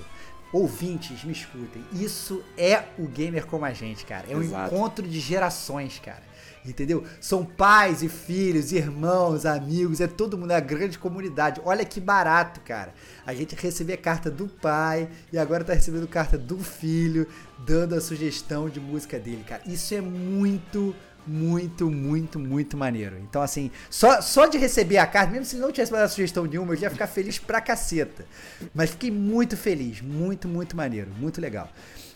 ouvintes, 0.52 1.24
me 1.24 1.32
escutem, 1.32 1.84
isso 1.93 2.43
é 2.58 2.86
o 2.97 3.08
Gamer 3.08 3.45
Como 3.45 3.66
a 3.66 3.74
Gente, 3.74 4.06
cara. 4.06 4.26
É 4.30 4.36
um 4.36 4.41
Exato. 4.41 4.74
encontro 4.74 5.08
de 5.08 5.20
gerações, 5.20 5.99
cara. 5.99 6.32
Entendeu? 6.64 7.04
São 7.20 7.43
pais 7.43 8.04
e 8.04 8.10
filhos, 8.10 8.72
irmãos, 8.72 9.47
amigos, 9.47 9.99
é 9.99 10.06
todo 10.06 10.38
mundo, 10.38 10.52
é 10.52 10.56
a 10.56 10.60
grande 10.60 10.99
comunidade. 10.99 11.60
Olha 11.66 11.84
que 11.84 11.99
barato, 11.99 12.62
cara. 12.62 12.93
A 13.26 13.34
gente 13.34 13.56
receber 13.56 13.97
carta 13.97 14.30
do 14.30 14.47
pai 14.47 15.10
e 15.34 15.39
agora 15.39 15.64
tá 15.64 15.74
recebendo 15.74 16.08
carta 16.08 16.38
do 16.38 16.60
filho, 16.60 17.26
dando 17.58 17.95
a 17.95 18.02
sugestão 18.02 18.70
de 18.70 18.80
música 18.80 19.18
dele, 19.20 19.43
cara. 19.47 19.64
Isso 19.66 19.95
é 19.95 20.02
muito, 20.02 20.95
muito, 21.26 21.89
muito, 21.89 22.39
muito 22.39 22.76
maneiro. 22.78 23.17
Então, 23.19 23.41
assim, 23.41 23.72
só, 23.89 24.22
só 24.22 24.45
de 24.47 24.57
receber 24.57 24.97
a 24.97 25.05
carta, 25.05 25.32
mesmo 25.32 25.45
se 25.45 25.55
não 25.57 25.72
tivesse 25.72 25.91
mandado 25.91 26.09
sugestão 26.09 26.45
nenhuma, 26.45 26.74
eu 26.74 26.78
já 26.78 26.84
ia 26.84 26.89
ficar 26.91 27.07
feliz 27.07 27.38
pra 27.38 27.61
caceta. 27.61 28.26
Mas 28.74 28.91
fiquei 28.91 29.11
muito 29.11 29.55
feliz, 29.55 30.01
muito, 30.01 30.47
muito 30.47 30.76
maneiro, 30.76 31.11
muito 31.17 31.39
legal. 31.39 31.69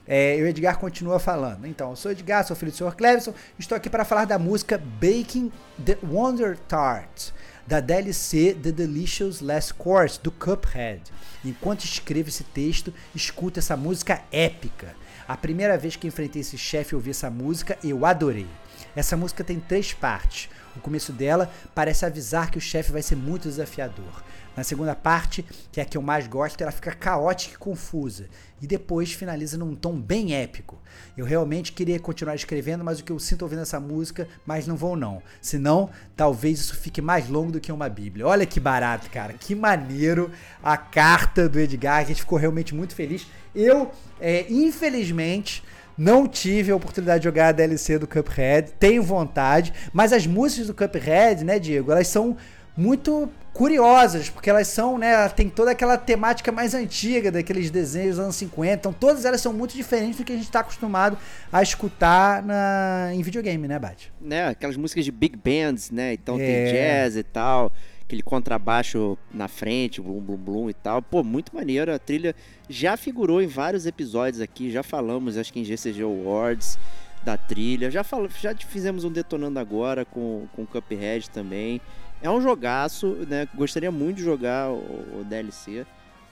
É, 0.08 0.38
o 0.40 0.46
Edgar 0.46 0.78
continua 0.78 1.20
falando. 1.20 1.66
Então, 1.66 1.92
eu 1.92 1.96
sou 1.96 2.12
Edgar, 2.12 2.46
sou 2.46 2.56
filho 2.56 2.72
do 2.72 2.78
Sr. 2.78 2.96
Cleverson. 2.96 3.34
Estou 3.58 3.76
aqui 3.76 3.90
para 3.90 4.06
falar 4.06 4.26
da 4.26 4.38
música 4.38 4.78
Baking 4.78 5.52
the 5.84 5.98
Wonder 6.04 6.58
Tart, 6.68 7.32
da 7.66 7.80
DLC 7.80 8.56
The 8.62 8.72
Delicious 8.72 9.42
Last 9.42 9.74
Course, 9.74 10.20
do 10.22 10.32
Cuphead. 10.32 11.02
Enquanto 11.44 11.84
escrevo 11.84 12.30
esse 12.30 12.44
texto, 12.44 12.94
escuto 13.14 13.60
essa 13.60 13.76
música 13.76 14.22
épica. 14.32 14.96
A 15.28 15.36
primeira 15.36 15.76
vez 15.76 15.96
que 15.96 16.08
enfrentei 16.08 16.42
esse 16.42 16.58
chefe 16.58 16.94
e 16.94 16.96
ouvi 16.96 17.10
essa 17.10 17.32
música, 17.32 17.78
eu 17.84 18.06
adorei. 18.06 18.48
Essa 18.96 19.18
música 19.18 19.44
tem 19.44 19.60
três 19.60 19.94
partes. 19.94 20.50
O 20.76 20.80
começo 20.80 21.14
dela 21.14 21.50
parece 21.74 22.06
avisar 22.06 22.52
que 22.52 22.58
o 22.58 22.62
chefe 22.62 22.92
vai 22.92 23.02
ser 23.02 23.16
muito 23.16 23.48
desafiador. 23.48 24.24
Na 24.56 24.64
segunda 24.64 24.96
parte, 24.96 25.46
que 25.70 25.82
é 25.82 25.84
a 25.84 25.86
que 25.86 25.98
eu 25.98 26.02
mais 26.02 26.28
gosto, 26.28 26.62
ela 26.62 26.72
fica 26.72 26.94
caótica 26.94 27.56
e 27.56 27.58
confusa. 27.58 28.28
E 28.62 28.68
depois 28.68 29.12
finaliza 29.12 29.58
num 29.58 29.76
tom 29.76 30.00
bem 30.00 30.34
épico. 30.34 30.82
Eu 31.18 31.26
realmente 31.26 31.74
queria 31.74 32.00
continuar 32.00 32.36
escrevendo, 32.36 32.84
mas 32.84 33.00
o 33.00 33.04
que 33.04 33.12
eu 33.12 33.20
sinto 33.20 33.42
ouvindo 33.42 33.62
essa 33.62 33.82
música, 33.82 34.30
mas 34.46 34.66
não 34.66 34.78
vou 34.78 34.96
não. 34.96 35.22
Senão, 35.42 35.90
talvez 36.16 36.60
isso 36.60 36.76
fique 36.76 37.02
mais 37.02 37.28
longo 37.28 37.52
do 37.52 37.60
que 37.60 37.72
uma 37.72 37.90
bíblia. 37.90 38.26
Olha 38.26 38.46
que 38.46 38.60
barato, 38.60 39.10
cara. 39.10 39.34
Que 39.34 39.54
maneiro 39.54 40.32
a 40.64 40.78
carta 40.78 41.50
do 41.50 41.60
Edgar. 41.60 42.00
A 42.00 42.06
gente 42.06 42.22
ficou 42.22 42.38
realmente 42.38 42.74
muito 42.74 42.96
feliz. 42.96 43.28
Eu, 43.54 43.92
é, 44.22 44.46
infelizmente, 44.50 45.64
não 45.98 46.28
tive 46.28 46.72
a 46.72 46.76
oportunidade 46.76 47.20
de 47.20 47.24
jogar 47.26 47.48
a 47.50 47.52
DLC 47.52 47.98
do 47.98 48.08
Cuphead, 48.08 48.72
tenho 48.80 49.02
vontade, 49.04 49.74
mas 49.94 50.12
as 50.12 50.28
músicas 50.28 50.68
do 50.68 50.74
Cuphead, 50.74 51.44
né, 51.44 51.58
Diego, 51.60 51.92
elas 51.92 52.08
são 52.08 52.36
muito 52.78 53.30
curiosas, 53.54 54.30
porque 54.30 54.50
elas 54.50 54.68
são, 54.68 54.98
né, 54.98 55.14
ela 55.14 55.30
tem 55.30 55.48
toda 55.50 55.72
aquela 55.72 55.98
temática 55.98 56.52
mais 56.52 56.74
antiga 56.74 57.32
daqueles 57.32 57.72
desenhos 57.72 58.18
dos 58.18 58.20
anos 58.26 58.36
50, 58.36 58.74
então 58.74 58.92
todas 58.92 59.24
elas 59.24 59.40
são 59.40 59.54
muito 59.54 59.74
diferentes 59.78 60.18
do 60.18 60.26
que 60.26 60.34
a 60.34 60.36
gente 60.36 60.44
está 60.46 60.60
acostumado 60.60 61.18
a 61.54 61.64
escutar 61.64 62.44
na, 62.44 63.12
em 63.14 63.22
videogame, 63.22 63.66
né, 63.66 63.80
Bate? 63.80 64.12
né, 64.20 64.50
aquelas 64.50 64.76
músicas 64.76 65.06
de 65.06 65.12
big 65.12 65.38
bands, 65.38 65.90
né? 65.90 66.12
Então 66.14 66.36
É. 66.38 66.46
tem 66.46 66.74
jazz 66.74 67.16
e 67.16 67.24
tal, 67.24 67.72
aquele 68.06 68.22
contrabaixo 68.22 69.18
na 69.34 69.48
frente, 69.48 70.00
blum 70.00 70.22
blum 70.22 70.38
blum 70.38 70.70
e 70.70 70.74
tal. 70.74 71.02
Pô, 71.02 71.24
muito 71.24 71.56
maneiro. 71.56 71.94
A 71.94 72.00
trilha 72.00 72.36
já 72.70 72.96
figurou 72.96 73.42
em 73.42 73.48
vários 73.48 73.86
episódios 73.86 74.42
aqui, 74.42 74.72
já 74.72 74.84
falamos, 74.84 75.38
acho 75.38 75.52
que 75.52 75.60
em 75.60 75.66
GCG 75.66 76.04
Awards 76.04 76.78
da 77.24 77.36
trilha. 77.36 77.90
Já, 77.90 78.04
fal... 78.04 78.30
já 78.30 78.56
fizemos 78.56 79.04
um 79.04 79.12
Detonando 79.12 79.60
Agora 79.60 80.06
com, 80.06 80.48
com 80.56 80.66
Cuphead 80.66 81.30
também. 81.32 81.82
É 82.22 82.30
um 82.30 82.40
jogaço, 82.40 83.08
né? 83.28 83.48
Gostaria 83.56 83.92
muito 83.92 84.18
de 84.18 84.24
jogar 84.24 84.72
o, 84.72 85.20
o 85.20 85.26
DLC, 85.28 85.86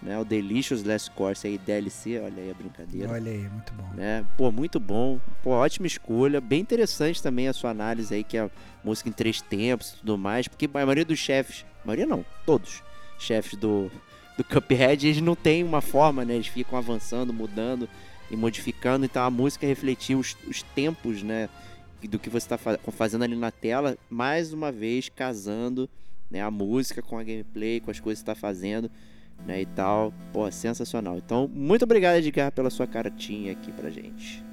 né? 0.04 0.20
O 0.20 0.26
Delicious 0.26 0.84
Last 0.84 1.10
Course 1.12 1.48
aí, 1.48 1.58
DLC, 1.58 2.20
olha 2.20 2.44
aí 2.44 2.52
a 2.52 2.54
brincadeira. 2.54 3.10
Olha 3.10 3.32
aí, 3.32 3.50
muito 3.50 3.74
bom. 3.74 3.90
Né? 3.96 4.26
Pô, 4.38 4.52
muito 4.52 4.80
bom. 4.80 5.20
Pô, 5.42 5.52
ótima 5.52 5.88
escolha. 5.88 6.42
Bem 6.42 6.60
interessante 6.60 7.24
também 7.24 7.48
a 7.48 7.54
sua 7.54 7.72
análise 7.72 8.14
aí, 8.14 8.24
que 8.24 8.38
é 8.38 8.42
a 8.42 8.50
música 8.84 9.10
em 9.10 9.14
três 9.14 9.42
tempos 9.42 9.92
e 9.92 9.98
tudo 9.98 10.18
mais. 10.18 10.48
Porque 10.48 10.66
a 10.66 10.70
maioria 10.70 11.06
dos 11.06 11.18
chefes, 11.18 11.66
a 11.84 11.88
maioria 11.88 12.06
não, 12.06 12.26
todos, 12.46 12.84
chefes 13.18 13.58
do, 13.58 13.90
do 14.38 14.44
Cuphead, 14.44 15.08
eles 15.08 15.22
não 15.22 15.36
têm 15.36 15.64
uma 15.64 15.82
forma, 15.82 16.26
né? 16.26 16.36
Eles 16.36 16.48
ficam 16.48 16.78
avançando, 16.78 17.32
mudando 17.32 17.88
e 18.30 18.36
modificando. 18.36 19.06
Então 19.06 19.24
a 19.24 19.32
música 19.32 19.66
refletia 19.66 20.18
os, 20.18 20.36
os 20.48 20.62
tempos, 20.62 21.24
né? 21.24 21.50
Do 22.04 22.20
que 22.20 22.30
você 22.30 22.54
está 22.54 22.58
fazendo 22.92 23.24
ali 23.24 23.38
na 23.38 23.50
tela, 23.50 23.98
mais 24.10 24.52
uma 24.52 24.74
vez 24.74 25.08
casando 25.08 25.90
né, 26.30 26.42
a 26.42 26.52
música 26.52 27.02
com 27.02 27.18
a 27.18 27.24
gameplay, 27.24 27.80
com 27.80 27.90
as 27.90 28.02
coisas 28.02 28.22
que 28.22 28.26
você 28.26 28.32
está 28.32 28.36
fazendo 28.36 28.92
né, 29.46 29.62
e 29.62 29.66
tal. 29.66 30.14
Pô, 30.32 30.50
sensacional. 30.52 31.18
Então, 31.18 31.50
muito 31.54 31.84
obrigado, 31.84 32.18
Edgar, 32.18 32.52
pela 32.52 32.70
sua 32.70 32.88
cartinha 32.88 33.52
aqui 33.52 33.72
pra 33.72 33.90
gente. 33.90 34.44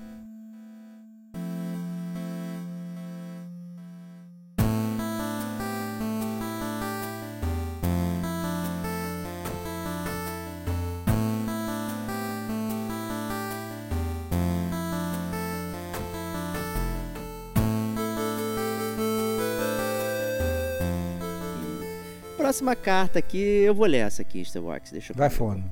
Próxima 22.50 22.74
carta 22.74 23.20
aqui, 23.20 23.38
eu 23.38 23.72
vou 23.72 23.86
ler 23.86 23.98
essa 23.98 24.22
aqui, 24.22 24.40
Starwax. 24.40 24.90
Deixa 24.90 25.12
eu 25.12 25.16
Vai 25.16 25.30
fundo. 25.30 25.62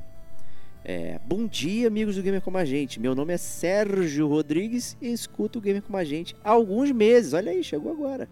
É, 0.84 1.18
bom 1.26 1.44
dia, 1.44 1.88
amigos 1.88 2.14
do 2.14 2.22
Gamer 2.22 2.40
Como 2.40 2.56
a 2.56 2.64
Gente. 2.64 3.00
Meu 3.00 3.16
nome 3.16 3.34
é 3.34 3.36
Sérgio 3.36 4.28
Rodrigues 4.28 4.96
e 5.02 5.12
escuto 5.12 5.58
o 5.58 5.60
Gamer 5.60 5.82
Como 5.82 5.98
a 5.98 6.04
Gente 6.04 6.36
há 6.44 6.50
alguns 6.50 6.92
meses. 6.92 7.32
Olha 7.32 7.50
aí, 7.50 7.64
chegou 7.64 7.90
agora. 7.90 8.28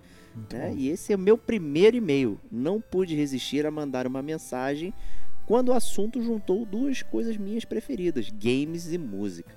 né? 0.53 0.72
E 0.76 0.88
esse 0.88 1.12
é 1.12 1.16
o 1.16 1.18
meu 1.18 1.36
primeiro 1.36 1.97
e-mail. 1.97 2.40
Não 2.49 2.80
pude 2.80 3.16
resistir 3.16 3.66
a 3.66 3.70
mandar 3.72 4.07
uma 4.07 4.22
mensagem 4.22 4.94
quando 5.44 5.70
o 5.70 5.74
assunto 5.74 6.22
juntou 6.22 6.64
duas 6.64 7.03
coisas 7.03 7.36
minhas 7.36 7.64
preferidas: 7.64 8.30
games 8.30 8.92
e 8.92 8.97
música. 8.97 9.53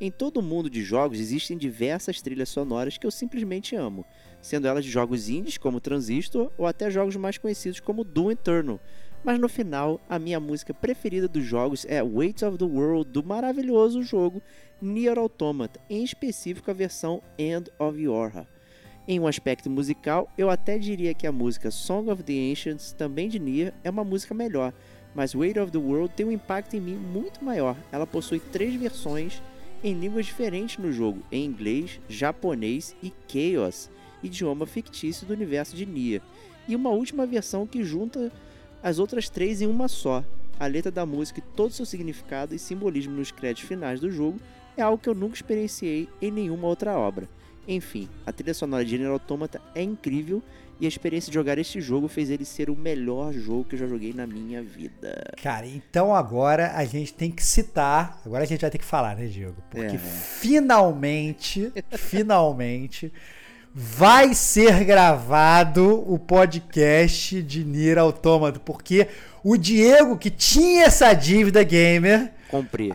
Em 0.00 0.12
todo 0.12 0.36
o 0.36 0.42
mundo 0.44 0.70
de 0.70 0.84
jogos 0.84 1.18
existem 1.18 1.58
diversas 1.58 2.22
trilhas 2.22 2.50
sonoras 2.50 2.96
que 2.96 3.04
eu 3.04 3.10
simplesmente 3.10 3.74
amo, 3.74 4.06
sendo 4.40 4.66
elas 4.66 4.84
de 4.84 4.90
jogos 4.90 5.28
indies 5.28 5.58
como 5.58 5.80
Transistor 5.80 6.50
ou 6.56 6.66
até 6.66 6.90
jogos 6.90 7.16
mais 7.16 7.38
conhecidos 7.38 7.80
como 7.80 8.04
Doom 8.04 8.32
Eternal. 8.32 8.80
Mas 9.24 9.38
no 9.38 9.48
final, 9.48 10.00
a 10.08 10.18
minha 10.18 10.38
música 10.38 10.72
preferida 10.72 11.26
dos 11.26 11.44
jogos 11.44 11.84
é 11.88 12.02
Weight 12.02 12.44
of 12.44 12.56
the 12.56 12.64
World 12.64 13.10
do 13.10 13.24
maravilhoso 13.24 14.02
jogo 14.02 14.40
Nier 14.80 15.18
Automata, 15.18 15.80
em 15.90 16.04
específico 16.04 16.70
a 16.70 16.74
versão 16.74 17.20
End 17.36 17.70
of 17.78 18.00
Yorha. 18.00 18.46
Em 19.08 19.18
um 19.18 19.26
aspecto 19.26 19.68
musical, 19.68 20.30
eu 20.36 20.50
até 20.50 20.78
diria 20.78 21.14
que 21.14 21.26
a 21.26 21.32
música 21.32 21.70
Song 21.70 22.10
of 22.10 22.22
the 22.22 22.34
Ancients, 22.34 22.92
também 22.92 23.28
de 23.28 23.38
Nier, 23.38 23.72
é 23.82 23.90
uma 23.90 24.04
música 24.04 24.34
melhor, 24.34 24.72
mas 25.14 25.34
Weight 25.34 25.58
of 25.58 25.72
the 25.72 25.78
World 25.78 26.14
tem 26.14 26.26
um 26.26 26.32
impacto 26.32 26.76
em 26.76 26.80
mim 26.80 26.96
muito 26.96 27.42
maior. 27.44 27.76
Ela 27.90 28.06
possui 28.06 28.38
três 28.38 28.74
versões 28.74 29.42
em 29.82 29.94
línguas 29.94 30.26
diferentes 30.26 30.76
no 30.78 30.92
jogo, 30.92 31.22
em 31.32 31.44
inglês, 31.44 32.00
japonês 32.08 32.94
e 33.02 33.12
Chaos, 33.26 33.90
idioma 34.22 34.66
fictício 34.66 35.26
do 35.26 35.32
universo 35.32 35.76
de 35.76 35.86
Nier, 35.86 36.22
e 36.66 36.76
uma 36.76 36.90
última 36.90 37.26
versão 37.26 37.66
que 37.66 37.82
junta 37.82 38.30
as 38.82 38.98
outras 38.98 39.28
três 39.28 39.60
em 39.60 39.66
uma 39.66 39.88
só. 39.88 40.24
A 40.60 40.66
letra 40.66 40.90
da 40.90 41.06
música 41.06 41.38
e 41.40 41.56
todo 41.56 41.72
seu 41.72 41.86
significado 41.86 42.54
e 42.54 42.58
simbolismo 42.58 43.14
nos 43.14 43.30
créditos 43.30 43.68
finais 43.68 44.00
do 44.00 44.10
jogo 44.10 44.38
é 44.76 44.82
algo 44.82 44.98
que 44.98 45.08
eu 45.08 45.14
nunca 45.14 45.34
experienciei 45.34 46.08
em 46.20 46.30
nenhuma 46.30 46.66
outra 46.66 46.96
obra. 46.96 47.28
Enfim, 47.66 48.08
a 48.26 48.32
trilha 48.32 48.54
sonora 48.54 48.84
de 48.84 48.96
Nier 48.98 49.10
Automata 49.10 49.60
é 49.74 49.82
incrível 49.82 50.42
e 50.80 50.84
a 50.84 50.88
experiência 50.88 51.30
de 51.30 51.34
jogar 51.34 51.58
este 51.58 51.80
jogo 51.80 52.06
fez 52.08 52.30
ele 52.30 52.44
ser 52.44 52.70
o 52.70 52.76
melhor 52.76 53.32
jogo 53.32 53.64
que 53.64 53.74
eu 53.74 53.78
já 53.80 53.86
joguei 53.86 54.12
na 54.12 54.26
minha 54.26 54.62
vida. 54.62 55.22
Cara, 55.42 55.66
então 55.66 56.14
agora 56.14 56.72
a 56.76 56.84
gente 56.84 57.12
tem 57.12 57.30
que 57.30 57.42
citar. 57.42 58.20
Agora 58.24 58.44
a 58.44 58.46
gente 58.46 58.60
vai 58.60 58.70
ter 58.70 58.78
que 58.78 58.84
falar, 58.84 59.16
né, 59.16 59.26
Diego? 59.26 59.56
Porque 59.70 59.96
É. 59.96 59.98
finalmente, 59.98 61.72
finalmente, 61.98 63.12
vai 63.74 64.34
ser 64.34 64.84
gravado 64.84 66.04
o 66.10 66.18
podcast 66.18 67.42
de 67.42 67.64
Nier 67.64 67.98
Automata. 67.98 68.58
Porque 68.58 69.08
o 69.44 69.56
Diego, 69.56 70.16
que 70.16 70.30
tinha 70.30 70.84
essa 70.84 71.12
dívida 71.12 71.62
gamer, 71.62 72.32
Comprei. 72.48 72.94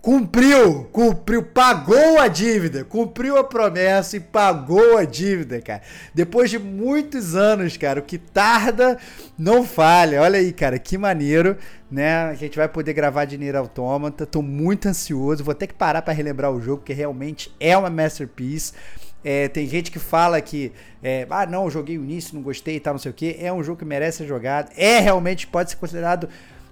Cumpriu, 0.00 0.84
cumpriu, 0.92 1.42
pagou 1.42 2.18
a 2.20 2.28
dívida, 2.28 2.84
cumpriu 2.84 3.38
a 3.38 3.44
promessa 3.44 4.18
e 4.18 4.20
pagou 4.20 4.98
a 4.98 5.04
dívida, 5.06 5.62
cara. 5.62 5.80
Depois 6.12 6.50
de 6.50 6.58
muitos 6.58 7.34
anos, 7.34 7.78
cara, 7.78 8.00
o 8.00 8.02
que 8.02 8.18
tarda 8.18 8.98
não 9.38 9.64
falha. 9.64 10.20
Olha 10.20 10.38
aí, 10.38 10.52
cara, 10.52 10.78
que 10.78 10.98
maneiro, 10.98 11.56
né? 11.90 12.24
A 12.24 12.34
gente 12.34 12.54
vai 12.54 12.68
poder 12.68 12.92
gravar 12.92 13.24
de 13.24 13.38
Nier 13.38 13.56
Automata. 13.56 14.26
Tô 14.26 14.42
muito 14.42 14.88
ansioso, 14.88 15.42
vou 15.42 15.54
ter 15.54 15.68
que 15.68 15.74
parar 15.74 16.02
pra 16.02 16.12
relembrar 16.12 16.52
o 16.52 16.60
jogo, 16.60 16.78
porque 16.78 16.92
realmente 16.92 17.50
é 17.58 17.74
uma 17.74 17.88
masterpiece. 17.88 18.74
É, 19.24 19.48
tem 19.48 19.66
gente 19.66 19.90
que 19.90 19.98
fala 19.98 20.40
que, 20.40 20.70
é, 21.02 21.26
ah, 21.30 21.46
não, 21.46 21.64
eu 21.64 21.70
joguei 21.70 21.96
o 21.96 22.04
início, 22.04 22.34
não 22.34 22.42
gostei 22.42 22.76
e 22.76 22.80
tal, 22.80 22.94
não 22.94 22.98
sei 22.98 23.10
o 23.10 23.14
que. 23.14 23.36
É 23.40 23.50
um 23.52 23.64
jogo 23.64 23.78
que 23.78 23.84
merece 23.84 24.18
ser 24.18 24.26
jogado. 24.26 24.70
É 24.76 24.98
realmente, 24.98 25.46
pode 25.46 25.70
ser 25.70 25.76
considerado 25.76 26.28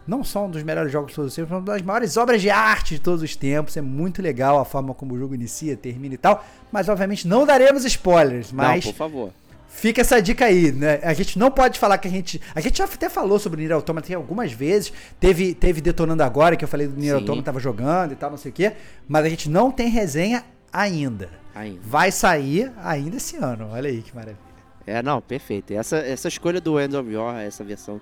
não 0.06 0.24
só 0.24 0.46
um 0.46 0.50
dos 0.50 0.62
melhores 0.62 0.92
jogos 0.92 1.10
de 1.10 1.16
todos 1.16 1.30
os 1.30 1.36
tempos, 1.36 1.50
mas 1.50 1.60
uma 1.60 1.72
das 1.72 1.82
maiores 1.82 2.16
obras 2.16 2.42
de 2.42 2.50
arte 2.50 2.94
de 2.96 3.00
todos 3.00 3.22
os 3.22 3.34
tempos. 3.36 3.76
É 3.76 3.80
muito 3.80 4.20
legal 4.20 4.58
a 4.58 4.64
forma 4.64 4.92
como 4.94 5.14
o 5.14 5.18
jogo 5.18 5.34
inicia, 5.34 5.76
termina 5.76 6.14
e 6.14 6.18
tal. 6.18 6.44
Mas, 6.70 6.88
obviamente, 6.88 7.26
não 7.26 7.46
daremos 7.46 7.84
spoilers. 7.84 8.52
Mas 8.52 8.84
Não, 8.84 8.92
por 8.92 8.98
favor. 8.98 9.30
fica 9.68 10.00
essa 10.00 10.20
dica 10.20 10.44
aí, 10.44 10.72
né? 10.72 11.00
A 11.02 11.14
gente 11.14 11.38
não 11.38 11.50
pode 11.50 11.78
falar 11.78 11.98
que 11.98 12.08
a 12.08 12.10
gente. 12.10 12.40
A 12.54 12.60
gente 12.60 12.78
já 12.78 12.84
até 12.84 13.08
falou 13.08 13.38
sobre 13.38 13.58
o 13.58 13.60
Nier 13.60 13.74
Automata 13.74 14.14
algumas 14.14 14.52
vezes. 14.52 14.92
Teve, 15.20 15.54
teve 15.54 15.80
Detonando 15.80 16.22
Agora, 16.22 16.56
que 16.56 16.64
eu 16.64 16.68
falei 16.68 16.86
do 16.86 16.98
Nier 16.98 17.14
Sim. 17.14 17.20
Automata, 17.20 17.44
tava 17.44 17.60
jogando 17.60 18.12
e 18.12 18.16
tal, 18.16 18.30
não 18.30 18.38
sei 18.38 18.50
o 18.50 18.54
quê. 18.54 18.72
Mas 19.08 19.24
a 19.24 19.28
gente 19.28 19.48
não 19.48 19.70
tem 19.70 19.88
resenha 19.88 20.44
ainda. 20.72 21.41
Ainda. 21.54 21.80
Vai 21.82 22.10
sair 22.10 22.72
ainda 22.78 23.16
esse 23.16 23.36
ano. 23.36 23.68
Olha 23.70 23.88
aí 23.88 24.02
que 24.02 24.14
maravilha. 24.14 24.38
É, 24.86 25.02
não, 25.02 25.20
perfeito. 25.20 25.72
Essa, 25.72 25.98
essa 25.98 26.28
escolha 26.28 26.60
do 26.60 26.80
End 26.80 26.96
of 26.96 27.10
Your, 27.10 27.34
essa 27.36 27.62
versão 27.62 28.00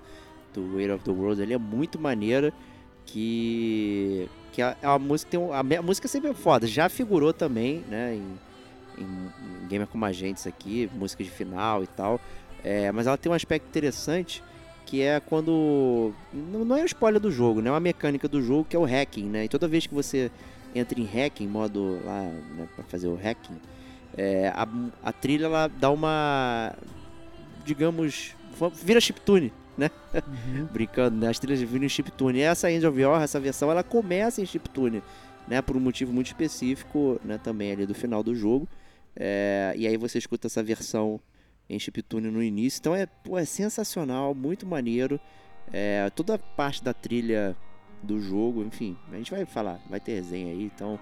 do 0.55 0.77
Weight 0.77 0.93
of 0.93 1.05
the 1.05 1.11
World, 1.11 1.43
ele 1.43 1.55
é 1.55 1.59
muito 1.59 1.99
maneira. 1.99 2.53
Que. 3.07 4.29
Que 4.53 4.63
a, 4.63 4.77
a 4.83 4.99
música 4.99 5.31
tem 5.31 5.39
um, 5.41 5.53
a, 5.53 5.61
a 5.61 5.83
música 5.83 6.09
sempre 6.09 6.31
é 6.31 6.35
foda. 6.35 6.67
Já 6.67 6.89
figurou 6.89 7.33
também, 7.33 7.85
né? 7.89 8.15
Em, 8.15 8.39
em, 9.03 9.05
em 9.65 9.69
Gamer 9.69 9.87
como 9.87 10.05
Agentes 10.05 10.47
aqui, 10.47 10.91
música 10.95 11.23
de 11.23 11.31
final 11.31 11.83
e 11.83 11.87
tal. 11.87 12.21
É, 12.63 12.91
mas 12.93 13.07
ela 13.07 13.17
tem 13.17 13.31
um 13.31 13.35
aspecto 13.35 13.67
interessante 13.67 14.43
que 14.87 15.03
é 15.03 15.21
quando. 15.21 16.13
Não, 16.33 16.65
não 16.65 16.77
é 16.77 16.83
um 16.83 16.87
spoiler 16.87 17.21
do 17.21 17.31
jogo, 17.31 17.61
né? 17.61 17.69
É 17.69 17.73
uma 17.73 17.81
mecânica 17.81 18.27
do 18.27 18.43
jogo 18.43 18.67
que 18.69 18.75
é 18.75 18.79
o 18.79 18.85
hacking, 18.85 19.25
né? 19.25 19.45
E 19.45 19.49
toda 19.49 19.69
vez 19.69 19.87
que 19.87 19.95
você 19.95 20.31
entra 20.75 21.01
em 21.01 21.05
hacking, 21.05 21.47
modo 21.47 22.01
lá, 22.05 22.23
né, 22.23 22.69
pra 22.75 22.85
fazer 22.85 23.09
o 23.09 23.15
hacking, 23.15 23.59
é, 24.17 24.49
a, 24.49 24.69
a 25.03 25.13
trilha 25.13 25.47
ela 25.47 25.69
dá 25.69 25.91
uma. 25.91 26.75
Digamos. 27.65 28.35
Vira 28.83 29.01
chiptune, 29.01 29.53
né? 29.77 29.91
Brincando, 30.73 31.17
né? 31.17 31.29
As 31.29 31.39
trilhas 31.39 31.61
viram 31.63 31.85
em 31.85 31.89
chiptune. 31.89 32.41
Essa 32.41 32.71
End 32.71 32.87
of 32.87 33.03
War, 33.03 33.23
essa 33.23 33.41
versão, 33.41 33.71
ela 33.71 33.83
começa 33.83 34.43
em 34.43 34.47
chiptune, 34.47 35.03
né? 35.49 35.63
Por 35.63 35.77
um 35.77 35.81
motivo 35.81 36.13
muito 36.13 36.27
específico, 36.27 37.21
né? 37.25 37.39
Também 37.39 37.73
ali 37.73 37.87
do 37.87 37.95
final 37.95 38.23
do 38.23 38.35
jogo. 38.35 38.69
É, 39.17 39.73
e 39.77 39.87
aí 39.87 39.97
você 39.97 40.19
escuta 40.19 40.47
essa 40.49 40.63
versão 40.63 41.21
em 41.69 41.79
chiptune 41.79 42.31
no 42.31 42.43
início. 42.43 42.81
Então 42.81 42.95
é, 42.95 43.07
pô, 43.07 43.39
é 43.39 43.45
sensacional, 43.45 44.35
muito 44.35 44.67
maneiro. 44.67 45.21
É, 45.73 46.11
toda 46.11 46.35
a 46.35 46.39
parte 46.39 46.83
da 46.83 46.93
trilha 46.93 47.57
do 48.03 48.21
jogo, 48.21 48.63
enfim, 48.63 48.97
a 49.13 49.17
gente 49.17 49.31
vai 49.31 49.45
falar, 49.45 49.81
vai 49.89 50.01
ter 50.01 50.15
resenha 50.15 50.53
aí. 50.53 50.65
Então, 50.65 50.99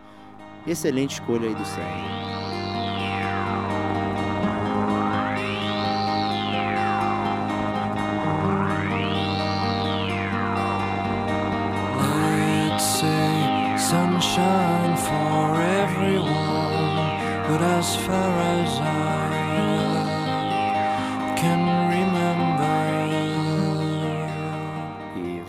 excelente 0.67 1.13
escolha 1.13 1.49
aí 1.49 1.55
do 1.55 1.65
Sérgio. 1.65 2.29
Sunshine 13.89 14.97
for 14.99 15.61
everyone, 15.81 16.97
but 17.49 17.63
as 17.63 17.97
far 17.97 18.13
as 18.13 18.81
I 18.81 19.28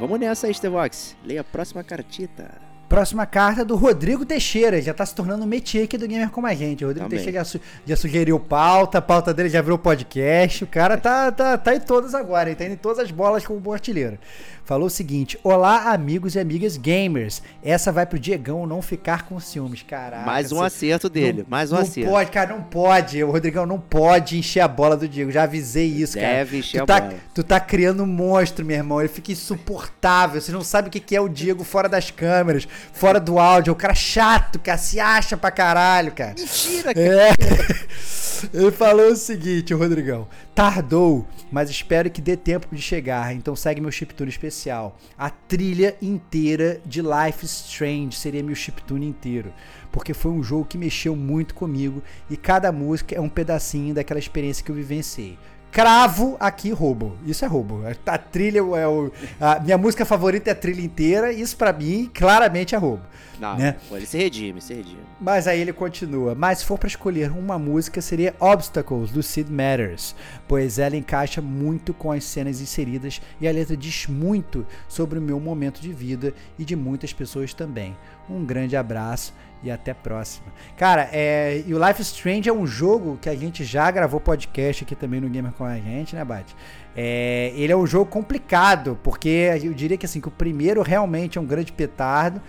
Vamos 0.09 0.21
nessa 0.21 0.47
aí, 0.47 0.53
Stevox. 0.55 1.15
Leia 1.23 1.41
a 1.41 1.43
próxima 1.43 1.83
cartita. 1.83 2.68
Próxima 2.89 3.25
carta 3.27 3.63
do 3.63 3.75
Rodrigo 3.75 4.25
Teixeira. 4.25 4.81
Já 4.81 4.93
tá 4.95 5.05
se 5.05 5.13
tornando 5.13 5.43
um 5.43 5.47
métier 5.47 5.83
aqui 5.83 5.95
do 5.97 6.07
Gamer 6.07 6.29
Como 6.31 6.47
a 6.47 6.53
Gente. 6.55 6.83
O 6.83 6.87
Rodrigo 6.87 7.05
Também. 7.07 7.19
Teixeira 7.23 7.39
já, 7.39 7.45
su- 7.45 7.61
já 7.85 7.95
sugeriu 7.95 8.39
pauta, 8.39 8.97
a 8.97 9.01
pauta 9.01 9.31
dele 9.33 9.47
já 9.47 9.61
virou 9.61 9.77
podcast. 9.77 10.63
O 10.63 10.67
cara 10.67 10.97
tá, 10.97 11.31
tá, 11.31 11.57
tá 11.57 11.75
em 11.75 11.79
todas 11.79 12.15
agora, 12.15 12.49
ele 12.49 12.55
tá 12.55 12.65
indo 12.65 12.73
em 12.73 12.77
todas 12.77 12.97
as 12.99 13.11
bolas 13.11 13.45
como 13.45 13.59
bom 13.59 13.73
artilheiro. 13.73 14.17
Falou 14.65 14.87
o 14.87 14.89
seguinte: 14.89 15.37
Olá, 15.43 15.91
amigos 15.93 16.35
e 16.35 16.39
amigas 16.39 16.77
gamers. 16.77 17.41
Essa 17.63 17.91
vai 17.91 18.05
pro 18.05 18.19
Diegão 18.19 18.65
não 18.67 18.81
ficar 18.81 19.23
com 19.25 19.39
ciúmes. 19.39 19.83
Caraca. 19.83 20.25
mais 20.25 20.51
um 20.51 20.57
cê- 20.59 20.65
acerto 20.65 21.09
dele. 21.09 21.39
não- 21.39 21.45
mais 21.49 21.71
um 21.71 21.75
não 21.75 21.81
acerto. 21.83 22.09
pode, 22.09 22.31
cara, 22.31 22.53
não 22.55 22.61
pode. 22.63 23.23
O 23.23 23.31
Rodrigão 23.31 23.65
não 23.65 23.79
pode 23.79 24.37
encher 24.37 24.59
a 24.61 24.67
bola 24.67 24.95
do 24.97 25.07
Diego. 25.07 25.31
Já 25.31 25.43
avisei 25.43 25.87
isso, 25.87 26.15
cara. 26.19 26.27
Deve 26.37 26.57
encher 26.59 26.79
tu 26.79 26.83
a 26.83 26.85
tá, 26.87 27.01
bola. 27.01 27.13
Tu 27.33 27.43
tá 27.43 27.59
criando 27.59 28.03
um 28.03 28.07
monstro, 28.07 28.65
meu 28.65 28.75
irmão. 28.77 28.99
Ele 28.99 29.09
fica 29.09 29.31
insuportável. 29.31 30.39
Você 30.41 30.51
não 30.51 30.61
sabe 30.63 30.87
o 30.87 30.91
que 30.91 31.15
é 31.15 31.21
o 31.21 31.27
Diego 31.29 31.63
fora 31.63 31.89
das 31.89 32.11
câmeras, 32.11 32.67
fora 32.93 33.19
do 33.19 33.39
áudio. 33.39 33.71
É 33.71 33.73
o 33.73 33.75
cara 33.75 33.95
chato, 33.95 34.59
cara. 34.59 34.77
Se 34.77 34.99
acha 34.99 35.37
pra 35.37 35.51
caralho, 35.51 36.11
cara. 36.11 36.35
Mentira, 36.37 36.93
cara. 36.93 37.07
É. 37.07 37.29
Ele 38.53 38.71
falou 38.71 39.11
o 39.11 39.15
seguinte, 39.15 39.73
o 39.73 39.77
Rodrigão. 39.77 40.27
Tardou, 40.55 41.27
mas 41.51 41.69
espero 41.69 42.09
que 42.09 42.21
dê 42.21 42.37
tempo 42.37 42.73
de 42.73 42.81
chegar. 42.81 43.35
Então 43.35 43.55
segue 43.55 43.81
meu 43.81 43.91
chiptune 43.91 44.29
especial. 44.29 44.97
A 45.17 45.29
trilha 45.29 45.95
inteira 46.01 46.79
de 46.85 47.01
Life 47.01 47.45
Strange 47.45 48.17
seria 48.17 48.43
meu 48.43 48.55
chiptune 48.55 49.07
inteiro. 49.07 49.53
Porque 49.91 50.13
foi 50.13 50.31
um 50.31 50.43
jogo 50.43 50.65
que 50.65 50.77
mexeu 50.77 51.15
muito 51.15 51.53
comigo 51.53 52.01
e 52.29 52.37
cada 52.37 52.71
música 52.71 53.15
é 53.15 53.19
um 53.19 53.29
pedacinho 53.29 53.93
daquela 53.93 54.19
experiência 54.19 54.63
que 54.63 54.71
eu 54.71 54.75
vivenciei. 54.75 55.37
Cravo 55.71 56.35
aqui 56.39 56.71
roubo. 56.71 57.15
Isso 57.25 57.45
é 57.45 57.47
roubo. 57.47 57.81
A 58.05 58.17
trilha 58.17 58.59
é 58.59 58.87
o. 58.87 59.11
A 59.39 59.59
minha 59.59 59.77
música 59.77 60.03
favorita 60.03 60.49
é 60.49 60.53
a 60.53 60.55
trilha 60.55 60.81
inteira. 60.81 61.31
Isso 61.31 61.55
pra 61.55 61.71
mim 61.71 62.09
claramente 62.13 62.73
é 62.73 62.77
roubo. 62.77 63.03
Não, 63.39 63.55
né? 63.55 63.77
ele 63.91 64.05
se 64.05 64.17
redime, 64.17 64.61
se 64.61 64.73
redime. 64.73 64.99
Mas 65.19 65.47
aí 65.47 65.61
ele 65.61 65.71
continua. 65.71 66.35
Mas 66.35 66.59
se 66.59 66.65
for 66.65 66.77
pra 66.77 66.87
escolher 66.87 67.31
uma 67.31 67.57
música, 67.57 68.01
seria 68.01 68.35
Obstacles, 68.39 69.11
do 69.11 69.23
Sid 69.23 69.49
Matters, 69.49 70.13
pois 70.47 70.77
ela 70.77 70.97
encaixa 70.97 71.41
muito 71.41 71.93
com 71.93 72.11
as 72.11 72.25
cenas 72.25 72.59
inseridas 72.59 73.21
e 73.39 73.47
a 73.47 73.51
letra 73.51 73.77
diz 73.77 74.07
muito 74.07 74.65
sobre 74.89 75.19
o 75.19 75.21
meu 75.21 75.39
momento 75.39 75.79
de 75.79 75.93
vida 75.93 76.33
e 76.57 76.65
de 76.65 76.75
muitas 76.75 77.13
pessoas 77.13 77.53
também. 77.53 77.95
Um 78.29 78.43
grande 78.45 78.75
abraço 78.75 79.33
e 79.61 79.69
até 79.69 79.91
a 79.91 79.95
próxima. 79.95 80.47
Cara, 80.77 81.09
é, 81.11 81.63
e 81.67 81.73
o 81.73 81.85
Life 81.85 82.01
Strange 82.01 82.47
é 82.49 82.53
um 82.53 82.65
jogo 82.65 83.17
que 83.21 83.27
a 83.29 83.35
gente 83.35 83.63
já 83.63 83.89
gravou 83.91 84.19
podcast 84.19 84.83
aqui 84.83 84.95
também 84.95 85.19
no 85.19 85.29
Gamer 85.29 85.51
com 85.51 85.65
a 85.65 85.75
gente, 85.77 86.15
né, 86.15 86.23
Bate? 86.23 86.55
É, 86.95 87.51
ele 87.55 87.71
é 87.71 87.75
um 87.75 87.85
jogo 87.85 88.09
complicado, 88.09 88.97
porque 89.03 89.49
eu 89.63 89.73
diria 89.73 89.97
que 89.97 90.05
assim, 90.05 90.21
que 90.21 90.27
o 90.27 90.31
primeiro 90.31 90.81
realmente 90.81 91.37
é 91.37 91.41
um 91.41 91.45
grande 91.45 91.71
petardo. 91.71 92.41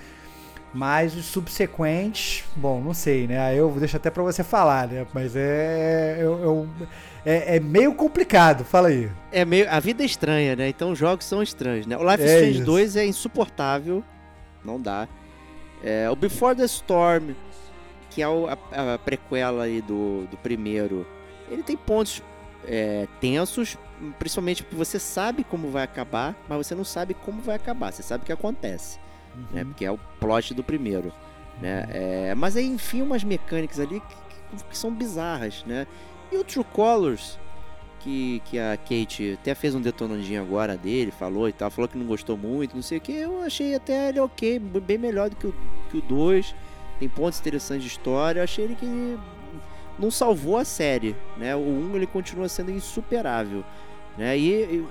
Mas 0.72 1.16
os 1.16 1.24
subsequentes, 1.24 2.44
bom, 2.54 2.80
não 2.80 2.94
sei, 2.94 3.26
né? 3.26 3.40
Aí 3.40 3.56
eu 3.58 3.68
deixo 3.72 3.96
até 3.96 4.08
pra 4.08 4.22
você 4.22 4.44
falar, 4.44 4.86
né? 4.86 5.04
Mas 5.12 5.34
é, 5.34 6.16
eu- 6.20 6.38
eu- 6.40 6.68
é, 7.26 7.56
é 7.56 7.60
meio 7.60 7.92
complicado, 7.92 8.64
fala 8.64 8.86
aí. 8.86 9.10
É 9.32 9.44
meio. 9.44 9.68
A 9.68 9.80
vida 9.80 10.04
é 10.04 10.06
estranha, 10.06 10.54
né? 10.54 10.68
Então 10.68 10.92
os 10.92 10.98
jogos 10.98 11.24
são 11.24 11.42
estranhos, 11.42 11.86
né? 11.88 11.96
O 11.96 12.08
Life 12.08 12.22
É 12.22 12.34
Strange 12.34 12.56
isso. 12.58 12.64
2 12.64 12.94
é 12.94 13.04
insuportável. 13.04 14.04
Não 14.64 14.80
dá. 14.80 15.08
É, 15.82 16.08
o 16.10 16.16
Before 16.16 16.54
the 16.54 16.64
Storm, 16.64 17.30
que 18.10 18.20
é 18.22 18.28
o- 18.28 18.46
a, 18.48 18.94
a 18.94 18.98
prequela 18.98 19.64
aí 19.64 19.80
do, 19.80 20.26
do 20.30 20.36
primeiro, 20.36 21.06
ele 21.50 21.62
tem 21.62 21.76
pontos 21.76 22.22
é, 22.66 23.08
tensos, 23.20 23.78
principalmente 24.18 24.62
porque 24.62 24.76
você 24.76 24.98
sabe 24.98 25.42
como 25.44 25.70
vai 25.70 25.82
acabar, 25.84 26.34
mas 26.48 26.66
você 26.66 26.74
não 26.74 26.84
sabe 26.84 27.14
como 27.14 27.40
vai 27.40 27.56
acabar. 27.56 27.92
Você 27.92 28.02
sabe 28.02 28.22
o 28.22 28.26
que 28.26 28.32
acontece, 28.32 28.98
né? 29.52 29.64
Porque 29.64 29.84
é 29.84 29.90
o 29.90 29.98
plot 30.20 30.52
do 30.52 30.62
primeiro, 30.62 31.12
né? 31.60 31.86
É, 31.90 32.34
mas 32.34 32.56
aí 32.56 32.66
enfim 32.66 33.00
umas 33.02 33.24
mecânicas 33.24 33.80
ali 33.80 34.00
que, 34.00 34.06
que- 34.58 34.64
que 34.64 34.76
são 34.76 34.92
bizarras, 34.92 35.64
né? 35.66 35.86
E 36.30 36.36
o 36.36 36.44
True 36.44 36.64
Colors, 36.72 37.38
que, 38.00 38.42
que 38.46 38.58
a 38.58 38.76
Kate 38.76 39.38
até 39.40 39.54
fez 39.54 39.74
um 39.74 39.80
detonandinho 39.80 40.40
agora 40.42 40.76
dele, 40.76 41.10
falou 41.10 41.48
e 41.48 41.52
tal, 41.52 41.70
falou 41.70 41.88
que 41.88 41.96
não 41.98 42.06
gostou 42.06 42.36
muito, 42.36 42.74
não 42.74 42.82
sei 42.82 42.98
o 42.98 43.00
que. 43.00 43.12
Eu 43.12 43.42
achei 43.42 43.74
até 43.74 44.08
ele 44.08 44.20
ok, 44.20 44.58
bem 44.58 44.98
melhor 44.98 45.30
do 45.30 45.36
que 45.36 45.46
o, 45.46 45.54
que 45.90 45.98
o 45.98 46.02
2. 46.02 46.54
Tem 46.98 47.08
pontos 47.08 47.38
interessantes 47.40 47.84
de 47.84 47.90
história. 47.90 48.40
Eu 48.40 48.44
achei 48.44 48.64
ele 48.64 48.74
que 48.74 49.18
não 49.98 50.10
salvou 50.10 50.56
a 50.56 50.64
série, 50.64 51.14
né? 51.36 51.54
O 51.54 51.60
1 51.60 51.96
ele 51.96 52.06
continua 52.06 52.48
sendo 52.48 52.70
insuperável, 52.70 53.64
né? 54.18 54.36
E, 54.38 54.50
e- 54.50 54.84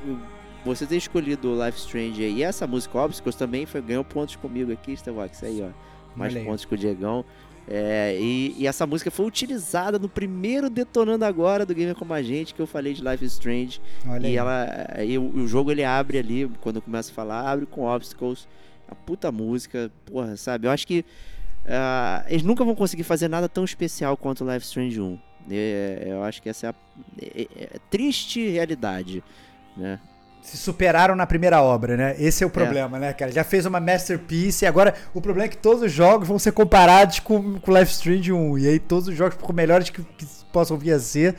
você 0.65 0.85
ter 0.85 0.97
escolhido 0.97 1.53
o 1.53 1.65
Life 1.65 1.77
Strange 1.79 2.21
aí, 2.21 2.33
e 2.39 2.43
essa 2.43 2.67
música 2.67 2.97
Obstacles 2.99 3.35
também 3.35 3.65
foi, 3.65 3.81
ganhou 3.81 4.03
pontos 4.03 4.35
comigo 4.35 4.71
aqui, 4.73 4.91
Starbucks, 4.91 5.41
aí 5.43 5.61
ó, 5.61 5.69
mais 6.15 6.35
aí. 6.35 6.43
pontos 6.43 6.65
com 6.65 6.75
o 6.75 6.77
Diegão. 6.77 7.23
É, 7.71 8.17
e, 8.19 8.55
e 8.57 8.65
essa 8.65 8.87
música 8.87 9.11
foi 9.11 9.27
utilizada 9.27 9.99
no 9.99 10.09
primeiro 10.09 10.71
Detonando 10.71 11.23
Agora 11.23 11.67
do 11.67 11.75
Gamer 11.75 11.93
Como 11.93 12.11
a 12.13 12.21
Gente, 12.23 12.53
que 12.55 12.59
eu 12.59 12.65
falei 12.65 12.93
de 12.95 13.07
Life 13.07 13.23
is 13.23 13.33
Strange. 13.33 13.79
Olha 14.07 14.23
e 14.25 14.31
aí. 14.31 14.35
ela, 14.37 14.87
aí 14.95 15.17
o, 15.19 15.23
o 15.35 15.47
jogo 15.47 15.71
ele 15.71 15.83
abre 15.83 16.17
ali, 16.17 16.49
quando 16.61 16.77
eu 16.77 16.81
começo 16.81 17.11
a 17.11 17.13
falar, 17.13 17.47
abre 17.47 17.67
com 17.67 17.83
Obstacles. 17.83 18.47
A 18.87 18.95
puta 18.95 19.31
música, 19.31 19.91
porra, 20.03 20.35
sabe? 20.35 20.65
Eu 20.65 20.71
acho 20.71 20.87
que 20.87 21.05
ah, 21.67 22.25
eles 22.27 22.41
nunca 22.41 22.63
vão 22.65 22.73
conseguir 22.73 23.03
fazer 23.03 23.27
nada 23.27 23.47
tão 23.47 23.63
especial 23.63 24.17
quanto 24.17 24.43
o 24.43 24.47
Life 24.51 24.63
is 24.63 24.69
Strange 24.69 24.99
1. 24.99 25.19
É, 25.51 26.07
eu 26.07 26.23
acho 26.23 26.41
que 26.41 26.49
essa 26.49 26.67
é 26.67 26.69
a 26.71 26.75
é- 27.21 27.41
é- 27.41 27.63
é 27.75 27.79
triste 27.91 28.49
realidade, 28.49 29.23
né? 29.77 29.99
Se 30.49 30.57
superaram 30.57 31.15
na 31.15 31.27
primeira 31.27 31.61
obra, 31.61 31.95
né? 31.95 32.15
Esse 32.17 32.43
é 32.43 32.47
o 32.47 32.49
problema, 32.49 32.97
né, 32.97 33.13
cara? 33.13 33.31
Já 33.31 33.43
fez 33.43 33.67
uma 33.67 33.79
masterpiece 33.79 34.65
e 34.65 34.67
agora 34.67 34.95
o 35.13 35.21
problema 35.21 35.45
é 35.45 35.49
que 35.49 35.57
todos 35.57 35.83
os 35.83 35.91
jogos 35.91 36.27
vão 36.27 36.39
ser 36.39 36.51
comparados 36.53 37.19
com 37.19 37.59
com 37.59 37.77
Life 37.77 37.91
Strange 37.91 38.31
1. 38.31 38.57
E 38.57 38.67
aí 38.67 38.79
todos 38.79 39.07
os 39.07 39.15
jogos, 39.15 39.35
por 39.35 39.53
melhores 39.53 39.91
que, 39.91 40.01
que 40.01 40.25
possam 40.51 40.75
vir 40.75 40.93
a 40.93 40.99
ser, 40.99 41.35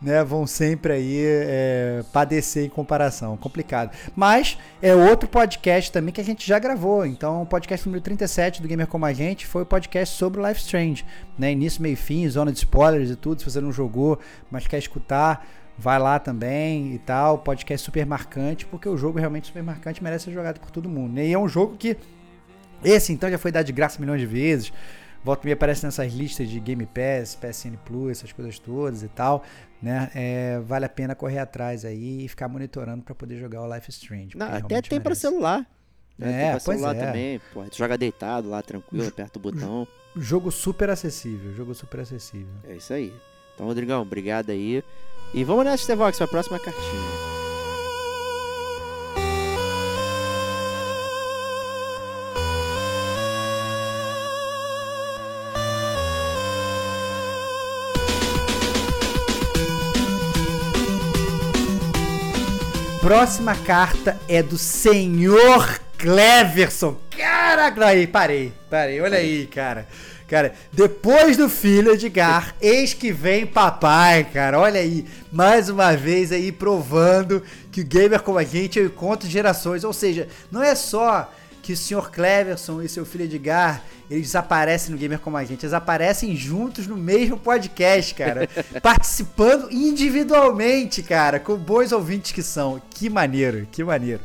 né, 0.00 0.24
vão 0.24 0.46
sempre 0.46 0.92
aí 0.92 1.16
é, 1.24 2.04
padecer 2.12 2.64
em 2.64 2.68
comparação. 2.68 3.36
Complicado. 3.36 3.94
Mas 4.16 4.58
é 4.80 4.94
outro 4.94 5.28
podcast 5.28 5.92
também 5.92 6.12
que 6.12 6.20
a 6.20 6.24
gente 6.24 6.46
já 6.46 6.58
gravou. 6.58 7.04
Então, 7.04 7.42
o 7.42 7.46
podcast 7.46 7.86
número 7.86 8.02
37 8.02 8.62
do 8.62 8.68
Gamer 8.68 8.86
Como 8.86 9.04
a 9.04 9.12
Gente 9.12 9.46
foi 9.46 9.62
o 9.62 9.66
podcast 9.66 10.16
sobre 10.16 10.40
o 10.40 10.46
Life 10.46 10.60
Strange. 10.60 11.04
Né? 11.38 11.52
Início, 11.52 11.82
meio 11.82 11.96
fim, 11.96 12.28
zona 12.28 12.50
de 12.50 12.58
spoilers 12.58 13.10
e 13.10 13.16
tudo. 13.16 13.40
Se 13.40 13.50
você 13.50 13.60
não 13.60 13.72
jogou, 13.72 14.18
mas 14.50 14.66
quer 14.66 14.78
escutar, 14.78 15.46
vai 15.80 15.98
lá 15.98 16.18
também 16.18 16.94
e 16.94 16.98
tal. 16.98 17.38
Podcast 17.38 17.84
super 17.84 18.04
marcante, 18.04 18.66
porque 18.66 18.88
o 18.88 18.96
jogo 18.96 19.18
realmente 19.18 19.46
super 19.46 19.62
marcante 19.62 20.02
merece 20.02 20.26
ser 20.26 20.32
jogado 20.32 20.60
por 20.60 20.70
todo 20.70 20.88
mundo. 20.88 21.14
né? 21.14 21.26
E 21.26 21.32
é 21.32 21.38
um 21.38 21.48
jogo 21.48 21.76
que. 21.76 21.96
Esse 22.84 23.12
então 23.12 23.30
já 23.30 23.38
foi 23.38 23.50
dado 23.50 23.66
de 23.66 23.72
graça 23.72 23.98
milhões 24.00 24.20
de 24.20 24.26
vezes. 24.26 24.72
Volta 25.22 25.42
e 25.42 25.46
meia 25.46 25.54
aparece 25.54 25.84
nessas 25.84 26.12
listas 26.14 26.48
de 26.48 26.58
Game 26.60 26.86
Pass, 26.86 27.34
PSN 27.34 27.76
Plus, 27.84 28.12
essas 28.12 28.32
coisas 28.32 28.58
todas 28.58 29.02
e 29.02 29.08
tal, 29.08 29.42
né? 29.82 30.10
É, 30.14 30.60
vale 30.60 30.86
a 30.86 30.88
pena 30.88 31.14
correr 31.14 31.38
atrás 31.38 31.84
aí 31.84 32.24
e 32.24 32.28
ficar 32.28 32.48
monitorando 32.48 33.02
pra 33.02 33.14
poder 33.14 33.36
jogar 33.36 33.60
o 33.60 33.74
Life 33.74 33.90
Strange. 33.90 34.36
Não, 34.36 34.46
até 34.46 34.80
tem 34.80 34.98
pra 34.98 35.10
merece. 35.10 35.20
celular. 35.20 35.66
Né? 36.16 36.30
É, 36.30 36.32
tem 36.32 36.50
pra 36.52 36.60
pois 36.64 36.78
celular 36.78 36.96
é. 36.96 37.06
também. 37.06 37.40
Porra, 37.52 37.68
tu 37.68 37.76
joga 37.76 37.98
deitado 37.98 38.48
lá, 38.48 38.62
tranquilo, 38.62 39.06
aperta 39.06 39.38
o 39.38 39.42
botão. 39.42 39.86
Jogo 40.16 40.50
super 40.50 40.88
acessível, 40.88 41.54
jogo 41.54 41.74
super 41.74 42.00
acessível. 42.00 42.54
É 42.64 42.76
isso 42.76 42.92
aí. 42.94 43.12
Então, 43.54 43.66
Rodrigão, 43.66 44.00
obrigado 44.00 44.48
aí. 44.48 44.82
E 45.32 45.44
vamos 45.44 45.64
nessa, 45.64 45.84
Stevox, 45.84 46.18
pra 46.18 46.26
próxima 46.26 46.58
cartinha. 46.58 47.30
Próxima 63.00 63.56
carta 63.56 64.20
é 64.28 64.42
do 64.42 64.58
Senhor 64.58 65.80
Cleverson. 65.96 66.96
Caraca, 67.10 67.86
aí, 67.86 68.06
parei, 68.06 68.52
parei, 68.68 69.00
olha 69.00 69.18
aí, 69.18 69.46
cara. 69.46 69.86
Cara, 70.30 70.54
depois 70.72 71.36
do 71.36 71.48
filho 71.48 71.92
Edgar, 71.92 72.54
eis 72.62 72.94
que 72.94 73.10
vem 73.10 73.44
papai, 73.44 74.22
cara. 74.22 74.60
Olha 74.60 74.78
aí, 74.78 75.04
mais 75.32 75.68
uma 75.68 75.96
vez 75.96 76.30
aí 76.30 76.52
provando 76.52 77.42
que 77.72 77.80
o 77.80 77.84
gamer 77.84 78.22
como 78.22 78.38
a 78.38 78.44
gente 78.44 78.78
é 78.78 78.82
o 78.82 78.86
encontro 78.86 79.26
de 79.26 79.32
gerações. 79.32 79.82
Ou 79.82 79.92
seja, 79.92 80.28
não 80.48 80.62
é 80.62 80.76
só 80.76 81.28
que 81.60 81.72
o 81.72 81.76
senhor 81.76 82.12
Cleverson 82.12 82.80
e 82.80 82.88
seu 82.88 83.04
filho 83.04 83.24
Edgar, 83.24 83.82
eles 84.08 84.36
aparecem 84.36 84.92
no 84.92 84.98
Gamer 84.98 85.18
Como 85.18 85.36
a 85.36 85.44
Gente, 85.44 85.64
eles 85.64 85.74
aparecem 85.74 86.36
juntos 86.36 86.86
no 86.86 86.96
mesmo 86.96 87.36
podcast, 87.36 88.14
cara, 88.14 88.48
participando 88.80 89.68
individualmente, 89.72 91.02
cara, 91.02 91.40
com 91.40 91.56
bons 91.56 91.90
ouvintes 91.90 92.30
que 92.30 92.42
são. 92.42 92.80
Que 92.90 93.10
maneiro, 93.10 93.66
que 93.72 93.82
maneiro. 93.82 94.20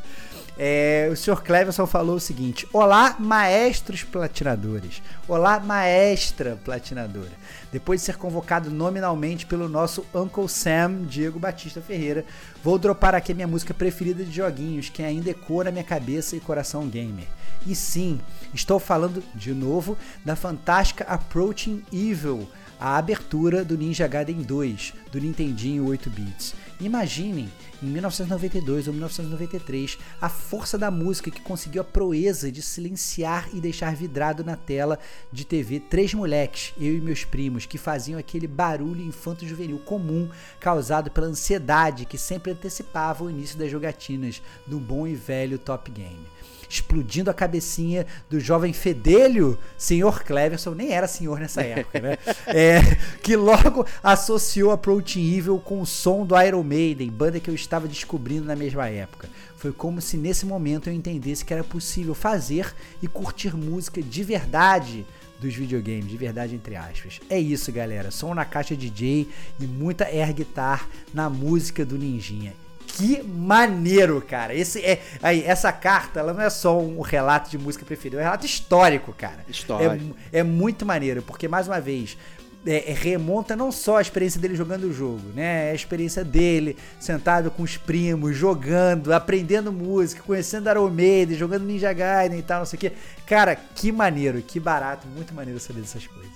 É, 0.58 1.10
o 1.12 1.16
senhor 1.18 1.44
Cleverson 1.44 1.86
falou 1.86 2.16
o 2.16 2.20
seguinte: 2.20 2.66
Olá, 2.72 3.16
maestros 3.20 4.04
platinadores. 4.04 5.02
Olá, 5.28 5.60
maestra 5.60 6.58
platinadora. 6.64 7.32
Depois 7.74 8.00
de 8.00 8.06
ser 8.06 8.16
convocado 8.16 8.72
nominalmente 8.72 9.46
pelo 9.46 9.68
nosso 9.68 10.06
Uncle 10.14 10.48
Sam, 10.48 11.04
Diego 11.10 11.38
Batista 11.38 11.82
Ferreira, 11.82 12.24
vou 12.64 12.80
dropar 12.80 13.14
aqui 13.14 13.34
minha 13.34 13.48
música 13.48 13.74
preferida 13.74 14.24
de 14.24 14.32
joguinhos, 14.32 14.88
que 14.88 15.04
ainda 15.04 15.30
ecoa 15.30 15.66
na 15.66 15.72
minha 15.72 15.84
cabeça 15.84 16.38
e 16.38 16.40
coração 16.40 16.88
gamer. 16.88 17.28
E 17.68 17.76
sim, 17.76 18.22
estou 18.54 18.80
falando 18.80 19.22
de 19.34 19.54
novo 19.54 19.98
da 20.24 20.36
fantástica 20.38 21.04
Approaching 21.06 21.84
Evil, 21.92 22.48
a 22.80 22.98
abertura 22.98 23.66
do 23.66 23.78
Ninja 23.78 24.08
Gaiden 24.08 24.42
2, 24.42 24.94
do 25.12 25.20
Nintendinho 25.20 25.88
8 25.88 26.10
bits. 26.10 26.56
Imaginem, 26.80 27.50
em 27.86 27.92
1992 27.92 28.88
ou 28.88 28.94
1993, 28.94 29.98
a 30.20 30.28
força 30.28 30.78
da 30.78 30.90
música 30.90 31.30
que 31.30 31.42
conseguiu 31.42 31.82
a 31.82 31.86
proeza 31.86 32.52
de 32.52 32.62
silenciar 32.62 33.48
e 33.54 33.62
deixar 33.62 33.96
vidrado 33.96 34.44
na 34.44 34.56
tela 34.56 35.00
de 35.32 35.46
TV 35.46 35.80
três 35.80 36.14
moleques, 36.14 36.74
eu 36.80 36.96
e 36.96 37.02
meus 37.02 37.24
primos, 37.24 37.66
que 37.66 37.78
faziam 37.78 38.20
aquele 38.20 38.48
barulho 38.48 39.04
infanto-juvenil 39.04 39.80
comum 39.80 40.30
causado 40.60 41.12
pela 41.12 41.28
ansiedade 41.28 42.06
que 42.06 42.18
sempre 42.18 42.52
antecipava 42.52 43.24
o 43.24 43.30
início 43.30 43.58
das 43.58 43.70
jogatinas 43.70 44.42
do 44.66 44.80
bom 44.80 45.06
e 45.06 45.16
velho 45.16 45.60
Top 45.60 45.90
Game 45.92 46.26
explodindo 46.70 47.30
a 47.30 47.34
cabecinha 47.34 48.06
do 48.30 48.40
jovem 48.40 48.74
fedelho, 48.74 49.58
senhor 49.78 50.24
Cleverson, 50.24 50.72
nem 50.72 50.92
era 50.92 51.08
senhor 51.08 51.40
nessa 51.40 51.62
época, 51.64 52.00
né? 52.00 52.18
É, 52.48 52.80
que 53.22 53.36
logo 53.36 53.86
associou 54.04 54.72
a 54.72 54.78
Protein 54.78 55.38
Evil 55.38 55.60
com 55.60 55.82
o 55.82 55.86
som 55.86 56.26
do 56.26 56.40
Iron 56.42 56.64
Maiden, 56.64 57.10
banda 57.10 57.40
que 57.40 57.50
eu 57.50 57.56
estava 57.56 57.88
descobrindo 57.88 58.46
na 58.46 58.56
mesma 58.56 58.88
época. 58.90 59.30
Foi 59.58 59.72
como 59.72 60.02
se 60.02 60.18
nesse 60.18 60.46
momento 60.46 60.90
eu 60.90 60.94
entendesse 60.94 61.44
que 61.44 61.54
era 61.54 61.64
possível 61.64 62.14
fazer 62.14 62.74
e 63.02 63.08
curtir 63.08 63.56
música 63.56 64.02
de 64.02 64.24
verdade 64.24 65.06
dos 65.40 65.54
videogames, 65.56 66.08
de 66.08 66.18
verdade 66.18 66.56
entre 66.56 66.76
aspas. 66.76 67.20
É 67.30 67.40
isso, 67.40 67.72
galera. 67.72 68.12
Som 68.12 68.34
na 68.34 68.46
caixa 68.46 68.76
DJ 68.76 69.28
e 69.60 69.66
muita 69.66 70.06
air 70.06 70.34
guitar 70.34 70.88
na 71.14 71.30
música 71.30 71.86
do 71.86 71.98
Ninjinha. 71.98 72.54
Que 72.96 73.22
maneiro, 73.22 74.22
cara. 74.22 74.56
Esse 74.56 74.80
é 74.80 75.02
aí 75.22 75.44
essa 75.44 75.72
carta, 75.72 76.22
ela 76.22 76.34
não 76.34 76.42
é 76.42 76.50
só 76.50 76.80
um 76.80 77.02
relato 77.02 77.50
de 77.50 77.58
música 77.58 77.86
preferida, 77.86 78.18
é 78.18 78.22
um 78.22 78.24
relato 78.24 78.46
histórico, 78.46 79.14
cara. 79.14 79.40
Histórico. 79.50 80.16
É, 80.32 80.40
é 80.40 80.44
muito 80.44 80.86
maneiro, 80.86 81.22
porque 81.22 81.48
mais 81.48 81.68
uma 81.68 81.82
vez 81.82 82.18
é, 82.66 82.92
é, 82.92 82.94
remonta 82.94 83.56
não 83.56 83.72
só 83.72 83.98
a 83.98 84.02
experiência 84.02 84.40
dele 84.40 84.56
jogando 84.56 84.86
o 84.86 84.94
jogo, 84.94 85.30
né? 85.36 85.68
É 85.68 85.72
a 85.72 85.76
experiência 85.76 86.24
dele 86.24 86.76
sentado 87.00 87.52
com 87.52 87.64
os 87.64 87.78
primos, 87.78 88.36
jogando, 88.36 89.14
aprendendo 89.14 89.72
música, 89.72 90.24
conhecendo 90.24 90.70
Iron 90.70 90.90
Maiden, 90.90 91.38
jogando 91.38 91.66
Ninja 91.66 91.94
Gaiden 91.94 92.40
e 92.40 92.44
tal, 92.44 92.60
não 92.60 92.66
sei 92.66 92.78
o 92.78 92.80
quê. 92.80 92.92
Cara, 93.26 93.56
que 93.56 93.92
maneiro, 93.92 94.42
que 94.42 94.60
barato, 94.60 95.08
muito 95.08 95.34
maneiro 95.34 95.60
saber 95.60 95.82
dessas 95.82 96.08
coisas. 96.08 96.32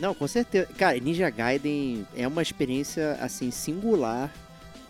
Não, 0.00 0.14
com 0.14 0.26
certeza. 0.26 0.68
Cara, 0.78 0.98
Ninja 0.98 1.28
Gaiden 1.30 2.06
é 2.16 2.26
uma 2.26 2.42
experiência, 2.42 3.18
assim, 3.20 3.50
singular. 3.50 4.32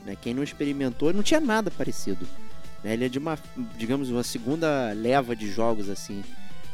Né? 0.05 0.17
Quem 0.21 0.35
não 0.35 0.43
experimentou, 0.43 1.13
não 1.13 1.23
tinha 1.23 1.41
nada 1.41 1.71
parecido. 1.71 2.27
Né? 2.83 2.93
Ele 2.93 3.07
é 3.07 3.09
de 3.09 3.19
uma, 3.19 3.39
digamos, 3.77 4.11
uma 4.11 4.23
segunda 4.23 4.93
leva 4.93 5.35
de 5.35 5.51
jogos, 5.51 5.89
assim, 5.89 6.23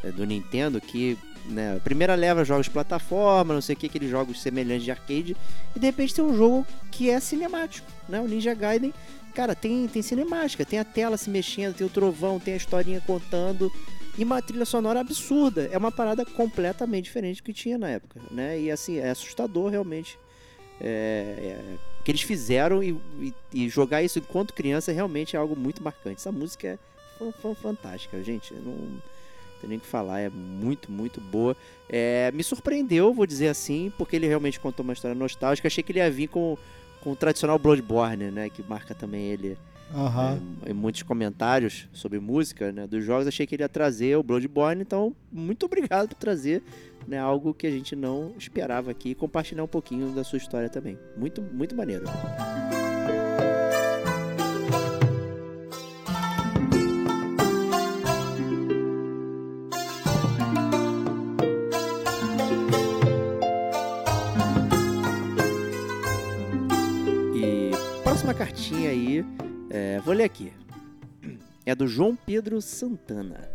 é, 0.03 0.11
do 0.11 0.25
Nintendo, 0.25 0.81
que, 0.81 1.17
né, 1.47 1.77
a 1.77 1.81
primeira 1.81 2.15
leva 2.15 2.45
jogos 2.45 2.67
de 2.67 2.71
plataforma, 2.71 3.55
não 3.55 3.61
sei 3.61 3.75
o 3.75 3.79
que, 3.79 3.87
aqueles 3.87 4.11
jogos 4.11 4.41
semelhantes 4.43 4.85
de 4.85 4.91
arcade, 4.91 5.37
e 5.75 5.79
de 5.79 5.87
repente 5.87 6.15
tem 6.15 6.25
um 6.25 6.37
jogo 6.37 6.67
que 6.91 7.09
é 7.09 7.21
cinemático, 7.21 7.87
né? 8.09 8.21
O 8.21 8.27
Ninja 8.27 8.55
Gaiden, 8.55 8.93
cara, 9.35 9.55
tem, 9.55 9.87
tem 9.87 10.03
cinemática, 10.03 10.65
tem 10.65 10.79
a 10.79 10.85
tela 10.85 11.17
se 11.17 11.31
mexendo, 11.31 11.75
tem 11.75 11.87
o 11.87 11.91
trovão, 11.91 12.41
tem 12.41 12.55
a 12.55 12.57
historinha 12.57 13.01
contando, 13.01 13.71
e 14.19 14.25
uma 14.25 14.43
trilha 14.43 14.65
sonora 14.65 15.01
absurda. 15.01 15.69
É 15.73 15.79
uma 15.79 15.93
parada 15.93 16.25
completamente 16.25 17.05
diferente 17.05 17.41
do 17.41 17.45
que 17.45 17.53
tinha 17.53 17.79
na 17.79 17.89
época, 17.89 18.21
né? 18.31 18.61
E 18.61 18.71
assim, 18.71 18.99
é 18.99 19.11
assustador 19.11 19.71
realmente. 19.71 20.19
É, 20.81 21.57
é, 21.59 21.90
o 22.01 22.03
que 22.03 22.11
eles 22.11 22.23
fizeram 22.23 22.83
e, 22.83 22.99
e- 23.21 23.35
e 23.53 23.69
jogar 23.69 24.03
isso 24.03 24.19
enquanto 24.19 24.55
criança 24.55 24.91
realmente 24.93 25.37
é 25.37 25.39
algo 25.39 25.55
muito 25.57 25.83
marcante. 25.83 26.17
Essa 26.21 26.33
música 26.33 26.67
é 26.69 26.79
fan- 27.19 27.33
fan- 27.33 27.55
fantástica, 27.55 28.23
gente. 28.23 28.53
Eu 28.55 28.61
não 28.63 28.75
tem 29.61 29.69
nem 29.69 29.79
o 29.79 29.81
que 29.81 29.87
falar, 29.87 30.21
é 30.21 30.31
muito, 30.31 30.91
muito 30.91 31.21
boa. 31.21 31.55
É, 31.89 32.31
me 32.33 32.43
surpreendeu, 32.43 33.13
vou 33.13 33.27
dizer 33.27 33.49
assim, 33.49 33.93
porque 33.99 34.17
ele 34.17 34.27
realmente 34.27 34.59
contou 34.59 34.83
uma 34.83 34.93
história 34.95 35.15
nostálgica. 35.15 35.69
Achei 35.69 35.85
que 35.85 35.93
ele 35.93 35.99
ia 35.99 36.11
vir 36.11 36.29
com, 36.29 36.57
com 37.03 37.13
o 37.13 37.17
tradicional 37.17 37.59
Bloodborne, 37.59 38.31
né? 38.31 38.49
Que 38.49 38.63
marca 38.63 38.95
também 38.95 39.27
ele 39.27 39.59
é, 39.93 40.71
em 40.71 40.73
muitos 40.73 41.03
comentários 41.03 41.89
sobre 41.93 42.21
música 42.21 42.71
né, 42.71 42.87
dos 42.87 43.05
jogos. 43.05 43.27
Achei 43.27 43.47
que 43.47 43.55
ele 43.55 43.63
ia 43.63 43.69
trazer 43.69 44.17
o 44.17 44.23
Bloodborne, 44.23 44.83
então 44.83 45.15
muito 45.33 45.67
obrigado 45.67 46.09
por 46.11 46.15
trazer 46.15 46.63
né, 47.07 47.19
algo 47.19 47.53
que 47.53 47.67
a 47.67 47.71
gente 47.71 47.97
não 47.97 48.33
esperava 48.39 48.91
aqui 48.91 49.11
e 49.11 49.15
compartilhar 49.15 49.65
um 49.65 49.69
pouquinho 49.69 50.13
da 50.13 50.23
sua 50.23 50.39
história 50.39 50.69
também. 50.69 50.99
Muito, 51.17 51.43
muito 51.43 51.75
maneiro. 51.75 52.05
E 67.35 67.71
próxima 68.05 68.33
cartinha 68.35 68.91
aí, 68.91 69.25
é, 69.71 70.01
vou 70.01 70.15
ler 70.15 70.25
aqui. 70.25 70.53
É 71.65 71.75
do 71.75 71.87
João 71.87 72.17
Pedro 72.17 72.61
Santana. 72.61 73.49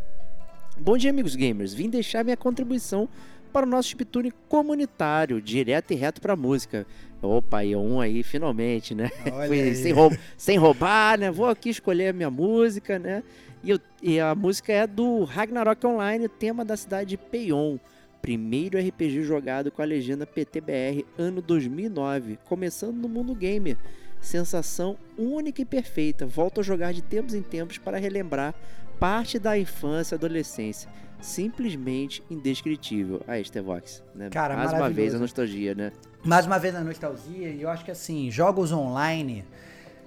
Bom 0.80 0.98
dia, 0.98 1.10
amigos 1.10 1.36
gamers. 1.36 1.74
Vim 1.74 1.90
deixar 1.90 2.24
minha 2.24 2.38
contribuição 2.38 3.10
para 3.52 3.66
o 3.66 3.70
nosso 3.70 3.90
Chiptune 3.90 4.32
comunitário, 4.50 5.42
direto 5.42 5.92
e 5.92 5.96
reto 5.96 6.22
para 6.22 6.36
música. 6.36 6.86
Opa, 7.22 7.64
e 7.64 7.76
um 7.76 8.00
aí, 8.00 8.22
finalmente, 8.24 8.94
né? 8.94 9.10
Sem, 9.76 9.92
rou- 9.94 10.18
sem 10.38 10.58
roubar, 10.58 11.18
né? 11.18 11.32
Vou 11.32 11.48
aqui 11.48 11.70
escolher 11.70 12.10
a 12.10 12.14
minha 12.14 12.30
música, 12.30 13.00
né? 13.00 13.24
E, 13.64 13.70
eu- 13.72 13.80
e 14.04 14.20
a 14.20 14.36
música 14.36 14.72
é 14.74 14.86
do 14.86 15.24
Ragnarok 15.24 15.86
Online, 15.88 16.26
o 16.26 16.30
tema 16.30 16.64
da 16.66 16.76
cidade 16.78 17.12
de 17.12 17.18
Peion. 17.18 17.78
Primeiro 18.22 18.78
RPG 18.78 19.24
jogado 19.24 19.72
com 19.72 19.82
a 19.82 19.86
legenda 19.86 20.26
PTBR, 20.26 21.06
ano 21.18 21.42
2009, 21.42 22.38
começando 22.46 22.98
no 22.98 23.08
mundo 23.08 23.34
gamer. 23.34 23.78
Sensação 24.26 24.98
única 25.16 25.62
e 25.62 25.66
perfeita. 25.66 26.26
Volto 26.26 26.60
a 26.60 26.64
jogar 26.64 26.92
de 26.92 27.04
tempos 27.04 27.36
em 27.36 27.44
tempos 27.44 27.78
para 27.78 28.00
relembrar 28.00 28.56
parte 29.00 29.38
da 29.38 29.56
infância 29.56 30.16
e 30.16 30.18
adolescência. 30.18 30.90
Simplesmente 31.22 32.24
indescritível. 32.30 33.22
Aí, 33.28 33.46
Stevox, 33.46 34.04
né? 34.16 34.30
Cara, 34.32 34.56
Mais 34.56 34.74
uma 34.74 34.90
vez 34.90 35.14
a 35.14 35.20
nostalgia, 35.20 35.76
né? 35.76 35.92
Mais 36.24 36.48
uma 36.48 36.58
vez 36.58 36.74
na 36.74 36.82
nostalgia, 36.82 37.50
e 37.50 37.62
eu 37.62 37.70
acho 37.70 37.86
que 37.86 37.92
assim, 37.92 38.32
jogos 38.32 38.72
online 38.72 39.46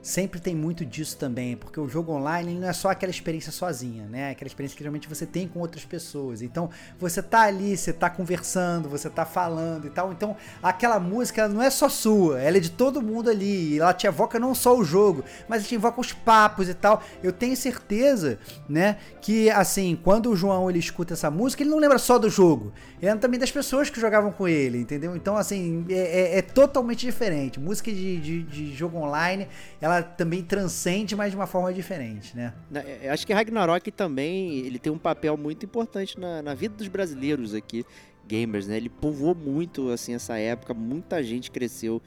sempre 0.08 0.40
tem 0.40 0.54
muito 0.54 0.84
disso 0.84 1.16
também, 1.18 1.56
porque 1.56 1.78
o 1.78 1.88
jogo 1.88 2.12
online 2.12 2.54
não 2.54 2.68
é 2.68 2.72
só 2.72 2.88
aquela 2.90 3.10
experiência 3.10 3.52
sozinha, 3.52 4.06
né? 4.06 4.30
Aquela 4.30 4.46
experiência 4.46 4.76
que 4.76 4.82
geralmente 4.82 5.08
você 5.08 5.26
tem 5.26 5.46
com 5.46 5.60
outras 5.60 5.84
pessoas. 5.84 6.40
Então, 6.40 6.70
você 6.98 7.22
tá 7.22 7.42
ali, 7.42 7.76
você 7.76 7.92
tá 7.92 8.08
conversando, 8.08 8.88
você 8.88 9.10
tá 9.10 9.26
falando 9.26 9.86
e 9.86 9.90
tal. 9.90 10.10
Então, 10.12 10.36
aquela 10.62 10.98
música 10.98 11.46
não 11.48 11.62
é 11.62 11.68
só 11.70 11.88
sua, 11.88 12.40
ela 12.40 12.56
é 12.56 12.60
de 12.60 12.70
todo 12.70 13.02
mundo 13.02 13.28
ali. 13.28 13.74
E 13.74 13.78
ela 13.80 13.92
te 13.92 14.06
evoca 14.06 14.38
não 14.38 14.54
só 14.54 14.76
o 14.76 14.82
jogo, 14.84 15.22
mas 15.48 15.66
te 15.68 15.74
evoca 15.74 16.00
os 16.00 16.12
papos 16.12 16.68
e 16.68 16.74
tal. 16.74 17.02
Eu 17.22 17.32
tenho 17.32 17.54
certeza, 17.56 18.38
né, 18.68 18.96
que 19.20 19.50
assim, 19.50 19.98
quando 20.02 20.30
o 20.30 20.36
João 20.36 20.70
ele 20.70 20.78
escuta 20.78 21.12
essa 21.14 21.30
música, 21.30 21.62
ele 21.62 21.70
não 21.70 21.78
lembra 21.78 21.98
só 21.98 22.18
do 22.18 22.30
jogo, 22.30 22.72
ele 22.98 23.06
lembra 23.10 23.20
também 23.20 23.38
das 23.38 23.50
pessoas 23.50 23.90
que 23.90 24.00
jogavam 24.00 24.32
com 24.32 24.48
ele, 24.48 24.78
entendeu? 24.78 25.14
Então, 25.14 25.36
assim, 25.36 25.84
é, 25.90 25.94
é- 26.36 26.38
é 26.38 26.42
totalmente 26.42 27.04
diferente. 27.04 27.60
Música 27.60 27.90
de, 27.92 28.16
de- 28.18 28.42
de 28.42 28.74
jogo 28.74 28.96
online, 28.98 29.48
ela 29.80 29.97
também 30.02 30.42
transcende, 30.42 31.14
mas 31.16 31.30
de 31.30 31.36
uma 31.36 31.46
forma 31.46 31.72
diferente, 31.72 32.36
né? 32.36 32.54
Na- 32.70 32.82
eu 32.82 33.12
Acho 33.12 33.26
que 33.26 33.32
Ragnarok 33.32 33.90
também 33.90 34.58
ele 34.58 34.78
tem 34.78 34.92
um 34.92 34.98
papel 34.98 35.36
muito 35.36 35.64
importante 35.64 36.18
na, 36.18 36.42
na 36.42 36.54
vida 36.54 36.74
dos 36.76 36.88
brasileiros 36.88 37.54
aqui, 37.54 37.84
gamers, 38.26 38.66
né? 38.66 38.76
Ele 38.76 38.88
povoou 38.88 39.34
muito 39.34 39.90
assim 39.90 40.14
essa 40.14 40.36
época, 40.38 40.72
muita 40.74 41.22
gente 41.22 41.50
cresceu 41.50 42.00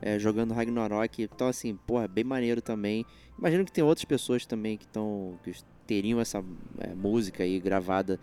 é, 0.00 0.18
jogando 0.18 0.54
Ragnarok, 0.54 1.22
então 1.22 1.48
assim, 1.48 1.74
porra, 1.86 2.06
bem 2.06 2.24
maneiro 2.24 2.60
também. 2.62 3.04
Imagino 3.38 3.64
que 3.64 3.72
tem 3.72 3.82
outras 3.84 4.04
pessoas 4.04 4.46
também 4.46 4.76
que 4.76 4.84
estão 4.84 5.38
que 5.42 5.52
teriam 5.86 6.20
essa 6.20 6.44
é, 6.78 6.94
música 6.94 7.42
aí 7.42 7.58
gravada 7.58 8.18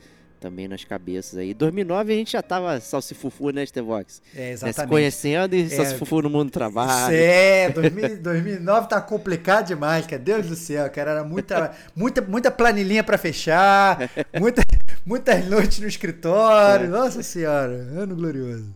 também 0.46 0.68
nas 0.68 0.84
cabeças 0.84 1.40
aí. 1.40 1.56
2009 1.56 2.14
a 2.14 2.16
gente 2.16 2.34
já 2.34 2.42
tava 2.44 2.80
salsifufu, 2.80 3.50
né, 3.50 3.66
Stevox? 3.66 4.22
É, 4.36 4.52
Né, 4.52 4.58
Se 4.58 4.66
exatamente. 4.66 4.92
conhecendo 4.92 5.56
e 5.56 5.64
É, 5.64 5.70
salsifufu 5.70 6.22
no 6.22 6.30
mundo 6.30 6.46
do 6.46 6.52
trabalho. 6.52 7.16
É, 7.16 7.70
2000 7.70 8.18
2009 8.22 8.88
tá 8.88 9.02
complicado 9.02 9.66
demais, 9.66 10.06
cara. 10.06 10.22
Deus 10.22 10.46
do 10.46 10.56
céu, 10.56 10.88
cara. 10.92 11.12
Era 11.12 11.24
muita, 11.24 11.72
muita, 11.96 12.22
muita 12.22 12.52
planilhinha 12.52 13.04
pra 13.04 13.18
fechar, 13.18 13.98
muita, 14.40 14.62
muitas 15.04 15.46
noites 15.48 15.80
no 15.80 15.86
É. 15.86 15.90
escritório. 15.90 16.90
Nossa 16.90 17.24
senhora, 17.24 17.74
ano 17.98 18.16
glorioso. 18.16 18.72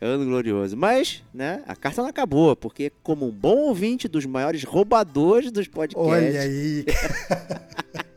Ano 0.00 0.24
glorioso. 0.24 0.76
Mas, 0.76 1.22
né, 1.32 1.62
a 1.68 1.76
carta 1.76 2.00
não 2.02 2.08
acabou, 2.08 2.56
porque 2.56 2.90
como 3.02 3.26
um 3.28 3.30
bom 3.30 3.56
ouvinte 3.68 4.08
dos 4.08 4.24
maiores 4.24 4.64
roubadores 4.64 5.52
dos 5.52 5.68
podcasts, 5.68 6.10
Olha 6.10 6.40
aí. 6.40 6.86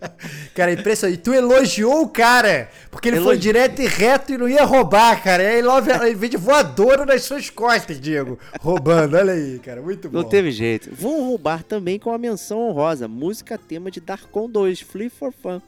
Cara, 0.54 0.72
impressionante. 0.74 1.20
E 1.20 1.22
tu 1.22 1.34
elogiou 1.34 2.02
o 2.04 2.10
cara, 2.10 2.70
porque 2.92 3.10
ele 3.10 3.18
foi 3.18 3.26
Elogi- 3.34 3.42
direto 3.42 3.82
e 3.82 3.88
reto 3.88 4.34
e 4.34 4.38
não 4.38 4.48
ia 4.48 4.64
roubar, 4.64 5.22
cara. 5.24 5.44
E 5.44 5.48
aí 5.48 5.62
logo 5.62 5.90
ele 5.90 6.16
veio 6.16 6.32
de 6.32 6.38
voadora 6.38 7.06
nas 7.06 7.24
suas 7.24 7.50
costas, 7.50 8.00
Diego. 8.00 8.40
Roubando, 8.62 9.16
olha 9.18 9.34
aí, 9.34 9.60
cara. 9.60 9.82
Muito 9.82 10.10
bom. 10.10 10.20
Não 10.20 10.24
teve 10.30 10.52
jeito. 10.52 10.90
Vou 10.94 11.24
roubar 11.28 11.64
também 11.64 12.00
com 12.00 12.12
a 12.12 12.18
menção 12.18 12.60
honrosa. 12.70 13.08
Música 13.08 13.58
tema 13.58 13.92
de 13.92 14.00
Darkon 14.00 14.50
2, 14.50 14.82
Free 14.82 15.10
for 15.10 15.32
Fun. 15.34 15.62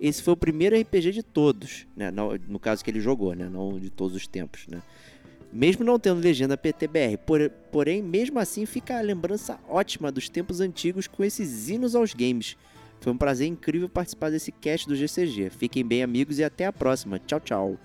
Esse 0.00 0.22
foi 0.22 0.34
o 0.34 0.36
primeiro 0.36 0.78
RPG 0.80 1.10
de 1.10 1.22
todos, 1.24 1.84
né? 1.96 2.10
No, 2.12 2.38
no 2.46 2.58
caso 2.60 2.84
que 2.84 2.90
ele 2.90 3.00
jogou, 3.00 3.34
né? 3.34 3.48
Não 3.50 3.78
de 3.80 3.90
todos 3.90 4.14
os 4.16 4.28
tempos, 4.28 4.66
né? 4.68 4.78
Mesmo 5.52 5.82
não 5.84 5.98
tendo 5.98 6.20
legenda 6.20 6.56
PTBR. 6.56 7.16
Por- 7.16 7.50
porém, 7.72 8.00
mesmo 8.02 8.38
assim, 8.38 8.64
fica 8.66 8.98
a 8.98 9.00
lembrança 9.00 9.58
ótima 9.68 10.12
dos 10.12 10.28
tempos 10.28 10.60
antigos 10.60 11.06
com 11.08 11.24
esses 11.24 11.68
hinos 11.68 11.94
aos 11.96 12.12
games. 12.14 12.54
Foi 13.00 13.12
um 13.12 13.16
prazer 13.16 13.46
incrível 13.46 13.88
participar 13.88 14.30
desse 14.30 14.50
cast 14.52 14.88
do 14.88 14.96
GCG. 14.96 15.50
Fiquem 15.50 15.84
bem, 15.84 16.02
amigos, 16.02 16.38
e 16.38 16.44
até 16.44 16.66
a 16.66 16.72
próxima. 16.72 17.18
Tchau, 17.18 17.40
tchau. 17.40 17.76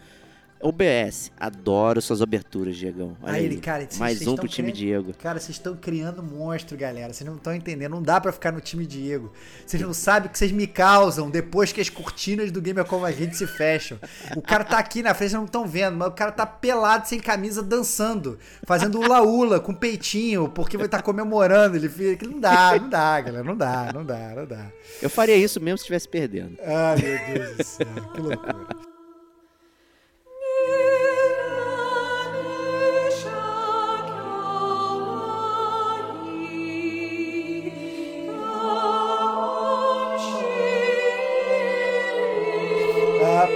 OBS, 0.64 1.30
adoro 1.38 2.02
suas 2.02 2.22
aberturas, 2.22 2.78
Diegão. 2.78 3.18
Olha 3.22 3.34
Aí 3.34 3.46
ele, 3.46 3.58
cara, 3.58 3.86
mais 4.00 4.26
um 4.26 4.36
pro 4.36 4.48
time? 4.48 4.72
Diego. 4.72 5.14
Cara, 5.16 5.38
vocês 5.38 5.58
estão 5.58 5.76
criando 5.76 6.24
monstro, 6.24 6.78
galera. 6.78 7.12
Vocês 7.12 7.30
não 7.30 7.36
estão 7.36 7.54
entendendo. 7.54 7.92
Não 7.92 8.02
dá 8.02 8.22
pra 8.22 8.32
ficar 8.32 8.54
no 8.54 8.62
time 8.62 8.86
Diego. 8.86 9.34
Vocês 9.66 9.84
não 9.84 9.94
sabem 9.94 10.30
o 10.30 10.32
que 10.32 10.38
vocês 10.38 10.54
me 10.54 10.66
causam 10.66 11.30
depois 11.30 11.74
que 11.74 11.82
as 11.82 11.90
cortinas 11.90 12.50
do 12.50 12.62
Gamer 12.62 12.86
Como 12.86 13.06
a 13.06 13.12
Gente 13.12 13.36
se 13.36 13.46
fecham. 13.46 14.00
O 14.38 14.42
cara 14.42 14.64
tá 14.64 14.78
aqui 14.78 15.04
na 15.04 15.14
frente, 15.14 15.32
vocês 15.32 15.34
não 15.34 15.46
estão 15.46 15.68
vendo, 15.68 15.98
mas 15.98 16.08
o 16.08 16.12
cara 16.12 16.32
tá 16.32 16.46
pelado, 16.46 17.10
sem 17.10 17.20
camisa, 17.20 17.62
dançando. 17.62 18.40
Fazendo 18.66 19.00
ula-ula, 19.02 19.60
com 19.60 19.74
peitinho, 19.74 20.48
porque 20.48 20.78
vai 20.78 20.86
estar 20.86 21.02
comemorando. 21.02 21.76
Ele 21.76 21.90
fica. 21.90 22.26
Não 22.26 22.40
dá, 22.40 22.80
não 22.80 22.90
dá, 22.90 23.20
galera. 23.20 23.44
Não 23.44 23.58
dá, 23.58 23.92
não 23.94 24.06
dá, 24.06 24.34
não 24.34 24.46
dá. 24.46 24.72
Eu 25.02 25.10
faria 25.10 25.36
isso 25.36 25.60
mesmo 25.60 25.78
se 25.78 25.84
estivesse 25.84 26.08
perdendo. 26.08 26.58
Ai, 26.66 26.96
meu 27.02 27.36
Deus 27.36 27.58
do 27.58 27.64
céu. 27.66 27.88
Que 28.14 28.22
loucura. 28.22 28.93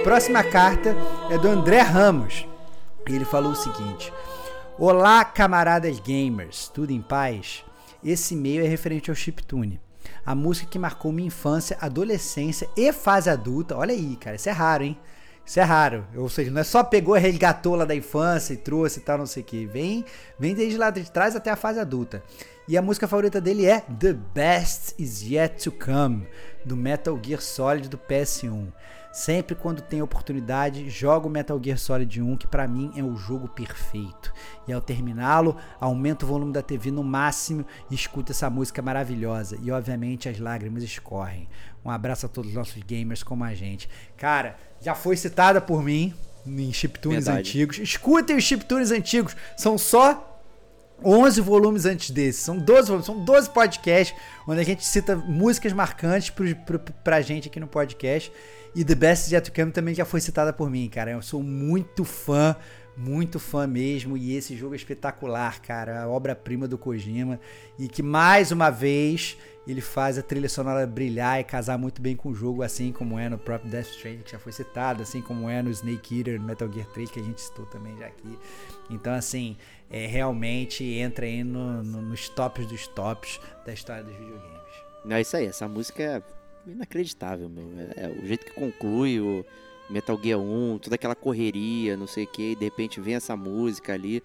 Próxima 0.08 0.42
carta 0.42 0.96
é 1.28 1.36
do 1.36 1.48
André 1.48 1.82
Ramos. 1.82 2.48
E 3.06 3.14
ele 3.14 3.26
falou 3.26 3.52
o 3.52 3.54
seguinte: 3.54 4.10
Olá, 4.78 5.22
camaradas 5.22 6.00
gamers, 6.00 6.70
tudo 6.72 6.92
em 6.92 7.02
paz? 7.02 7.62
Esse 8.02 8.32
e-mail 8.32 8.64
é 8.64 8.66
referente 8.66 9.10
ao 9.10 9.14
chiptune. 9.14 9.78
A 10.24 10.34
música 10.34 10.66
que 10.66 10.78
marcou 10.78 11.12
minha 11.12 11.26
infância, 11.26 11.76
adolescência 11.78 12.70
e 12.74 12.90
fase 12.90 13.28
adulta. 13.28 13.76
Olha 13.76 13.92
aí, 13.92 14.16
cara, 14.16 14.36
isso 14.36 14.48
é 14.48 14.52
raro, 14.52 14.84
hein? 14.84 14.98
Isso 15.44 15.60
é 15.60 15.62
raro. 15.62 16.06
Ou 16.16 16.30
seja, 16.30 16.50
não 16.50 16.62
é 16.62 16.64
só 16.64 16.82
pegou 16.82 17.14
e 17.14 17.20
resgatou 17.20 17.84
da 17.84 17.94
infância 17.94 18.54
e 18.54 18.56
trouxe 18.56 19.00
e 19.00 19.02
tal, 19.02 19.18
não 19.18 19.26
sei 19.26 19.42
o 19.42 19.46
que. 19.46 19.66
Vem, 19.66 20.06
vem 20.38 20.54
desde 20.54 20.78
lá 20.78 20.88
de 20.88 21.10
trás 21.10 21.36
até 21.36 21.50
a 21.50 21.56
fase 21.56 21.80
adulta. 21.80 22.22
E 22.66 22.78
a 22.78 22.82
música 22.82 23.06
favorita 23.06 23.42
dele 23.42 23.66
é 23.66 23.80
The 23.80 24.14
Best 24.14 24.94
Is 24.98 25.20
Yet 25.20 25.64
to 25.64 25.72
Come, 25.72 26.26
do 26.64 26.74
Metal 26.74 27.18
Gear 27.22 27.42
Solid 27.42 27.90
do 27.90 27.98
PS1. 27.98 28.72
Sempre 29.18 29.56
quando 29.56 29.82
tem 29.82 30.00
oportunidade, 30.00 30.88
jogo 30.88 31.28
Metal 31.28 31.60
Gear 31.60 31.76
Solid 31.76 32.22
1, 32.22 32.36
que 32.36 32.46
pra 32.46 32.68
mim 32.68 32.92
é 32.94 33.02
o 33.02 33.16
jogo 33.16 33.48
perfeito. 33.48 34.32
E 34.68 34.72
ao 34.72 34.80
terminá-lo, 34.80 35.56
aumento 35.80 36.22
o 36.22 36.26
volume 36.26 36.52
da 36.52 36.62
TV 36.62 36.92
no 36.92 37.02
máximo 37.02 37.66
e 37.90 37.96
escuto 37.96 38.30
essa 38.30 38.48
música 38.48 38.80
maravilhosa. 38.80 39.58
E 39.60 39.72
obviamente 39.72 40.28
as 40.28 40.38
lágrimas 40.38 40.84
escorrem. 40.84 41.48
Um 41.84 41.90
abraço 41.90 42.26
a 42.26 42.28
todos 42.28 42.50
os 42.50 42.56
nossos 42.56 42.80
gamers 42.84 43.24
como 43.24 43.42
a 43.42 43.52
gente. 43.54 43.90
Cara, 44.16 44.56
já 44.80 44.94
foi 44.94 45.16
citada 45.16 45.60
por 45.60 45.82
mim 45.82 46.14
em 46.46 46.72
chiptunes 46.72 47.24
Verdade. 47.24 47.48
antigos. 47.48 47.78
Escutem 47.78 48.36
os 48.36 48.44
chiptunes 48.44 48.92
antigos, 48.92 49.34
são 49.56 49.76
só 49.76 50.27
11 51.04 51.40
volumes 51.40 51.84
antes 51.84 52.10
desse. 52.10 52.40
São 52.40 52.58
12 52.58 52.88
volumes, 52.88 53.06
são 53.06 53.24
12 53.24 53.50
podcasts 53.50 54.16
onde 54.46 54.60
a 54.60 54.64
gente 54.64 54.84
cita 54.84 55.16
músicas 55.16 55.72
marcantes 55.72 56.30
pro, 56.30 56.54
pro, 56.56 56.78
pra 56.78 57.20
gente 57.20 57.48
aqui 57.48 57.60
no 57.60 57.66
podcast. 57.66 58.32
E 58.74 58.84
The 58.84 58.94
Best 58.94 59.40
to 59.40 59.52
Come 59.52 59.72
também 59.72 59.94
já 59.94 60.04
foi 60.04 60.20
citada 60.20 60.52
por 60.52 60.70
mim, 60.70 60.88
cara. 60.88 61.12
Eu 61.12 61.22
sou 61.22 61.42
muito 61.42 62.04
fã, 62.04 62.54
muito 62.96 63.38
fã 63.38 63.66
mesmo. 63.66 64.16
E 64.16 64.36
esse 64.36 64.56
jogo 64.56 64.74
é 64.74 64.76
espetacular, 64.76 65.60
cara. 65.60 66.02
A 66.02 66.08
obra-prima 66.08 66.68
do 66.68 66.76
Kojima. 66.76 67.40
E 67.78 67.88
que 67.88 68.02
mais 68.02 68.52
uma 68.52 68.70
vez 68.70 69.36
ele 69.66 69.80
faz 69.82 70.16
a 70.16 70.22
trilha 70.22 70.48
sonora 70.48 70.86
brilhar 70.86 71.38
e 71.40 71.44
casar 71.44 71.76
muito 71.76 72.00
bem 72.00 72.16
com 72.16 72.30
o 72.30 72.34
jogo, 72.34 72.62
assim 72.62 72.90
como 72.90 73.18
é 73.18 73.28
no 73.28 73.36
próprio 73.36 73.70
Death 73.70 73.88
Stranding, 73.88 74.22
que 74.22 74.32
já 74.32 74.38
foi 74.38 74.50
citado, 74.50 75.02
assim 75.02 75.20
como 75.20 75.48
é 75.48 75.60
no 75.62 75.70
Snake 75.70 76.18
Eater, 76.18 76.40
no 76.40 76.46
Metal 76.46 76.72
Gear 76.72 76.86
3, 76.86 77.10
que 77.10 77.20
a 77.20 77.22
gente 77.22 77.40
citou 77.40 77.66
também 77.66 77.94
já 77.98 78.06
aqui. 78.06 78.38
Então, 78.88 79.12
assim, 79.12 79.58
é, 79.90 80.06
realmente 80.06 80.84
entra 80.84 81.24
aí 81.26 81.42
no- 81.44 81.82
no- 81.82 82.02
nos 82.02 82.28
tops 82.28 82.66
dos 82.66 82.86
tops 82.88 83.40
da 83.64 83.72
história 83.72 84.02
dos 84.04 84.14
videogames. 84.14 84.48
É 85.10 85.20
isso 85.20 85.36
aí, 85.36 85.46
essa 85.46 85.66
música 85.68 86.02
é 86.02 86.22
inacreditável, 86.70 87.48
meu. 87.48 87.70
É, 87.96 88.04
é 88.04 88.08
o 88.08 88.26
jeito 88.26 88.44
que 88.44 88.52
conclui 88.52 89.20
o 89.20 89.44
Metal 89.88 90.18
Gear 90.22 90.38
1, 90.38 90.78
toda 90.78 90.96
aquela 90.96 91.14
correria, 91.14 91.96
não 91.96 92.06
sei 92.06 92.24
o 92.24 92.26
que, 92.26 92.52
e 92.52 92.56
de 92.56 92.64
repente 92.64 93.00
vem 93.00 93.14
essa 93.14 93.36
música 93.36 93.94
ali. 93.94 94.22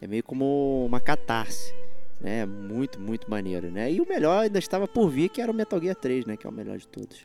É 0.00 0.06
meio 0.06 0.22
como 0.22 0.84
uma 0.86 1.00
catarse, 1.00 1.74
né? 2.20 2.46
Muito, 2.46 2.98
muito 3.00 3.28
maneiro, 3.30 3.70
né? 3.70 3.92
E 3.92 4.00
o 4.00 4.08
melhor 4.08 4.44
ainda 4.44 4.58
estava 4.58 4.86
por 4.86 5.10
vir, 5.10 5.28
que 5.28 5.42
era 5.42 5.50
o 5.50 5.54
Metal 5.54 5.80
Gear 5.80 5.96
3, 5.96 6.24
né? 6.24 6.36
Que 6.36 6.46
é 6.46 6.50
o 6.50 6.52
melhor 6.52 6.78
de 6.78 6.86
todos. 6.86 7.24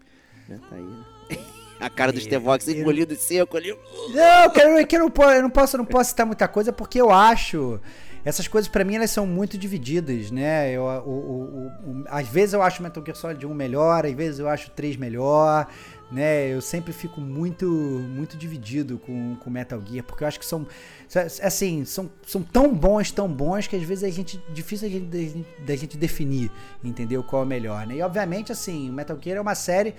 Né? 0.50 0.60
Tá 0.70 0.76
aí, 0.76 0.84
né? 0.84 1.06
A 1.80 1.90
cara 1.90 2.12
do 2.12 2.20
Stevox 2.20 2.68
eu- 2.68 2.76
engolido 2.76 3.14
e 3.14 3.18
seco 3.18 3.58
ali. 3.58 3.72
Não, 4.14 4.50
cara, 4.52 4.80
é 4.80 4.84
que 4.86 4.96
eu 4.96 5.00
não, 5.02 5.10
po- 5.12 5.24
eu 5.24 5.42
não 5.42 5.50
posso, 5.50 5.76
eu 5.76 5.80
não 5.80 5.86
posso 5.86 6.10
citar 6.12 6.26
muita 6.26 6.48
coisa 6.48 6.72
porque 6.72 7.00
eu 7.02 7.12
acho 7.12 7.80
essas 8.24 8.48
coisas 8.48 8.68
pra 8.68 8.84
mim 8.84 8.96
elas 8.96 9.12
são 9.12 9.28
muito 9.28 9.56
divididas, 9.58 10.32
né? 10.32 10.72
Eu, 10.72 10.84
o, 10.84 11.10
o- 11.10 11.68
o- 11.92 12.04
às 12.08 12.28
vezes 12.28 12.54
eu 12.54 12.62
acho 12.64 12.82
Metal 12.82 13.04
Gear 13.06 13.16
Solid 13.16 13.46
1 13.46 13.54
melhor, 13.54 14.06
às 14.06 14.14
vezes 14.14 14.40
eu 14.40 14.50
acho 14.50 14.68
o 14.70 14.72
3 14.72 14.96
melhor, 14.98 15.68
né? 16.12 16.48
Eu 16.52 16.60
sempre 16.62 16.92
fico 16.92 17.22
muito 17.22 17.66
muito 17.68 18.36
dividido 18.36 18.98
com, 18.98 19.36
com 19.36 19.50
Metal 19.52 19.80
Gear 19.86 20.04
porque 20.04 20.24
eu 20.24 20.28
acho 20.28 20.40
que 20.40 20.46
são 20.46 20.66
assim 21.44 21.86
são, 21.86 22.10
são 22.26 22.42
tão 22.42 22.74
bons, 22.74 23.12
tão 23.12 23.28
bons 23.28 23.68
que 23.68 23.76
às 23.76 23.84
vezes 23.84 24.04
a 24.04 24.10
gente 24.10 24.42
difícil 24.54 24.88
a 24.88 24.92
gente, 24.92 25.06
da 25.66 25.76
gente- 25.76 25.98
definir, 25.98 26.50
entendeu? 26.84 27.22
Qual 27.22 27.44
é 27.44 27.46
o 27.46 27.48
melhor, 27.48 27.86
né? 27.86 27.96
E 27.98 28.02
obviamente 28.02 28.52
assim, 28.52 28.90
o 28.90 28.94
Metal 28.94 29.18
Gear 29.22 29.38
é 29.38 29.42
uma 29.42 29.56
série 29.56 29.94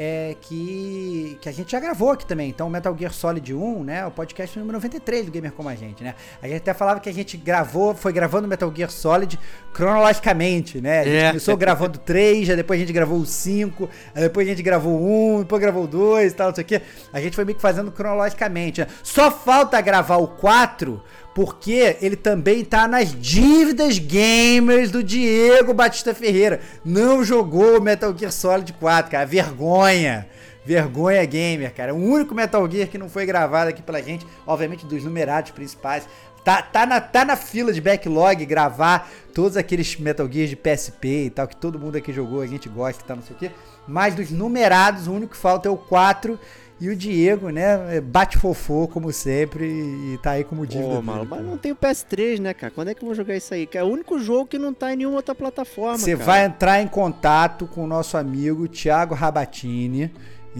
é, 0.00 0.36
que, 0.40 1.36
que 1.40 1.48
a 1.48 1.52
gente 1.52 1.72
já 1.72 1.80
gravou 1.80 2.12
aqui 2.12 2.24
também. 2.24 2.48
Então, 2.48 2.70
Metal 2.70 2.96
Gear 2.96 3.12
Solid 3.12 3.52
1, 3.52 3.82
né? 3.82 4.06
O 4.06 4.12
podcast 4.12 4.56
número 4.56 4.76
93 4.78 5.26
do 5.26 5.32
Gamer 5.32 5.50
Como 5.50 5.68
a 5.68 5.74
Gente, 5.74 6.04
né? 6.04 6.14
A 6.40 6.46
gente 6.46 6.58
até 6.58 6.72
falava 6.72 7.00
que 7.00 7.08
a 7.08 7.12
gente 7.12 7.36
gravou, 7.36 7.96
foi 7.96 8.12
gravando 8.12 8.46
Metal 8.46 8.72
Gear 8.72 8.90
Solid 8.92 9.36
cronologicamente, 9.72 10.80
né? 10.80 11.00
A 11.00 11.04
gente 11.04 11.16
É. 11.16 11.26
começou 11.28 11.56
gravando 11.56 11.98
3, 11.98 12.48
aí 12.50 12.54
depois 12.56 12.78
a 12.78 12.82
gente 12.84 12.92
gravou 12.92 13.18
o 13.18 13.26
5, 13.26 13.90
aí 14.14 14.22
depois 14.22 14.46
a 14.46 14.50
gente 14.50 14.62
gravou 14.62 14.92
o 15.00 15.36
1, 15.38 15.40
depois 15.40 15.60
gravou 15.60 15.82
o 15.82 15.86
2 15.88 16.32
e 16.32 16.34
tal, 16.36 16.48
não 16.48 16.54
sei 16.54 16.62
o 16.62 16.66
quê. 16.66 16.80
A 17.12 17.20
gente 17.20 17.34
foi 17.34 17.44
meio 17.44 17.56
que 17.56 17.62
fazendo 17.62 17.90
cronologicamente, 17.90 18.80
né? 18.80 18.86
Só 19.02 19.32
falta 19.32 19.80
gravar 19.80 20.18
o 20.18 20.28
4 20.28 21.02
porque 21.38 21.96
ele 22.02 22.16
também 22.16 22.64
tá 22.64 22.88
nas 22.88 23.12
dívidas 23.12 23.96
gamers 23.96 24.90
do 24.90 25.04
Diego 25.04 25.72
Batista 25.72 26.12
Ferreira. 26.12 26.58
Não 26.84 27.22
jogou 27.22 27.78
o 27.78 27.80
Metal 27.80 28.12
Gear 28.18 28.32
Solid 28.32 28.72
4, 28.72 29.08
cara. 29.08 29.24
Vergonha. 29.24 30.26
Vergonha 30.66 31.24
gamer, 31.24 31.72
cara. 31.72 31.94
O 31.94 32.04
único 32.04 32.34
Metal 32.34 32.68
Gear 32.68 32.88
que 32.88 32.98
não 32.98 33.08
foi 33.08 33.24
gravado 33.24 33.70
aqui 33.70 33.80
pela 33.80 34.02
gente, 34.02 34.26
obviamente 34.44 34.84
dos 34.84 35.04
numerados 35.04 35.52
principais. 35.52 36.08
Tá, 36.44 36.60
tá, 36.60 36.84
na, 36.84 37.00
tá 37.00 37.24
na 37.24 37.36
fila 37.36 37.72
de 37.72 37.80
backlog 37.80 38.44
gravar 38.44 39.08
todos 39.32 39.56
aqueles 39.56 39.96
Metal 39.96 40.28
Gears 40.28 40.50
de 40.50 40.56
PSP 40.56 41.26
e 41.26 41.30
tal, 41.30 41.46
que 41.46 41.54
todo 41.54 41.78
mundo 41.78 41.94
aqui 41.94 42.12
jogou, 42.12 42.40
a 42.40 42.48
gente 42.48 42.68
gosta 42.68 43.00
e 43.00 43.06
tal, 43.06 43.16
não 43.16 43.22
sei 43.22 43.36
o 43.36 43.38
quê. 43.38 43.50
Mas 43.86 44.12
dos 44.12 44.32
numerados, 44.32 45.06
o 45.06 45.12
único 45.12 45.34
que 45.34 45.38
falta 45.38 45.68
é 45.68 45.70
o 45.70 45.76
4. 45.76 46.36
E 46.80 46.88
o 46.88 46.94
Diego, 46.94 47.50
né, 47.50 48.00
bate 48.00 48.38
fofô, 48.38 48.86
como 48.86 49.12
sempre, 49.12 49.66
e 49.66 50.18
tá 50.22 50.32
aí 50.32 50.44
como 50.44 50.64
dívida. 50.64 50.94
Pô, 50.94 51.02
mano, 51.02 51.26
mas 51.28 51.44
não 51.44 51.58
tem 51.58 51.72
o 51.72 51.76
PS3, 51.76 52.38
né, 52.38 52.54
cara? 52.54 52.72
Quando 52.72 52.88
é 52.88 52.94
que 52.94 53.02
eu 53.02 53.06
vou 53.06 53.14
jogar 53.16 53.36
isso 53.36 53.52
aí? 53.52 53.66
Que 53.66 53.76
é 53.76 53.82
o 53.82 53.86
único 53.86 54.18
jogo 54.20 54.46
que 54.46 54.58
não 54.58 54.72
tá 54.72 54.92
em 54.92 54.96
nenhuma 54.96 55.16
outra 55.16 55.34
plataforma, 55.34 55.98
Você 55.98 56.14
vai 56.14 56.44
entrar 56.44 56.80
em 56.80 56.86
contato 56.86 57.66
com 57.66 57.82
o 57.82 57.86
nosso 57.86 58.16
amigo 58.16 58.68
Thiago 58.68 59.14
Rabatini, 59.14 60.12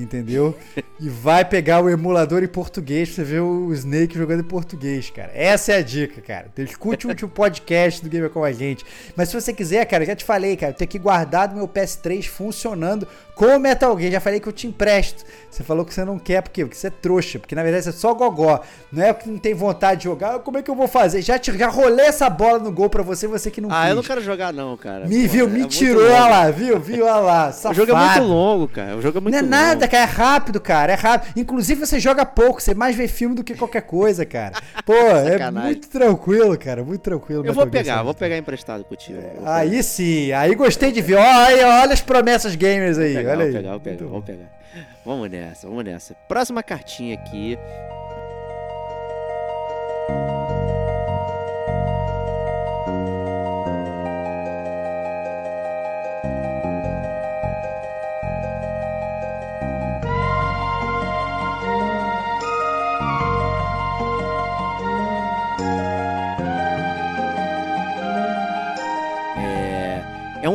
entendeu? 0.02 0.54
E 1.00 1.08
vai 1.08 1.44
pegar 1.44 1.80
o 1.82 1.88
emulador 1.88 2.42
em 2.42 2.48
português 2.48 3.08
pra 3.08 3.16
você 3.16 3.24
ver 3.24 3.40
o 3.40 3.72
Snake 3.72 4.16
jogando 4.16 4.40
em 4.40 4.44
português, 4.44 5.10
cara. 5.10 5.30
Essa 5.34 5.72
é 5.72 5.76
a 5.76 5.82
dica, 5.82 6.20
cara. 6.20 6.46
Então 6.52 6.64
escute 6.64 7.06
o 7.06 7.10
último 7.10 7.30
podcast 7.30 8.02
do 8.02 8.08
Gamer 8.10 8.30
com 8.30 8.42
a 8.44 8.52
gente. 8.52 8.84
Mas 9.16 9.28
se 9.28 9.40
você 9.40 9.52
quiser, 9.52 9.84
cara, 9.86 10.04
já 10.04 10.16
te 10.16 10.24
falei, 10.24 10.56
cara, 10.56 10.72
eu 10.72 10.76
tenho 10.76 10.88
aqui 10.88 10.98
guardado 10.98 11.54
meu 11.56 11.68
PS3 11.68 12.24
funcionando 12.26 13.06
com 13.34 13.44
o 13.46 13.58
Metal 13.60 13.96
Gear. 13.98 14.12
Já 14.12 14.20
falei 14.20 14.40
que 14.40 14.48
eu 14.48 14.52
te 14.52 14.66
empresto. 14.66 15.24
Você 15.50 15.62
falou 15.62 15.84
que 15.84 15.94
você 15.94 16.04
não 16.04 16.18
quer, 16.18 16.42
por 16.42 16.50
quê? 16.50 16.64
Porque 16.64 16.76
você 16.76 16.88
é 16.88 16.90
trouxa, 16.90 17.38
porque 17.38 17.54
na 17.54 17.62
verdade 17.62 17.84
você 17.84 17.90
é 17.90 17.92
só 17.92 18.12
gogó. 18.14 18.60
Não 18.92 19.02
é 19.04 19.12
porque 19.12 19.30
não 19.30 19.38
tem 19.38 19.54
vontade 19.54 19.98
de 20.00 20.04
jogar. 20.04 20.38
Como 20.40 20.58
é 20.58 20.62
que 20.62 20.70
eu 20.70 20.74
vou 20.74 20.88
fazer? 20.88 21.22
Já, 21.22 21.38
te, 21.38 21.56
já 21.56 21.68
rolei 21.68 22.06
essa 22.06 22.28
bola 22.28 22.58
no 22.58 22.72
gol 22.72 22.90
pra 22.90 23.02
você, 23.02 23.26
você 23.26 23.50
que 23.50 23.60
não 23.60 23.70
Ah, 23.70 23.82
quis. 23.82 23.90
eu 23.90 23.96
não 23.96 24.02
quero 24.02 24.20
jogar 24.22 24.52
não, 24.52 24.76
cara. 24.76 25.06
Me 25.06 25.26
Pô, 25.26 25.32
viu, 25.32 25.46
é 25.46 25.48
me 25.48 25.64
tirou, 25.66 26.02
longo. 26.02 26.14
olha 26.14 26.26
lá, 26.28 26.50
viu? 26.50 26.78
Viu, 26.80 27.04
olha 27.04 27.14
lá. 27.20 27.48
O 27.48 27.52
Safado. 27.52 27.74
jogo 27.74 27.92
é 27.92 27.94
muito 27.94 28.22
longo, 28.28 28.68
cara. 28.68 28.96
O 28.96 29.02
jogo 29.02 29.18
é 29.18 29.20
muito 29.20 29.32
Não 29.32 29.38
é 29.38 29.42
longo. 29.42 29.50
nada, 29.50 29.87
cara. 29.88 30.02
É 30.02 30.06
rápido, 30.06 30.60
cara. 30.60 30.92
É 30.92 30.96
rápido. 30.96 31.32
Inclusive, 31.36 31.84
você 31.84 31.98
joga 31.98 32.24
pouco. 32.24 32.60
Você 32.60 32.74
mais 32.74 32.94
vê 32.94 33.08
filme 33.08 33.34
do 33.34 33.42
que 33.42 33.54
qualquer 33.54 33.82
coisa, 33.82 34.24
cara. 34.24 34.52
Pô, 34.84 34.94
é 34.94 35.50
muito 35.50 35.88
tranquilo, 35.88 36.56
cara. 36.58 36.84
Muito 36.84 37.02
tranquilo. 37.02 37.44
Eu 37.44 37.52
vou 37.52 37.66
pegar, 37.66 37.96
vou 37.96 38.04
Solid. 38.06 38.18
pegar 38.18 38.38
emprestado 38.38 38.84
contigo. 38.84 39.20
Vou 39.20 39.30
pegar. 39.30 39.54
Aí 39.56 39.82
sim. 39.82 40.32
Aí 40.32 40.54
gostei 40.54 40.92
de 40.92 41.00
ver. 41.00 41.16
Olha, 41.16 41.80
olha 41.82 41.92
as 41.92 42.00
promessas 42.00 42.54
gamers 42.54 42.98
aí. 42.98 43.14
Vou 43.14 43.22
pegar, 43.22 43.32
olha 43.32 43.44
aí. 43.44 43.52
vou 43.52 43.60
pegar, 43.60 43.70
vou 43.70 43.80
pegar, 43.80 44.06
vou 44.06 44.22
pegar. 44.22 44.58
Vamos 45.04 45.30
nessa, 45.30 45.66
vamos 45.66 45.84
nessa. 45.84 46.14
Próxima 46.28 46.62
cartinha 46.62 47.14
aqui. 47.14 47.58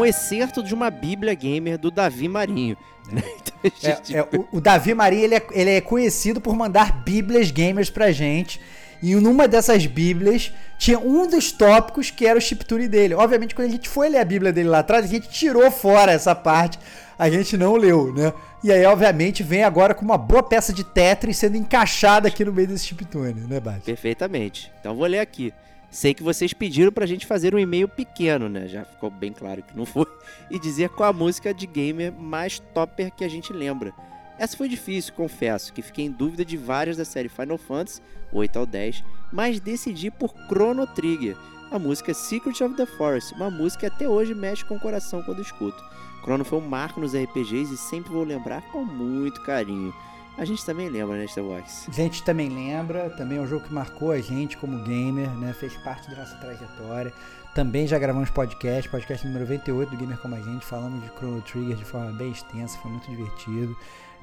Um 0.03 0.05
excerto 0.05 0.61
de 0.63 0.73
uma 0.73 0.89
Bíblia 0.89 1.33
Gamer 1.33 1.77
do 1.77 1.89
Davi 1.91 2.27
Marinho. 2.27 2.77
né? 3.11 3.21
Então, 3.63 3.71
a 3.91 3.95
gente- 3.95 4.15
É, 4.15 4.19
é, 4.19 4.23
o, 4.23 4.57
o 4.57 4.61
Davi 4.61 4.93
Maria, 4.93 5.23
ele 5.23 5.35
é, 5.35 5.47
ele 5.51 5.69
é 5.71 5.81
conhecido 5.81 6.41
por 6.41 6.55
mandar 6.55 7.03
bíblias 7.03 7.49
gamers 7.51 7.89
pra 7.89 8.11
gente. 8.11 8.59
E 9.01 9.15
numa 9.15 9.47
dessas 9.47 9.85
bíblias 9.85 10.53
tinha 10.77 10.97
um 10.99 11.27
dos 11.27 11.51
tópicos 11.51 12.09
que 12.11 12.25
era 12.25 12.37
o 12.37 12.41
chiptune 12.41 12.87
dele. 12.87 13.13
Obviamente, 13.13 13.53
quando 13.55 13.67
a 13.67 13.71
gente 13.71 13.87
foi 13.89 14.07
ler 14.09 14.19
a 14.19 14.25
bíblia 14.25 14.51
dele 14.53 14.69
lá 14.69 14.79
atrás, 14.79 15.05
a 15.05 15.07
gente 15.07 15.29
tirou 15.29 15.69
fora 15.71 16.11
essa 16.11 16.33
parte. 16.35 16.77
A 17.19 17.29
gente 17.29 17.55
não 17.57 17.75
leu, 17.75 18.13
né? 18.13 18.33
E 18.63 18.71
aí, 18.71 18.85
obviamente, 18.85 19.43
vem 19.43 19.63
agora 19.63 19.93
com 19.93 20.03
uma 20.05 20.17
boa 20.17 20.41
peça 20.41 20.71
de 20.73 20.83
Tetris 20.85 21.37
sendo 21.37 21.57
encaixada 21.57 22.27
aqui 22.29 22.43
no 22.45 22.51
meio 22.53 22.67
desse 22.69 22.85
chiptune, 22.85 23.41
né, 23.47 23.59
Bate? 23.59 23.81
Perfeitamente. 23.81 24.71
Então 24.79 24.95
vou 24.95 25.05
ler 25.05 25.19
aqui. 25.19 25.53
Sei 25.93 26.11
que 26.11 26.23
vocês 26.23 26.53
pediram 26.53 26.91
pra 26.91 27.05
gente 27.05 27.23
fazer 27.27 27.53
um 27.53 27.59
e-mail 27.59 27.87
pequeno, 27.87 28.49
né? 28.49 28.67
Já 28.67 28.83
ficou 28.83 29.11
bem 29.11 29.31
claro 29.31 29.61
que 29.61 29.77
não 29.77 29.85
foi. 29.85 30.07
E 30.49 30.57
dizer 30.57 30.89
qual 30.89 31.11
a 31.11 31.13
música 31.13 31.53
de 31.53 31.67
gamer 31.67 32.11
mais 32.11 32.57
topper 32.57 33.11
que 33.11 33.23
a 33.23 33.29
gente 33.29 33.53
lembra. 33.53 33.93
Essa 34.39 34.57
foi 34.57 34.67
difícil, 34.67 35.13
confesso, 35.13 35.71
que 35.71 35.83
fiquei 35.83 36.05
em 36.05 36.11
dúvida 36.11 36.43
de 36.43 36.57
várias 36.57 36.97
da 36.97 37.05
série 37.05 37.29
Final 37.29 37.59
Fantasy, 37.59 38.01
8 38.31 38.57
ao 38.57 38.65
10, 38.65 39.03
mas 39.31 39.59
decidi 39.59 40.09
por 40.09 40.33
Chrono 40.47 40.87
Trigger, 40.87 41.37
a 41.69 41.77
música 41.77 42.11
Secret 42.11 42.63
of 42.63 42.75
the 42.75 42.87
Forest, 42.87 43.35
uma 43.35 43.51
música 43.51 43.87
que 43.87 43.95
até 43.95 44.09
hoje 44.09 44.33
mexe 44.33 44.65
com 44.65 44.75
o 44.75 44.79
coração 44.79 45.21
quando 45.21 45.43
escuto. 45.43 45.77
Chrono 46.23 46.43
foi 46.43 46.57
um 46.57 46.67
marco 46.67 46.99
nos 46.99 47.15
RPGs 47.15 47.71
e 47.71 47.77
sempre 47.77 48.11
vou 48.11 48.23
lembrar 48.23 48.63
com 48.71 48.83
muito 48.83 49.43
carinho. 49.43 49.93
A 50.37 50.45
gente 50.45 50.65
também 50.65 50.89
lembra, 50.89 51.15
né, 51.15 51.25
Starbox? 51.25 51.87
A 51.87 51.91
gente 51.91 52.23
também 52.23 52.49
lembra, 52.49 53.09
também 53.11 53.37
é 53.37 53.41
um 53.41 53.45
jogo 53.47 53.65
que 53.67 53.73
marcou 53.73 54.11
a 54.11 54.19
gente 54.19 54.57
como 54.57 54.79
gamer, 54.83 55.29
né? 55.29 55.53
Fez 55.53 55.75
parte 55.77 56.09
da 56.09 56.17
nossa 56.17 56.35
trajetória. 56.37 57.13
Também 57.53 57.85
já 57.85 57.99
gravamos 57.99 58.31
podcast, 58.31 58.89
podcast 58.89 59.27
número 59.27 59.45
98 59.45 59.91
do 59.91 59.97
Gamer 59.97 60.17
Como 60.17 60.33
a 60.33 60.39
Gente, 60.41 60.65
falamos 60.65 61.03
de 61.03 61.09
Chrono 61.15 61.39
Trigger 61.43 61.75
de 61.75 61.85
forma 61.85 62.11
bem 62.13 62.31
extensa, 62.31 62.79
foi 62.79 62.89
muito 62.89 63.07
divertido. 63.11 63.77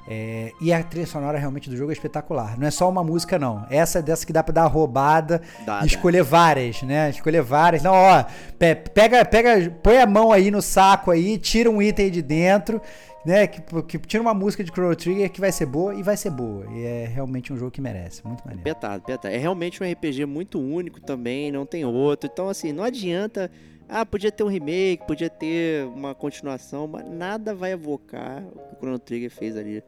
É, 0.05 0.51
e 0.59 0.73
a 0.73 0.83
trilha 0.83 1.05
sonora 1.07 1.37
realmente 1.37 1.69
do 1.69 1.77
jogo 1.77 1.91
é 1.91 1.93
espetacular. 1.93 2.59
Não 2.59 2.67
é 2.67 2.71
só 2.71 2.89
uma 2.89 3.03
música, 3.03 3.39
não. 3.39 3.65
Essa 3.69 3.99
é 3.99 4.01
dessa 4.01 4.25
que 4.25 4.33
dá 4.33 4.43
pra 4.43 4.51
dar 4.51 4.61
uma 4.63 4.67
roubada 4.67 5.41
Dá, 5.65 5.77
e 5.77 5.79
dá. 5.81 5.85
escolher 5.85 6.23
várias, 6.23 6.81
né? 6.81 7.09
Escolher 7.11 7.41
várias. 7.41 7.83
Não, 7.83 7.93
ó, 7.93 8.25
pe- 8.59 8.75
pega, 8.75 9.23
pega, 9.23 9.69
põe 9.81 9.99
a 9.99 10.07
mão 10.07 10.31
aí 10.33 10.51
no 10.51 10.61
saco 10.61 11.09
aí, 11.11 11.37
tira 11.37 11.69
um 11.69 11.81
item 11.81 12.05
aí 12.05 12.11
de 12.11 12.21
dentro, 12.23 12.81
né? 13.25 13.47
Que, 13.47 13.61
que 13.83 13.99
tira 13.99 14.21
uma 14.21 14.33
música 14.33 14.63
de 14.63 14.71
Chrono 14.71 14.95
Trigger 14.95 15.31
que 15.31 15.39
vai 15.39 15.51
ser 15.51 15.65
boa 15.65 15.93
e 15.93 16.03
vai 16.03 16.17
ser 16.17 16.31
boa. 16.31 16.65
E 16.71 16.83
é 16.83 17.05
realmente 17.05 17.53
um 17.53 17.57
jogo 17.57 17.71
que 17.71 17.81
merece. 17.81 18.25
Muito 18.25 18.41
maneiro. 18.41 18.63
Petado, 18.63 19.03
petado. 19.03 19.33
É 19.33 19.37
realmente 19.37 19.83
um 19.83 19.89
RPG 19.89 20.25
muito 20.25 20.59
único 20.59 20.99
também, 20.99 21.51
não 21.51 21.65
tem 21.65 21.85
outro. 21.85 22.29
Então, 22.31 22.49
assim, 22.49 22.71
não 22.71 22.83
adianta. 22.83 23.51
Ah, 23.87 24.05
podia 24.05 24.31
ter 24.31 24.43
um 24.43 24.47
remake, 24.47 25.05
podia 25.05 25.29
ter 25.29 25.85
uma 25.87 26.15
continuação, 26.15 26.87
mas 26.87 27.05
nada 27.09 27.53
vai 27.53 27.73
evocar 27.73 28.41
o 28.41 28.59
que 28.59 28.75
o 28.75 28.77
Chrono 28.77 28.99
Trigger 28.99 29.29
fez 29.29 29.57
ali 29.57 29.83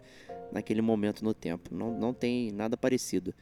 naquele 0.51 0.81
momento 0.81 1.23
no 1.23 1.33
tempo. 1.33 1.73
Não, 1.73 1.91
não 1.91 2.13
tem 2.13 2.51
nada 2.51 2.75
parecido. 2.75 3.33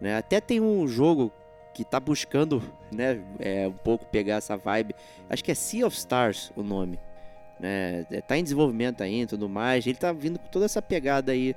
Né? 0.00 0.16
Até 0.16 0.40
tem 0.40 0.60
um 0.60 0.88
jogo 0.88 1.32
que 1.72 1.84
tá 1.84 2.00
buscando, 2.00 2.60
né, 2.92 3.22
é, 3.38 3.68
um 3.68 3.72
pouco 3.72 4.06
pegar 4.06 4.36
essa 4.36 4.56
vibe. 4.56 4.94
Acho 5.30 5.44
que 5.44 5.52
é 5.52 5.54
Sea 5.54 5.86
of 5.86 5.96
Stars 5.96 6.52
o 6.56 6.62
nome. 6.64 6.98
Né? 7.58 8.06
É, 8.10 8.20
Tá 8.20 8.36
em 8.36 8.42
desenvolvimento 8.42 9.02
ainda 9.02 9.24
e 9.24 9.26
tudo 9.26 9.48
mais. 9.48 9.86
Ele 9.86 9.98
tá 9.98 10.12
vindo 10.12 10.38
com 10.38 10.48
toda 10.48 10.64
essa 10.64 10.80
pegada 10.80 11.32
aí, 11.32 11.54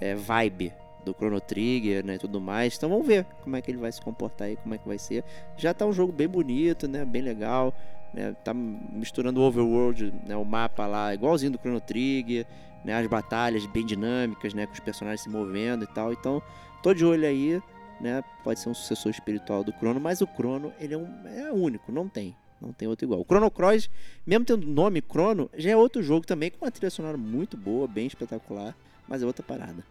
é, 0.00 0.14
vibe 0.14 0.72
do 1.06 1.14
Chrono 1.14 1.40
Trigger, 1.40 2.04
né, 2.04 2.18
tudo 2.18 2.40
mais. 2.40 2.76
Então 2.76 2.88
vamos 2.88 3.06
ver 3.06 3.24
como 3.42 3.54
é 3.56 3.62
que 3.62 3.70
ele 3.70 3.78
vai 3.78 3.92
se 3.92 4.00
comportar 4.00 4.48
aí, 4.48 4.56
como 4.56 4.74
é 4.74 4.78
que 4.78 4.86
vai 4.86 4.98
ser. 4.98 5.24
Já 5.56 5.72
tá 5.72 5.86
um 5.86 5.92
jogo 5.92 6.12
bem 6.12 6.28
bonito, 6.28 6.88
né, 6.88 7.04
bem 7.04 7.22
legal, 7.22 7.72
né, 8.12 8.34
tá 8.44 8.52
misturando 8.52 9.40
o 9.40 9.44
overworld, 9.44 10.12
né, 10.26 10.36
o 10.36 10.44
mapa 10.44 10.84
lá, 10.86 11.14
igualzinho 11.14 11.52
do 11.52 11.58
Chrono 11.58 11.80
Trigger, 11.80 12.44
né, 12.84 12.94
as 12.94 13.06
batalhas 13.06 13.64
bem 13.66 13.86
dinâmicas, 13.86 14.52
né, 14.52 14.66
com 14.66 14.72
os 14.72 14.80
personagens 14.80 15.20
se 15.22 15.28
movendo 15.28 15.84
e 15.84 15.86
tal. 15.86 16.12
Então, 16.12 16.42
tô 16.82 16.92
de 16.92 17.04
olho 17.04 17.26
aí, 17.26 17.62
né, 18.00 18.22
pode 18.42 18.58
ser 18.58 18.68
um 18.68 18.74
sucessor 18.74 19.10
espiritual 19.10 19.62
do 19.62 19.72
Chrono, 19.72 20.00
mas 20.00 20.20
o 20.20 20.26
Chrono, 20.26 20.72
ele 20.80 20.94
é, 20.94 20.98
um, 20.98 21.08
é 21.26 21.52
único, 21.52 21.92
não 21.92 22.08
tem. 22.08 22.34
Não 22.60 22.72
tem 22.72 22.88
outro 22.88 23.04
igual. 23.04 23.20
O 23.20 23.24
Chrono 23.24 23.50
Cross, 23.50 23.90
mesmo 24.26 24.44
tendo 24.44 24.66
nome 24.66 25.02
Chrono, 25.06 25.50
já 25.56 25.70
é 25.70 25.76
outro 25.76 26.02
jogo 26.02 26.26
também 26.26 26.50
com 26.50 26.64
uma 26.64 26.70
trilha 26.70 26.90
sonora 26.90 27.16
muito 27.16 27.56
boa, 27.56 27.86
bem 27.86 28.06
espetacular, 28.06 28.74
mas 29.06 29.22
é 29.22 29.26
outra 29.26 29.42
parada. 29.42 29.84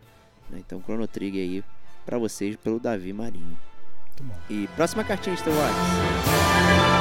né? 0.50 0.60
Então, 0.66 0.82
Chrono 0.82 1.08
Trigger 1.08 1.42
aí 1.42 1.64
pra 2.06 2.18
vocês 2.18 2.56
pelo 2.56 2.80
Davi 2.80 3.14
Marinho. 3.14 3.58
E 4.50 4.68
próxima 4.76 5.04
cartinha, 5.04 5.36
Star 5.36 5.54
Wars. 5.54 6.95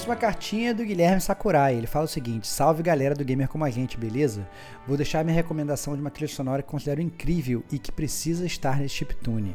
Próxima 0.00 0.16
cartinha 0.16 0.70
é 0.70 0.74
do 0.74 0.82
Guilherme 0.82 1.20
Sakurai. 1.20 1.74
Ele 1.74 1.86
fala 1.86 2.06
o 2.06 2.08
seguinte: 2.08 2.48
Salve 2.48 2.82
galera 2.82 3.14
do 3.14 3.22
Gamer 3.22 3.46
Como 3.46 3.66
a 3.66 3.70
Gente, 3.70 3.98
beleza? 3.98 4.48
Vou 4.88 4.96
deixar 4.96 5.22
minha 5.22 5.36
recomendação 5.36 5.94
de 5.94 6.00
uma 6.00 6.10
trilha 6.10 6.32
sonora 6.32 6.62
que 6.62 6.70
considero 6.70 7.02
incrível 7.02 7.62
e 7.70 7.78
que 7.78 7.92
precisa 7.92 8.46
estar 8.46 8.78
nesse 8.78 8.94
chiptune. 8.94 9.54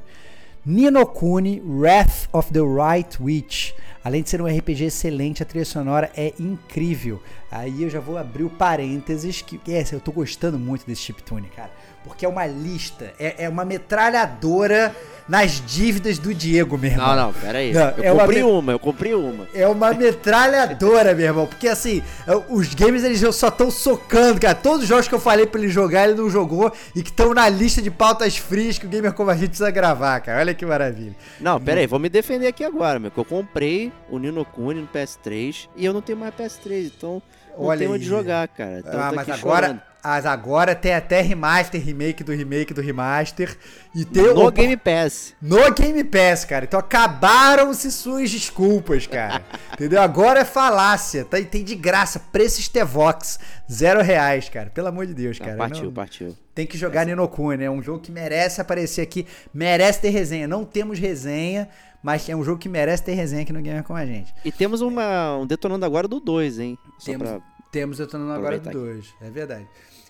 Nino 0.64 1.04
Kuni 1.08 1.64
Wrath 1.66 2.30
of 2.32 2.54
the 2.54 2.60
Right 2.60 3.18
Witch. 3.20 3.74
Além 4.04 4.22
de 4.22 4.30
ser 4.30 4.40
um 4.40 4.46
RPG 4.46 4.84
excelente, 4.84 5.42
a 5.42 5.48
trilha 5.48 5.66
sonora 5.66 6.12
é 6.16 6.32
incrível. 6.40 7.20
Aí 7.50 7.82
eu 7.82 7.90
já 7.90 8.00
vou 8.00 8.16
abrir 8.16 8.44
o 8.44 8.50
parênteses 8.52 9.42
que 9.42 9.60
essa 9.72 9.96
eu 9.96 10.00
tô 10.00 10.12
gostando 10.12 10.60
muito 10.60 10.86
desse 10.86 11.02
chiptune, 11.02 11.50
cara, 11.56 11.72
porque 12.06 12.26
é 12.26 12.30
uma 12.30 12.46
lista, 12.46 13.12
é, 13.20 13.46
é 13.46 13.50
uma 13.50 13.66
metralhadora 13.66 14.96
nas 15.28 15.60
dívidas 15.66 16.20
do 16.20 16.34
Diego, 16.36 16.78
meu 16.78 16.92
irmão. 16.92 17.08
Não, 17.08 17.16
não, 17.16 17.34
pera 17.34 17.58
aí. 17.58 17.74
Não, 17.74 17.90
eu 17.98 18.04
é 18.04 18.12
uma 18.12 18.22
comprei 18.22 18.44
me- 18.44 18.50
uma, 18.50 18.72
eu 18.72 18.80
comprei 18.80 19.14
uma. 19.16 19.48
É 19.56 19.68
uma 19.68 19.92
metralhadora, 19.92 21.16
meu 21.16 21.26
irmão. 21.26 21.48
Porque 21.48 21.68
assim, 21.68 22.04
os 22.50 22.74
games 22.76 23.04
eles 23.04 23.20
só 23.36 23.48
estão 23.48 23.72
socando, 23.72 24.40
cara. 24.40 24.54
Todos 24.54 24.84
os 24.84 24.88
jogos 24.88 25.08
que 25.08 25.16
eu 25.16 25.20
falei 25.20 25.48
pra 25.48 25.60
ele 25.60 25.70
jogar, 25.70 26.08
ele 26.08 26.20
não 26.22 26.30
jogou. 26.30 26.72
E 26.96 27.02
que 27.02 27.10
estão 27.10 27.34
na 27.34 27.50
lista 27.50 27.82
de 27.82 27.90
pautas 27.90 28.38
frias 28.38 28.78
que 28.78 28.86
o 28.86 28.90
Gamer 28.90 29.14
Como 29.14 29.32
a 29.32 29.36
gente 29.36 29.50
precisa 29.50 29.72
gravar, 29.72 30.20
cara. 30.20 30.40
Olha 30.40 30.54
que 30.54 30.64
maravilha. 30.66 31.16
Não, 31.40 31.60
pera 31.60 31.80
aí, 31.82 31.88
vou 31.88 31.98
me 32.00 32.08
defender 32.08 32.48
aqui 32.48 32.64
agora, 32.64 33.00
meu. 33.00 33.10
Que 33.10 33.18
eu 33.18 33.26
comprei 33.26 33.92
o 34.10 34.20
Nino 34.20 34.46
Kuni 34.46 34.82
no 34.82 34.88
PS3 34.88 35.68
e 35.76 35.84
eu 35.86 35.92
não 35.94 36.02
tenho 36.02 36.20
mais 36.20 36.36
PS3, 36.36 36.92
então 36.98 37.22
não 37.58 37.66
Olha 37.66 37.80
tenho 37.80 37.92
aí. 37.92 37.96
onde 37.98 38.06
jogar, 38.06 38.48
cara. 38.50 38.80
Então 38.80 39.02
ah, 39.02 39.10
tô 39.10 39.16
mas 39.16 39.30
agora, 39.30 39.68
chorando. 39.68 39.82
As 40.08 40.24
agora 40.28 40.76
tem 40.76 40.94
até 40.94 41.20
remaster, 41.20 41.82
remake 41.84 42.24
do 42.24 42.32
remake 42.32 42.74
do 42.76 42.82
remaster. 42.82 43.58
E 43.96 44.06
tem 44.06 44.22
No 44.34 44.46
o- 44.46 44.52
Game 44.52 44.78
Pass. 44.78 45.34
no 45.42 45.74
Game 45.74 46.04
Pass, 46.04 46.46
cara. 46.46 46.66
Então 46.66 46.80
acabaram-se 46.80 47.92
suas 47.92 48.30
desculpas, 48.30 49.08
cara. 49.08 49.44
Entendeu? 49.74 50.00
Agora 50.00 50.42
é 50.42 50.46
falácia. 50.46 51.26
Tá, 51.26 51.40
e 51.40 51.46
tem 51.46 51.64
de 51.64 51.74
graça. 51.74 52.20
Preço 52.20 52.62
Stevox. 52.62 53.40
Zero 53.72 54.04
reais, 54.04 54.48
cara. 54.48 54.70
Pelo 54.70 54.90
amor 54.90 55.08
de 55.08 55.14
Deus, 55.16 55.40
Não, 55.40 55.46
cara. 55.48 55.58
partiu, 55.58 55.86
Não- 55.86 55.92
partiu. 55.94 56.38
tem 56.54 56.68
que 56.68 56.78
jogar 56.78 57.04
Ninokuni, 57.08 57.58
né? 57.58 57.66
É 57.66 57.72
um 57.72 57.82
jogo 57.82 58.00
que 58.00 58.12
merece 58.12 58.62
aparecer 58.62 59.02
aqui. 59.02 59.26
Merece 59.52 60.02
ter 60.02 60.10
resenha. 60.12 60.48
Não 60.48 60.64
temos 60.64 61.00
resenha, 61.00 61.68
mas 62.04 62.30
é 62.30 62.36
um 62.36 62.44
jogo 62.44 62.60
que 62.60 62.70
merece 62.70 63.02
ter 63.04 63.14
resenha 63.16 63.42
aqui 63.42 63.52
no 63.52 63.60
Gamer 63.62 63.84
com 63.84 63.96
a 63.96 64.06
gente. 64.06 64.32
E 64.46 64.52
temos 64.52 64.82
uma, 64.82 65.36
um 65.38 65.48
detonando 65.48 65.84
agora 65.84 66.08
do 66.08 66.20
2, 66.20 66.60
hein? 66.60 66.78
Só 67.00 67.12
Temos, 67.12 67.28
pra... 67.28 67.40
temos 67.72 67.98
no 67.98 68.06
agora 68.32 68.60
do 68.60 68.70
aproveitar 68.70 68.72
2. 68.72 69.06
É 69.22 69.30
verdade. 69.32 69.66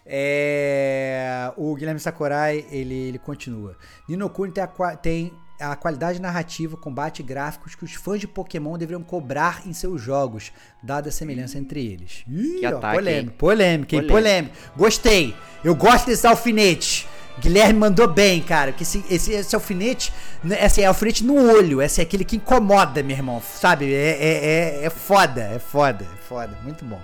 É, 0.06 1.52
o 1.58 1.74
Guilherme 1.76 2.00
Sakurai, 2.00 2.66
ele, 2.70 2.94
ele 2.94 3.20
continua. 3.20 3.76
Ninokuni 4.08 4.52
tem 4.52 4.64
a, 4.64 4.96
tem 4.96 5.34
a 5.60 5.76
qualidade 5.76 6.22
narrativa, 6.22 6.78
combate 6.78 7.20
e 7.20 7.24
gráficos 7.24 7.76
que 7.76 7.84
os 7.84 7.94
fãs 7.94 8.20
de 8.20 8.28
Pokémon 8.28 8.78
deveriam 8.78 9.02
cobrar 9.02 9.62
em 9.66 9.74
seus 9.74 10.02
jogos, 10.02 10.52
dada 10.84 11.10
a 11.10 11.12
semelhança 11.12 11.58
entre 11.58 11.86
eles. 11.86 12.24
Ih, 12.28 12.60
Que 12.60 12.68
ó, 12.68 12.78
ataque, 12.78 12.98
polêmico, 12.98 13.32
hein? 13.32 13.38
polêmico, 13.38 13.96
hein? 13.96 14.08
Polêmico. 14.08 14.56
Gostei. 14.76 15.36
Eu 15.64 15.74
gosto 15.74 16.08
desse 16.08 16.28
alfinete. 16.28 17.08
Guilherme 17.40 17.80
mandou 17.80 18.08
bem, 18.08 18.42
cara. 18.42 18.72
Que 18.72 18.84
esse, 18.84 19.04
esse, 19.10 19.32
esse 19.34 19.56
alfinete, 19.56 20.14
né, 20.44 20.62
assim, 20.64 20.82
é 20.82 20.86
alfinete 20.86 21.24
no 21.24 21.36
olho. 21.36 21.82
Esse 21.82 22.00
é 22.00 22.04
aquele 22.04 22.24
que 22.24 22.38
incomoda, 22.38 23.04
meu 23.04 23.16
irmão. 23.16 23.42
Sabe? 23.42 23.94
É, 23.94 24.12
é, 24.12 24.46
é, 24.46 24.86
é 24.86 24.90
foda, 24.90 25.42
é 25.42 25.60
foda, 25.60 26.06
é 26.06 26.18
foda. 26.28 26.58
Muito 26.64 26.86
bom. 26.86 27.02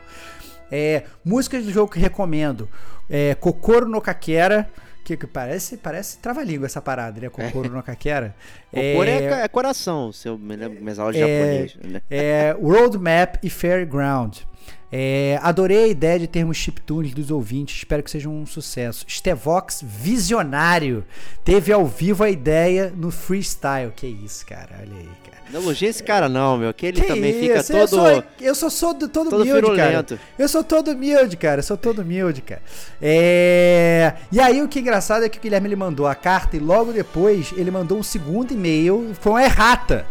É, 0.71 1.03
músicas 1.23 1.65
do 1.65 1.71
jogo 1.71 1.91
que 1.91 1.99
recomendo. 1.99 2.69
É, 3.09 3.35
Kokoro 3.35 3.87
no 3.87 4.01
Kakera. 4.01 4.69
Que, 5.03 5.17
que 5.17 5.25
parece, 5.25 5.77
parece 5.77 6.19
trava-língua 6.19 6.67
essa 6.67 6.79
parada, 6.79 7.19
né? 7.19 7.27
Kokoro 7.27 7.69
no 7.69 7.81
Kakera. 7.81 8.35
Cocor 8.69 9.07
é, 9.07 9.43
é 9.43 9.47
coração, 9.47 10.13
se 10.13 10.27
eu 10.27 10.37
me 10.37 10.55
lembro 10.55 10.79
minhas 10.79 10.99
aulas 10.99 11.15
de 11.15 11.21
japonês, 11.21 11.75
né? 11.83 12.01
É, 12.09 12.55
Roadmap 12.61 13.37
e 13.41 13.49
Fairground. 13.49 14.43
É, 14.91 15.39
adorei 15.41 15.85
a 15.85 15.87
ideia 15.87 16.19
de 16.19 16.27
termos 16.27 16.57
chiptunes 16.57 17.13
dos 17.13 17.31
ouvintes, 17.31 17.77
espero 17.77 18.03
que 18.03 18.11
seja 18.11 18.27
um 18.27 18.45
sucesso. 18.45 19.05
Stevox, 19.07 19.81
visionário, 19.85 21.05
teve 21.45 21.71
ao 21.71 21.85
vivo 21.85 22.23
a 22.23 22.29
ideia 22.29 22.91
no 22.95 23.09
freestyle. 23.09 23.91
Que 23.95 24.05
isso, 24.07 24.45
cara, 24.45 24.69
olha 24.81 24.97
aí, 24.97 25.09
cara. 25.23 25.41
Não 25.51 25.61
elogia 25.61 25.89
esse 25.89 26.01
cara 26.01 26.29
não, 26.29 26.57
meu, 26.57 26.73
que 26.73 26.85
ele 26.85 27.01
Que 27.01 27.07
também 27.07 27.33
fica 27.33 27.57
isso, 27.59 27.73
eu 27.73 27.87
todo... 27.87 27.89
sou- 27.89 28.23
Eu 28.39 28.55
sou, 28.55 28.69
sou 28.69 28.93
do- 28.93 29.09
todo, 29.09 29.29
todo 29.29 29.41
humilde, 29.41 29.75
cara. 29.75 30.05
Eu 30.39 30.47
sou 30.47 30.63
todo 30.63 30.91
humilde, 30.91 31.35
cara. 31.35 31.59
Eu 31.59 31.63
sou 31.63 31.75
todo 31.77 32.01
humilde, 32.01 32.41
cara. 32.41 32.61
É... 33.01 34.13
E 34.31 34.39
aí 34.39 34.61
o 34.61 34.67
que 34.69 34.79
é 34.79 34.81
engraçado 34.81 35.25
é 35.25 35.29
que 35.29 35.37
o 35.37 35.41
Guilherme 35.41 35.67
ele 35.67 35.75
mandou 35.75 36.07
a 36.07 36.15
carta 36.15 36.55
e 36.55 36.59
logo 36.59 36.93
depois 36.93 37.53
ele 37.57 37.69
mandou 37.69 37.97
um 37.97 38.03
segundo 38.03 38.53
e-mail, 38.53 39.11
foi 39.19 39.31
uma 39.33 39.43
errata. 39.43 40.05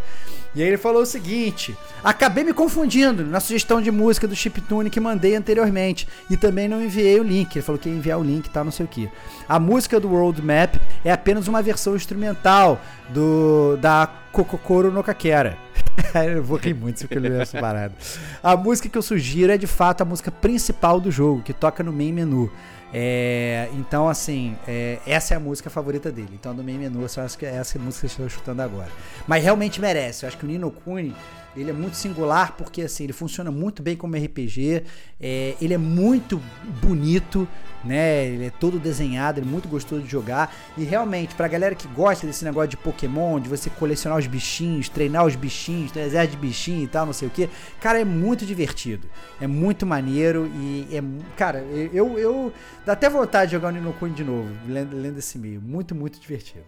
E 0.53 0.61
aí 0.61 0.67
ele 0.67 0.77
falou 0.77 1.01
o 1.01 1.05
seguinte: 1.05 1.77
acabei 2.03 2.43
me 2.43 2.53
confundindo 2.53 3.25
na 3.25 3.39
sugestão 3.39 3.81
de 3.81 3.91
música 3.91 4.27
do 4.27 4.35
chiptune 4.35 4.89
que 4.89 4.99
mandei 4.99 5.35
anteriormente 5.35 6.07
e 6.29 6.35
também 6.35 6.67
não 6.67 6.83
enviei 6.83 7.19
o 7.19 7.23
link. 7.23 7.55
Ele 7.55 7.63
falou 7.63 7.79
que 7.79 7.89
ia 7.89 7.95
enviar 7.95 8.19
o 8.19 8.23
link, 8.23 8.49
tá, 8.49 8.63
não 8.63 8.71
sei 8.71 8.85
o 8.85 8.89
que. 8.89 9.09
A 9.47 9.59
música 9.59 9.99
do 9.99 10.09
World 10.09 10.41
Map 10.41 10.75
é 11.05 11.11
apenas 11.11 11.47
uma 11.47 11.61
versão 11.61 11.95
instrumental 11.95 12.81
do 13.09 13.77
da 13.77 14.09
Kokokoro 14.31 14.91
no 14.91 15.03
Kakera. 15.03 15.57
eu 16.35 16.43
vou 16.43 16.57
rir 16.57 16.73
muito 16.73 16.99
se 16.99 17.07
eu 17.09 17.19
ler 17.19 17.41
essa 17.41 17.59
parada. 17.59 17.93
A 18.41 18.55
música 18.55 18.89
que 18.89 18.97
eu 18.97 19.01
sugiro 19.01 19.51
é 19.51 19.57
de 19.57 19.67
fato 19.67 20.01
a 20.01 20.05
música 20.05 20.31
principal 20.31 20.99
do 20.99 21.11
jogo, 21.11 21.41
que 21.41 21.53
toca 21.53 21.83
no 21.83 21.91
main 21.91 22.11
menu. 22.11 22.51
É, 22.93 23.69
então, 23.73 24.09
assim, 24.09 24.57
é, 24.67 24.99
essa 25.05 25.33
é 25.33 25.37
a 25.37 25.39
música 25.39 25.69
favorita 25.69 26.11
dele. 26.11 26.31
Então, 26.33 26.53
no 26.53 26.63
main 26.63 26.77
menu, 26.77 27.01
eu 27.01 27.23
acho 27.23 27.37
que 27.37 27.45
é 27.45 27.55
essa 27.55 27.79
música 27.79 27.93
que 27.93 27.99
vocês 28.01 28.11
estão 28.11 28.27
escutando 28.27 28.59
agora. 28.59 28.89
Mas 29.27 29.43
realmente 29.43 29.79
merece. 29.79 30.25
Eu 30.25 30.27
acho 30.27 30.37
que 30.37 30.45
o 30.45 30.47
Nino 30.47 30.71
Kuni, 30.71 31.15
ele 31.55 31.69
é 31.69 31.73
muito 31.73 31.95
singular 31.95 32.55
porque, 32.55 32.83
assim, 32.83 33.03
ele 33.03 33.13
funciona 33.13 33.51
muito 33.51 33.81
bem 33.83 33.95
como 33.95 34.15
RPG. 34.15 34.83
é, 35.19 35.55
ele 35.61 35.73
é 35.73 35.77
muito 35.77 36.41
bonito, 36.81 37.47
né? 37.83 38.25
Ele 38.25 38.45
é 38.45 38.49
todo 38.49 38.79
desenhado, 38.79 39.39
ele 39.39 39.47
é 39.47 39.49
muito 39.49 39.67
gostoso 39.67 40.01
de 40.01 40.09
jogar. 40.09 40.55
E 40.77 40.83
realmente, 40.83 41.35
pra 41.35 41.47
galera 41.47 41.75
que 41.75 41.87
gosta 41.89 42.25
desse 42.25 42.45
negócio 42.45 42.69
de 42.69 42.77
Pokémon, 42.77 43.39
de 43.39 43.49
você 43.49 43.69
colecionar 43.69 44.17
os 44.17 44.27
bichinhos, 44.27 44.89
treinar 44.89 45.25
os 45.25 45.35
bichinhos, 45.35 45.91
ter 45.91 46.01
exército 46.01 46.35
de 46.35 46.47
bichinho 46.47 46.83
e 46.83 46.87
tal, 46.87 47.05
não 47.05 47.13
sei 47.13 47.27
o 47.27 47.31
que, 47.31 47.49
cara, 47.79 47.99
é 47.99 48.05
muito 48.05 48.45
divertido. 48.45 49.07
É 49.39 49.47
muito 49.47 49.85
maneiro 49.85 50.49
e 50.55 50.87
é. 50.91 51.03
Cara, 51.35 51.59
eu, 51.93 52.17
eu. 52.17 52.53
Dá 52.85 52.93
até 52.93 53.09
vontade 53.09 53.49
de 53.49 53.57
jogar 53.57 53.69
o 53.69 53.71
Nino 53.71 53.93
Kuni 53.93 54.13
de 54.13 54.23
novo, 54.23 54.49
lendo, 54.67 54.95
lendo 54.95 55.17
esse 55.17 55.37
meio. 55.37 55.61
Muito, 55.61 55.93
muito 55.93 56.19
divertido. 56.19 56.63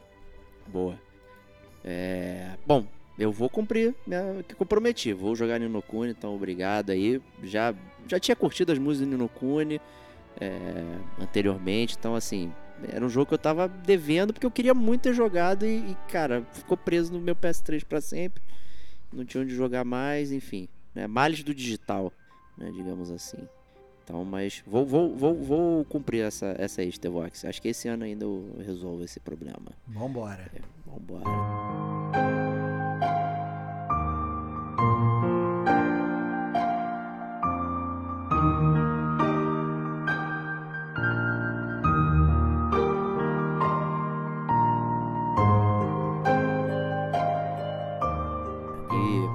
Boa. 0.68 0.99
É, 1.84 2.51
Bom, 2.65 2.85
eu 3.18 3.31
vou 3.31 3.49
cumprir 3.49 3.94
minha... 4.06 4.40
o 4.40 4.44
que 4.44 4.60
eu 4.60 4.65
prometi. 4.65 5.14
Vou 5.14 5.35
jogar 5.35 5.60
Nino 5.60 5.81
Kuni, 5.81 6.11
então 6.11 6.35
obrigado 6.35 6.90
aí. 6.90 7.22
Já, 7.44 7.73
já 8.07 8.19
tinha 8.19 8.35
curtido 8.35 8.72
as 8.72 8.80
músicas 8.80 9.07
do 9.07 9.11
Nino 9.11 9.30
Kuni 9.30 9.80
é, 10.40 10.84
anteriormente, 11.19 11.95
então 11.98 12.15
assim, 12.15 12.52
era 12.91 13.06
um 13.06 13.10
jogo 13.10 13.27
que 13.27 13.34
eu 13.34 13.40
tava 13.40 13.68
devendo 13.68 14.34
porque 14.34 14.45
eu 14.45 14.52
queria 14.52 14.73
muito 14.73 15.02
ter 15.02 15.14
jogado 15.14 15.65
e, 15.65 15.91
e, 15.91 15.98
cara, 16.11 16.44
ficou 16.52 16.76
preso 16.76 17.14
no 17.14 17.19
meu 17.19 17.35
PS3 17.35 17.85
pra 17.85 18.02
sempre. 18.02 18.41
Não 19.11 19.23
tinha 19.23 19.44
onde 19.44 19.56
jogar 19.56 19.85
mais, 19.85 20.31
enfim. 20.31 20.68
Né? 20.94 21.06
Males 21.06 21.44
do 21.44 21.53
digital, 21.53 22.11
né? 22.57 22.72
digamos 22.72 23.11
assim. 23.11 23.48
Então, 24.03 24.26
mas 24.26 24.61
vou, 24.68 24.85
vou, 24.85 25.15
vou, 25.15 25.35
vou 25.35 25.85
cumprir 25.85 26.26
essa, 26.26 26.56
essa 26.57 26.81
aí, 26.81 26.91
Stevox. 26.91 27.45
Acho 27.45 27.61
que 27.61 27.69
esse 27.69 27.88
ano 27.88 28.03
ainda 28.03 28.26
eu 28.26 28.57
resolvo 28.65 29.03
esse 29.03 29.19
problema. 29.19 29.72
Vambora. 29.88 30.52
É, 30.53 30.61
vambora. 30.85 31.23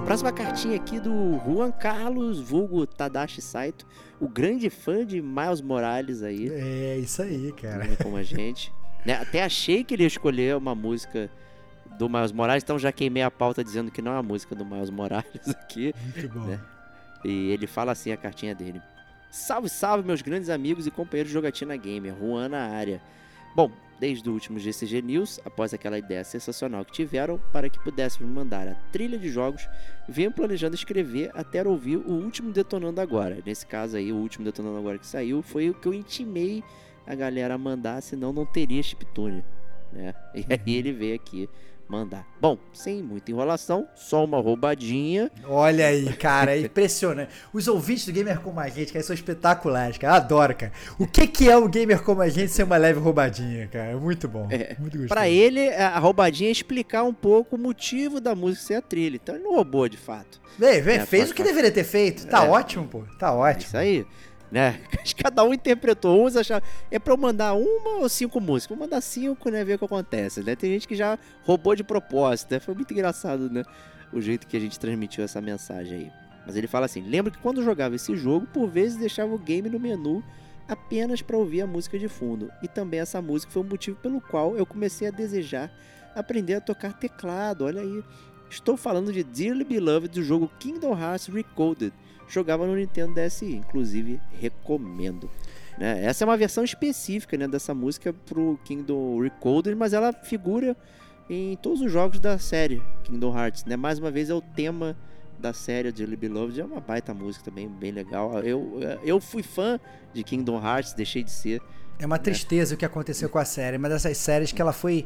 Próxima 0.09 0.31
cartinha 0.31 0.75
aqui 0.75 0.99
do 0.99 1.39
Juan 1.45 1.71
Carlos, 1.71 2.39
vulgo 2.39 2.87
Tadashi 2.87 3.43
Saito, 3.43 3.85
o 4.19 4.27
grande 4.27 4.67
fã 4.67 5.05
de 5.05 5.21
Miles 5.21 5.61
Morales 5.61 6.23
aí 6.23 6.49
É 6.51 6.97
isso 6.97 7.21
aí, 7.21 7.51
cara. 7.51 7.87
como 8.01 8.17
a 8.17 8.23
gente. 8.23 8.73
Né, 9.05 9.13
Até 9.13 9.43
achei 9.43 9.83
que 9.83 9.93
ele 9.93 10.01
ia 10.01 10.07
escolher 10.07 10.55
uma 10.57 10.73
música 10.73 11.29
do 11.95 12.09
Miles 12.09 12.31
Morales, 12.31 12.63
então 12.63 12.79
já 12.79 12.91
queimei 12.91 13.21
a 13.21 13.29
pauta 13.29 13.63
dizendo 13.63 13.91
que 13.91 14.01
não 14.01 14.13
é 14.13 14.17
a 14.17 14.23
música 14.23 14.55
do 14.55 14.65
Miles 14.65 14.89
Morales 14.89 15.29
aqui. 15.47 15.93
Muito 16.01 16.27
bom. 16.33 16.45
Né? 16.47 16.59
E 17.23 17.51
ele 17.51 17.67
fala 17.67 17.91
assim 17.91 18.11
a 18.11 18.17
cartinha 18.17 18.55
dele. 18.55 18.81
Salve, 19.29 19.69
salve, 19.69 20.03
meus 20.03 20.23
grandes 20.23 20.49
amigos 20.49 20.87
e 20.87 20.91
companheiros 20.91 21.29
de 21.29 21.35
jogatina 21.35 21.77
gamer, 21.77 22.15
Juan 22.19 22.49
na 22.49 22.65
área. 22.65 22.99
Bom, 23.55 23.71
desde 23.99 24.29
o 24.29 24.33
último 24.33 24.57
GCG 24.57 25.01
News, 25.01 25.39
após 25.43 25.73
aquela 25.73 25.97
ideia 25.97 26.23
sensacional 26.23 26.85
que 26.85 26.91
tiveram 26.91 27.39
para 27.51 27.69
que 27.69 27.79
pudéssemos 27.83 28.31
mandar 28.31 28.67
a 28.67 28.75
trilha 28.91 29.17
de 29.17 29.29
jogos, 29.29 29.67
venho 30.07 30.31
planejando 30.31 30.75
escrever 30.75 31.31
até 31.33 31.65
ouvir 31.67 31.97
o 31.97 32.11
último 32.11 32.51
Detonando 32.51 33.01
Agora. 33.01 33.41
Nesse 33.45 33.65
caso 33.65 33.97
aí, 33.97 34.11
o 34.11 34.15
último 34.15 34.45
Detonando 34.45 34.77
Agora 34.77 34.97
que 34.97 35.07
saiu 35.07 35.41
foi 35.41 35.69
o 35.69 35.73
que 35.73 35.87
eu 35.87 35.93
intimei 35.93 36.63
a 37.05 37.13
galera 37.15 37.55
a 37.55 37.57
mandar, 37.57 38.01
senão 38.01 38.31
não 38.31 38.45
teria 38.45 38.81
chiptune, 38.81 39.43
né? 39.91 40.13
E 40.33 40.45
aí 40.49 40.75
ele 40.75 40.93
veio 40.93 41.15
aqui 41.15 41.49
mandar. 41.89 42.25
Bom, 42.39 42.57
sem 42.71 43.01
muita 43.01 43.31
enrolação, 43.31 43.87
só 43.95 44.23
uma 44.23 44.39
roubadinha. 44.39 45.31
Olha 45.45 45.87
aí, 45.87 46.13
cara, 46.13 46.55
é 46.55 46.61
impressionante. 46.61 47.31
Os 47.51 47.67
ouvintes 47.67 48.05
do 48.05 48.11
Gamer 48.11 48.39
Como 48.39 48.59
a 48.59 48.69
Gente, 48.69 48.93
cara, 48.93 49.03
são 49.03 49.13
espetaculares, 49.13 49.97
cara. 49.97 50.13
Eu 50.13 50.17
adoro, 50.17 50.55
cara. 50.55 50.71
O 50.99 51.07
que, 51.07 51.27
que 51.27 51.49
é 51.49 51.57
o 51.57 51.67
Gamer 51.67 52.01
Como 52.03 52.21
a 52.21 52.29
Gente 52.29 52.51
ser 52.51 52.63
uma 52.63 52.77
leve 52.77 52.99
roubadinha, 52.99 53.67
cara? 53.67 53.91
É 53.91 53.95
muito 53.95 54.27
bom. 54.27 54.47
É, 54.51 54.75
muito 54.79 54.93
gostoso. 54.97 55.07
Pra 55.09 55.27
ele, 55.27 55.67
a 55.69 55.97
roubadinha 55.99 56.49
é 56.49 56.51
explicar 56.51 57.03
um 57.03 57.13
pouco 57.13 57.55
o 57.55 57.59
motivo 57.59 58.21
da 58.21 58.35
música 58.35 58.65
ser 58.67 58.73
a 58.75 58.81
trilha. 58.81 59.15
Então 59.15 59.35
ele 59.35 59.43
não 59.43 59.55
roubou 59.55 59.89
de 59.89 59.97
fato. 59.97 60.39
Vem, 60.57 60.81
vem, 60.81 60.97
É, 60.97 61.05
fez 61.05 61.25
pra- 61.25 61.31
o 61.31 61.35
que 61.35 61.43
deveria 61.43 61.71
ter 61.71 61.83
feito. 61.83 62.27
Tá 62.27 62.45
É. 62.45 62.49
ótimo, 62.49 62.87
pô. 62.87 63.03
Tá 63.17 63.27
É 63.27 63.31
ótimo. 63.31 63.65
isso 63.65 63.77
aí. 63.77 64.05
Né? 64.51 64.81
Cada 65.21 65.43
um 65.43 65.53
interpretou. 65.53 66.25
Uns 66.25 66.35
acharam. 66.35 66.65
É 66.89 66.97
pra 66.97 67.13
eu 67.13 67.17
mandar 67.17 67.53
uma 67.53 67.99
ou 67.99 68.09
cinco 68.09 68.39
músicas? 68.39 68.77
Vou 68.77 68.85
mandar 68.85 69.01
cinco, 69.01 69.49
né? 69.49 69.63
Ver 69.63 69.75
o 69.75 69.79
que 69.79 69.85
acontece. 69.85 70.41
Né? 70.41 70.55
Tem 70.55 70.71
gente 70.71 70.87
que 70.87 70.95
já 70.95 71.17
roubou 71.43 71.75
de 71.75 71.83
propósito. 71.83 72.51
Né? 72.51 72.59
Foi 72.59 72.73
muito 72.73 72.91
engraçado, 72.91 73.49
né? 73.49 73.63
O 74.11 74.19
jeito 74.19 74.47
que 74.47 74.57
a 74.57 74.59
gente 74.59 74.79
transmitiu 74.79 75.23
essa 75.23 75.39
mensagem 75.39 75.97
aí. 75.97 76.11
Mas 76.45 76.55
ele 76.55 76.67
fala 76.67 76.85
assim: 76.85 77.01
lembro 77.01 77.31
que 77.31 77.37
quando 77.37 77.63
jogava 77.63 77.95
esse 77.95 78.15
jogo, 78.15 78.47
por 78.47 78.67
vezes 78.67 78.97
deixava 78.97 79.33
o 79.33 79.37
game 79.37 79.69
no 79.69 79.79
menu 79.79 80.23
apenas 80.67 81.21
para 81.21 81.37
ouvir 81.37 81.61
a 81.61 81.67
música 81.67 81.97
de 81.99 82.07
fundo. 82.07 82.51
E 82.63 82.67
também 82.67 82.99
essa 82.99 83.21
música 83.21 83.51
foi 83.51 83.61
o 83.61 83.65
motivo 83.65 83.97
pelo 83.97 84.19
qual 84.19 84.55
eu 84.57 84.65
comecei 84.65 85.07
a 85.07 85.11
desejar 85.11 85.71
aprender 86.15 86.55
a 86.55 86.61
tocar 86.61 86.93
teclado. 86.93 87.65
Olha 87.65 87.81
aí. 87.81 88.03
Estou 88.49 88.75
falando 88.75 89.13
de 89.13 89.23
Dearly 89.23 89.63
Beloved 89.63 90.09
do 90.09 90.23
jogo 90.23 90.51
Kingdom 90.59 90.97
Hearts 90.99 91.27
Recoded. 91.27 91.93
Jogava 92.29 92.65
no 92.65 92.75
Nintendo 92.75 93.13
DSi, 93.13 93.55
inclusive 93.55 94.21
recomendo. 94.39 95.29
Né? 95.77 96.05
Essa 96.05 96.23
é 96.23 96.25
uma 96.25 96.37
versão 96.37 96.63
específica 96.63 97.35
né, 97.35 97.47
dessa 97.47 97.73
música 97.73 98.13
pro 98.13 98.59
Kingdom 98.63 99.19
Recoded, 99.19 99.75
mas 99.75 99.93
ela 99.93 100.13
figura 100.13 100.77
em 101.29 101.57
todos 101.57 101.81
os 101.81 101.91
jogos 101.91 102.19
da 102.19 102.37
série 102.37 102.81
Kingdom 103.03 103.37
Hearts. 103.37 103.65
Né? 103.65 103.75
Mais 103.75 103.99
uma 103.99 104.11
vez 104.11 104.29
é 104.29 104.33
o 104.33 104.41
tema 104.41 104.95
da 105.39 105.53
série 105.53 105.91
de 105.91 106.05
Beloved, 106.05 106.59
é 106.59 106.65
uma 106.65 106.81
baita 106.81 107.13
música 107.13 107.45
também, 107.45 107.67
bem 107.67 107.91
legal. 107.91 108.39
Eu, 108.39 108.79
eu 109.03 109.19
fui 109.21 109.41
fã 109.41 109.79
de 110.13 110.23
Kingdom 110.23 110.61
Hearts, 110.61 110.93
deixei 110.93 111.23
de 111.23 111.31
ser. 111.31 111.61
É 111.97 112.05
uma 112.05 112.19
tristeza 112.19 112.75
o 112.75 112.77
que 112.77 112.85
aconteceu 112.85 113.29
com 113.29 113.39
a 113.39 113.45
série, 113.45 113.77
uma 113.77 113.89
dessas 113.89 114.17
séries 114.17 114.51
que 114.51 114.61
ela 114.61 114.73
foi 114.73 115.05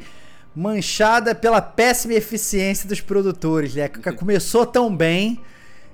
manchada 0.55 1.33
pela 1.33 1.61
péssima 1.61 2.13
eficiência 2.13 2.87
dos 2.87 3.01
produtores, 3.01 3.75
né? 3.75 3.87
Começou 3.87 4.65
tão 4.65 4.95
bem, 4.95 5.39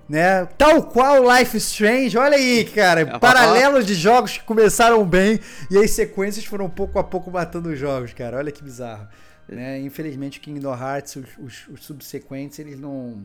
né? 0.10 0.46
Tal 0.58 0.82
qual 0.84 1.24
Life 1.38 1.56
Strange, 1.58 2.18
olha 2.18 2.36
aí, 2.36 2.66
cara, 2.66 3.06
paralelos 3.20 3.86
de 3.86 3.94
jogos 3.94 4.40
que 4.40 4.44
começaram 4.44 5.06
bem 5.06 5.40
e 5.70 5.78
as 5.78 5.92
sequências 5.92 6.44
foram 6.44 6.68
pouco 6.68 6.98
a 6.98 7.04
pouco 7.04 7.30
matando 7.30 7.70
os 7.70 7.78
jogos, 7.78 8.12
cara. 8.12 8.38
Olha 8.38 8.52
que 8.52 8.64
bizarro. 8.64 9.08
Né? 9.48 9.80
Infelizmente, 9.82 10.40
Kingdom 10.40 10.74
Hearts, 10.74 11.16
os, 11.16 11.38
os, 11.38 11.68
os 11.68 11.86
subsequentes, 11.86 12.58
eles 12.58 12.80
não, 12.80 13.24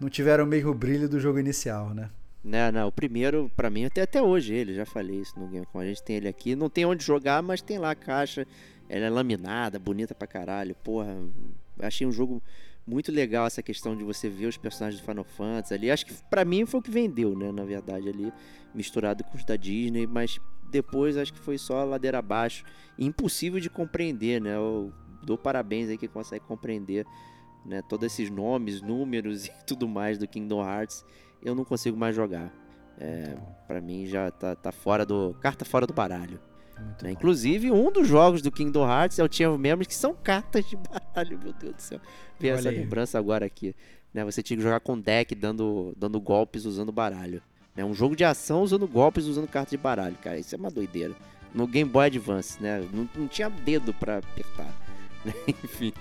não 0.00 0.08
tiveram 0.08 0.44
o 0.44 0.46
mesmo 0.46 0.74
brilho 0.74 1.08
do 1.08 1.20
jogo 1.20 1.38
inicial, 1.38 1.94
né? 1.94 2.10
Não, 2.42 2.72
não, 2.72 2.88
o 2.88 2.92
primeiro, 2.92 3.50
pra 3.54 3.68
mim, 3.68 3.84
até, 3.84 4.02
até 4.02 4.22
hoje 4.22 4.54
ele, 4.54 4.74
já 4.74 4.86
falei 4.86 5.20
isso 5.20 5.38
no 5.38 5.46
Game 5.46 5.66
com 5.66 5.78
a 5.78 5.84
gente 5.84 6.02
tem 6.02 6.16
ele 6.16 6.28
aqui. 6.28 6.56
Não 6.56 6.70
tem 6.70 6.84
onde 6.86 7.04
jogar, 7.04 7.42
mas 7.42 7.60
tem 7.60 7.78
lá 7.78 7.90
a 7.90 7.94
caixa. 7.94 8.46
Ela 8.88 9.06
é 9.06 9.10
laminada, 9.10 9.78
bonita 9.78 10.14
pra 10.14 10.26
caralho. 10.26 10.74
Porra, 10.82 11.16
achei 11.78 12.06
um 12.06 12.12
jogo 12.12 12.42
muito 12.90 13.12
legal 13.12 13.46
essa 13.46 13.62
questão 13.62 13.96
de 13.96 14.02
você 14.02 14.28
ver 14.28 14.46
os 14.46 14.56
personagens 14.56 15.00
do 15.00 15.06
Final 15.06 15.24
Fantasy 15.24 15.74
ali. 15.74 15.90
Acho 15.90 16.06
que 16.06 16.14
pra 16.28 16.44
mim 16.44 16.66
foi 16.66 16.80
o 16.80 16.82
que 16.82 16.90
vendeu, 16.90 17.36
né? 17.36 17.52
Na 17.52 17.64
verdade, 17.64 18.08
ali, 18.08 18.32
misturado 18.74 19.22
com 19.24 19.36
os 19.36 19.44
da 19.44 19.56
Disney, 19.56 20.06
mas 20.06 20.38
depois 20.70 21.16
acho 21.16 21.32
que 21.32 21.38
foi 21.38 21.56
só 21.56 21.84
ladeira 21.84 22.18
abaixo. 22.18 22.64
Impossível 22.98 23.60
de 23.60 23.70
compreender, 23.70 24.40
né? 24.40 24.56
Eu 24.56 24.92
dou 25.22 25.38
parabéns 25.38 25.88
aí 25.88 25.96
que 25.96 26.08
consegue 26.08 26.44
compreender 26.44 27.06
né, 27.64 27.82
todos 27.82 28.06
esses 28.06 28.30
nomes, 28.30 28.82
números 28.82 29.46
e 29.48 29.52
tudo 29.66 29.86
mais 29.86 30.18
do 30.18 30.26
Kingdom 30.26 30.62
Hearts 30.62 31.04
eu 31.42 31.54
não 31.54 31.64
consigo 31.64 31.96
mais 31.96 32.14
jogar. 32.14 32.52
É, 32.98 33.36
para 33.66 33.80
mim 33.80 34.06
já 34.06 34.30
tá, 34.30 34.54
tá 34.54 34.70
fora 34.70 35.06
do. 35.06 35.34
carta 35.40 35.64
fora 35.64 35.86
do 35.86 35.94
baralho. 35.94 36.38
Né? 37.02 37.12
Inclusive, 37.12 37.70
um 37.70 37.90
dos 37.90 38.06
jogos 38.06 38.42
do 38.42 38.50
Kingdom 38.50 38.88
Hearts 38.88 39.18
é 39.18 39.24
o 39.24 39.32
Chain 39.32 39.48
of 39.48 39.58
Memories, 39.58 39.86
que 39.86 39.94
são 39.94 40.14
cartas 40.14 40.68
de 40.68 40.76
baralho, 40.76 41.38
meu 41.38 41.52
Deus 41.52 41.74
do 41.74 41.82
céu. 41.82 42.00
Vê 42.38 42.48
essa 42.48 42.70
lembrança 42.70 43.18
agora 43.18 43.46
aqui. 43.46 43.74
Né? 44.12 44.24
Você 44.24 44.42
tinha 44.42 44.56
que 44.56 44.62
jogar 44.62 44.80
com 44.80 44.98
deck 44.98 45.34
dando, 45.34 45.94
dando 45.96 46.20
golpes 46.20 46.64
usando 46.64 46.92
baralho. 46.92 47.42
É 47.76 47.80
né? 47.80 47.84
um 47.84 47.94
jogo 47.94 48.16
de 48.16 48.24
ação 48.24 48.62
usando 48.62 48.86
golpes 48.86 49.26
usando 49.26 49.48
cartas 49.48 49.70
de 49.70 49.76
baralho, 49.76 50.16
cara. 50.16 50.38
Isso 50.38 50.54
é 50.54 50.58
uma 50.58 50.70
doideira. 50.70 51.14
No 51.54 51.66
Game 51.66 51.90
Boy 51.90 52.06
Advance, 52.06 52.62
né? 52.62 52.86
Não, 52.92 53.08
não 53.14 53.28
tinha 53.28 53.48
dedo 53.48 53.92
para 53.94 54.18
apertar. 54.18 54.72
Né? 55.24 55.32
Enfim. 55.48 55.92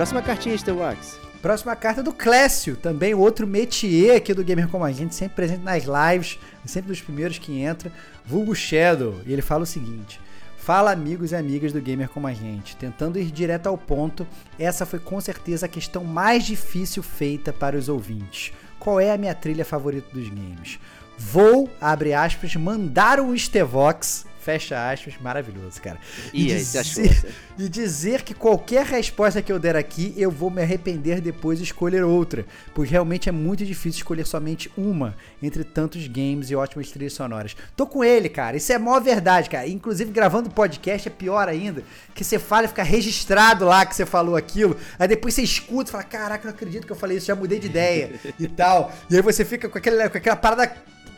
Próxima 0.00 0.22
cartinha, 0.22 0.56
Steelwax. 0.56 1.20
Próxima 1.42 1.76
carta 1.76 2.02
do 2.02 2.10
Clécio, 2.10 2.74
também 2.74 3.12
outro 3.12 3.46
métier 3.46 4.16
aqui 4.16 4.32
do 4.32 4.42
Gamer 4.42 4.66
Como 4.66 4.82
a 4.82 4.90
Gente, 4.90 5.14
sempre 5.14 5.36
presente 5.36 5.62
nas 5.62 5.84
lives, 5.84 6.38
sempre 6.64 6.88
dos 6.88 7.02
primeiros 7.02 7.38
que 7.38 7.60
entra, 7.60 7.92
vulgo 8.24 8.54
Shadow. 8.54 9.20
E 9.26 9.32
ele 9.34 9.42
fala 9.42 9.64
o 9.64 9.66
seguinte: 9.66 10.18
Fala 10.56 10.90
amigos 10.90 11.32
e 11.32 11.36
amigas 11.36 11.74
do 11.74 11.82
Gamer 11.82 12.08
Como 12.08 12.26
a 12.26 12.32
Gente. 12.32 12.76
Tentando 12.76 13.18
ir 13.18 13.30
direto 13.30 13.66
ao 13.66 13.76
ponto, 13.76 14.26
essa 14.58 14.86
foi 14.86 14.98
com 14.98 15.20
certeza 15.20 15.66
a 15.66 15.68
questão 15.68 16.02
mais 16.02 16.46
difícil 16.46 17.02
feita 17.02 17.52
para 17.52 17.76
os 17.76 17.90
ouvintes. 17.90 18.54
Qual 18.78 18.98
é 18.98 19.12
a 19.12 19.18
minha 19.18 19.34
trilha 19.34 19.66
favorita 19.66 20.08
dos 20.14 20.30
games? 20.30 20.78
Vou, 21.18 21.68
abre 21.78 22.14
aspas, 22.14 22.56
mandar 22.56 23.20
um 23.20 23.36
Stevox 23.36 24.24
Fecha 24.40 24.90
aspas, 24.90 25.14
maravilhoso, 25.20 25.80
cara. 25.82 25.98
E, 26.32 26.50
e, 26.50 26.54
dizer, 26.54 27.34
e 27.58 27.68
dizer 27.68 28.22
que 28.22 28.32
qualquer 28.32 28.86
resposta 28.86 29.42
que 29.42 29.52
eu 29.52 29.58
der 29.58 29.76
aqui, 29.76 30.14
eu 30.16 30.30
vou 30.30 30.50
me 30.50 30.62
arrepender 30.62 31.20
depois 31.20 31.58
de 31.58 31.64
escolher 31.64 32.02
outra. 32.04 32.46
Pois 32.74 32.88
realmente 32.88 33.28
é 33.28 33.32
muito 33.32 33.66
difícil 33.66 33.98
escolher 33.98 34.26
somente 34.26 34.70
uma 34.78 35.14
entre 35.42 35.62
tantos 35.62 36.06
games 36.06 36.50
e 36.50 36.56
ótimas 36.56 36.90
trilhas 36.90 37.12
sonoras. 37.12 37.54
Tô 37.76 37.86
com 37.86 38.02
ele, 38.02 38.30
cara. 38.30 38.56
Isso 38.56 38.72
é 38.72 38.78
maior 38.78 39.00
verdade, 39.00 39.50
cara. 39.50 39.68
Inclusive, 39.68 40.10
gravando 40.10 40.48
podcast 40.48 41.08
é 41.08 41.10
pior 41.10 41.46
ainda. 41.46 41.84
Que 42.14 42.24
você 42.24 42.38
fala 42.38 42.64
e 42.64 42.68
fica 42.68 42.82
registrado 42.82 43.66
lá 43.66 43.84
que 43.84 43.94
você 43.94 44.06
falou 44.06 44.36
aquilo. 44.36 44.74
Aí 44.98 45.06
depois 45.06 45.34
você 45.34 45.42
escuta 45.42 45.90
e 45.90 45.92
fala: 45.92 46.04
Caraca, 46.04 46.44
não 46.44 46.54
acredito 46.54 46.86
que 46.86 46.92
eu 46.92 46.96
falei 46.96 47.18
isso, 47.18 47.26
já 47.26 47.34
mudei 47.34 47.58
de 47.58 47.66
ideia 47.66 48.18
e 48.40 48.48
tal. 48.48 48.90
E 49.10 49.16
aí 49.16 49.22
você 49.22 49.44
fica 49.44 49.68
com, 49.68 49.76
aquele, 49.76 50.08
com 50.08 50.16
aquela 50.16 50.36
parada 50.36 50.74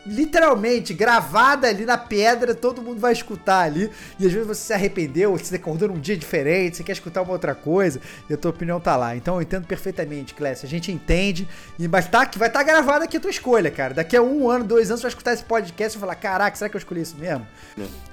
literalmente 0.07 0.93
gravada 0.93 1.69
ali 1.69 1.85
na 1.85 1.97
pedra, 1.97 2.55
todo 2.55 2.83
mundo 2.83 3.01
vai 3.01 3.13
escutar 3.13 3.61
ali. 3.61 3.91
E 4.19 4.27
às 4.27 4.33
vezes 4.33 4.47
você 4.47 4.63
se 4.63 4.73
arrependeu, 4.73 5.37
você 5.37 5.57
acordou 5.57 5.89
num 5.89 6.01
dia 6.01 6.17
diferente, 6.17 6.77
você 6.77 6.83
quer 6.83 6.93
escutar 6.93 7.23
uma 7.23 7.33
outra 7.33 7.55
coisa, 7.55 8.01
e 8.29 8.35
a 8.35 8.37
tua 8.37 8.51
opinião 8.51 8.81
tá 8.81 8.97
lá. 8.97 9.17
Então 9.17 9.37
eu 9.37 9.43
entendo 9.43 9.67
perfeitamente, 9.67 10.35
Clécio. 10.35 10.67
A 10.67 10.69
gente 10.69 10.91
entende, 10.91 11.49
e, 11.79 11.87
mas 11.89 12.07
tá, 12.07 12.29
vai 12.37 12.49
estar 12.49 12.61
tá 12.61 12.63
gravada 12.63 13.05
aqui 13.05 13.17
a 13.17 13.21
tua 13.21 13.31
escolha, 13.31 13.71
cara. 13.71 13.95
Daqui 13.95 14.17
a 14.17 14.23
um 14.23 14.49
ano, 14.51 14.65
dois 14.65 14.91
anos, 14.91 15.01
você 15.01 15.07
vai 15.07 15.11
escutar 15.11 15.33
esse 15.33 15.45
podcast 15.45 15.97
e 15.97 16.01
falar: 16.01 16.15
caraca, 16.17 16.57
será 16.57 16.69
que 16.69 16.77
eu 16.77 16.81
escolhi 16.81 17.03
isso 17.03 17.17
mesmo? 17.17 17.47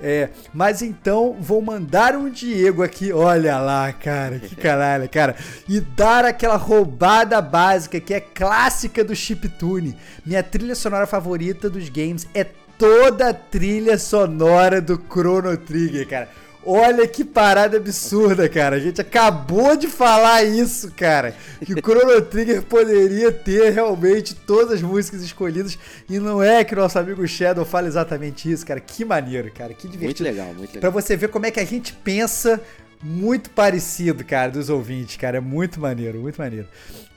É, 0.01 0.29
mas 0.53 0.81
então 0.81 1.35
vou 1.39 1.61
mandar 1.61 2.15
um 2.15 2.29
Diego 2.29 2.83
aqui, 2.83 3.11
olha 3.11 3.57
lá, 3.59 3.91
cara, 3.91 4.39
que 4.39 4.55
caralho, 4.57 5.09
cara, 5.09 5.35
e 5.67 5.79
dar 5.79 6.25
aquela 6.25 6.55
roubada 6.55 7.41
básica 7.41 7.99
que 7.99 8.13
é 8.13 8.19
clássica 8.19 9.03
do 9.03 9.15
chiptune. 9.15 9.97
Minha 10.25 10.43
trilha 10.43 10.75
sonora 10.75 11.07
favorita 11.07 11.69
do 11.69 11.78
dos 11.79 11.89
games 11.89 12.27
é 12.33 12.45
toda 12.77 13.29
a 13.29 13.33
trilha 13.33 13.97
sonora 13.97 14.81
do 14.81 15.01
Chrono 15.09 15.55
Trigger, 15.57 16.07
cara. 16.07 16.29
Olha 16.65 17.07
que 17.07 17.23
parada 17.23 17.77
absurda, 17.77 18.47
cara. 18.49 18.75
A 18.75 18.79
gente 18.79 18.99
acabou 18.99 19.77
de 19.77 19.87
falar 19.87 20.43
isso, 20.43 20.91
cara. 20.91 21.33
Que 21.65 21.73
o 21.73 21.77
Chrono 21.81 22.21
Trigger 22.21 22.61
poderia 22.63 23.31
ter 23.31 23.71
realmente 23.71 24.35
todas 24.35 24.73
as 24.73 24.81
músicas 24.81 25.21
escolhidas. 25.23 25.79
E 26.09 26.19
não 26.19 26.43
é 26.43 26.63
que 26.63 26.73
o 26.73 26.77
nosso 26.77 26.99
amigo 26.99 27.25
Shadow 27.25 27.63
fala 27.63 27.87
exatamente 27.87 28.51
isso, 28.51 28.65
cara. 28.65 28.79
Que 28.79 29.05
maneiro, 29.05 29.49
cara. 29.51 29.73
Que 29.73 29.87
divertido. 29.87 30.05
Muito 30.05 30.23
legal, 30.23 30.53
muito 30.53 30.75
legal. 30.75 30.81
Pra 30.81 30.89
você 30.89 31.15
ver 31.15 31.29
como 31.29 31.45
é 31.45 31.51
que 31.51 31.59
a 31.61 31.65
gente 31.65 31.93
pensa 31.93 32.61
muito 33.01 33.49
parecido, 33.51 34.23
cara, 34.25 34.51
dos 34.51 34.69
ouvintes, 34.69 35.17
cara. 35.17 35.37
É 35.37 35.41
muito 35.41 35.79
maneiro, 35.79 36.19
muito 36.21 36.37
maneiro. 36.37 36.67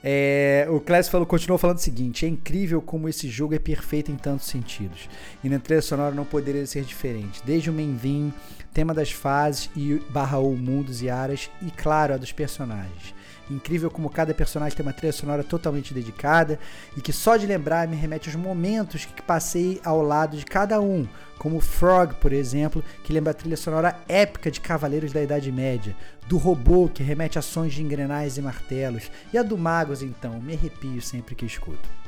É, 0.05 0.67
o 0.69 0.81
Class 0.81 1.09
falou, 1.09 1.27
continuou 1.27 1.59
falando 1.59 1.79
o 1.79 1.81
seguinte: 1.81 2.27
é 2.27 2.29
incrível 2.29 2.81
como 2.81 3.09
esse 3.09 3.29
jogo 3.29 3.55
é 3.55 3.59
perfeito 3.59 4.11
em 4.11 4.17
tantos 4.17 4.47
sentidos. 4.47 5.09
E 5.43 5.49
na 5.49 5.59
trilha 5.59 5.83
sonora 5.83 6.15
não 6.15 6.25
poderia 6.25 6.67
ser 6.67 6.85
diferente. 6.85 7.43
Desde 7.45 7.71
o 7.71 7.75
theme, 7.75 8.33
tema 8.73 8.95
das 8.95 9.13
fases 9.13 9.71
e 9.77 10.01
barra 10.11 10.39
ou 10.39 10.57
mundos 10.57 11.03
e 11.03 11.11
áreas, 11.11 11.51
e 11.61 11.71
claro, 11.71 12.15
a 12.15 12.17
dos 12.17 12.33
personagens. 12.33 13.15
Incrível 13.51 13.91
como 13.91 14.09
cada 14.09 14.33
personagem 14.33 14.77
tem 14.77 14.87
uma 14.87 14.93
trilha 14.93 15.13
sonora 15.13 15.43
totalmente 15.43 15.93
dedicada 15.93 16.59
e 16.97 17.01
que 17.01 17.13
só 17.13 17.37
de 17.37 17.47
lembrar 17.47 17.89
me 17.89 17.97
remete 17.97 18.29
aos 18.29 18.37
momentos 18.37 19.05
que 19.05 19.23
passei 19.23 19.81
ao 19.85 20.01
lado 20.03 20.37
de 20.37 20.45
cada 20.45 20.81
um, 20.81 21.07
como 21.39 21.61
Frog, 21.61 22.15
por 22.15 22.33
exemplo, 22.33 22.85
que 23.03 23.13
lembra 23.13 23.33
a 23.33 23.35
trilha 23.35 23.57
sonora 23.57 23.99
épica 24.09 24.51
de 24.51 24.61
Cavaleiros 24.61 25.13
da 25.13 25.23
Idade 25.23 25.51
Média, 25.51 25.97
do 26.29 26.39
robô 26.39 26.89
que 26.89 27.03
remete 27.03 27.39
a 27.39 27.43
sons 27.43 27.75
de 27.75 27.83
engrenagens 27.83 28.39
e 28.39 28.43
martelos, 28.43 29.11
e 29.33 29.39
a 29.39 29.43
do 29.43 29.59
Magos, 29.59 30.03
então, 30.03 30.41
me 30.41 30.55
arrepio 30.55 31.03
sempre 31.03 31.35
que 31.35 31.45
escuto. 31.45 32.02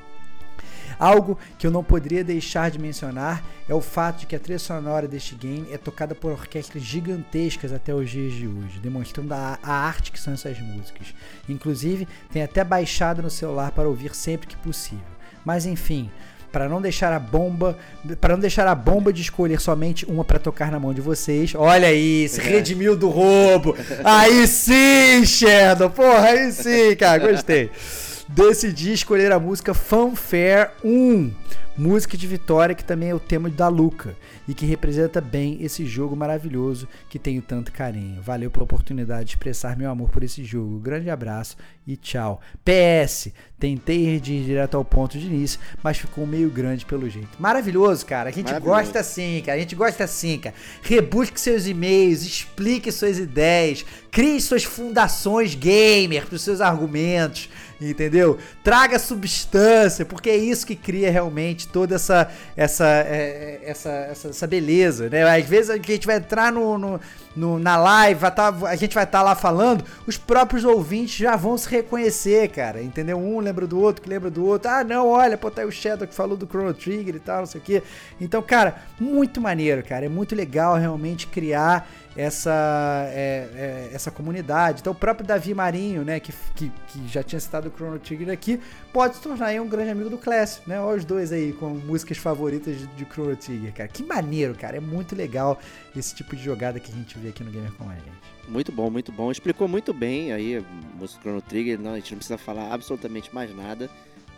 Algo 0.99 1.39
que 1.59 1.67
eu 1.67 1.71
não 1.71 1.83
poderia 1.83 2.25
deixar 2.25 2.71
de 2.71 2.79
mencionar 2.79 3.43
é 3.69 3.75
o 3.75 3.81
fato 3.81 4.21
de 4.21 4.27
que 4.27 4.37
a 4.37 4.39
trilha 4.39 4.59
sonora 4.59 5.09
deste 5.09 5.35
game 5.35 5.67
é 5.73 5.79
tocada 5.79 6.15
por 6.15 6.33
orquestras 6.33 6.83
gigantescas 6.83 7.73
até 7.73 7.95
os 7.95 8.11
dias 8.11 8.33
de 8.33 8.47
hoje, 8.47 8.79
demonstrando 8.81 9.33
a, 9.35 9.59
a 9.63 9.73
arte 9.73 10.13
que 10.13 10.21
são 10.21 10.35
essas 10.35 10.59
músicas. 10.61 11.15
Inclusive, 11.49 12.07
tem 12.33 12.43
até 12.43 12.63
baixado 12.63 13.23
no 13.23 13.31
celular 13.31 13.73
para 13.73 13.89
ouvir 13.89 14.15
sempre 14.15 14.47
que 14.47 14.57
possível. 14.57 15.05
Mas 15.45 15.67
enfim, 15.67 16.11
para 16.55 16.69
não 16.69 16.81
deixar 16.81 17.13
a 17.13 17.19
bomba, 17.19 17.77
para 18.21 18.35
não 18.35 18.41
deixar 18.41 18.65
a 18.69 18.77
bomba 18.77 19.13
de 19.13 19.21
escolher 19.21 19.61
somente 19.61 20.07
uma 20.07 20.25
para 20.25 20.39
tocar 20.39 20.71
na 20.71 20.79
mão 20.79 20.95
de 20.95 21.01
vocês. 21.01 21.53
Olha 21.57 21.89
aí, 21.89 22.29
se 22.29 22.41
redimiu 22.41 22.97
do 22.97 23.09
roubo. 23.09 23.77
Aí 24.05 24.47
sim, 24.47 25.27
Shadow. 25.27 25.91
Porra, 25.91 26.29
aí 26.29 26.53
sim, 26.53 26.95
cara, 26.97 27.19
gostei 27.19 27.73
decidi 28.35 28.93
escolher 28.93 29.31
a 29.31 29.39
música 29.39 29.73
Fanfare 29.73 30.73
1, 30.83 31.33
música 31.77 32.17
de 32.17 32.27
Vitória, 32.27 32.75
que 32.75 32.85
também 32.85 33.11
é 33.11 33.15
o 33.15 33.21
tema 33.21 33.49
da 33.49 33.69
Luca 33.69 34.17
e 34.49 34.53
que 34.53 34.67
representa 34.67 35.21
bem 35.21 35.59
esse 35.61 35.87
jogo 35.87 36.17
maravilhoso 36.17 36.89
que 37.09 37.19
tenho 37.19 37.41
tanto 37.41 37.71
carinho. 37.71 38.21
Valeu 38.21 38.51
pela 38.51 38.65
oportunidade 38.65 39.27
de 39.27 39.31
expressar 39.31 39.77
meu 39.77 39.89
amor 39.89 40.11
por 40.11 40.25
esse 40.25 40.43
jogo. 40.43 40.81
Grande 40.81 41.11
abraço 41.11 41.57
e 41.87 41.97
tchau. 41.97 42.41
PS, 42.65 43.29
tentei 43.59 44.17
ir 44.17 44.21
direto 44.21 44.77
ao 44.77 44.85
ponto 44.85 45.17
de 45.17 45.27
início, 45.27 45.61
mas 45.81 45.99
ficou 45.99 46.27
meio 46.27 46.51
grande 46.51 46.85
pelo 46.85 47.09
jeito. 47.09 47.31
Maravilhoso, 47.39 48.05
cara. 48.05 48.31
A 48.31 48.33
gente 48.33 48.53
gosta 48.59 48.99
assim, 48.99 49.43
cara. 49.47 49.57
A 49.57 49.61
gente 49.61 49.77
gosta 49.77 50.05
assim, 50.05 50.39
cara. 50.39 50.57
Rebusque 50.83 51.41
seus 51.41 51.67
e-mails, 51.67 52.23
explique 52.23 52.91
suas 52.91 53.19
ideias, 53.19 53.85
crie 54.11 54.41
suas 54.41 54.65
fundações 54.65 55.55
gamer 55.55 56.27
para 56.27 56.35
os 56.35 56.43
seus 56.43 56.61
argumentos, 56.61 57.49
entendeu? 57.81 58.39
Traga 58.63 58.99
substância, 58.99 60.05
porque 60.05 60.31
é 60.31 60.37
isso 60.37 60.67
que 60.67 60.77
cria 60.77 61.11
realmente 61.11 61.67
toda 61.69 61.95
essa 61.97 62.31
essa 62.57 62.87
é, 62.87 63.61
é, 63.65 63.71
essa, 63.71 63.91
essa, 63.91 64.29
essa 64.29 64.47
beleza, 64.47 65.09
né? 65.09 65.23
Às 65.23 65.47
vezes 65.47 65.71
a 65.71 65.77
gente 65.77 66.07
vai 66.07 66.17
entrar 66.17 66.53
no, 66.53 66.79
no, 66.79 67.01
no- 67.35 67.59
na 67.59 67.77
live, 67.77 68.21
vai 68.21 68.31
tá- 68.35 68.55
a 68.67 68.77
gente 68.77 68.95
vai 68.95 69.05
estar 69.05 69.23
lá 69.23 69.35
falando, 69.35 69.85
os 70.07 70.17
próprios 70.17 70.65
ouvintes 70.65 71.17
já 71.17 71.37
vão 71.37 71.57
se 71.59 71.69
reconhecer, 71.69 72.49
cara, 72.49 72.83
entendeu? 72.83 73.19
Um 73.19 73.41
lembra 73.41 73.67
do 73.67 73.79
outro, 73.81 74.03
que 74.03 74.09
lembra 74.09 74.31
do 74.31 74.45
outro. 74.47 74.71
Ah, 74.71 74.85
não, 74.85 75.09
olha, 75.09 75.37
pô, 75.37 75.51
tá 75.51 75.63
aí 75.63 75.69
o 75.69 75.73
Shadow 75.73 76.07
que 76.07 76.15
falou 76.15 76.37
do 76.37 76.47
Chrono 76.47 76.73
Trigger 76.75 77.17
e 77.17 77.21
tal, 77.21 77.39
não 77.41 77.47
sei 77.47 77.61
o 77.61 77.65
quê. 77.65 77.83
Então, 78.21 78.41
cara, 78.43 78.77
muito 78.99 79.41
maneiro, 79.41 79.83
cara. 79.85 80.07
É 80.07 80.09
muito 80.09 80.35
legal 80.35 80.75
realmente 80.77 81.27
criar 81.27 81.89
essa, 82.17 83.07
é, 83.09 83.49
é, 83.55 83.91
essa 83.93 84.11
comunidade. 84.11 84.81
Então, 84.81 84.93
o 84.93 84.97
próprio 84.97 85.27
Davi 85.27 85.53
Marinho, 85.55 86.05
né, 86.05 86.21
que, 86.21 86.33
que, 86.55 86.71
que 86.89 87.09
já 87.09 87.23
tinha 87.23 87.41
citado 87.41 87.69
o 87.69 87.73
Chrono 87.77 87.99
Trigger 87.99 88.31
aqui, 88.31 88.61
pode 88.93 89.17
se 89.17 89.23
tornar 89.23 89.47
aí 89.47 89.61
um 89.61 89.69
grande 89.69 89.91
amigo 89.91 90.09
do 90.11 90.19
Class, 90.19 90.63
né? 90.67 90.81
Olha 90.81 90.99
os 90.99 91.05
dois 91.05 91.33
aí 91.33 91.53
com 91.53 91.71
músicas 91.71 92.17
favoritas 92.19 92.79
de, 92.79 92.87
de 92.89 93.05
Chrono 93.05 93.37
Trigger, 93.37 93.73
cara. 93.75 93.89
Que 93.89 94.03
maneiro, 94.03 94.55
cara. 94.55 94.77
É 94.77 94.81
muito 94.81 95.17
legal 95.17 95.59
esse 95.97 96.15
tipo 96.15 96.37
de 96.37 96.43
jogada 96.43 96.79
que 96.79 96.93
a 96.93 96.95
gente 96.95 97.19
vê 97.19 97.29
aqui 97.31 97.43
no 97.43 97.51
Gamer 97.51 97.73
com 97.73 97.89
a 97.91 97.95
gente. 97.95 98.05
Muito 98.49 98.71
bom, 98.71 98.91
muito 98.91 99.11
bom. 99.11 99.31
Explicou 99.33 99.67
muito 99.67 99.93
bem 99.93 100.33
aí, 100.33 100.59
a 100.59 100.63
música 100.99 101.21
Chrono 101.23 101.41
Trigger, 101.43 101.81
não, 101.81 101.93
a 101.93 101.97
gente 101.97 102.13
não 102.13 102.19
precisa 102.19 102.39
falar 102.39 102.73
absolutamente 102.73 103.35
mais 103.35 103.55
nada. 103.57 103.89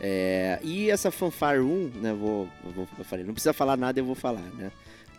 É, 0.01 0.59
e 0.62 0.90
essa 0.90 1.11
Fanfare 1.11 1.61
1, 1.61 1.90
né, 2.03 2.12
vou, 2.12 2.47
vou- 2.74 2.86
eu 2.98 3.05
falei, 3.05 3.24
não 3.24 3.32
precisa 3.32 3.53
falar 3.55 3.77
nada, 3.78 3.98
eu 3.98 4.05
vou 4.05 4.15
falar, 4.15 4.43
né? 4.55 4.70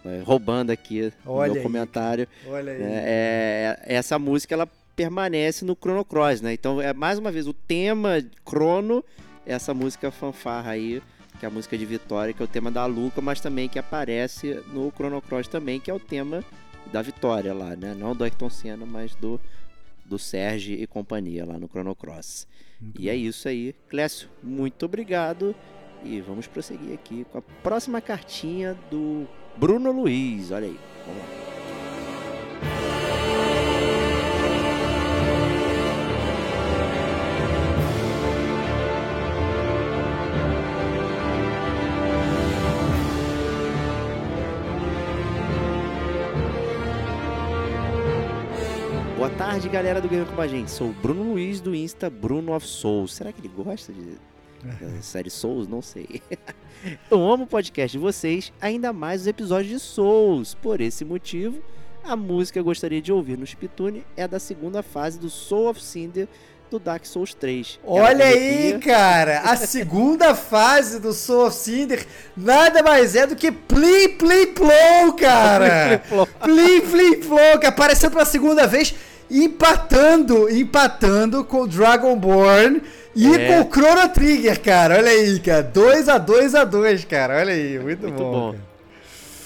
É, 0.06 0.22
roubando 0.24 0.72
aqui 0.72 1.12
Olha 1.26 1.52
o 1.52 1.54
meu 1.54 1.62
aí, 1.62 1.64
comentário. 1.64 2.28
Olha 2.48 2.72
aí. 2.72 2.80
né, 2.80 3.04
é, 3.06 3.80
essa 3.88 4.18
música, 4.18 4.54
ela 4.54 4.68
permanece 4.96 5.64
no 5.64 5.76
Chrono 5.76 6.04
Cross, 6.04 6.42
né? 6.42 6.54
Então, 6.54 6.82
é 6.82 6.94
mais 6.94 7.20
uma 7.20 7.32
vez, 7.32 7.48
o 7.48 7.54
tema 7.54 8.24
Chrono, 8.48 9.04
é 9.46 9.54
essa 9.54 9.74
música 9.74 10.10
fanfarra 10.10 10.72
aí, 10.72 11.02
que 11.40 11.46
é 11.46 11.48
a 11.48 11.52
música 11.52 11.78
de 11.78 11.86
Vitória, 11.86 12.34
que 12.34 12.42
é 12.42 12.46
o 12.46 12.48
tema 12.48 12.72
da 12.72 12.86
Luca, 12.86 13.22
mas 13.22 13.40
também 13.40 13.70
que 13.70 13.78
aparece 13.78 14.60
no 14.74 14.92
Chrono 14.92 15.22
Cross 15.22 15.48
também, 15.48 15.80
que 15.80 15.92
é 15.92 15.94
o 15.94 16.00
tema 16.00 16.44
da 16.92 17.02
Vitória 17.02 17.54
lá, 17.54 17.76
né? 17.76 17.94
Não 17.98 18.16
do 18.16 18.24
Ayrton 18.24 18.50
Senna, 18.50 18.86
mas 18.86 19.14
do, 19.16 19.40
do 20.06 20.18
Sérgio 20.18 20.76
e 20.76 20.88
companhia 20.88 21.46
lá 21.46 21.60
no 21.60 21.68
Chrono 21.68 21.96
Cross. 21.96 22.48
e 22.98 23.10
é 23.10 23.16
isso 23.16 23.48
aí. 23.48 23.76
Clécio, 23.90 24.30
muito 24.42 24.86
obrigado. 24.86 25.56
E 26.04 26.22
vamos 26.22 26.48
prosseguir 26.48 26.94
aqui 26.94 27.26
com 27.32 27.40
a 27.40 27.42
próxima 27.42 28.00
cartinha 28.00 28.76
do 28.90 29.28
Bruno 29.60 29.92
Luiz. 29.92 30.52
Olha 30.52 30.68
aí. 30.68 30.80
Vamos 31.06 31.22
lá. 31.22 31.28
Boa 49.18 49.30
tarde, 49.32 49.68
galera 49.68 50.00
do 50.00 50.08
Game 50.08 50.26
com 50.26 50.40
a 50.40 50.48
gente. 50.48 50.70
Sou 50.70 50.90
o 50.90 50.94
Bruno 50.94 51.24
Luiz 51.34 51.60
do 51.60 51.74
Insta 51.74 52.10
Bruno 52.10 52.54
of 52.56 52.66
Souls. 52.66 53.14
Será 53.14 53.32
que 53.32 53.42
ele 53.42 53.50
gosta 53.50 53.92
de 53.92 54.18
da 54.64 55.02
série 55.02 55.32
Souls? 55.32 55.68
Não 55.68 55.82
sei. 55.82 56.22
Eu 57.10 57.30
amo 57.30 57.44
o 57.44 57.48
podcast 57.48 57.98
de 57.98 58.02
vocês, 58.02 58.52
ainda 58.62 58.94
mais 58.94 59.22
os 59.22 59.28
episódios 59.28 59.72
de 59.72 59.80
Souls. 59.80 60.54
Por 60.54 60.82
esse 60.82 61.04
motivo, 61.04 61.62
a 62.04 62.16
música 62.16 62.54
que 62.54 62.60
eu 62.60 62.64
gostaria 62.64 63.02
de 63.02 63.12
ouvir 63.12 63.38
no 63.38 63.46
Spitune 63.46 64.06
é 64.16 64.28
da 64.28 64.40
segunda 64.40 64.84
fase 64.84 65.20
do 65.20 65.30
Soul 65.30 65.70
of 65.70 65.82
Cinder 65.82 66.28
do 66.70 66.80
Dark 66.80 67.06
Souls 67.06 67.34
3. 67.34 67.80
Ela 67.84 67.94
Olha 67.94 68.26
aí, 68.26 68.78
cara, 68.80 69.40
a 69.42 69.56
segunda 69.58 70.36
fase 70.36 71.00
do 71.00 71.14
Soul 71.14 71.48
of 71.48 71.56
Cinder 71.56 72.06
nada 72.36 72.84
mais 72.84 73.16
é 73.16 73.26
do 73.26 73.36
que 73.36 73.52
Plim 73.52 74.10
Plim 74.18 74.48
Plow, 74.54 75.14
cara. 75.18 76.02
Plim 76.42 76.82
Plim 76.82 77.20
Plow, 77.22 77.60
que 77.60 77.66
apareceu 77.66 78.12
pela 78.12 78.26
segunda 78.26 78.68
vez, 78.68 78.94
empatando, 79.30 80.50
empatando 80.50 81.44
com 81.44 81.62
o 81.62 81.68
Dragonborn 81.68 82.82
e 83.18 83.36
É. 83.36 83.48
com 83.48 83.62
o 83.68 83.72
Chrono 83.74 84.10
Trigger, 84.10 84.62
cara. 84.62 84.98
Olha 84.98 85.10
aí, 85.12 85.40
cara, 85.40 85.64
2 85.64 86.08
a 86.10 86.18
2 86.18 86.56
a 86.56 86.64
2, 86.64 87.06
cara. 87.06 87.38
Olha 87.38 87.54
aí, 87.54 87.80
muito, 87.80 88.02
Muito 88.04 88.18
bom. 88.18 88.52
bom. 88.52 88.56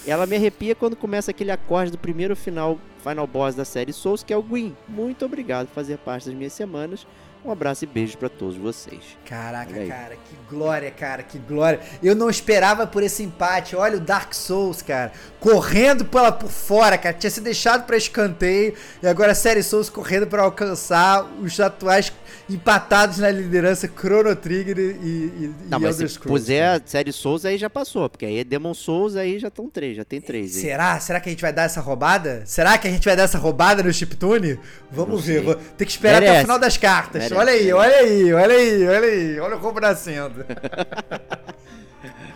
Ela 0.05 0.25
me 0.25 0.35
arrepia 0.35 0.73
quando 0.75 0.95
começa 0.95 1.29
aquele 1.31 1.51
acorde 1.51 1.91
do 1.91 1.97
primeiro 1.97 2.35
final, 2.35 2.79
final 3.03 3.27
boss 3.27 3.53
da 3.55 3.63
série 3.63 3.93
Souls, 3.93 4.23
que 4.23 4.33
é 4.33 4.37
o 4.37 4.41
Gwyn. 4.41 4.75
Muito 4.87 5.23
obrigado 5.25 5.67
por 5.67 5.75
fazer 5.75 5.97
parte 5.99 6.25
das 6.27 6.33
minhas 6.35 6.53
semanas. 6.53 7.05
Um 7.43 7.51
abraço 7.51 7.83
e 7.83 7.87
beijo 7.87 8.17
pra 8.17 8.29
todos 8.29 8.55
vocês. 8.55 9.01
Caraca, 9.25 9.73
cara, 9.87 10.15
que 10.15 10.35
glória, 10.47 10.91
cara, 10.91 11.23
que 11.23 11.39
glória. 11.39 11.79
Eu 12.03 12.15
não 12.15 12.29
esperava 12.29 12.85
por 12.85 13.01
esse 13.01 13.23
empate. 13.23 13.75
Olha 13.75 13.97
o 13.97 13.99
Dark 13.99 14.33
Souls, 14.33 14.81
cara, 14.83 15.11
correndo 15.39 16.05
pela 16.05 16.31
por 16.31 16.49
fora, 16.51 16.97
cara. 16.99 17.15
Tinha 17.15 17.31
sido 17.31 17.45
deixado 17.45 17.85
pra 17.87 17.97
escanteio 17.97 18.75
e 19.01 19.07
agora 19.07 19.31
a 19.31 19.35
série 19.35 19.63
Souls 19.63 19.89
correndo 19.89 20.27
pra 20.27 20.43
alcançar 20.43 21.23
os 21.41 21.59
atuais 21.59 22.13
empatados 22.47 23.17
na 23.17 23.29
liderança 23.31 23.87
Chrono 23.87 24.35
Trigger 24.35 24.77
e, 24.77 24.91
e, 25.01 25.53
Não, 25.67 25.79
e 25.79 25.81
mas 25.81 25.95
Elder 25.95 26.07
se 26.09 26.13
Scrolls. 26.15 26.43
puser 26.43 26.63
cara. 26.63 26.83
a 26.85 26.87
série 26.87 27.11
Souls, 27.11 27.43
aí 27.45 27.57
já 27.57 27.69
passou. 27.69 28.07
Porque 28.07 28.25
aí 28.25 28.39
é 28.39 28.43
Demon 28.43 28.73
Souls, 28.75 29.15
aí 29.15 29.39
já 29.39 29.47
estão 29.47 29.67
três, 29.67 29.97
já 29.97 30.05
tem 30.05 30.21
três. 30.21 30.51
Será? 30.51 30.99
Será 30.99 31.19
que 31.19 31.29
a 31.29 31.31
gente 31.31 31.41
vai 31.41 31.51
dar 31.51 31.63
essa 31.63 31.81
roubada? 31.81 32.43
Será 32.45 32.77
que 32.77 32.87
a 32.87 32.91
gente 32.91 33.03
vai 33.05 33.15
dar 33.15 33.23
essa 33.23 33.39
roubada 33.39 33.81
no 33.81 33.91
Chiptune? 33.91 34.59
Vamos 34.91 35.25
ver. 35.25 35.41
Vou 35.41 35.55
ter 35.55 35.85
que 35.85 35.91
esperar 35.91 36.17
até 36.17 36.25
Merece. 36.25 36.39
o 36.43 36.45
final 36.45 36.59
das 36.59 36.77
cartas. 36.77 37.13
Merece, 37.13 37.30
olha 37.33 37.51
aí, 37.51 37.73
olha 37.73 37.95
aí, 37.95 38.33
olha 38.33 38.55
aí, 38.55 38.87
olha 38.87 39.07
aí. 39.07 39.39
Olha 39.39 39.55
o 39.55 39.59
roubo 39.59 39.79
nascendo. 39.79 40.45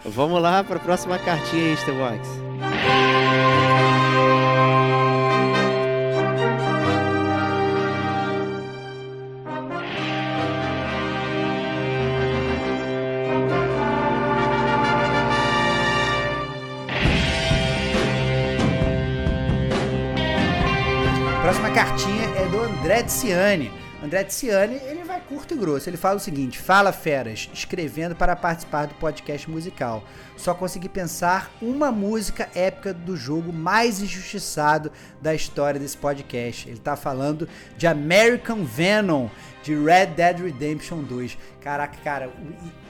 Vamos 0.06 0.42
lá 0.42 0.64
pra 0.64 0.80
próxima 0.80 1.18
cartinha 1.20 1.72
aí, 1.72 1.78
Stevox. 1.78 2.28
Próxima 21.42 21.70
cartinha 21.72 22.26
é 22.38 22.46
do 22.48 22.60
André 22.60 23.08
Ciani. 23.08 23.85
André 24.06 24.24
Ciani, 24.30 24.76
ele 24.76 25.04
vai 25.04 25.20
curto 25.20 25.56
e 25.56 25.58
grosso. 25.58 25.90
Ele 25.90 25.98
fala 25.98 26.18
o 26.18 26.20
seguinte: 26.20 26.60
Fala 26.60 26.94
feras, 26.94 27.50
escrevendo 27.52 28.16
para 28.16 28.36
participar 28.36 28.86
do 28.86 28.94
podcast 28.96 29.50
musical. 29.50 30.04
Só 30.38 30.54
consegui 30.54 30.88
pensar 30.88 31.52
uma 31.60 31.92
música 31.92 32.48
épica 32.54 32.94
do 32.94 33.18
jogo 33.18 33.52
mais 33.52 34.00
injustiçado 34.00 34.92
da 35.20 35.34
história 35.34 35.80
desse 35.80 35.98
podcast. 35.98 36.70
Ele 36.70 36.78
tá 36.78 36.96
falando 36.96 37.50
de 37.78 37.88
American 37.88 38.64
Venom 38.64 39.28
de 39.64 39.74
Red 39.76 40.08
Dead 40.08 40.40
Redemption 40.40 41.02
2. 41.02 41.36
Caraca, 41.60 41.98
cara, 42.04 42.32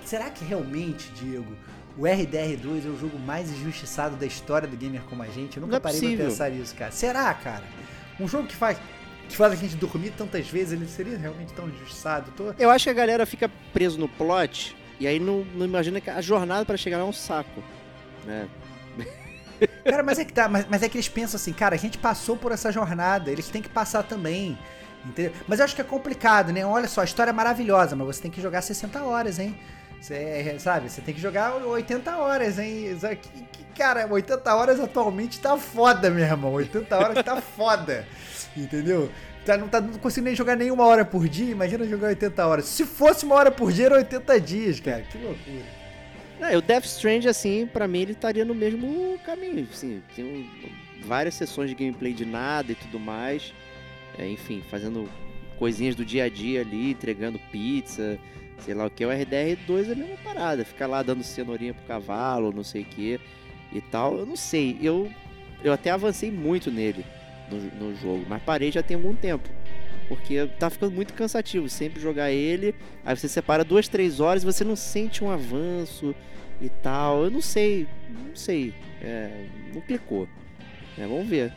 será 0.03 0.29
que 0.29 0.43
realmente, 0.43 1.09
Diego, 1.13 1.55
o 1.97 2.01
RDR2 2.01 2.85
é 2.85 2.89
o 2.89 2.99
jogo 2.99 3.17
mais 3.17 3.49
injustiçado 3.49 4.17
da 4.17 4.25
história 4.25 4.67
do 4.67 4.75
gamer 4.75 5.01
como 5.03 5.23
a 5.23 5.27
gente? 5.27 5.55
Eu 5.55 5.61
nunca 5.61 5.77
é 5.77 5.79
parei 5.79 6.17
pra 6.17 6.25
pensar 6.25 6.51
nisso, 6.51 6.75
cara. 6.75 6.91
Será, 6.91 7.33
cara? 7.33 7.63
Um 8.19 8.27
jogo 8.27 8.47
que 8.47 8.55
faz 8.55 8.77
que 9.25 9.35
faz 9.35 9.53
a 9.53 9.55
gente 9.55 9.75
dormir 9.75 10.11
tantas 10.11 10.47
vezes, 10.49 10.73
ele 10.73 10.87
seria 10.87 11.17
realmente 11.17 11.53
tão 11.53 11.67
injustiçado? 11.67 12.31
Tô... 12.31 12.53
Eu 12.57 12.69
acho 12.69 12.85
que 12.85 12.89
a 12.89 12.93
galera 12.93 13.25
fica 13.25 13.49
preso 13.73 13.99
no 13.99 14.07
plot 14.07 14.75
e 14.99 15.07
aí 15.07 15.19
não, 15.19 15.45
não 15.55 15.65
imagina 15.65 15.99
que 15.99 16.09
a 16.09 16.21
jornada 16.21 16.65
pra 16.65 16.77
chegar 16.77 16.97
lá 16.97 17.03
é 17.03 17.07
um 17.07 17.13
saco. 17.13 17.63
Né? 18.25 18.47
Cara, 19.83 20.03
mas 20.03 20.19
é 20.19 20.25
que 20.25 20.33
tá, 20.33 20.47
mas, 20.49 20.65
mas 20.69 20.83
é 20.83 20.89
que 20.89 20.97
eles 20.97 21.07
pensam 21.07 21.37
assim, 21.37 21.53
cara, 21.53 21.75
a 21.75 21.77
gente 21.77 21.97
passou 21.97 22.35
por 22.35 22.51
essa 22.51 22.71
jornada, 22.71 23.31
eles 23.31 23.47
têm 23.47 23.61
que 23.61 23.69
passar 23.69 24.03
também. 24.03 24.57
Entendeu? 25.05 25.31
Mas 25.47 25.59
eu 25.59 25.65
acho 25.65 25.75
que 25.75 25.81
é 25.81 25.83
complicado, 25.83 26.51
né? 26.51 26.65
Olha 26.65 26.87
só, 26.87 27.01
a 27.01 27.05
história 27.05 27.29
é 27.29 27.33
maravilhosa, 27.33 27.95
mas 27.95 28.07
você 28.07 28.21
tem 28.23 28.31
que 28.31 28.41
jogar 28.41 28.61
60 28.61 29.03
horas, 29.03 29.37
hein? 29.39 29.55
Você, 30.01 30.55
sabe, 30.59 30.89
você 30.89 30.99
tem 31.01 31.13
que 31.15 31.21
jogar 31.21 31.55
80 31.55 32.17
horas, 32.17 32.59
hein? 32.59 32.97
Que- 33.21 33.65
Cara, 33.75 34.07
80 34.09 34.55
horas 34.55 34.79
atualmente 34.79 35.39
tá 35.39 35.57
foda, 35.57 36.09
meu 36.09 36.23
irmão. 36.23 36.53
80 36.53 36.95
horas 36.97 37.23
tá 37.23 37.41
foda. 37.41 38.07
Entendeu? 38.55 39.11
Tá, 39.45 39.57
não, 39.57 39.67
tá, 39.67 39.79
não 39.79 39.99
consigo 39.99 40.25
nem 40.25 40.35
jogar 40.35 40.55
nenhuma 40.55 40.85
hora 40.85 41.05
por 41.05 41.27
dia, 41.27 41.51
imagina 41.51 41.85
jogar 41.85 42.07
80 42.07 42.47
horas. 42.47 42.65
Se 42.65 42.85
fosse 42.85 43.25
uma 43.25 43.35
hora 43.35 43.51
por 43.51 43.71
dia, 43.71 43.85
era 43.85 43.95
80 43.97 44.41
dias, 44.41 44.79
cara. 44.79 45.03
Que 45.03 45.17
loucura. 45.17 45.85
É, 46.39 46.57
o 46.57 46.61
Death 46.61 46.85
Strange, 46.85 47.27
assim, 47.27 47.67
pra 47.71 47.87
mim 47.87 47.99
ele 48.01 48.11
estaria 48.13 48.43
no 48.43 48.55
mesmo 48.55 49.19
caminho. 49.25 49.67
Assim, 49.71 50.01
tem 50.15 50.49
várias 51.05 51.35
sessões 51.35 51.69
de 51.69 51.75
gameplay 51.75 52.13
de 52.13 52.25
nada 52.25 52.71
e 52.71 52.75
tudo 52.75 52.99
mais. 52.99 53.53
É, 54.17 54.27
enfim, 54.27 54.63
fazendo 54.69 55.07
coisinhas 55.59 55.95
do 55.95 56.03
dia 56.03 56.23
a 56.23 56.29
dia 56.29 56.61
ali, 56.61 56.91
entregando 56.91 57.39
pizza, 57.51 58.17
sei 58.59 58.73
lá 58.73 58.85
o 58.85 58.89
que. 58.89 59.05
O 59.05 59.09
RDR2 59.09 59.89
é 59.89 59.91
a 59.91 59.95
mesma 59.95 60.17
parada, 60.23 60.65
ficar 60.65 60.87
lá 60.87 61.03
dando 61.03 61.23
cenourinha 61.23 61.73
pro 61.73 61.85
cavalo, 61.85 62.51
não 62.51 62.63
sei 62.63 62.81
o 62.81 62.85
que 62.85 63.19
e 63.71 63.79
tal. 63.79 64.17
Eu 64.17 64.25
não 64.25 64.35
sei, 64.35 64.77
eu, 64.81 65.09
eu 65.63 65.71
até 65.71 65.91
avancei 65.91 66.31
muito 66.31 66.71
nele 66.71 67.05
no, 67.49 67.89
no 67.89 67.95
jogo, 67.95 68.25
mas 68.27 68.41
parei 68.43 68.71
já 68.71 68.81
tem 68.83 68.95
algum 68.95 69.15
tempo. 69.15 69.49
Porque 70.07 70.47
tá 70.59 70.69
ficando 70.69 70.93
muito 70.93 71.13
cansativo 71.13 71.67
sempre 71.67 71.99
jogar 71.99 72.31
ele. 72.31 72.75
Aí 73.03 73.15
você 73.15 73.27
separa 73.27 73.63
duas, 73.63 73.87
três 73.87 74.19
horas 74.19 74.43
e 74.43 74.45
você 74.45 74.63
não 74.63 74.75
sente 74.75 75.23
um 75.23 75.31
avanço 75.31 76.13
e 76.61 76.69
tal. 76.69 77.23
Eu 77.23 77.31
não 77.31 77.41
sei, 77.41 77.87
não 78.27 78.35
sei. 78.35 78.73
É, 79.01 79.45
não 79.73 79.81
clicou. 79.81 80.27
É, 80.97 81.07
vamos 81.07 81.27
ver. 81.27 81.51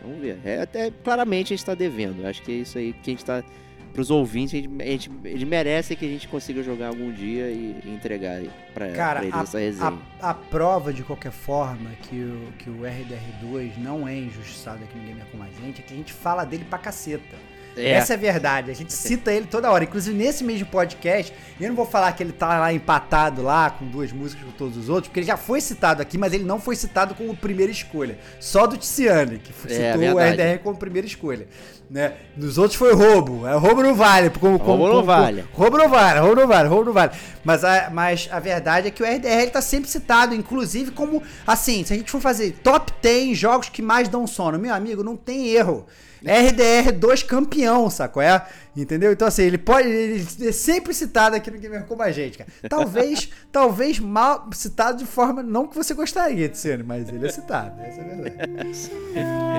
Vamos 0.00 0.20
ver. 0.20 0.38
É, 0.44 0.62
até 0.62 0.90
claramente 0.90 1.52
a 1.52 1.56
gente 1.56 1.66
tá 1.66 1.74
devendo. 1.74 2.26
Acho 2.26 2.42
que 2.42 2.50
é 2.50 2.54
isso 2.56 2.78
aí 2.78 2.92
que 2.92 3.10
a 3.10 3.12
gente 3.12 3.24
tá. 3.24 3.44
Pros 3.92 4.10
ouvintes, 4.10 4.54
a 4.54 4.56
gente, 4.56 4.82
a 4.82 4.86
gente, 4.86 5.10
eles 5.24 5.44
merecem 5.44 5.96
que 5.96 6.04
a 6.04 6.08
gente 6.08 6.26
consiga 6.28 6.62
jogar 6.62 6.88
algum 6.88 7.12
dia 7.12 7.48
e, 7.50 7.76
e 7.84 7.90
entregar 7.90 8.40
pra, 8.72 8.88
Cara, 8.92 9.20
pra 9.20 9.28
eles 9.28 9.40
essa 9.40 9.58
a, 9.58 9.60
resenha. 9.60 9.98
a, 10.20 10.30
a 10.30 10.34
prova, 10.34 10.92
de 10.92 11.02
qualquer 11.02 11.32
forma, 11.32 11.90
que 12.02 12.16
o, 12.20 12.52
que 12.58 12.70
o 12.70 12.78
RDR2 12.80 13.72
não 13.78 14.06
é 14.08 14.16
injustiçado 14.16 14.82
aqui 14.84 14.98
no 14.98 15.04
Gamer 15.06 15.26
Como 15.30 15.42
a 15.42 15.48
Gente, 15.62 15.80
é 15.80 15.84
que 15.84 15.92
a 15.92 15.96
gente 15.96 16.12
fala 16.12 16.44
dele 16.44 16.64
pra 16.68 16.78
caceta. 16.78 17.36
É, 17.74 17.92
Essa 17.92 18.12
é 18.12 18.16
a 18.16 18.18
verdade. 18.18 18.70
A 18.70 18.74
gente 18.74 18.92
cita 18.92 19.32
ele 19.32 19.46
toda 19.46 19.70
hora. 19.70 19.84
Inclusive, 19.84 20.14
nesse 20.16 20.44
mesmo 20.44 20.66
podcast, 20.66 21.32
eu 21.58 21.68
não 21.68 21.74
vou 21.74 21.86
falar 21.86 22.12
que 22.12 22.22
ele 22.22 22.32
tá 22.32 22.58
lá 22.58 22.70
empatado 22.72 23.40
lá 23.42 23.70
com 23.70 23.86
duas 23.86 24.12
músicas 24.12 24.44
com 24.44 24.52
todos 24.52 24.76
os 24.76 24.88
outros, 24.90 25.08
porque 25.08 25.20
ele 25.20 25.26
já 25.26 25.38
foi 25.38 25.58
citado 25.60 26.02
aqui, 26.02 26.18
mas 26.18 26.34
ele 26.34 26.44
não 26.44 26.60
foi 26.60 26.76
citado 26.76 27.14
como 27.14 27.34
primeira 27.34 27.72
escolha. 27.72 28.18
Só 28.38 28.66
do 28.66 28.76
Tiziane, 28.76 29.38
que 29.38 29.52
foi- 29.54 29.72
É, 29.72 29.92
citou 29.94 30.12
o 30.12 30.16
verdade. 30.16 30.42
RDR 30.54 30.62
como 30.62 30.76
primeira 30.76 31.06
escolha. 31.06 31.46
Né? 31.92 32.14
Nos 32.38 32.56
outros 32.56 32.78
foi 32.78 32.94
roubo. 32.94 33.46
É, 33.46 33.54
roubo 33.54 33.82
não 33.82 33.94
vale. 33.94 34.30
Como, 34.30 34.58
como, 34.58 34.70
Roubo 34.78 34.84
não 34.86 34.94
como- 34.94 35.06
vale. 35.06 35.44
Roubo 35.52 35.76
não 35.76 35.88
vale, 35.90 36.20
roubo 36.20 36.36
não 36.40 36.48
vale, 36.48 36.68
roubo 36.68 36.84
não 36.86 36.92
vale. 36.94 37.12
Mas 37.44 37.62
a, 37.64 37.90
mas 37.92 38.28
a 38.32 38.40
verdade 38.40 38.88
é 38.88 38.90
que 38.90 39.02
o 39.02 39.06
RDR 39.06 39.42
ele 39.42 39.50
tá 39.50 39.60
sempre 39.60 39.90
citado, 39.90 40.34
inclusive 40.34 40.90
como, 40.90 41.22
assim, 41.46 41.84
se 41.84 41.92
a 41.92 41.96
gente 41.96 42.10
for 42.10 42.18
fazer 42.20 42.52
top 42.62 42.90
10 43.02 43.36
jogos 43.36 43.68
que 43.68 43.82
mais 43.82 44.08
dão 44.08 44.26
sono, 44.26 44.58
meu 44.58 44.72
amigo, 44.74 45.04
não 45.04 45.16
tem 45.16 45.48
erro. 45.48 45.84
RDR 46.24 46.92
2 46.92 47.24
campeão, 47.24 47.90
sacou? 47.90 48.22
É? 48.22 48.46
Entendeu? 48.74 49.12
Então, 49.12 49.28
assim, 49.28 49.42
ele 49.42 49.58
pode. 49.58 49.88
Ele 49.88 50.24
é 50.48 50.52
sempre 50.52 50.94
citado 50.94 51.36
aqui 51.36 51.50
no 51.50 51.58
Gamer 51.58 51.84
como 51.84 52.00
a 52.00 52.10
gente, 52.12 52.38
cara. 52.38 52.48
Talvez, 52.70 53.28
talvez 53.52 53.98
mal 53.98 54.48
citado 54.54 54.96
de 54.96 55.04
forma 55.04 55.42
não 55.42 55.66
que 55.66 55.76
você 55.76 55.92
gostaria 55.92 56.48
de 56.48 56.56
ser, 56.56 56.82
mas 56.84 57.08
ele 57.08 57.26
é 57.26 57.30
citado. 57.30 57.78
Essa 57.82 58.00
é 58.00 58.04
a 58.04 58.16
verdade. 58.16 58.90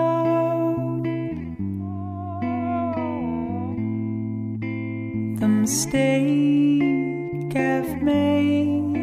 mistake 5.65 7.57
I've 7.57 8.03
made. 8.03 8.99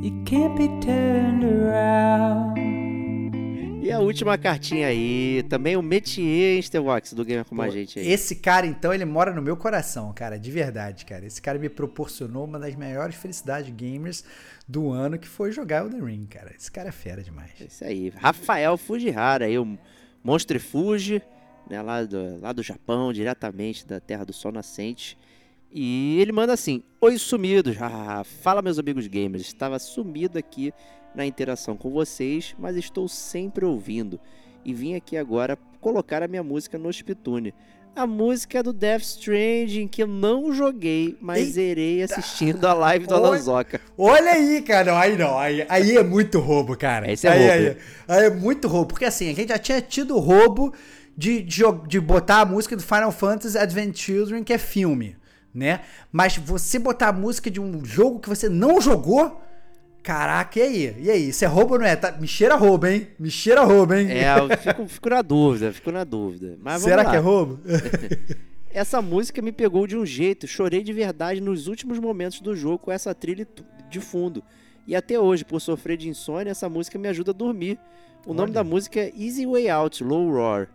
You 0.00 0.12
can't 0.24 0.54
be 0.56 0.68
turned 0.80 1.44
around. 1.44 2.56
E 3.82 3.90
a 3.90 3.98
última 3.98 4.38
cartinha 4.38 4.86
aí, 4.86 5.42
também 5.48 5.76
o 5.76 5.82
Metier 5.82 6.58
Instavox 6.58 7.14
do 7.14 7.24
Gamer 7.24 7.44
com 7.44 7.60
a 7.60 7.68
gente 7.68 7.98
aí. 7.98 8.12
Esse 8.12 8.36
cara, 8.36 8.64
então, 8.64 8.94
ele 8.94 9.04
mora 9.04 9.32
no 9.34 9.42
meu 9.42 9.56
coração, 9.56 10.12
cara, 10.12 10.38
de 10.38 10.52
verdade, 10.52 11.04
cara. 11.04 11.26
Esse 11.26 11.42
cara 11.42 11.58
me 11.58 11.68
proporcionou 11.68 12.44
uma 12.44 12.58
das 12.60 12.76
maiores 12.76 13.16
felicidades 13.16 13.74
gamers 13.74 14.22
do 14.68 14.90
ano, 14.92 15.18
que 15.18 15.26
foi 15.26 15.50
jogar 15.50 15.82
Elden 15.82 16.04
Ring, 16.04 16.26
cara. 16.26 16.52
Esse 16.56 16.70
cara 16.70 16.90
é 16.90 16.92
fera 16.92 17.24
demais. 17.24 17.50
Isso 17.58 17.84
aí. 17.84 18.12
Rafael 18.16 18.76
Fujihara 18.76 19.46
aí, 19.46 19.58
o 19.58 19.76
Monstro 20.22 20.60
Fuji, 20.60 21.20
né, 21.68 21.82
lá 21.82 22.02
do, 22.04 22.40
lá 22.40 22.52
do 22.52 22.62
Japão, 22.62 23.12
diretamente 23.12 23.86
da 23.86 24.00
Terra 24.00 24.24
do 24.24 24.32
Sol 24.32 24.52
Nascente. 24.52 25.18
E 25.72 26.18
ele 26.20 26.32
manda 26.32 26.52
assim: 26.52 26.82
Oi, 27.00 27.18
sumidos. 27.18 27.76
Ah, 27.80 28.22
fala, 28.24 28.62
meus 28.62 28.78
amigos 28.78 29.06
gamers. 29.06 29.46
Estava 29.46 29.78
sumido 29.78 30.38
aqui 30.38 30.72
na 31.14 31.26
interação 31.26 31.76
com 31.76 31.90
vocês, 31.90 32.54
mas 32.58 32.76
estou 32.76 33.08
sempre 33.08 33.64
ouvindo. 33.64 34.20
E 34.64 34.72
vim 34.72 34.94
aqui 34.94 35.16
agora 35.16 35.58
colocar 35.80 36.22
a 36.22 36.28
minha 36.28 36.42
música 36.42 36.78
no 36.78 36.92
Spitune. 36.92 37.54
A 37.94 38.06
música 38.06 38.58
é 38.58 38.62
do 38.62 38.74
Death 38.74 39.00
Stranding, 39.00 39.88
que 39.88 40.02
eu 40.02 40.06
não 40.06 40.52
joguei, 40.52 41.16
mas 41.18 41.38
Eita! 41.38 41.52
zerei 41.52 42.02
assistindo 42.02 42.62
a 42.66 42.74
live 42.74 43.06
do 43.06 43.14
Alanzoca. 43.14 43.80
Olha 43.96 44.32
aí, 44.32 44.60
cara. 44.60 45.00
Aí 45.00 45.16
não. 45.16 45.38
Aí, 45.38 45.64
aí 45.66 45.96
é 45.96 46.02
muito 46.02 46.38
roubo, 46.38 46.76
cara. 46.76 47.10
Esse 47.10 47.26
é 47.26 47.30
aí, 47.30 47.64
roubo. 47.64 47.80
Aí, 48.06 48.18
aí 48.18 48.24
é 48.26 48.30
muito 48.30 48.68
roubo. 48.68 48.88
Porque 48.88 49.06
assim, 49.06 49.30
a 49.30 49.34
gente 49.34 49.48
já 49.48 49.58
tinha 49.58 49.80
tido 49.80 50.18
roubo 50.18 50.74
de, 51.16 51.42
de, 51.42 51.62
de 51.88 52.00
botar 52.00 52.40
a 52.40 52.44
música 52.44 52.76
do 52.76 52.82
Final 52.82 53.10
Fantasy 53.10 53.56
Advent 53.56 53.96
Children, 53.96 54.44
que 54.44 54.52
é 54.52 54.58
filme, 54.58 55.16
né? 55.54 55.80
Mas 56.12 56.36
você 56.36 56.78
botar 56.78 57.08
a 57.08 57.12
música 57.12 57.50
de 57.50 57.60
um 57.60 57.84
jogo 57.84 58.20
que 58.20 58.28
você 58.28 58.48
não 58.48 58.80
jogou. 58.80 59.42
Caraca, 60.02 60.60
e 60.60 60.62
aí? 60.62 60.96
E 61.00 61.10
aí? 61.10 61.28
Isso 61.30 61.44
é 61.44 61.48
roubo 61.48 61.74
ou 61.74 61.80
não 61.80 61.86
é? 61.86 61.96
Tá, 61.96 62.12
me 62.12 62.28
cheira 62.28 62.54
roubo, 62.54 62.86
hein? 62.86 63.08
Me 63.18 63.30
cheira 63.30 63.62
roubo, 63.62 63.94
hein? 63.94 64.08
É, 64.08 64.38
eu 64.38 64.56
fico, 64.58 64.86
fico 64.86 65.10
na 65.10 65.22
dúvida, 65.22 65.72
fico 65.72 65.90
na 65.90 66.04
dúvida. 66.04 66.56
Mas 66.62 66.82
Será 66.82 67.02
lá. 67.02 67.10
que 67.10 67.16
é 67.16 67.18
roubo? 67.18 67.58
Essa 68.70 69.00
música 69.00 69.40
me 69.40 69.52
pegou 69.52 69.86
de 69.86 69.96
um 69.96 70.04
jeito, 70.04 70.46
chorei 70.46 70.82
de 70.82 70.92
verdade 70.92 71.40
nos 71.40 71.66
últimos 71.66 71.98
momentos 71.98 72.40
do 72.40 72.54
jogo 72.54 72.78
com 72.78 72.92
essa 72.92 73.14
trilha 73.14 73.48
de 73.88 74.00
fundo. 74.00 74.44
E 74.86 74.94
até 74.94 75.18
hoje, 75.18 75.46
por 75.46 75.60
sofrer 75.62 75.96
de 75.96 76.10
insônia, 76.10 76.50
essa 76.50 76.68
música 76.68 76.98
me 76.98 77.08
ajuda 77.08 77.30
a 77.30 77.34
dormir. 77.34 77.78
O 78.26 78.34
nome 78.34 78.50
Olha. 78.50 78.52
da 78.52 78.64
música 78.64 79.00
é 79.00 79.12
Easy 79.16 79.46
Way 79.46 79.70
Out, 79.70 80.04
Low 80.04 80.30
Roar. 80.30 80.68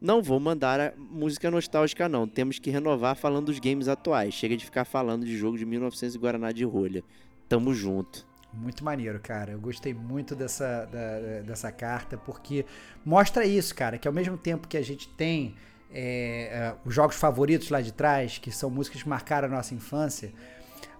Não 0.00 0.22
vou 0.22 0.40
mandar 0.40 0.94
música 0.96 1.50
nostálgica 1.50 2.08
não, 2.08 2.26
temos 2.26 2.58
que 2.58 2.70
renovar 2.70 3.14
falando 3.16 3.46
dos 3.46 3.58
games 3.58 3.86
atuais. 3.86 4.32
Chega 4.34 4.56
de 4.56 4.64
ficar 4.64 4.84
falando 4.84 5.26
de 5.26 5.36
jogo 5.36 5.58
de 5.58 5.66
1900 5.66 6.14
e 6.14 6.18
Guaraná 6.18 6.52
de 6.52 6.64
rolha. 6.64 7.04
Tamo 7.48 7.74
junto. 7.74 8.26
Muito 8.52 8.84
maneiro, 8.84 9.20
cara. 9.20 9.52
Eu 9.52 9.60
gostei 9.60 9.92
muito 9.94 10.34
dessa, 10.34 10.86
da- 10.86 11.40
dessa 11.42 11.70
carta, 11.70 12.16
porque 12.16 12.64
mostra 13.04 13.44
isso, 13.44 13.74
cara, 13.74 13.98
que 13.98 14.08
ao 14.08 14.14
mesmo 14.14 14.36
tempo 14.36 14.66
que 14.66 14.76
a 14.76 14.82
gente 14.82 15.06
tem 15.08 15.54
é, 15.92 16.48
é, 16.52 16.74
os 16.84 16.94
jogos 16.94 17.16
favoritos 17.16 17.68
lá 17.68 17.80
de 17.80 17.92
trás, 17.92 18.38
que 18.38 18.50
são 18.50 18.70
músicas 18.70 19.02
que 19.02 19.08
marcaram 19.08 19.48
a 19.48 19.50
nossa 19.50 19.74
infância, 19.74 20.32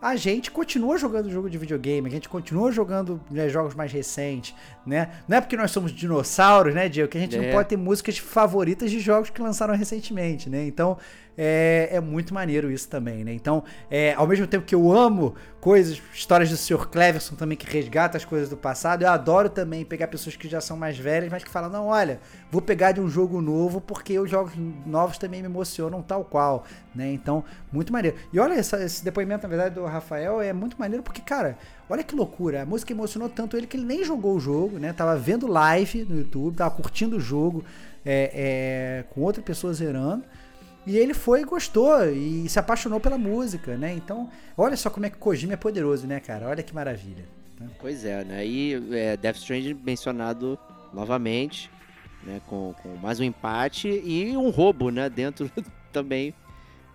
a 0.00 0.16
gente 0.16 0.50
continua 0.50 0.96
jogando 0.96 1.28
jogo 1.30 1.50
de 1.50 1.58
videogame, 1.58 2.08
a 2.08 2.10
gente 2.10 2.28
continua 2.28 2.72
jogando 2.72 3.20
né, 3.30 3.48
jogos 3.48 3.74
mais 3.74 3.92
recentes, 3.92 4.54
né? 4.86 5.10
Não 5.28 5.36
é 5.36 5.40
porque 5.40 5.56
nós 5.56 5.70
somos 5.70 5.92
dinossauros, 5.92 6.74
né, 6.74 6.88
Diego, 6.88 7.10
que 7.10 7.18
a 7.18 7.20
gente 7.20 7.36
não 7.36 7.44
É. 7.44 7.52
pode 7.52 7.68
ter 7.68 7.76
músicas 7.76 8.16
favoritas 8.18 8.90
de 8.90 8.98
jogos 8.98 9.28
que 9.30 9.42
lançaram 9.42 9.74
recentemente, 9.74 10.48
né? 10.48 10.64
Então, 10.66 10.96
é, 11.42 11.88
é 11.92 12.00
muito 12.00 12.34
maneiro 12.34 12.70
isso 12.70 12.86
também, 12.86 13.24
né? 13.24 13.32
Então, 13.32 13.64
é, 13.90 14.12
ao 14.12 14.26
mesmo 14.26 14.46
tempo 14.46 14.66
que 14.66 14.74
eu 14.74 14.92
amo 14.92 15.34
coisas, 15.58 16.00
histórias 16.12 16.50
do 16.50 16.56
Sr. 16.56 16.86
Cleverson 16.88 17.34
também 17.34 17.56
que 17.56 17.66
resgata 17.70 18.18
as 18.18 18.24
coisas 18.26 18.50
do 18.50 18.56
passado, 18.58 19.02
eu 19.02 19.08
adoro 19.08 19.48
também 19.48 19.82
pegar 19.82 20.08
pessoas 20.08 20.36
que 20.36 20.46
já 20.48 20.60
são 20.60 20.76
mais 20.76 20.98
velhas, 20.98 21.30
mas 21.30 21.42
que 21.42 21.50
falam, 21.50 21.70
não, 21.70 21.86
olha, 21.86 22.20
vou 22.50 22.60
pegar 22.60 22.92
de 22.92 23.00
um 23.00 23.08
jogo 23.08 23.40
novo 23.40 23.80
porque 23.80 24.18
os 24.18 24.28
jogos 24.30 24.52
novos 24.84 25.16
também 25.16 25.40
me 25.40 25.46
emocionam 25.48 26.02
tal 26.02 26.24
qual, 26.24 26.64
né? 26.94 27.10
Então, 27.10 27.42
muito 27.72 27.90
maneiro. 27.90 28.18
E 28.32 28.38
olha, 28.38 28.52
essa- 28.54 28.82
esse 28.84 29.02
depoimento, 29.02 29.42
na 29.44 29.48
verdade, 29.48 29.74
do 29.74 29.84
Rafael 29.86 30.42
é 30.42 30.52
muito 30.52 30.76
maneiro 30.78 31.02
porque, 31.02 31.22
cara, 31.22 31.56
olha 31.88 32.04
que 32.04 32.14
loucura, 32.14 32.62
a 32.62 32.66
música 32.66 32.92
emocionou 32.92 33.30
tanto 33.30 33.56
ele 33.56 33.66
que 33.66 33.78
ele 33.78 33.86
nem 33.86 34.04
jogou 34.04 34.36
o 34.36 34.40
jogo, 34.40 34.78
né? 34.78 34.92
Tava 34.92 35.16
vendo 35.16 35.46
live 35.46 36.04
no 36.04 36.18
YouTube, 36.18 36.56
tava 36.56 36.70
curtindo 36.70 37.16
o 37.16 37.20
jogo 37.20 37.64
é, 38.04 38.30
é, 38.34 39.04
com 39.14 39.22
outra 39.22 39.42
pessoa 39.42 39.72
zerando. 39.72 40.22
E 40.86 40.96
ele 40.96 41.12
foi 41.12 41.42
e 41.42 41.44
gostou 41.44 42.04
e 42.10 42.48
se 42.48 42.58
apaixonou 42.58 42.98
pela 42.98 43.18
música, 43.18 43.76
né? 43.76 43.92
Então, 43.94 44.30
olha 44.56 44.76
só 44.76 44.88
como 44.88 45.06
é 45.06 45.10
que 45.10 45.18
Kojima 45.18 45.52
é 45.52 45.56
poderoso, 45.56 46.06
né, 46.06 46.20
cara? 46.20 46.48
Olha 46.48 46.62
que 46.62 46.74
maravilha. 46.74 47.24
Pois 47.78 48.04
é, 48.04 48.24
né? 48.24 48.46
E 48.46 48.74
é, 48.92 49.16
Death 49.16 49.36
Stranding 49.36 49.74
mencionado 49.74 50.58
novamente, 50.92 51.70
né? 52.24 52.40
Com, 52.46 52.74
com 52.82 52.96
mais 52.96 53.20
um 53.20 53.24
empate 53.24 53.88
e 53.88 54.34
um 54.36 54.48
roubo, 54.48 54.90
né? 54.90 55.10
Dentro 55.10 55.50
também 55.92 56.34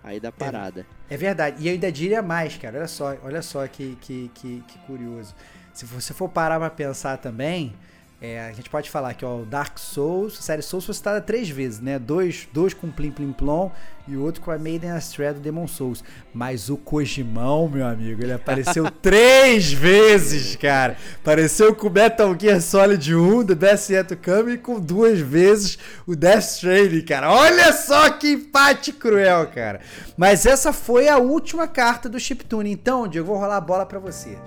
aí 0.03 0.20
da 0.20 0.32
parada. 0.32 0.86
É 1.10 1.18
verdade. 1.18 1.64
E 1.64 1.68
eu 1.68 1.74
ainda 1.74 1.91
diria 1.91 2.22
mais, 2.22 2.57
cara. 2.57 2.80
Olha 2.80 2.88
só, 2.88 3.16
olha 3.24 3.41
só 3.41 3.68
que, 3.68 3.98
que, 4.02 4.32
que, 4.34 4.64
que 4.68 4.78
curioso. 4.80 5.36
Se 5.74 5.86
você 5.86 6.14
for 6.14 6.30
parar 6.30 6.60
pra 6.60 6.70
pensar 6.70 7.18
também, 7.18 7.74
É, 8.22 8.48
a 8.48 8.52
gente 8.54 8.70
pode 8.70 8.90
falar 8.90 9.14
que 9.14 9.26
ó, 9.26 9.42
o 9.42 9.46
Dark 9.46 9.78
Souls, 9.78 10.40
a 10.40 10.42
série 10.42 10.62
Souls 10.62 10.86
foi 10.86 10.96
citada 10.96 11.20
três 11.20 11.50
vezes, 11.50 11.82
né? 11.82 12.00
Dois, 12.00 12.48
dois 12.54 12.74
com 12.74 12.90
Plim 12.90 13.12
Plim 13.12 13.34
Plom 13.34 13.70
e 14.08 14.16
o 14.16 14.24
outro 14.24 14.42
com 14.42 14.52
a 14.52 14.58
Maiden 14.58 14.92
Astrea 14.92 15.34
do 15.34 15.40
Demon 15.42 15.68
Souls. 15.68 16.02
Mas 16.34 16.70
o 16.70 16.78
Kojimão, 16.78 17.68
meu 17.68 17.86
amigo, 17.86 18.24
ele 18.24 18.32
apareceu 18.32 18.90
três 19.02 19.74
vezes, 19.74 20.56
cara. 20.56 20.96
Apareceu 21.22 21.76
com 21.76 21.88
o 21.88 21.92
Metal 21.92 22.34
Gear 22.40 22.62
Solid 22.62 23.14
1 23.14 23.44
do 23.44 23.56
Death 23.56 23.90
Yet 23.90 24.16
to 24.16 24.18
Come 24.18 24.54
e 24.54 24.58
com 24.58 24.80
duas 24.80 25.20
vezes 25.20 25.78
o 26.08 26.16
Death 26.16 26.44
Stranding, 26.44 27.02
cara. 27.02 27.30
Olha 27.30 27.74
só 27.74 28.10
que 28.12 28.32
empate 28.32 28.94
cruel, 28.94 29.48
cara. 29.48 29.82
Mas 30.16 30.46
essa 30.46 30.72
foi 30.72 31.10
a 31.10 31.18
última 31.18 31.68
carta 31.68 32.08
do 32.08 32.20
Chiptune. 32.20 32.72
Então, 32.72 33.08
Diego, 33.08 33.28
eu 33.28 33.34
vou 33.34 33.38
rolar 33.38 33.58
a 33.58 33.62
bola 33.62 33.86
pra 33.86 34.00
você. 34.00 34.38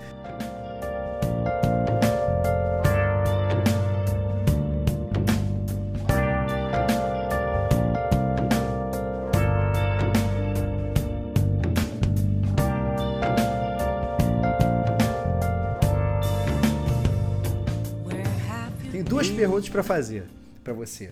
Perguntas 19.39 19.69
pra 19.69 19.83
fazer 19.83 20.23
pra 20.63 20.73
você. 20.73 21.11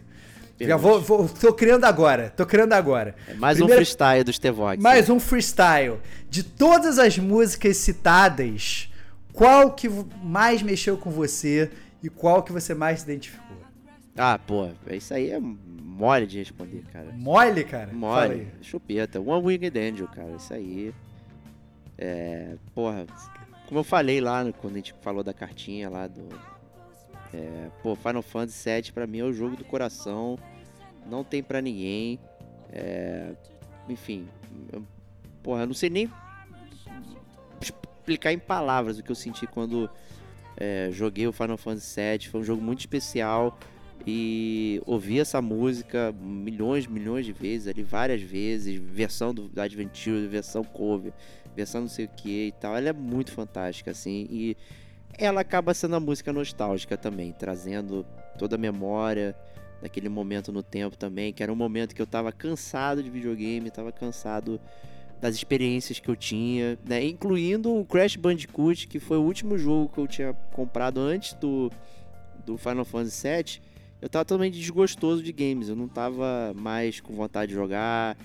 Já 0.60 0.76
vou, 0.76 1.00
vou- 1.02 1.30
tô 1.30 1.54
criando 1.54 1.86
agora, 1.86 2.32
tô 2.36 2.46
criando 2.46 2.74
agora. 2.74 3.16
É 3.28 3.34
mais 3.36 3.62
um 3.62 3.68
freestyle 3.68 4.24
dos 4.24 4.40
T-Vox. 4.40 4.82
Mais 4.82 5.10
um 5.10 5.20
freestyle. 5.20 5.98
De 6.30 6.42
todas 6.44 6.98
as 6.98 7.18
músicas 7.18 7.78
citadas, 7.78 8.90
qual 9.32 9.72
que 9.72 9.88
mais 10.24 10.64
mexeu 10.64 10.98
com 10.98 11.12
você 11.12 11.70
e 12.02 12.10
qual 12.10 12.42
que 12.42 12.52
você 12.52 12.74
mais 12.74 13.00
se 13.02 13.06
identificou? 13.06 13.58
Ah, 14.18 14.40
pô, 14.40 14.68
isso 14.90 15.14
aí 15.14 15.30
é 15.30 15.40
mole 15.40 16.26
de 16.26 16.40
responder, 16.40 16.84
cara. 16.92 17.12
Mole, 17.14 17.64
cara? 17.64 17.92
Mole, 17.94 18.48
chupeta. 18.64 19.20
One 19.22 19.46
Winged 19.46 19.78
Angel, 19.78 20.08
cara, 20.08 20.32
isso 20.38 20.54
aí. 20.56 20.92
É, 22.00 22.56
porra, 22.74 23.06
como 23.68 23.80
eu 23.80 23.84
falei 23.84 24.20
lá 24.20 24.44
quando 24.60 24.74
a 24.74 24.78
gente 24.78 24.94
falou 25.02 25.24
da 25.24 25.34
cartinha 25.34 25.88
lá 25.90 26.08
do. 26.08 26.28
É, 27.34 27.70
pô, 27.84 27.96
Final 27.96 28.22
Fantasy 28.22 28.70
VII 28.70 28.92
pra 28.92 29.08
mim 29.08 29.20
é 29.20 29.24
o 29.24 29.34
jogo 29.34 29.56
do 29.56 29.66
coração. 29.66 30.38
Não 31.10 31.24
tem 31.24 31.44
pra 31.44 31.62
ninguém. 31.62 32.20
É, 32.72 33.34
enfim, 33.88 34.28
eu, 34.72 34.84
porra, 35.42 35.62
eu 35.62 35.68
não 35.68 35.74
sei 35.74 35.90
nem 35.90 36.12
explicar 37.62 38.32
em 38.32 38.40
palavras 38.40 38.98
o 38.98 39.04
que 39.04 39.12
eu 39.12 39.16
senti 39.16 39.46
quando 39.46 39.90
é, 40.56 40.90
joguei 40.92 41.28
o 41.28 41.34
Final 41.34 41.58
Fantasy 41.58 42.00
VII. 42.00 42.30
Foi 42.30 42.42
um 42.42 42.44
jogo 42.44 42.62
muito 42.62 42.80
especial. 42.80 43.58
E 44.10 44.82
ouvi 44.86 45.20
essa 45.20 45.42
música 45.42 46.16
milhões, 46.18 46.88
milhões 46.88 47.26
de 47.26 47.34
vezes, 47.34 47.68
ali 47.68 47.84
várias 47.84 48.22
vezes, 48.22 48.80
versão 48.80 49.34
do 49.34 49.52
Adventure, 49.60 50.28
versão 50.28 50.64
cover, 50.64 51.12
versão 51.54 51.82
não 51.82 51.90
sei 51.90 52.06
o 52.06 52.10
que 52.10 52.48
e 52.48 52.52
tal. 52.54 52.78
Ela 52.78 52.90
é 52.90 52.94
muito 52.94 53.34
fantástica, 53.34 53.92
assim, 53.92 54.26
e 54.30 54.56
ela 55.18 55.42
acaba 55.42 55.74
sendo 55.74 55.96
a 55.96 56.00
música 56.00 56.32
nostálgica 56.32 56.96
também, 56.96 57.32
trazendo 57.32 58.06
toda 58.38 58.56
a 58.56 58.60
memória 58.60 59.36
daquele 59.82 60.10
momento 60.10 60.52
no 60.52 60.62
tempo 60.62 60.98
também, 60.98 61.34
que 61.34 61.42
era 61.42 61.52
um 61.52 61.56
momento 61.56 61.96
que 61.96 62.02
eu 62.02 62.08
tava 62.08 62.32
cansado 62.32 63.02
de 63.02 63.10
videogame, 63.10 63.72
tava 63.72 63.92
cansado 63.92 64.60
das 65.20 65.36
experiências 65.36 66.00
que 66.00 66.10
eu 66.10 66.16
tinha, 66.16 66.78
né? 66.86 67.04
Incluindo 67.04 67.76
o 67.76 67.86
Crash 67.86 68.16
Bandicoot, 68.16 68.88
que 68.88 69.00
foi 69.00 69.18
o 69.18 69.24
último 69.24 69.58
jogo 69.58 69.90
que 69.90 70.00
eu 70.00 70.08
tinha 70.08 70.34
comprado 70.54 71.00
antes 71.00 71.34
do, 71.34 71.72
do 72.46 72.58
Final 72.58 72.86
Fantasy 72.86 73.28
VII. 73.28 73.62
Eu 74.00 74.10
tava 74.10 74.26
totalmente 74.26 74.60
desgostoso 74.60 75.24
de 75.24 75.32
games, 75.32 75.70
eu 75.70 75.76
não 75.76 75.88
tava 75.88 76.54
mais 76.56 77.00
com 77.00 77.14
vontade 77.14 77.50
de 77.50 77.56
jogar, 77.56 78.16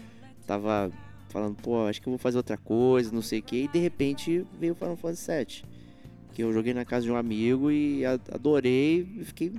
tava 0.47 0.93
falando, 1.31 1.57
pô, 1.57 1.87
acho 1.87 2.01
que 2.03 2.09
eu 2.09 2.11
vou 2.11 2.19
fazer 2.19 2.37
outra 2.37 2.59
coisa, 2.59 3.11
não 3.11 3.23
sei 3.23 3.39
o 3.39 3.43
que, 3.43 3.65
e 3.65 3.69
de 3.69 3.79
repente 3.79 4.47
veio 4.61 4.75
o 4.75 4.77
Final 4.77 4.97
Fantasy 4.97 5.33
VII, 5.33 5.72
que 6.33 6.43
eu 6.43 6.53
joguei 6.53 6.73
na 6.75 6.85
casa 6.85 7.05
de 7.07 7.13
um 7.13 7.17
amigo 7.17 7.71
e 7.71 8.05
adorei, 8.07 9.07
fiquei 9.25 9.53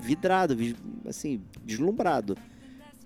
vidrado, 0.00 0.56
vi- 0.56 0.76
assim, 1.06 1.40
deslumbrado. 1.64 2.36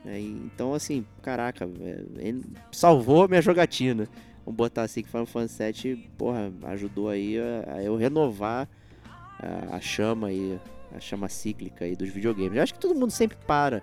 É, 0.04 0.18
e- 0.20 0.42
então, 0.46 0.72
assim, 0.74 1.04
caraca, 1.22 1.68
é, 1.80 2.34
salvou 2.72 3.28
minha 3.28 3.42
jogatina. 3.42 4.08
Vamos 4.44 4.56
botar 4.56 4.82
assim 4.82 5.02
que 5.02 5.08
Final 5.08 5.26
Fantasy 5.26 5.72
VII, 5.72 6.10
porra, 6.16 6.50
ajudou 6.68 7.08
aí 7.10 7.36
a, 7.66 7.82
eu 7.82 7.96
renovar 7.96 8.68
a, 9.38 9.76
a 9.76 9.80
chama 9.80 10.28
aí, 10.28 10.58
a 10.94 10.98
chama 11.00 11.28
cíclica 11.28 11.84
aí 11.84 11.94
dos 11.94 12.08
videogames. 12.08 12.56
Eu 12.56 12.62
acho 12.62 12.72
que 12.74 12.80
todo 12.80 12.94
mundo 12.98 13.10
sempre 13.10 13.36
para, 13.46 13.82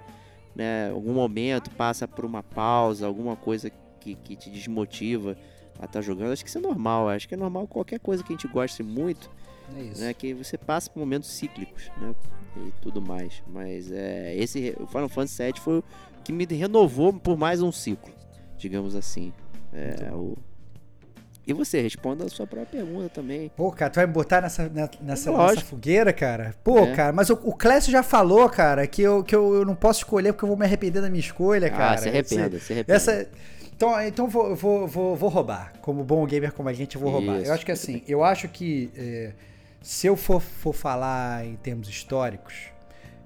né? 0.56 0.90
Algum 0.90 1.14
momento 1.14 1.70
passa 1.72 2.08
por 2.08 2.26
uma 2.26 2.42
pausa, 2.42 3.06
alguma 3.06 3.36
coisa 3.36 3.72
que, 4.00 4.16
que 4.16 4.36
te 4.36 4.50
desmotiva 4.50 5.38
a 5.80 5.86
estar 5.86 6.02
jogando. 6.02 6.32
Acho 6.32 6.44
que 6.44 6.50
isso 6.50 6.58
é 6.58 6.62
normal. 6.62 7.10
Acho 7.10 7.28
que 7.28 7.34
é 7.34 7.38
normal 7.38 7.68
qualquer 7.68 8.00
coisa 8.00 8.24
que 8.24 8.34
a 8.34 8.36
gente 8.36 8.48
goste 8.48 8.82
muito, 8.84 9.30
É 9.78 9.82
isso. 9.82 10.02
né? 10.02 10.14
Que 10.14 10.34
você 10.34 10.58
passa 10.58 10.90
por 10.90 11.00
momentos 11.00 11.30
cíclicos, 11.30 11.92
né? 12.00 12.14
E 12.58 12.72
tudo 12.82 13.02
mais. 13.02 13.42
Mas 13.48 13.92
é, 13.92 14.36
esse 14.36 14.76
o 14.80 14.88
Final 14.88 15.10
Fantasy 15.10 15.44
VII 15.44 15.60
foi 15.60 15.78
o 15.80 15.84
que 16.24 16.32
me 16.34 16.46
renovou 16.46 17.14
por 17.14 17.38
mais 17.38 17.62
um 17.62 17.72
ciclo, 17.72 18.12
digamos 18.58 18.96
assim. 18.96 19.32
É, 19.74 20.12
o... 20.14 20.36
E 21.46 21.54
você, 21.54 21.80
responda 21.82 22.26
a 22.26 22.30
sua 22.30 22.46
própria 22.46 22.84
pergunta 22.84 23.08
também. 23.08 23.50
Pô, 23.56 23.72
cara, 23.72 23.90
tu 23.90 23.96
vai 23.96 24.06
me 24.06 24.12
botar 24.12 24.42
nessa, 24.42 24.64
ne- 24.68 24.90
nessa, 25.00 25.32
nessa 25.32 25.62
fogueira, 25.62 26.12
cara? 26.12 26.54
Pô, 26.62 26.80
É. 26.80 26.94
cara, 26.94 27.14
mas 27.14 27.30
o, 27.30 27.40
o 27.42 27.54
Clécio 27.54 27.90
já 27.90 28.04
falou, 28.04 28.50
cara, 28.50 28.86
que, 28.86 29.02
eu, 29.02 29.24
que 29.24 29.34
eu, 29.34 29.54
eu 29.56 29.64
não 29.64 29.74
posso 29.74 30.00
escolher 30.00 30.34
porque 30.34 30.44
eu 30.44 30.50
vou 30.50 30.58
me 30.58 30.66
arrepender 30.66 31.02
da 31.02 31.10
minha 31.10 31.22
escolha, 31.22 31.70
cara. 31.70 31.94
ah, 31.94 31.98
se 31.98 32.10
arrependa, 32.10 32.58
Esse- 32.58 32.66
se 32.66 32.74
arrependa. 32.74 32.96
Essa, 32.98 33.30
então, 33.78 34.02
então 34.02 34.28
vou, 34.28 34.56
vou, 34.56 34.88
vou, 34.88 35.16
vou 35.16 35.30
roubar. 35.30 35.72
Como 35.82 36.04
bom 36.04 36.26
gamer 36.26 36.52
como 36.52 36.68
a 36.68 36.74
gente, 36.74 36.96
eu 36.96 37.02
vou 37.02 37.12
roubar. 37.12 37.38
Isso. 37.38 37.52
Eu 37.52 37.54
acho 37.54 37.66
que 37.66 37.72
assim, 37.72 38.02
eu 38.08 38.24
acho 38.24 38.50
que 38.50 38.90
é, 38.96 39.34
se 39.84 40.08
eu 40.08 40.18
for, 40.18 40.42
for 40.42 40.74
falar 40.74 41.46
em 41.46 41.56
termos 41.58 41.88
históricos, 41.88 42.56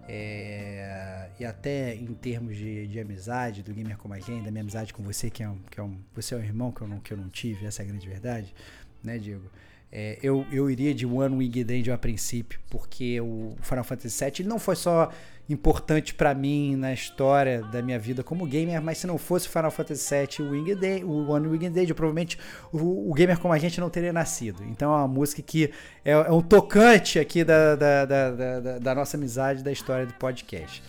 é, 0.09 1.29
e 1.39 1.45
até 1.45 1.95
em 1.95 2.13
termos 2.13 2.57
de, 2.57 2.85
de 2.85 2.99
amizade, 2.99 3.63
do 3.63 3.73
gamer 3.73 3.97
como 3.97 4.13
a 4.13 4.19
gente, 4.19 4.43
da 4.43 4.51
minha 4.51 4.61
amizade 4.61 4.93
com 4.93 5.01
você, 5.01 5.29
que 5.29 5.41
é 5.41 5.47
um, 5.47 5.57
que 5.71 5.79
é 5.79 5.83
um 5.83 5.97
você 6.13 6.35
é 6.35 6.37
um 6.37 6.43
irmão 6.43 6.69
que 6.69 6.81
eu 6.81 6.87
não, 6.87 6.99
que 6.99 7.13
eu 7.13 7.17
não 7.17 7.29
tive, 7.29 7.65
essa 7.65 7.81
é 7.81 7.85
a 7.85 7.87
grande 7.87 8.05
verdade, 8.05 8.53
né, 9.01 9.17
Diego? 9.17 9.49
É, 9.89 10.19
eu, 10.21 10.45
eu 10.51 10.69
iria 10.69 10.93
de 10.93 11.05
One 11.05 11.37
Winged 11.37 11.73
Angel 11.73 11.93
a 11.93 11.97
princípio, 11.97 12.59
porque 12.69 13.21
o 13.21 13.55
Final 13.61 13.85
Fantasy 13.85 14.23
VII 14.23 14.33
ele 14.39 14.49
não 14.49 14.59
foi 14.59 14.75
só 14.75 15.09
importante 15.51 16.13
pra 16.13 16.33
mim 16.33 16.75
na 16.75 16.93
história 16.93 17.61
da 17.63 17.81
minha 17.81 17.99
vida 17.99 18.23
como 18.23 18.45
gamer, 18.45 18.81
mas 18.81 18.97
se 18.99 19.07
não 19.07 19.17
fosse 19.17 19.47
o 19.47 19.51
Final 19.51 19.71
Fantasy 19.71 20.15
VII, 20.15 20.45
o, 20.47 20.51
Winged 20.51 20.85
Angel, 20.85 21.07
o 21.09 21.29
One 21.29 21.47
Winged 21.47 21.79
Angel, 21.79 21.95
provavelmente 21.95 22.37
o, 22.71 23.11
o 23.11 23.13
gamer 23.13 23.39
como 23.39 23.53
a 23.53 23.57
gente 23.57 23.79
não 23.79 23.89
teria 23.89 24.13
nascido. 24.13 24.63
Então 24.63 24.93
é 24.93 24.97
uma 24.97 25.07
música 25.07 25.41
que 25.41 25.71
é, 26.03 26.11
é 26.11 26.31
um 26.31 26.41
tocante 26.41 27.19
aqui 27.19 27.43
da, 27.43 27.75
da, 27.75 28.05
da, 28.05 28.79
da, 28.79 28.95
nossa 28.95 29.17
amizade, 29.17 29.63
da 29.63 29.71
história 29.71 30.05
do 30.05 30.13
podcast. 30.13 30.81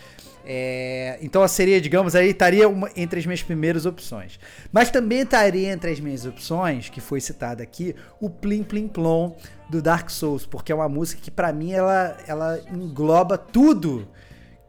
É, 0.44 1.18
então 1.22 1.46
seria, 1.46 1.80
digamos, 1.80 2.16
aí 2.16 2.30
estaria 2.30 2.68
uma- 2.68 2.90
entre 2.96 3.20
as 3.20 3.26
minhas 3.26 3.42
primeiras 3.42 3.86
opções. 3.86 4.40
Mas 4.72 4.90
também 4.90 5.20
estaria 5.20 5.72
entre 5.72 5.90
as 5.90 6.00
minhas 6.00 6.26
opções, 6.26 6.88
que 6.88 7.00
foi 7.00 7.20
citada 7.20 7.62
aqui, 7.62 7.94
o 8.20 8.28
Plim 8.28 8.62
Plim 8.64 8.88
Plom 8.88 9.36
do 9.68 9.80
Dark 9.80 10.10
Souls, 10.10 10.44
porque 10.44 10.72
é 10.72 10.74
uma 10.74 10.88
música 10.88 11.22
que 11.22 11.30
pra 11.30 11.52
mim 11.52 11.72
ela, 11.72 12.16
ela 12.26 12.60
engloba 12.72 13.38
tudo 13.38 14.06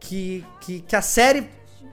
que, 0.04 0.44
que, 0.60 0.80
que 0.80 0.96
a 0.96 1.02
série 1.02 1.48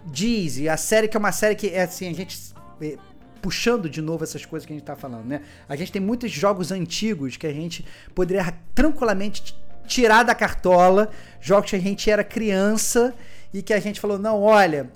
diz. 0.06 0.58
E 0.58 0.70
a 0.70 0.78
série 0.78 1.08
que 1.08 1.18
é 1.18 1.20
uma 1.20 1.32
série 1.32 1.56
que 1.56 1.70
é 1.70 1.84
assim, 1.84 2.08
a 2.08 2.14
gente. 2.14 2.38
é, 2.82 2.98
puxando 3.42 3.90
de 3.90 4.04
novo 4.04 4.24
essas 4.24 4.46
coisas 4.46 4.68
que 4.68 4.72
a 4.72 4.76
gente 4.76 4.86
tá 4.86 4.96
falando, 4.96 5.26
né? 5.26 5.42
A 5.68 5.76
gente 5.76 5.92
tem 5.92 6.02
muitos 6.02 6.32
jogos 6.32 6.72
antigos 6.72 7.38
que 7.38 7.48
a 7.48 7.52
gente 7.52 7.84
poderia 8.14 8.54
tranquilamente 8.76 9.58
tirar 9.88 10.22
da 10.22 10.36
cartola, 10.36 11.10
jogos 11.40 11.72
que 11.72 11.76
a 11.76 11.80
gente 11.80 12.08
era 12.08 12.24
criança 12.24 13.16
e 13.52 13.64
que 13.64 13.74
a 13.74 13.80
gente 13.80 14.00
falou, 14.00 14.20
não, 14.20 14.44
olha, 14.44 14.92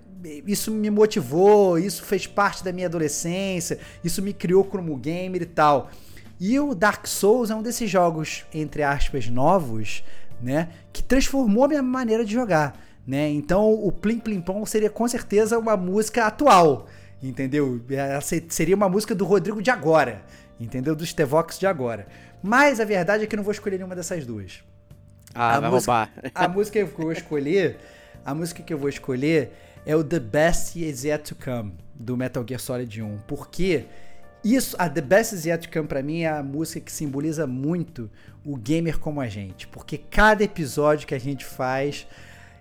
isso 0.46 0.70
me 0.70 0.92
motivou, 0.92 1.80
isso 1.80 2.04
fez 2.04 2.28
parte 2.28 2.64
da 2.64 2.72
minha 2.72 2.86
adolescência, 2.86 3.80
isso 4.04 4.22
me 4.22 4.32
criou 4.32 4.64
como 4.64 4.96
gamer 4.96 5.42
e 5.42 5.48
tal. 5.48 5.90
E 6.40 6.60
o 6.60 6.76
Dark 6.76 7.08
Souls 7.08 7.50
é 7.50 7.56
um 7.56 7.64
desses 7.64 7.90
jogos, 7.90 8.46
entre 8.54 8.84
aspas, 8.84 9.28
novos, 9.28 10.04
né? 10.40 10.70
Que 10.94 11.02
transformou 11.02 11.64
a 11.64 11.68
minha 11.68 11.82
maneira 11.82 12.24
de 12.24 12.34
jogar, 12.34 12.80
né? 13.06 13.30
Então 13.30 13.72
o 13.73 13.91
Plim 13.91 14.19
Plim 14.19 14.41
Plom 14.41 14.65
seria 14.65 14.90
com 14.90 15.07
certeza 15.07 15.57
uma 15.60 15.76
música 15.77 16.26
atual, 16.26 16.88
entendeu? 17.22 17.82
Se- 18.22 18.45
seria 18.49 18.76
uma 18.76 18.90
música 18.90 19.14
do 19.15 19.26
Rodrigo 19.26 19.61
de 19.61 19.69
agora, 19.72 20.23
entendeu? 20.60 20.95
Dos 20.95 21.14
Tevox 21.14 21.57
de 21.60 21.68
agora. 21.68 22.07
Mas 22.41 22.80
a 22.80 22.86
verdade 22.86 23.23
é 23.23 23.27
que 23.27 23.36
eu 23.36 23.38
não 23.38 23.44
vou 23.44 23.52
escolher 23.53 23.77
nenhuma 23.77 23.95
dessas 23.95 24.26
duas. 24.26 24.64
Ah, 25.34 25.56
a 25.56 25.60
vai 25.60 25.69
música- 25.72 25.91
roubar. 25.91 26.11
A 26.36 26.48
música 26.48 26.80
que 26.80 26.84
eu 26.91 27.03
vou 27.03 27.11
escolher, 27.11 27.77
a 28.23 28.34
música 28.34 28.64
que 28.64 28.73
eu 28.73 28.77
vou 28.77 28.88
escolher 28.90 29.52
é 29.86 29.95
o 29.95 30.03
The 30.03 30.19
Best 30.19 30.76
Is 30.82 31.03
Yet 31.03 31.23
to 31.23 31.36
Come 31.44 31.73
do 31.94 32.15
Metal 32.18 32.44
Gear 32.48 32.60
Solid 32.60 33.02
1, 33.02 33.18
porque 33.27 33.86
Isso, 34.44 34.76
a 34.80 34.88
The 34.88 35.02
Best 35.02 35.34
Is 35.34 35.45
Yet 35.45 35.68
to 35.68 35.73
Come 35.73 35.88
pra 35.88 36.03
mim 36.03 36.22
é 36.22 36.30
a 36.30 36.44
música 36.44 36.80
que 36.80 36.91
simboliza 36.91 37.45
muito 37.48 38.10
o 38.45 38.56
gamer 38.56 38.99
como 38.99 39.19
a 39.19 39.27
gente, 39.27 39.68
porque 39.68 39.98
cada 39.98 40.44
episódio 40.44 41.07
que 41.07 41.15
a 41.15 41.19
gente 41.19 41.44
faz 41.44 42.07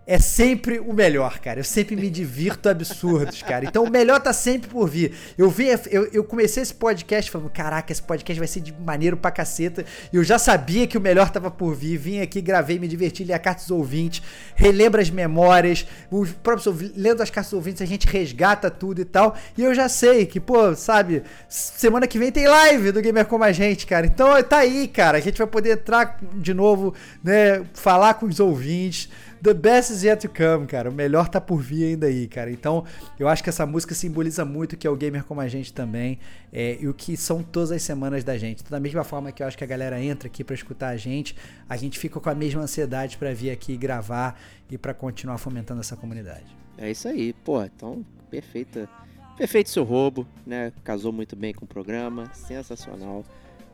é 0.07 0.19
sempre 0.19 0.79
o 0.79 0.93
melhor, 0.93 1.39
cara. 1.39 1.61
Eu 1.61 1.65
sempre 1.65 1.97
me 1.97 2.11
divirto 2.11 2.69
absurdos, 2.69 3.43
cara. 3.43 3.65
Então 3.65 3.85
o 3.85 3.91
melhor 3.91 4.21
tá 4.21 4.33
sempre 4.35 4.69
por 4.69 4.87
vir. 4.89 5.15
Eu 5.39 5.49
vi, 5.49 5.67
eu, 5.91 6.07
eu 6.13 6.23
comecei 6.23 6.63
esse 6.63 6.75
podcast 6.75 7.31
falando, 7.31 7.49
caraca, 7.49 7.91
esse 7.91 8.03
podcast 8.03 8.39
vai 8.39 8.47
ser 8.47 8.61
de 8.61 8.73
maneiro 8.73 9.17
pra 9.17 9.31
caceta. 9.31 9.85
E 10.13 10.17
eu 10.17 10.23
já 10.23 10.39
sabia 10.39 10.87
que 10.87 10.99
o 10.99 11.01
melhor 11.01 11.31
tava 11.31 11.51
por 11.51 11.75
vir. 11.75 11.97
Vim 11.97 12.21
aqui, 12.21 12.43
gravei, 12.43 12.79
me 12.79 12.87
diverti, 12.87 13.25
li 13.25 13.33
a 13.33 13.39
carta 13.39 13.63
dos 13.63 13.71
ouvintes, 13.71 14.23
relembra 14.55 15.01
as 15.01 15.09
memórias, 15.09 15.87
os 16.11 16.31
próprios 16.33 16.67
ouvi- 16.67 16.93
lendo 16.95 17.23
as 17.23 17.31
cartas 17.31 17.51
dos 17.53 17.57
ouvintes, 17.57 17.81
a 17.81 17.87
gente 17.87 18.07
resgata 18.07 18.71
tudo 18.71 19.01
e 19.01 19.05
tal. 19.07 19.35
E 19.57 19.63
eu 19.63 19.75
já 19.75 19.89
sei 19.89 20.27
que, 20.27 20.39
pô, 20.39 20.75
sabe, 20.77 21.23
semana 21.49 22.07
que 22.07 22.19
vem 22.19 22.31
tem 22.31 22.47
live 22.47 22.93
do 22.93 23.01
Gamer 23.01 23.25
Como 23.25 23.43
a 23.45 23.53
Gente, 23.53 23.87
cara. 23.87 24.05
Então 24.07 24.43
tá 24.43 24.59
aí, 24.59 24.87
cara. 24.87 25.17
A 25.17 25.21
gente 25.21 25.39
vai 25.39 25.47
poder 25.47 25.71
entrar 25.79 26.19
de 26.35 26.53
novo, 26.53 26.93
né, 27.23 27.65
falar 27.73 28.15
com 28.15 28.27
os 28.27 28.39
ouvintes. 28.39 29.09
The 29.45 29.53
best 29.53 29.93
is 29.93 30.03
yet 30.03 30.27
to 30.27 30.29
come, 30.35 30.67
cara. 30.67 30.89
O 30.89 30.93
melhor 30.95 31.29
tá 31.29 31.39
por 31.39 31.61
vir 31.61 31.85
ainda 31.85 32.07
aí, 32.07 32.27
cara. 32.27 32.51
Então, 32.51 32.83
eu 33.19 33.29
acho 33.29 33.43
que 33.43 33.51
essa 33.51 33.67
música 33.67 33.95
simboliza 33.95 34.43
muito 34.43 34.73
o 34.73 34.77
que 34.79 34.87
é 34.87 34.91
o 34.91 34.97
gamer 34.97 35.23
como 35.23 35.39
a 35.39 35.47
gente 35.49 35.71
também. 35.71 36.19
é, 36.51 36.79
e 36.81 36.89
o 36.89 36.95
que 36.95 37.15
são 37.15 37.43
todas 37.43 37.71
as 37.71 37.83
semanas 37.83 38.25
da 38.25 38.39
gente. 38.39 38.63
Então, 38.63 38.71
da 38.71 38.81
mesma 38.81 39.05
forma 39.05 39.31
que 39.33 39.43
eu 39.43 39.47
acho 39.47 39.59
que 39.59 39.63
a 39.63 39.67
galera 39.67 40.03
entra 40.03 40.29
aqui 40.29 40.43
pra 40.43 40.55
escutar 40.55 40.89
a 40.89 40.97
gente, 40.97 41.37
a 41.69 41.77
gente 41.77 41.99
fica 41.99 42.19
com 42.19 42.31
a 42.31 42.35
mesma 42.35 42.63
ansiedade 42.63 43.19
pra 43.19 43.35
vir 43.35 43.51
aqui 43.51 43.77
gravar 43.77 44.41
e 44.71 44.79
pra 44.79 44.95
continuar 44.95 45.37
fomentando 45.37 45.81
essa 45.81 45.95
comunidade. 45.95 46.47
É 46.79 46.91
isso 46.91 47.07
aí, 47.07 47.35
pô, 47.45 47.63
então, 47.63 48.03
perfeita. 48.31 48.89
Perfeito 49.37 49.69
seu 49.69 49.85
roubo, 49.85 50.27
né? 50.47 50.73
Casou 50.83 51.13
muito 51.13 51.37
bem 51.37 51.53
com 51.53 51.67
o 51.67 51.69
programa, 51.69 52.33
sensacional. 52.33 53.23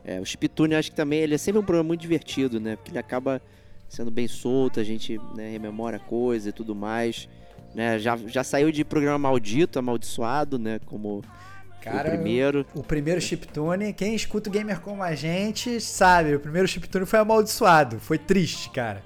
É, 0.03 0.19
o 0.19 0.25
Chiptune, 0.25 0.75
acho 0.75 0.89
que 0.89 0.97
também 0.97 1.19
ele 1.19 1.35
é 1.35 1.37
sempre 1.37 1.61
um 1.61 1.63
programa 1.63 1.87
muito 1.87 2.01
divertido, 2.01 2.59
né? 2.59 2.75
Porque 2.75 2.91
ele 2.91 2.99
acaba 2.99 3.41
sendo 3.91 4.09
bem 4.09 4.25
solto, 4.27 4.79
a 4.79 4.83
gente 4.85 5.19
né, 5.35 5.49
rememora 5.49 5.99
coisa 5.99 6.47
e 6.49 6.51
tudo 6.53 6.73
mais. 6.73 7.27
Né? 7.75 7.99
Já, 7.99 8.15
já 8.17 8.41
saiu 8.43 8.71
de 8.71 8.85
programa 8.85 9.17
maldito, 9.19 9.77
amaldiçoado, 9.77 10.57
né? 10.57 10.79
Como 10.85 11.21
Cara, 11.81 12.07
o 12.07 12.11
primeiro. 12.13 12.65
O 12.73 12.83
primeiro 12.83 13.19
chiptune, 13.19 13.91
quem 13.93 14.15
escuta 14.15 14.49
o 14.49 14.53
gamer 14.53 14.79
como 14.79 15.03
a 15.03 15.13
gente 15.13 15.81
sabe, 15.81 16.33
o 16.35 16.39
primeiro 16.39 16.67
chiptune 16.67 17.05
foi 17.05 17.19
amaldiçoado, 17.19 17.99
foi 17.99 18.17
triste, 18.17 18.69
cara. 18.69 19.03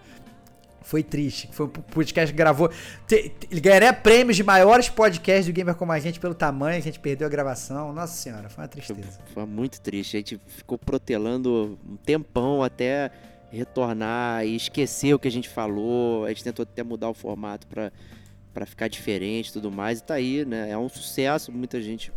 Foi 0.82 1.02
triste. 1.02 1.50
Foi 1.52 1.66
um 1.66 1.70
podcast 1.70 2.32
que 2.32 2.38
gravou. 2.38 2.70
te- 3.08 3.30
te- 3.30 3.48
Ele 3.50 3.60
ganharia 3.60 3.92
prêmios 3.92 4.36
de 4.38 4.44
maiores 4.44 4.88
podcasts 4.88 5.48
do 5.48 5.52
Gamer 5.52 5.74
Como 5.74 5.92
a 5.92 5.98
Gente 6.00 6.20
pelo 6.20 6.36
tamanho, 6.36 6.78
a 6.78 6.80
gente 6.82 7.00
perdeu 7.00 7.26
a 7.26 7.30
gravação. 7.30 7.92
Nossa 7.92 8.14
senhora, 8.16 8.50
foi 8.50 8.64
uma 8.64 8.70
Foi, 8.70 8.82
tristeza. 8.84 9.20
foi 9.34 9.46
muito 9.48 9.82
triste. 9.82 10.16
A 10.16 10.20
gente 10.20 10.40
ficou 10.46 10.78
protelando 10.78 11.80
um 11.90 11.96
tempão 11.96 12.62
até 12.62 13.10
retornar 13.56 14.46
e 14.46 14.56
esquecer 14.56 15.14
o 15.14 15.20
que 15.20 15.28
a 15.28 15.32
gente 15.32 15.50
falou. 15.50 16.26
A 16.26 16.30
gente 16.30 16.44
tentou 16.44 16.64
até 16.64 16.84
mudar 16.84 17.10
o 17.10 17.14
formato 17.14 17.66
para 17.68 18.66
ficar 18.66 18.88
diferente 18.88 19.50
e 19.50 19.54
tudo 19.54 19.72
mais. 19.72 20.00
E 20.00 20.04
tá 20.04 20.16
aí, 20.16 20.46
né? 20.46 20.70
É 20.70 20.78
um 20.78 20.90
sucesso. 20.90 21.52
Muita 21.52 21.82
gente 21.82 22.12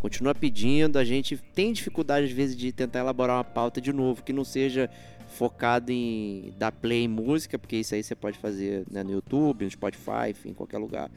continua 0.00 0.34
pedindo. 0.34 0.98
A 0.98 1.04
gente 1.04 1.36
tem 1.36 1.72
dificuldade, 1.72 2.26
às 2.26 2.32
vezes, 2.32 2.56
de 2.56 2.72
tentar 2.72 3.00
elaborar 3.00 3.36
uma 3.36 3.44
pauta 3.44 3.80
de 3.80 3.92
novo 3.92 4.22
que 4.22 4.32
não 4.32 4.44
seja 4.44 4.90
focado 5.28 5.90
em 5.90 6.52
dar 6.58 6.70
play 6.70 7.04
em 7.04 7.08
música, 7.08 7.58
porque 7.58 7.76
isso 7.76 7.94
aí 7.94 8.02
você 8.02 8.14
pode 8.14 8.38
fazer 8.38 8.84
né, 8.90 9.02
no 9.02 9.12
YouTube, 9.12 9.64
no 9.64 9.70
Spotify, 9.70 10.30
enfim, 10.30 10.50
em 10.50 10.54
qualquer 10.54 10.78
lugar. 10.78 11.10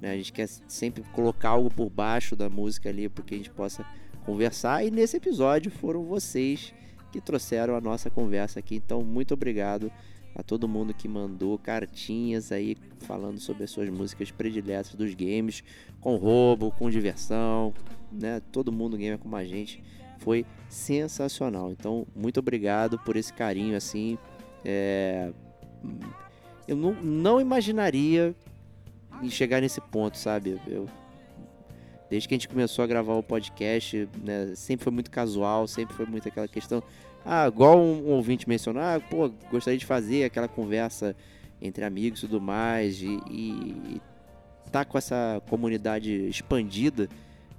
né? 0.00 0.10
A 0.10 0.16
gente 0.16 0.32
quer 0.32 0.48
sempre 0.66 1.04
colocar 1.12 1.50
algo 1.50 1.70
por 1.70 1.88
baixo 1.88 2.34
da 2.34 2.48
música 2.48 2.88
ali, 2.88 3.08
porque 3.08 3.34
a 3.34 3.38
gente 3.38 3.50
possa 3.50 3.86
conversar. 4.24 4.84
E 4.84 4.90
nesse 4.90 5.16
episódio 5.16 5.70
foram 5.70 6.02
vocês 6.04 6.74
que 7.10 7.20
trouxeram 7.20 7.74
a 7.74 7.80
nossa 7.80 8.10
conversa 8.10 8.58
aqui. 8.60 8.76
Então, 8.76 9.02
muito 9.02 9.34
obrigado 9.34 9.90
a 10.34 10.42
todo 10.42 10.68
mundo 10.68 10.94
que 10.94 11.08
mandou 11.08 11.58
cartinhas 11.58 12.52
aí 12.52 12.76
falando 13.00 13.38
sobre 13.40 13.64
as 13.64 13.70
suas 13.70 13.88
músicas 13.88 14.30
prediletas 14.30 14.94
dos 14.94 15.14
games, 15.14 15.64
com 16.00 16.16
roubo, 16.16 16.70
com 16.70 16.88
diversão, 16.88 17.74
né? 18.12 18.40
Todo 18.52 18.70
mundo 18.72 18.96
gamer 18.96 19.18
como 19.18 19.36
a 19.36 19.44
gente. 19.44 19.82
Foi 20.18 20.44
sensacional. 20.68 21.72
Então, 21.72 22.06
muito 22.14 22.38
obrigado 22.38 22.98
por 22.98 23.16
esse 23.16 23.32
carinho 23.32 23.76
assim. 23.76 24.18
É, 24.64 25.32
Eu 26.68 26.76
não, 26.76 26.92
não 26.94 27.40
imaginaria 27.40 28.34
chegar 29.28 29.60
nesse 29.60 29.80
ponto, 29.80 30.16
sabe? 30.16 30.60
Eu, 30.66 30.86
desde 32.10 32.28
que 32.28 32.34
a 32.34 32.36
gente 32.36 32.48
começou 32.48 32.82
a 32.82 32.86
gravar 32.86 33.14
o 33.14 33.22
podcast, 33.22 34.08
né, 34.22 34.52
sempre 34.56 34.82
foi 34.82 34.92
muito 34.92 35.10
casual, 35.10 35.68
sempre 35.68 35.94
foi 35.94 36.04
muito 36.04 36.26
aquela 36.26 36.48
questão. 36.48 36.82
Ah, 37.24 37.46
igual 37.46 37.78
um, 37.78 38.08
um 38.08 38.10
ouvinte 38.10 38.48
mencionou, 38.48 38.82
ah, 38.82 39.00
pô, 39.08 39.30
gostaria 39.50 39.78
de 39.78 39.86
fazer 39.86 40.24
aquela 40.24 40.48
conversa 40.48 41.14
entre 41.62 41.84
amigos 41.84 42.18
e 42.18 42.22
tudo 42.22 42.40
mais, 42.40 43.00
e, 43.00 43.20
e 43.30 44.00
tá 44.72 44.84
com 44.84 44.98
essa 44.98 45.40
comunidade 45.48 46.26
expandida, 46.28 47.08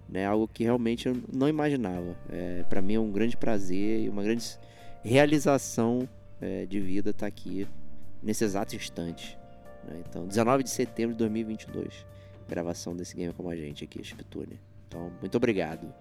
né, 0.09 0.25
algo 0.25 0.47
que 0.47 0.63
realmente 0.63 1.07
eu 1.07 1.15
não 1.31 1.47
imaginava. 1.47 2.17
É, 2.29 2.63
para 2.67 2.81
mim 2.81 2.95
é 2.95 2.99
um 2.99 3.11
grande 3.11 3.37
prazer 3.37 4.01
e 4.01 4.09
uma 4.09 4.21
grande 4.21 4.45
realização 5.03 6.07
é, 6.41 6.65
de 6.65 6.79
vida 6.79 7.11
estar 7.11 7.27
aqui 7.27 7.67
nesse 8.21 8.43
exato 8.43 8.75
instante. 8.75 9.37
né? 9.85 10.01
Então, 10.07 10.27
19 10.27 10.63
de 10.63 10.69
setembro 10.69 11.13
de 11.13 11.19
2022, 11.19 12.05
gravação 12.51 12.95
desse 12.95 13.15
game 13.15 13.33
como 13.33 13.49
a 13.49 13.55
gente 13.55 13.83
aqui, 13.83 14.03
Chiptune. 14.03 14.59
Então, 14.87 15.11
muito 15.19 15.35
obrigado. 15.35 15.91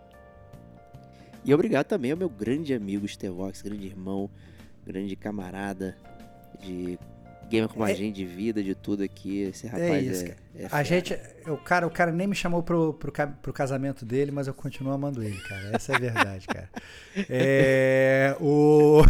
E 1.45 1.55
obrigado 1.55 1.87
também 1.87 2.11
ao 2.11 2.19
meu 2.19 2.29
grande 2.29 2.75
amigo 2.75 3.09
Stevox, 3.09 3.63
grande 3.63 3.87
irmão, 3.87 4.29
grande 4.87 5.17
camarada 5.17 5.97
de 6.61 6.99
gamer 7.49 7.69
como 7.69 7.83
a 7.85 7.91
É- 7.91 7.95
gente, 7.95 8.17
de 8.17 8.25
vida, 8.27 8.63
de 8.63 8.75
tudo 8.75 9.03
aqui. 9.03 9.41
Esse 9.43 9.67
rapaz 9.67 9.91
É 9.91 9.97
é, 9.97 10.01
isso, 10.03 10.25
cara. 10.27 10.37
é 10.57 10.69
A 10.71 10.83
gente, 10.83 11.19
o 11.49 11.57
cara, 11.57 11.87
o 11.87 11.91
cara 11.91 12.13
nem 12.13 12.27
me 12.27 12.35
chamou 12.35 12.63
pro, 12.63 12.93
pro, 12.95 13.11
pro 13.43 13.53
casamento 13.53 14.05
dele, 14.05 14.31
mas 14.31 14.47
eu 14.47 14.55
continuo 14.55 14.93
amando 14.93 15.23
ele, 15.23 15.41
cara. 15.41 15.71
Essa 15.75 15.93
é 15.93 15.97
a 15.97 15.99
verdade, 15.99 16.47
cara. 16.47 16.69
É, 17.29 18.37
o 18.41 19.01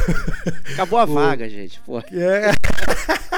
Acabou 0.75 0.99
a 1.01 1.05
o- 1.05 1.13
vaga, 1.13 1.49
gente. 1.49 1.81
Pô. 1.81 1.99
É. 1.99 2.53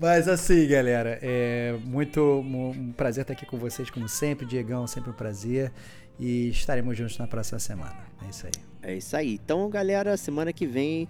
Mas 0.00 0.28
assim, 0.28 0.66
galera, 0.66 1.18
é 1.22 1.76
muito 1.84 2.42
mu- 2.44 2.70
um 2.70 2.92
prazer 2.92 3.22
estar 3.22 3.32
aqui 3.34 3.46
com 3.46 3.56
vocês, 3.56 3.90
como 3.90 4.08
sempre. 4.08 4.46
Diegão, 4.46 4.86
sempre 4.86 5.10
um 5.10 5.14
prazer. 5.14 5.72
E 6.18 6.48
estaremos 6.50 6.96
juntos 6.96 7.18
na 7.18 7.26
próxima 7.26 7.58
semana. 7.58 7.96
É 8.24 8.28
isso 8.30 8.46
aí. 8.46 8.52
É 8.82 8.94
isso 8.96 9.16
aí. 9.16 9.34
Então, 9.34 9.68
galera, 9.70 10.16
semana 10.16 10.52
que 10.52 10.66
vem, 10.66 11.08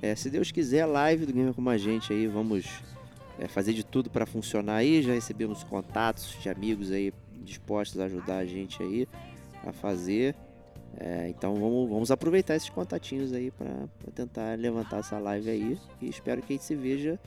é, 0.00 0.14
se 0.14 0.28
Deus 0.28 0.50
quiser, 0.50 0.84
live 0.86 1.26
do 1.26 1.32
Gamer 1.32 1.54
Como 1.54 1.70
a 1.70 1.78
Gente 1.78 2.12
aí. 2.12 2.26
Vamos 2.26 2.82
é, 3.38 3.48
fazer 3.48 3.72
de 3.72 3.84
tudo 3.84 4.10
para 4.10 4.26
funcionar 4.26 4.76
aí. 4.76 5.02
Já 5.02 5.12
recebemos 5.12 5.64
contatos 5.64 6.36
de 6.40 6.48
amigos 6.48 6.90
aí 6.90 7.12
dispostos 7.44 8.00
a 8.00 8.04
ajudar 8.04 8.38
a 8.38 8.44
gente 8.44 8.82
aí 8.82 9.08
a 9.64 9.72
fazer. 9.72 10.34
É, 10.98 11.28
então 11.28 11.54
vamos, 11.54 11.88
vamos 11.88 12.10
aproveitar 12.10 12.54
esses 12.54 12.68
contatinhos 12.68 13.32
aí 13.32 13.50
para 13.50 13.88
tentar 14.14 14.58
levantar 14.58 14.98
essa 14.98 15.18
live 15.18 15.48
aí. 15.48 15.78
E 16.00 16.08
espero 16.08 16.42
que 16.42 16.52
a 16.52 16.56
gente 16.56 16.64
se 16.64 16.74
veja 16.76 17.18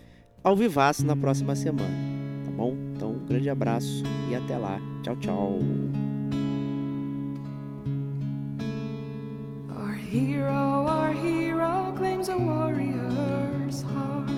ao 0.46 0.56
vivaço 0.56 1.04
na 1.04 1.16
próxima 1.16 1.56
semana. 1.56 1.90
Tá 2.46 2.52
bom? 2.52 2.78
Então, 2.96 3.14
um 3.14 3.26
grande 3.26 3.50
abraço 3.50 4.04
e 4.30 4.36
até 4.36 4.56
lá. 4.56 4.80
Tchau, 5.02 5.16
tchau. 5.16 5.60
Our 9.76 9.96
hero, 9.96 10.52
our 10.54 11.14
hero 11.14 11.94
claims 11.98 12.30
a 12.30 12.38
warrior's 12.38 13.82
heart. 13.82 14.30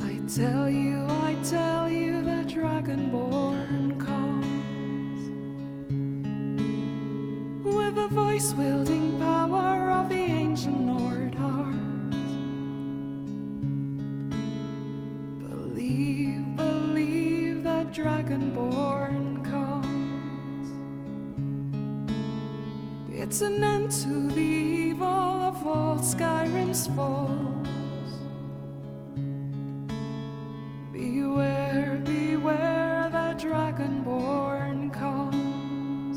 I 0.00 0.18
tell 0.26 0.68
you, 0.68 1.06
I 1.24 1.36
tell 1.44 1.88
you, 1.88 2.20
the 2.22 2.44
dragonborn 2.52 3.96
comes 4.00 5.30
with 7.64 7.94
the 7.94 8.08
voice 8.08 8.52
wielding 8.54 9.20
power 9.20 9.92
of 9.92 10.08
the 10.08 10.16
ancient 10.16 10.80
Nord 10.80 11.31
dragonborn 17.92 19.44
comes. 19.44 20.70
It's 23.10 23.42
an 23.42 23.62
end 23.62 23.90
to 24.02 24.28
the 24.28 24.40
evil 24.40 25.04
of 25.04 25.66
all 25.66 25.98
Skyrim's 25.98 26.86
foes. 26.86 27.68
Beware, 30.90 32.00
beware, 32.02 33.10
the 33.12 33.34
dragonborn 33.36 34.90
comes. 34.90 36.16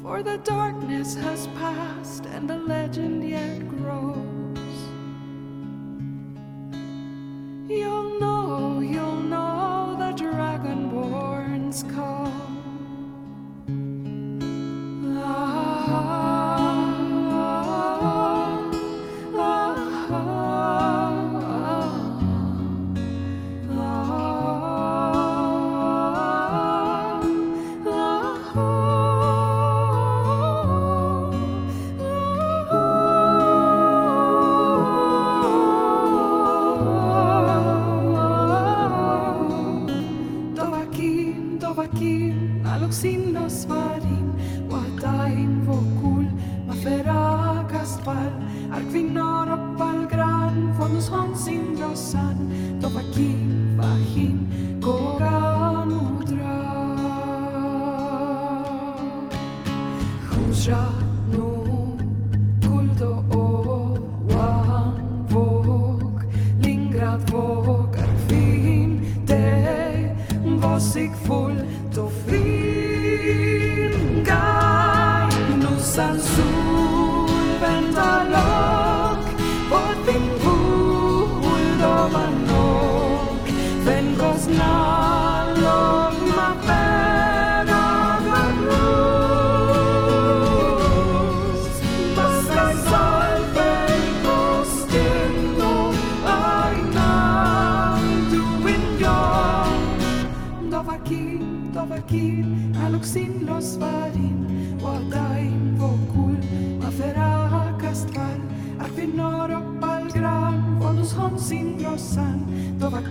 For 0.00 0.22
the 0.22 0.38
darkness 0.38 1.16
has 1.16 1.48
passed 1.58 2.26
and 2.26 2.48
the 2.48 2.58
legend 2.58 3.28
yet 3.28 3.68
grows. 3.68 4.14
You'll 7.68 8.20
know, 8.20 8.33
call. 11.82 12.23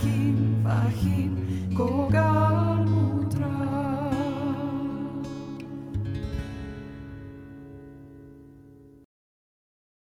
Vahim, 0.03 0.63
Vahim. 0.63 1.32